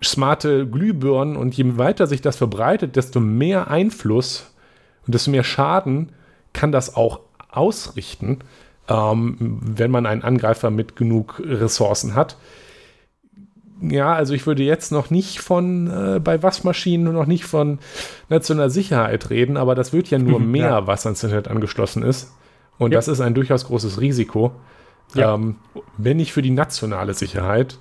smarte 0.03 0.67
Glühbirnen 0.67 1.35
und 1.35 1.55
je 1.55 1.77
weiter 1.77 2.07
sich 2.07 2.21
das 2.21 2.37
verbreitet, 2.37 2.95
desto 2.95 3.19
mehr 3.19 3.69
Einfluss 3.69 4.51
und 5.05 5.13
desto 5.15 5.31
mehr 5.31 5.43
Schaden 5.43 6.09
kann 6.53 6.71
das 6.71 6.95
auch 6.95 7.19
ausrichten, 7.49 8.39
ähm, 8.87 9.37
wenn 9.39 9.91
man 9.91 10.05
einen 10.05 10.23
Angreifer 10.23 10.69
mit 10.71 10.95
genug 10.95 11.41
Ressourcen 11.45 12.15
hat. 12.15 12.37
Ja, 13.81 14.13
also 14.13 14.33
ich 14.35 14.45
würde 14.45 14.61
jetzt 14.63 14.91
noch 14.91 15.09
nicht 15.09 15.39
von 15.39 15.87
äh, 15.87 16.19
bei 16.19 16.43
Waschmaschinen 16.43 17.13
noch 17.13 17.25
nicht 17.25 17.45
von 17.45 17.79
nationaler 18.29 18.69
Sicherheit 18.69 19.29
reden, 19.31 19.57
aber 19.57 19.73
das 19.73 19.91
wird 19.91 20.09
ja 20.09 20.19
nur 20.19 20.39
Mhm, 20.39 20.51
mehr, 20.51 20.69
ja. 20.69 20.87
was 20.87 21.05
ans 21.05 21.23
Internet 21.23 21.47
angeschlossen 21.47 22.03
ist. 22.03 22.31
Und 22.77 22.91
Ja. 22.91 22.97
das 22.99 23.07
ist 23.07 23.21
ein 23.21 23.33
durchaus 23.33 23.65
großes 23.65 23.99
Risiko. 23.99 24.51
Ja. 25.15 25.33
Ähm, 25.33 25.55
wenn 25.97 26.17
nicht 26.17 26.31
für 26.31 26.43
die 26.43 26.51
nationale 26.51 27.13
Sicherheit, 27.15 27.77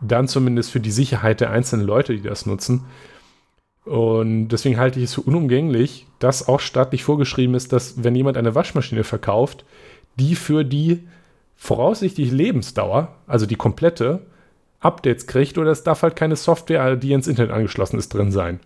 dann 0.00 0.28
zumindest 0.28 0.70
für 0.70 0.80
die 0.80 0.90
Sicherheit 0.90 1.40
der 1.40 1.50
einzelnen 1.50 1.86
Leute, 1.86 2.14
die 2.14 2.22
das 2.22 2.46
nutzen. 2.46 2.84
Und 3.84 4.48
deswegen 4.48 4.78
halte 4.78 4.98
ich 4.98 5.06
es 5.06 5.14
für 5.14 5.20
unumgänglich, 5.20 6.06
dass 6.18 6.48
auch 6.48 6.60
staatlich 6.60 7.04
vorgeschrieben 7.04 7.54
ist, 7.54 7.72
dass 7.72 8.02
wenn 8.02 8.14
jemand 8.14 8.36
eine 8.36 8.54
Waschmaschine 8.54 9.04
verkauft, 9.04 9.64
die 10.16 10.34
für 10.36 10.64
die 10.64 11.06
voraussichtliche 11.56 12.34
Lebensdauer, 12.34 13.14
also 13.26 13.46
die 13.46 13.56
komplette, 13.56 14.22
Updates 14.80 15.26
kriegt 15.26 15.56
oder 15.58 15.70
es 15.70 15.82
darf 15.82 16.02
halt 16.02 16.14
keine 16.14 16.36
Software, 16.36 16.96
die 16.96 17.12
ins 17.12 17.26
Internet 17.26 17.52
angeschlossen 17.52 17.98
ist, 17.98 18.12
drin 18.12 18.30
sein. 18.30 18.60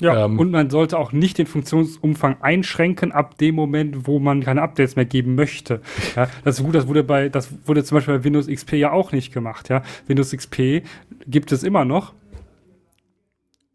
Ja. 0.00 0.24
ähm, 0.24 0.38
und 0.38 0.50
man 0.50 0.70
sollte 0.70 0.98
auch 0.98 1.12
nicht 1.12 1.38
den 1.38 1.46
Funktionsumfang 1.46 2.36
einschränken 2.40 3.12
ab 3.12 3.38
dem 3.38 3.54
Moment, 3.54 4.06
wo 4.06 4.18
man 4.18 4.42
keine 4.42 4.62
Updates 4.62 4.96
mehr 4.96 5.04
geben 5.04 5.34
möchte. 5.34 5.80
Ja, 6.16 6.28
das 6.44 6.58
ist 6.58 6.64
gut, 6.64 6.74
das 6.74 6.86
wurde 6.86 7.04
bei, 7.04 7.28
das 7.28 7.50
wurde 7.66 7.84
zum 7.84 7.96
Beispiel 7.96 8.18
bei 8.18 8.24
Windows 8.24 8.46
XP 8.46 8.74
ja 8.74 8.92
auch 8.92 9.12
nicht 9.12 9.32
gemacht. 9.32 9.68
Ja, 9.68 9.82
Windows 10.06 10.32
XP 10.32 10.82
gibt 11.26 11.52
es 11.52 11.62
immer 11.62 11.84
noch. 11.84 12.12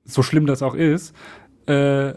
So 0.06 0.24
schlimm 0.24 0.46
das 0.46 0.64
auch 0.64 0.76
ist, 0.76 1.16
äh, 1.68 2.14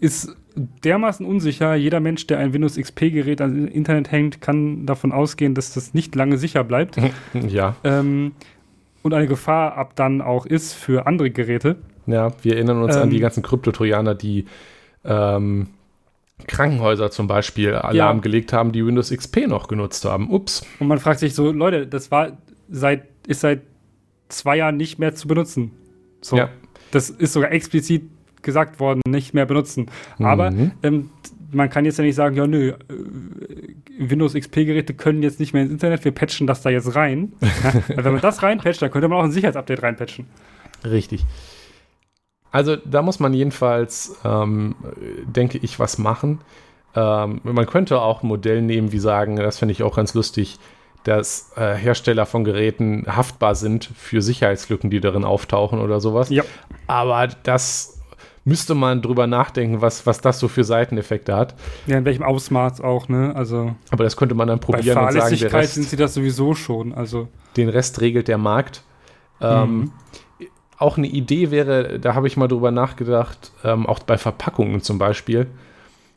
ist 0.00 0.36
dermaßen 0.54 1.24
unsicher. 1.24 1.74
Jeder 1.74 2.00
Mensch, 2.00 2.26
der 2.26 2.38
ein 2.38 2.52
Windows 2.52 2.76
XP-Gerät 2.76 3.40
ans 3.40 3.72
Internet 3.72 4.10
hängt, 4.10 4.40
kann 4.40 4.86
davon 4.86 5.12
ausgehen, 5.12 5.54
dass 5.54 5.72
das 5.72 5.94
nicht 5.94 6.14
lange 6.14 6.36
sicher 6.36 6.64
bleibt. 6.64 6.96
Ja, 7.48 7.76
ähm, 7.84 8.32
und 9.02 9.14
eine 9.14 9.26
Gefahr 9.26 9.76
ab 9.76 9.96
dann 9.96 10.20
auch 10.20 10.46
ist 10.46 10.74
für 10.74 11.06
andere 11.06 11.30
Geräte. 11.30 11.76
Ja, 12.12 12.32
wir 12.42 12.54
erinnern 12.54 12.82
uns 12.82 12.94
an 12.96 13.04
Ähm, 13.04 13.10
die 13.10 13.18
ganzen 13.20 13.42
Kryptotrojaner, 13.42 14.14
die 14.14 14.46
ähm, 15.04 15.68
Krankenhäuser 16.46 17.10
zum 17.10 17.26
Beispiel 17.28 17.74
Alarm 17.74 18.16
Ja. 18.18 18.20
gelegt 18.22 18.52
haben, 18.52 18.72
die 18.72 18.84
Windows 18.84 19.10
XP 19.10 19.46
noch 19.46 19.68
genutzt 19.68 20.04
haben. 20.04 20.30
Ups. 20.30 20.64
Und 20.80 20.88
man 20.88 20.98
fragt 20.98 21.20
sich 21.20 21.34
so, 21.34 21.52
Leute, 21.52 21.86
das 21.86 22.10
war 22.10 22.36
seit, 22.68 23.04
ist 23.26 23.40
seit 23.40 23.62
zwei 24.28 24.56
Jahren 24.56 24.76
nicht 24.76 24.98
mehr 24.98 25.14
zu 25.14 25.28
benutzen. 25.28 25.70
So, 26.20 26.36
Ja. 26.36 26.48
das 26.90 27.10
ist 27.10 27.32
sogar 27.32 27.52
explizit 27.52 28.02
gesagt 28.42 28.80
worden, 28.80 29.00
nicht 29.06 29.34
mehr 29.34 29.46
benutzen. 29.46 29.86
Aber 30.18 30.50
Mhm. 30.50 30.72
ähm, 30.82 31.10
man 31.52 31.70
kann 31.70 31.84
jetzt 31.84 31.98
ja 31.98 32.04
nicht 32.04 32.16
sagen, 32.16 32.34
ja 32.34 32.46
nö, 32.46 32.70
äh, 32.70 32.74
Windows 33.98 34.34
XP-Geräte 34.34 34.94
können 34.94 35.22
jetzt 35.22 35.38
nicht 35.38 35.52
mehr 35.52 35.62
ins 35.62 35.70
Internet, 35.70 36.04
wir 36.04 36.12
patchen 36.12 36.46
das 36.48 36.62
da 36.62 36.70
jetzt 36.70 36.96
rein. 36.96 37.34
ja, 37.88 38.04
wenn 38.04 38.12
man 38.14 38.20
das 38.22 38.42
reinpatcht, 38.42 38.82
dann 38.82 38.90
könnte 38.90 39.06
man 39.08 39.18
auch 39.18 39.24
ein 39.24 39.30
Sicherheitsupdate 39.32 39.82
reinpatchen. 39.82 40.26
Richtig. 40.84 41.24
Also 42.52 42.76
da 42.76 43.02
muss 43.02 43.18
man 43.18 43.32
jedenfalls, 43.34 44.16
ähm, 44.24 44.74
denke 45.24 45.58
ich, 45.58 45.78
was 45.78 45.98
machen. 45.98 46.40
Ähm, 46.94 47.40
man 47.42 47.66
könnte 47.66 48.00
auch 48.00 48.22
ein 48.22 48.28
Modell 48.28 48.60
nehmen, 48.62 48.92
wie 48.92 48.98
sagen, 48.98 49.36
das 49.36 49.58
finde 49.58 49.72
ich 49.72 49.82
auch 49.82 49.96
ganz 49.96 50.12
lustig, 50.14 50.58
dass 51.04 51.52
äh, 51.56 51.74
Hersteller 51.74 52.26
von 52.26 52.44
Geräten 52.44 53.06
haftbar 53.08 53.54
sind 53.54 53.90
für 53.96 54.22
Sicherheitslücken, 54.22 54.90
die 54.90 55.00
darin 55.00 55.24
auftauchen 55.24 55.80
oder 55.80 56.00
sowas. 56.00 56.28
Ja. 56.28 56.44
Aber 56.86 57.26
das 57.42 58.00
müsste 58.44 58.74
man 58.74 59.02
drüber 59.02 59.26
nachdenken, 59.26 59.80
was, 59.80 60.04
was 60.06 60.20
das 60.20 60.38
so 60.38 60.48
für 60.48 60.64
Seiteneffekte 60.64 61.34
hat. 61.34 61.54
Ja, 61.86 61.96
in 61.98 62.04
welchem 62.04 62.22
Ausmaß 62.22 62.80
auch, 62.80 63.08
ne? 63.08 63.32
Also 63.34 63.74
Aber 63.90 64.04
das 64.04 64.16
könnte 64.16 64.34
man 64.34 64.48
dann 64.48 64.58
bei 64.58 64.66
probieren 64.66 64.98
und 64.98 65.12
sagen, 65.12 65.36
der 65.36 65.52
Rest, 65.52 65.74
sind 65.74 65.88
sie 65.88 65.96
das 65.96 66.14
sowieso 66.14 66.54
schon. 66.54 66.92
Also 66.92 67.28
den 67.56 67.68
Rest 67.68 68.00
regelt 68.00 68.28
der 68.28 68.38
Markt. 68.38 68.82
Ähm, 69.40 69.78
Mhm. 69.78 69.92
Auch 70.82 70.98
eine 70.98 71.06
Idee 71.06 71.50
wäre, 71.50 71.98
da 72.00 72.14
habe 72.14 72.26
ich 72.26 72.36
mal 72.36 72.48
drüber 72.48 72.70
nachgedacht, 72.72 73.52
ähm, 73.64 73.86
auch 73.86 74.00
bei 74.00 74.18
Verpackungen 74.18 74.80
zum 74.82 74.98
Beispiel, 74.98 75.46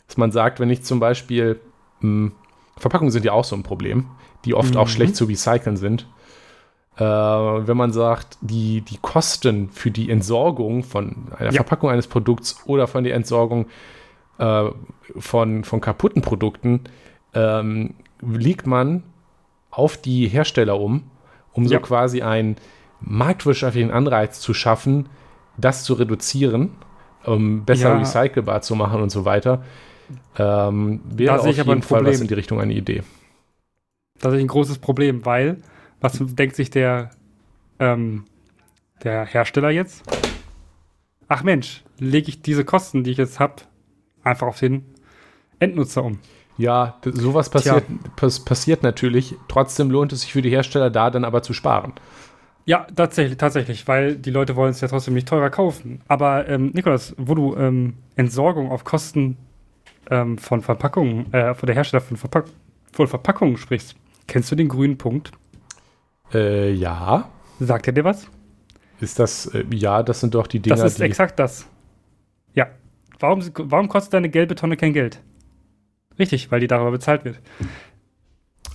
dass 0.07 0.17
man 0.17 0.31
sagt, 0.31 0.59
wenn 0.59 0.69
ich 0.69 0.81
zum 0.83 0.99
Beispiel, 0.99 1.59
mh, 2.01 2.31
Verpackungen 2.77 3.11
sind 3.11 3.25
ja 3.25 3.31
auch 3.33 3.43
so 3.45 3.55
ein 3.55 3.63
Problem, 3.63 4.05
die 4.43 4.53
oft 4.55 4.75
auch 4.75 4.85
Mhm. 4.85 4.89
schlecht 4.91 5.15
zu 5.15 5.25
recyceln 5.25 5.77
sind. 5.77 6.07
Äh, 6.97 7.03
wenn 7.03 7.77
man 7.77 7.91
sagt, 7.91 8.37
die, 8.41 8.81
die 8.81 8.97
Kosten 9.01 9.69
für 9.69 9.91
die 9.91 10.09
Entsorgung 10.09 10.83
von 10.83 11.27
einer 11.37 11.51
Ja. 11.51 11.57
Verpackung 11.57 11.89
eines 11.89 12.07
Produkts 12.07 12.61
oder 12.65 12.87
von 12.87 13.03
der 13.03 13.15
Entsorgung 13.15 13.67
äh, 14.39 14.69
von, 15.19 15.63
von 15.63 15.79
kaputten 15.81 16.21
Produkten 16.21 16.81
ähm, 17.33 17.95
legt 18.21 18.65
man 18.65 19.03
auf 19.71 19.97
die 19.97 20.27
Hersteller 20.27 20.79
um, 20.79 21.03
um 21.53 21.67
so 21.67 21.73
Ja. 21.75 21.79
quasi 21.81 22.21
einen 22.21 22.55
marktwirtschaftlichen 23.05 23.91
Anreiz 23.91 24.39
zu 24.39 24.53
schaffen, 24.53 25.07
das 25.57 25.83
zu 25.83 25.93
reduzieren, 25.93 26.71
um 27.23 27.63
besser 27.65 27.89
Ja. 27.93 27.97
recycelbar 27.99 28.61
zu 28.61 28.75
machen 28.75 29.01
und 29.01 29.09
so 29.09 29.25
weiter. 29.25 29.63
Ähm, 30.37 31.01
wäre 31.05 31.37
Da 31.37 31.41
auf 31.41 31.47
jeden 31.55 31.71
ein 31.71 31.81
Fall 31.81 32.05
was 32.05 32.19
in 32.21 32.27
die 32.27 32.33
Richtung 32.33 32.59
eine 32.59 32.73
Idee. 32.73 33.03
tatsächlich 34.19 34.45
ein 34.45 34.49
großes 34.49 34.77
Problem, 34.79 35.25
weil, 35.25 35.57
was 36.01 36.19
denkt 36.21 36.55
sich 36.55 36.69
der, 36.69 37.11
ähm, 37.79 38.25
der 39.03 39.25
Hersteller 39.25 39.69
jetzt? 39.69 40.03
Ach 41.27 41.43
Mensch, 41.43 41.83
lege 41.99 42.29
ich 42.29 42.41
diese 42.41 42.63
Kosten, 42.65 43.03
die 43.03 43.11
ich 43.11 43.17
jetzt 43.17 43.39
habe, 43.39 43.55
einfach 44.23 44.47
auf 44.47 44.59
den 44.59 44.85
Endnutzer 45.59 46.03
um. 46.03 46.19
Ja, 46.57 46.99
sowas 47.03 47.49
passiert, 47.49 47.83
pass, 48.15 48.39
passiert 48.45 48.83
natürlich. 48.83 49.35
Trotzdem 49.49 49.91
lohnt 49.91 50.13
es 50.13 50.21
sich 50.21 50.31
für 50.31 50.41
die 50.41 50.49
Hersteller 50.49 50.89
da 50.89 51.09
dann 51.09 51.25
aber 51.25 51.41
zu 51.43 51.53
sparen. 51.53 51.93
Ja, 52.65 52.87
tatsächlich, 52.95 53.37
tatsächlich, 53.37 53.87
weil 53.87 54.15
die 54.15 54.31
Leute 54.31 54.55
wollen 54.55 54.71
es 54.71 54.81
ja 54.81 54.87
trotzdem 54.87 55.13
nicht 55.13 55.27
teurer 55.27 55.51
kaufen. 55.51 56.01
Aber 56.07 56.47
ähm, 56.47 56.71
Nikolas, 56.73 57.13
wo 57.17 57.35
du 57.35 57.55
ähm, 57.55 57.93
Entsorgung 58.15 58.71
auf 58.71 58.83
Kosten 58.83 59.37
ähm, 60.09 60.37
von 60.39 60.61
Verpackungen, 60.61 61.31
äh, 61.31 61.53
von 61.53 61.67
der 61.67 61.75
Hersteller 61.75 62.01
von, 62.01 62.17
Verpack 62.17 62.45
von 62.91 63.07
Verpackungen 63.07 63.57
sprichst, 63.57 63.95
kennst 64.27 64.51
du 64.51 64.55
den 64.55 64.67
grünen 64.67 64.97
Punkt? 64.97 65.31
Äh, 66.33 66.71
ja. 66.71 67.29
Sagt 67.59 67.85
er 67.87 67.93
dir 67.93 68.03
was? 68.03 68.27
Ist 68.99 69.19
das, 69.19 69.45
äh, 69.47 69.63
ja, 69.71 70.01
das 70.01 70.21
sind 70.21 70.33
doch 70.33 70.47
die 70.47 70.59
Dinger, 70.59 70.75
das 70.75 70.93
ist 70.93 71.01
exakt 71.01 71.37
das. 71.37 71.67
Ja. 72.53 72.67
Warum, 73.19 73.43
warum 73.57 73.89
kostet 73.89 74.13
deine 74.13 74.29
gelbe 74.29 74.55
Tonne 74.55 74.75
kein 74.75 74.93
Geld? 74.93 75.21
Richtig, 76.17 76.51
weil 76.51 76.61
die 76.61 76.67
darüber 76.67 76.91
bezahlt 76.91 77.25
wird. 77.25 77.39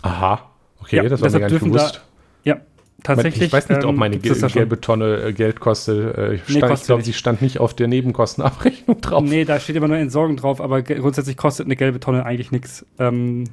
Aha. 0.03 0.51
Okay, 0.79 0.97
Ja, 0.97 1.03
das 1.09 1.21
war 1.21 1.31
mir 1.31 1.41
gar 1.41 1.51
nicht 1.51 1.65
bewusst. 1.65 2.03
Ja, 2.45 2.61
tatsächlich. 3.03 3.47
ich 3.49 3.53
weiß 3.53 3.69
nicht, 3.69 3.85
ob 3.85 3.91
ähm, 3.91 3.97
meine 3.97 4.17
schon. 4.23 4.49
gelbe 4.49 4.81
Tonne 4.81 5.23
äh, 5.23 5.33
Geld 5.33 5.61
kostet. 5.61 6.17
Äh, 6.17 6.35
ich 6.35 6.49
Nee, 6.49 6.61
ich 6.73 6.83
glaube, 6.85 7.03
sie 7.03 7.13
stand 7.13 7.43
nicht 7.43 7.59
auf 7.61 7.75
der 7.75 7.89
Nebenkostenabrechnung 7.89 9.01
drauf. 9.01 9.23
Nee, 9.25 9.45
da 9.45 9.59
steht 9.61 9.77
immer 9.77 9.89
nur 9.89 9.97
Entsorgung 9.97 10.37
drauf, 10.37 10.61
aber 10.61 10.83
grundsätzlich 10.83 11.37
kostet 11.37 11.67
eine 11.67 11.77
gelbe 11.77 12.01
Tonne 12.01 12.25
eigentlich 12.27 12.53
nichts. 12.53 12.85
Ähm, 12.99 13.45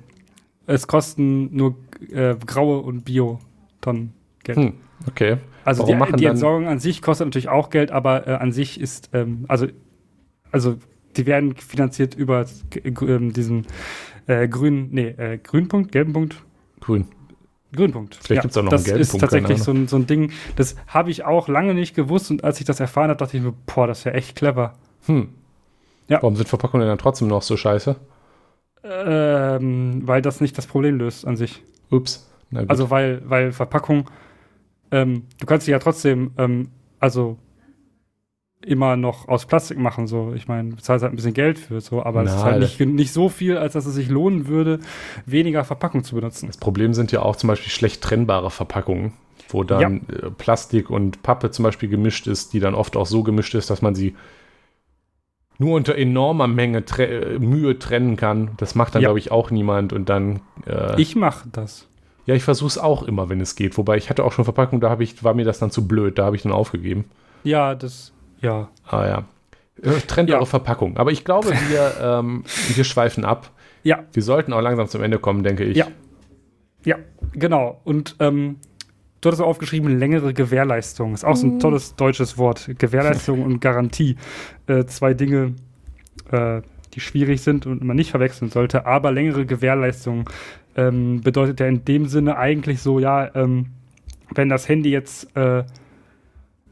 es 0.65 0.87
kosten 0.87 1.55
nur 1.55 1.75
äh, 2.11 2.35
graue 2.45 2.79
und 2.79 3.05
Bio-Tonnen 3.05 4.13
Geld. 4.43 4.57
Hm, 4.57 4.73
okay. 5.07 5.37
Also 5.63 5.83
Warum 5.83 6.05
die, 6.11 6.17
die 6.17 6.25
Entsorgung 6.25 6.67
an 6.67 6.79
sich 6.79 7.01
kostet 7.01 7.27
natürlich 7.27 7.49
auch 7.49 7.69
Geld, 7.69 7.91
aber 7.91 8.27
äh, 8.27 8.31
an 8.31 8.51
sich 8.51 8.79
ist, 8.79 9.09
ähm, 9.13 9.45
also, 9.47 9.67
also 10.51 10.77
die 11.15 11.25
werden 11.25 11.55
finanziert 11.55 12.15
über 12.15 12.45
g- 12.69 12.79
ähm, 13.05 13.33
diesen 13.33 13.65
äh, 14.27 14.47
grünen, 14.47 14.89
nee, 14.91 15.07
äh, 15.09 15.37
Grünpunkt, 15.37 15.91
gelben 15.91 16.13
Punkt, 16.13 16.35
Grün. 16.79 17.05
Grünpunkt. 17.73 18.15
Vielleicht 18.21 18.43
gibt's 18.43 18.57
auch 18.57 18.63
noch 18.63 18.71
das 18.71 18.81
einen 18.81 18.85
gelben 18.85 19.01
ist 19.01 19.11
Punkt, 19.11 19.21
tatsächlich 19.21 19.49
keine 19.49 19.63
so 19.63 19.71
ein, 19.71 19.87
so 19.87 19.97
ein 19.97 20.07
Ding, 20.07 20.31
das 20.55 20.75
habe 20.87 21.11
ich 21.11 21.25
auch 21.25 21.47
lange 21.47 21.73
nicht 21.73 21.95
gewusst 21.95 22.31
und 22.31 22.43
als 22.43 22.59
ich 22.59 22.65
das 22.65 22.79
erfahren 22.79 23.09
habe, 23.09 23.17
dachte 23.17 23.37
ich 23.37 23.43
mir, 23.43 23.53
boah, 23.65 23.87
das 23.87 24.05
wäre 24.05 24.15
echt 24.15 24.35
clever. 24.35 24.75
Hm. 25.05 25.29
Ja. 26.07 26.21
Warum 26.21 26.35
sind 26.35 26.47
Verpackungen 26.47 26.87
dann 26.87 26.97
trotzdem 26.97 27.27
noch 27.27 27.41
so 27.41 27.57
scheiße? 27.57 27.97
Ähm, 28.83 30.01
weil 30.05 30.21
das 30.21 30.39
nicht 30.39 30.57
das 30.57 30.67
Problem 30.67 30.97
löst 30.97 31.27
an 31.27 31.35
sich. 31.35 31.61
Ups. 31.89 32.29
Also 32.67 32.89
weil, 32.89 33.21
weil 33.25 33.51
Verpackung, 33.51 34.09
ähm, 34.91 35.23
du 35.39 35.45
kannst 35.45 35.65
sie 35.65 35.71
ja 35.71 35.79
trotzdem, 35.79 36.31
ähm, 36.37 36.69
also 36.99 37.37
immer 38.65 38.97
noch 38.97 39.27
aus 39.27 39.45
Plastik 39.45 39.77
machen, 39.77 40.07
so. 40.07 40.33
Ich 40.35 40.47
meine, 40.47 40.69
du 40.71 40.75
bezahlst 40.77 41.03
halt 41.03 41.13
ein 41.13 41.15
bisschen 41.15 41.33
Geld 41.33 41.59
für, 41.59 41.79
so, 41.79 42.03
aber 42.03 42.23
es 42.23 42.33
ist 42.33 42.43
halt 42.43 42.59
nicht, 42.59 42.79
nicht 42.79 43.13
so 43.13 43.29
viel, 43.29 43.57
als 43.57 43.73
dass 43.73 43.85
es 43.85 43.95
sich 43.95 44.09
lohnen 44.09 44.47
würde, 44.47 44.79
weniger 45.25 45.63
Verpackung 45.63 46.03
zu 46.03 46.15
benutzen. 46.15 46.47
das 46.47 46.57
Problem 46.57 46.93
sind 46.93 47.11
ja 47.11 47.21
auch 47.21 47.35
zum 47.35 47.47
Beispiel 47.49 47.69
schlecht 47.71 48.01
trennbare 48.01 48.49
Verpackungen, 48.49 49.13
wo 49.49 49.63
dann 49.63 50.01
äh, 50.09 50.31
Plastik 50.31 50.89
und 50.89 51.21
Pappe 51.23 51.51
zum 51.51 51.63
Beispiel 51.63 51.87
gemischt 51.87 52.27
ist, 52.27 52.53
die 52.53 52.59
dann 52.59 52.73
oft 52.75 52.97
auch 52.97 53.05
so 53.05 53.23
gemischt 53.23 53.53
ist, 53.55 53.69
dass 53.69 53.81
man 53.81 53.95
sie 53.95 54.15
nur 55.59 55.75
unter 55.75 55.95
enormer 55.95 56.47
Menge 56.47 56.85
tre 56.85 57.05
äh, 57.35 57.39
Mühe 57.39 57.79
trennen 57.79 58.15
kann. 58.15 58.51
Das 58.57 58.75
macht 58.75 58.95
dann, 58.95 59.01
Ja. 59.01 59.07
glaube 59.09 59.19
ich, 59.19 59.31
auch 59.31 59.49
niemand. 59.51 59.93
Und 59.93 60.09
dann, 60.09 60.41
äh, 60.67 60.99
Ich 61.01 61.15
mache 61.15 61.47
das. 61.51 61.87
ja, 62.25 62.35
ich 62.35 62.43
versuche 62.43 62.67
es 62.67 62.77
auch 62.77 63.03
immer, 63.03 63.29
wenn 63.29 63.39
es 63.41 63.55
geht. 63.55 63.77
Wobei 63.77 63.97
ich 63.97 64.09
hatte 64.09 64.23
auch 64.23 64.33
schon 64.33 64.45
Verpackungen, 64.45 64.81
da 64.81 64.89
habe 64.89 65.03
ich, 65.03 65.23
war 65.23 65.33
mir 65.33 65.45
das 65.45 65.59
dann 65.59 65.71
zu 65.71 65.87
blöd, 65.87 66.17
da 66.19 66.25
habe 66.25 66.35
ich 66.35 66.43
dann 66.43 66.51
aufgegeben. 66.51 67.05
Ja, 67.43 67.73
das, 67.75 68.11
ja. 68.41 68.69
Ah 68.87 69.05
ja. 69.05 69.23
Äh, 69.81 69.99
Trennbare 70.07 70.39
Ja. 70.39 70.45
Verpackung. 70.45 70.97
Aber 70.97 71.11
ich 71.11 71.23
glaube, 71.25 71.49
wir, 71.69 71.93
ähm, 72.01 72.43
wir 72.73 72.83
schweifen 72.83 73.25
ab. 73.25 73.51
Ja, 73.83 74.03
Wir 74.11 74.23
sollten 74.23 74.53
auch 74.53 74.61
langsam 74.61 74.87
zum 74.87 75.01
Ende 75.03 75.19
kommen, 75.19 75.43
denke 75.43 75.63
ich. 75.63 75.77
Ja. 75.77 75.87
ja, 76.83 76.97
genau. 77.33 77.79
Und 77.85 78.15
ähm, 78.19 78.57
du 79.21 79.27
hattest 79.29 79.41
auch 79.41 79.47
aufgeschrieben, 79.47 79.97
längere 79.97 80.33
Gewährleistung. 80.33 81.13
Ist 81.13 81.23
auch 81.23 81.35
so 81.35 81.47
ein 81.47 81.59
tolles 81.59 81.95
deutsches 81.95 82.37
Wort. 82.37 82.69
Gewährleistung 82.79 83.43
und 83.43 83.61
Garantie. 83.61 84.17
Äh, 84.65 84.85
zwei 84.85 85.13
Dinge, 85.13 85.53
äh, 86.31 86.61
die 86.95 86.99
schwierig 86.99 87.41
sind 87.41 87.65
und 87.65 87.83
man 87.83 87.95
nicht 87.95 88.11
verwechseln 88.11 88.49
sollte. 88.49 88.85
Aber 88.85 89.11
längere 89.11 89.45
Gewährleistung 89.45 90.29
ähm, 90.75 91.21
bedeutet 91.21 91.59
ja 91.59 91.67
in 91.67 91.85
dem 91.85 92.07
Sinne 92.07 92.37
eigentlich 92.37 92.81
so, 92.81 92.99
ja, 92.99 93.33
ähm, 93.35 93.67
wenn 94.33 94.49
das 94.49 94.67
Handy 94.67 94.89
jetzt, 94.89 95.35
äh, 95.37 95.63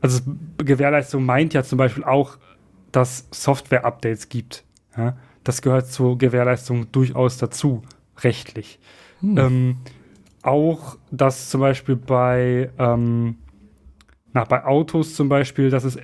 also 0.06 0.22
Gewährleistung 0.57 1.26
meint 1.26 1.53
ja 1.53 1.64
zum 1.64 1.77
Beispiel 1.77 2.03
auch, 2.03 2.38
dass 2.91 3.27
Software-Updates 3.32 4.30
gibt. 4.30 4.64
Ja? 4.95 5.18
Das 5.44 5.61
gehört 5.61 5.88
zur 5.88 6.18
Gewährleistung 6.18 6.91
durchaus 6.91 7.38
dazu, 7.38 7.82
rechtlich. 8.19 8.80
Ähm, 9.23 9.77
auch, 10.44 10.98
dass 11.10 11.49
zum 11.49 11.61
Beispiel 11.61 11.95
bei, 11.95 12.69
ähm, 12.77 13.38
na, 14.34 14.44
bei 14.44 14.64
Autos 14.64 15.15
zum 15.15 15.27
Beispiel, 15.30 15.72
dass 15.72 15.84
es 15.84 15.98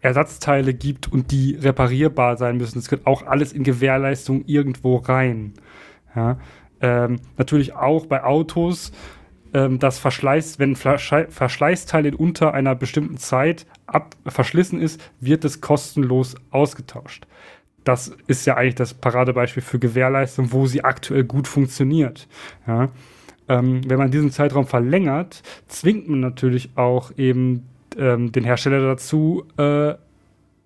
Ersatzteile 0.00 0.74
gibt 0.74 1.10
und 1.10 1.30
die 1.30 1.56
reparierbar 1.56 2.36
sein 2.36 2.58
müssen. 2.58 2.78
Das 2.78 2.88
gehört 2.88 3.06
auch 3.06 3.26
alles 3.26 3.52
in 3.52 3.64
Gewährleistung 3.64 4.44
irgendwo 4.44 4.96
rein. 4.96 5.54
Ja? 6.14 6.38
Ähm, 6.80 7.20
natürlich 7.38 7.74
auch 7.74 8.06
bei 8.06 8.22
Autos, 8.22 8.92
ähm, 9.56 9.78
dass 9.78 9.98
Verschleiß, 9.98 10.58
wenn 10.58 10.76
Verschei- 10.76 11.30
Verschleißteil 11.30 12.04
in 12.04 12.14
unter 12.14 12.52
einer 12.52 12.74
bestimmten 12.74 13.16
Zeit 13.16 13.64
ab, 13.86 14.14
verschlissen 14.26 14.78
ist, 14.78 15.00
wird 15.18 15.46
es 15.46 15.62
kostenlos 15.62 16.34
ausgetauscht. 16.50 17.26
Das 17.82 18.14
ist 18.26 18.44
ja 18.46 18.56
eigentlich 18.56 18.74
das 18.74 18.92
Paradebeispiel 18.92 19.62
für 19.62 19.78
Gewährleistung, 19.78 20.52
wo 20.52 20.66
sie 20.66 20.84
aktuell 20.84 21.24
gut 21.24 21.48
funktioniert. 21.48 22.28
Ja? 22.66 22.90
Ähm, 23.48 23.80
wenn 23.88 23.96
man 23.96 24.10
diesen 24.10 24.30
Zeitraum 24.30 24.66
verlängert, 24.66 25.42
zwingt 25.68 26.06
man 26.06 26.20
natürlich 26.20 26.76
auch 26.76 27.16
eben 27.16 27.66
ähm, 27.96 28.32
den 28.32 28.44
Hersteller 28.44 28.82
dazu, 28.82 29.46
äh, 29.56 29.94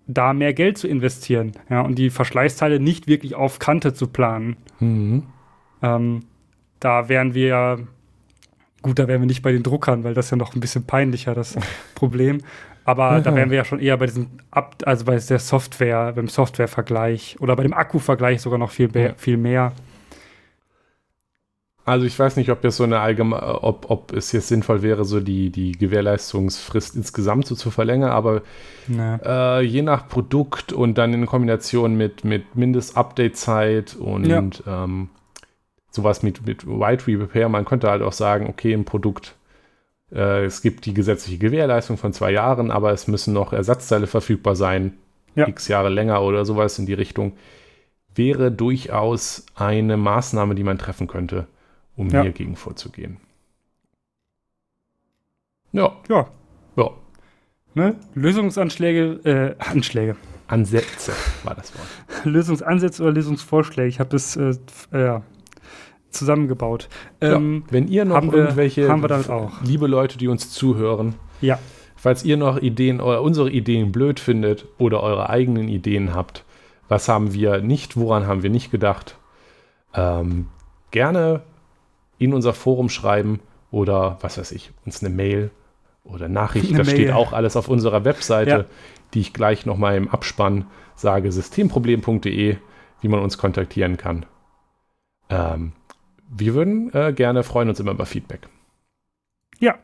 da 0.07 0.33
mehr 0.33 0.53
Geld 0.53 0.77
zu 0.77 0.89
investieren 0.89 1.53
ja, 1.69 1.79
und 1.79 1.95
die 1.95 2.09
Verschleißteile 2.09 2.81
nicht 2.81 3.07
wirklich 3.07 3.35
auf 3.35 3.59
Kante 3.59 3.93
zu 3.93 4.07
planen. 4.07 4.57
Mhm. 4.81 5.23
Ähm, 5.81 6.25
da 6.81 7.07
wären 7.07 7.33
wir 7.33 7.47
ja, 7.47 7.77
gut, 8.81 8.99
da 8.99 9.07
wären 9.07 9.21
wir 9.21 9.27
nicht 9.27 9.41
bei 9.41 9.51
den 9.51 9.63
Druckern, 9.63 10.03
weil 10.03 10.13
das 10.13 10.25
ist 10.25 10.31
ja 10.31 10.37
noch 10.37 10.55
ein 10.55 10.59
bisschen 10.59 10.85
peinlicher, 10.85 11.33
das 11.35 11.55
Problem. 11.95 12.41
Aber 12.83 13.21
da 13.21 13.35
wären 13.35 13.51
wir 13.51 13.57
ja 13.57 13.63
schon 13.65 13.79
eher 13.79 13.95
bei 13.97 14.07
diesem, 14.07 14.27
Ab 14.49 14.75
also 14.85 15.05
bei 15.05 15.15
der 15.17 15.39
Software, 15.39 16.13
beim 16.13 16.27
Softwarevergleich 16.27 17.37
oder 17.39 17.55
bei 17.55 17.61
dem 17.63 17.73
Akkuvergleich 17.73 18.41
sogar 18.41 18.57
noch 18.57 18.71
viel, 18.71 18.89
mehr- 18.89 19.13
viel 19.17 19.37
mehr. 19.37 19.73
Also 21.83 22.05
ich 22.05 22.17
weiß 22.17 22.35
nicht, 22.37 22.49
ob 22.51 22.61
das 22.61 22.77
so 22.77 22.83
eine 22.83 22.99
allgemeine, 22.99 23.63
ob, 23.63 23.89
ob 23.89 24.13
es 24.13 24.31
jetzt 24.31 24.47
sinnvoll 24.49 24.81
wäre, 24.83 25.03
so 25.03 25.19
die, 25.19 25.49
die 25.49 25.71
Gewährleistungsfrist 25.73 26.95
insgesamt 26.95 27.47
so 27.47 27.55
zu 27.55 27.71
verlängern, 27.71 28.11
aber 28.11 28.43
Ne. 28.87 29.19
äh, 29.25 29.61
je 29.63 29.81
nach 29.81 30.07
Produkt 30.07 30.73
und 30.73 30.97
dann 30.97 31.13
in 31.13 31.25
Kombination 31.25 31.95
mit, 31.95 32.23
mit 32.23 32.55
Mindest-Update-Zeit 32.55 33.95
und 33.95 34.25
Ja. 34.25 34.43
ähm, 34.85 35.09
sowas 35.91 36.23
mit, 36.23 36.45
mit 36.45 36.65
Wide 36.65 37.05
Repair, 37.07 37.49
man 37.49 37.65
könnte 37.65 37.89
halt 37.89 38.01
auch 38.01 38.13
sagen, 38.13 38.47
okay, 38.47 38.73
ein 38.73 38.85
Produkt, 38.85 39.35
äh, 40.11 40.45
es 40.45 40.61
gibt 40.61 40.85
die 40.85 40.93
gesetzliche 40.93 41.37
Gewährleistung 41.37 41.97
von 41.97 42.13
zwei 42.13 42.31
Jahren, 42.31 42.71
aber 42.71 42.91
es 42.91 43.07
müssen 43.07 43.33
noch 43.33 43.53
Ersatzteile 43.53 44.07
verfügbar 44.07 44.55
sein, 44.55 44.93
Ja. 45.35 45.47
x 45.47 45.67
Jahre 45.67 45.89
länger 45.89 46.21
oder 46.23 46.43
sowas 46.45 46.79
in 46.79 46.85
die 46.85 46.93
Richtung, 46.93 47.33
wäre 48.15 48.51
durchaus 48.51 49.45
eine 49.55 49.95
Maßnahme, 49.97 50.55
die 50.55 50.63
man 50.63 50.77
treffen 50.77 51.07
könnte, 51.07 51.47
um 51.95 52.09
Ja. 52.09 52.21
hiergegen 52.23 52.55
vorzugehen. 52.55 53.17
Ja, 55.73 55.91
Ja, 56.09 56.27
ja. 56.75 56.89
ne? 57.73 57.95
Lösungsanschläge, 58.13 59.19
äh, 59.23 59.55
Anschläge. 59.63 60.15
Ansätze 60.47 61.13
war 61.43 61.55
das 61.55 61.73
Wort. 61.77 61.87
Lösungsansätze 62.25 63.03
oder 63.03 63.13
Lösungsvorschläge. 63.13 63.87
Ich 63.87 64.01
habe 64.01 64.15
es 64.17 64.35
äh, 64.35 64.53
äh, 64.91 65.01
ja, 65.05 65.21
zusammengebaut. 66.11 66.89
Ähm, 67.21 67.63
ja. 67.65 67.71
Wenn 67.73 67.87
ihr 67.87 68.05
noch 68.05 68.15
haben 68.15 68.31
wir- 68.31 68.39
irgendwelche, 68.39 68.87
haben 68.89 69.01
wir 69.01 69.07
damit 69.07 69.29
auch. 69.29 69.61
liebe 69.63 69.87
Leute, 69.87 70.17
die 70.17 70.27
uns 70.27 70.51
zuhören, 70.51 71.15
ja. 71.41 71.57
falls 71.95 72.23
ihr 72.23 72.37
noch 72.37 72.57
Ideen 72.59 73.01
oder 73.01 73.21
unsere 73.21 73.49
Ideen 73.49 73.91
blöd 73.91 74.19
findet 74.19 74.65
oder 74.77 75.01
eure 75.03 75.29
eigenen 75.29 75.67
Ideen 75.67 76.13
habt, 76.13 76.43
was 76.87 77.07
haben 77.07 77.33
wir 77.33 77.61
nicht, 77.61 77.95
woran 77.97 78.27
haben 78.27 78.43
wir 78.43 78.49
nicht 78.49 78.71
gedacht, 78.71 79.17
ähm, 79.93 80.47
gerne 80.91 81.41
in 82.17 82.33
unser 82.33 82.53
Forum 82.53 82.89
schreiben 82.89 83.39
oder 83.71 84.17
was 84.21 84.37
weiß 84.37 84.51
ich, 84.51 84.71
uns 84.85 85.03
eine 85.03 85.13
Mail 85.13 85.51
oder 86.03 86.27
Nachricht. 86.27 86.69
Eine 86.69 86.79
das 86.79 86.89
steht 86.89 87.07
Mail. 87.07 87.15
auch 87.15 87.31
alles 87.33 87.55
auf 87.55 87.67
unserer 87.69 88.03
Webseite, 88.05 88.49
Ja. 88.51 88.65
die 89.13 89.21
ich 89.21 89.33
gleich 89.33 89.65
nochmal 89.65 89.95
im 89.95 90.09
Abspann 90.09 90.65
sage, 90.95 91.31
systemproblem.de, 91.31 92.57
wie 93.01 93.07
man 93.07 93.19
uns 93.21 93.37
kontaktieren 93.37 93.97
kann. 93.97 94.25
Ähm, 95.29 95.71
wir 96.31 96.53
würden 96.53 96.93
äh, 96.93 97.13
gerne 97.13 97.43
freuen 97.43 97.69
uns 97.69 97.79
immer 97.79 97.91
über 97.91 98.05
Feedback. 98.05 98.47
Ja, 99.59 99.75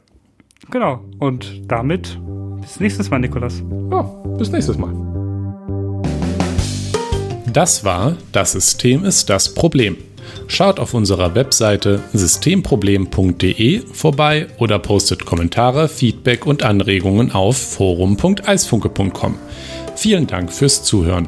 genau. 0.71 1.03
Und 1.19 1.61
damit 1.71 2.19
bis 2.61 2.79
nächstes 2.79 3.09
Mal, 3.09 3.19
Nikolas. 3.19 3.63
Ja, 3.91 4.01
bis 4.37 4.51
nächstes 4.51 4.77
Mal. 4.77 4.93
Das 7.53 7.83
war 7.83 8.17
Das 8.31 8.51
System 8.53 9.03
ist 9.03 9.29
das 9.29 9.53
Problem. 9.53 9.97
Schaut 10.47 10.79
auf 10.79 10.93
unserer 10.93 11.35
Webseite 11.35 12.03
systemproblem.de 12.13 13.81
vorbei 13.93 14.47
oder 14.57 14.79
postet 14.79 15.25
Kommentare, 15.25 15.87
Feedback 15.87 16.45
und 16.45 16.63
Anregungen 16.63 17.31
auf 17.31 17.57
forum.eisfunke.com. 17.57 19.35
Vielen 19.95 20.27
Dank 20.27 20.51
fürs 20.51 20.83
Zuhören. 20.83 21.27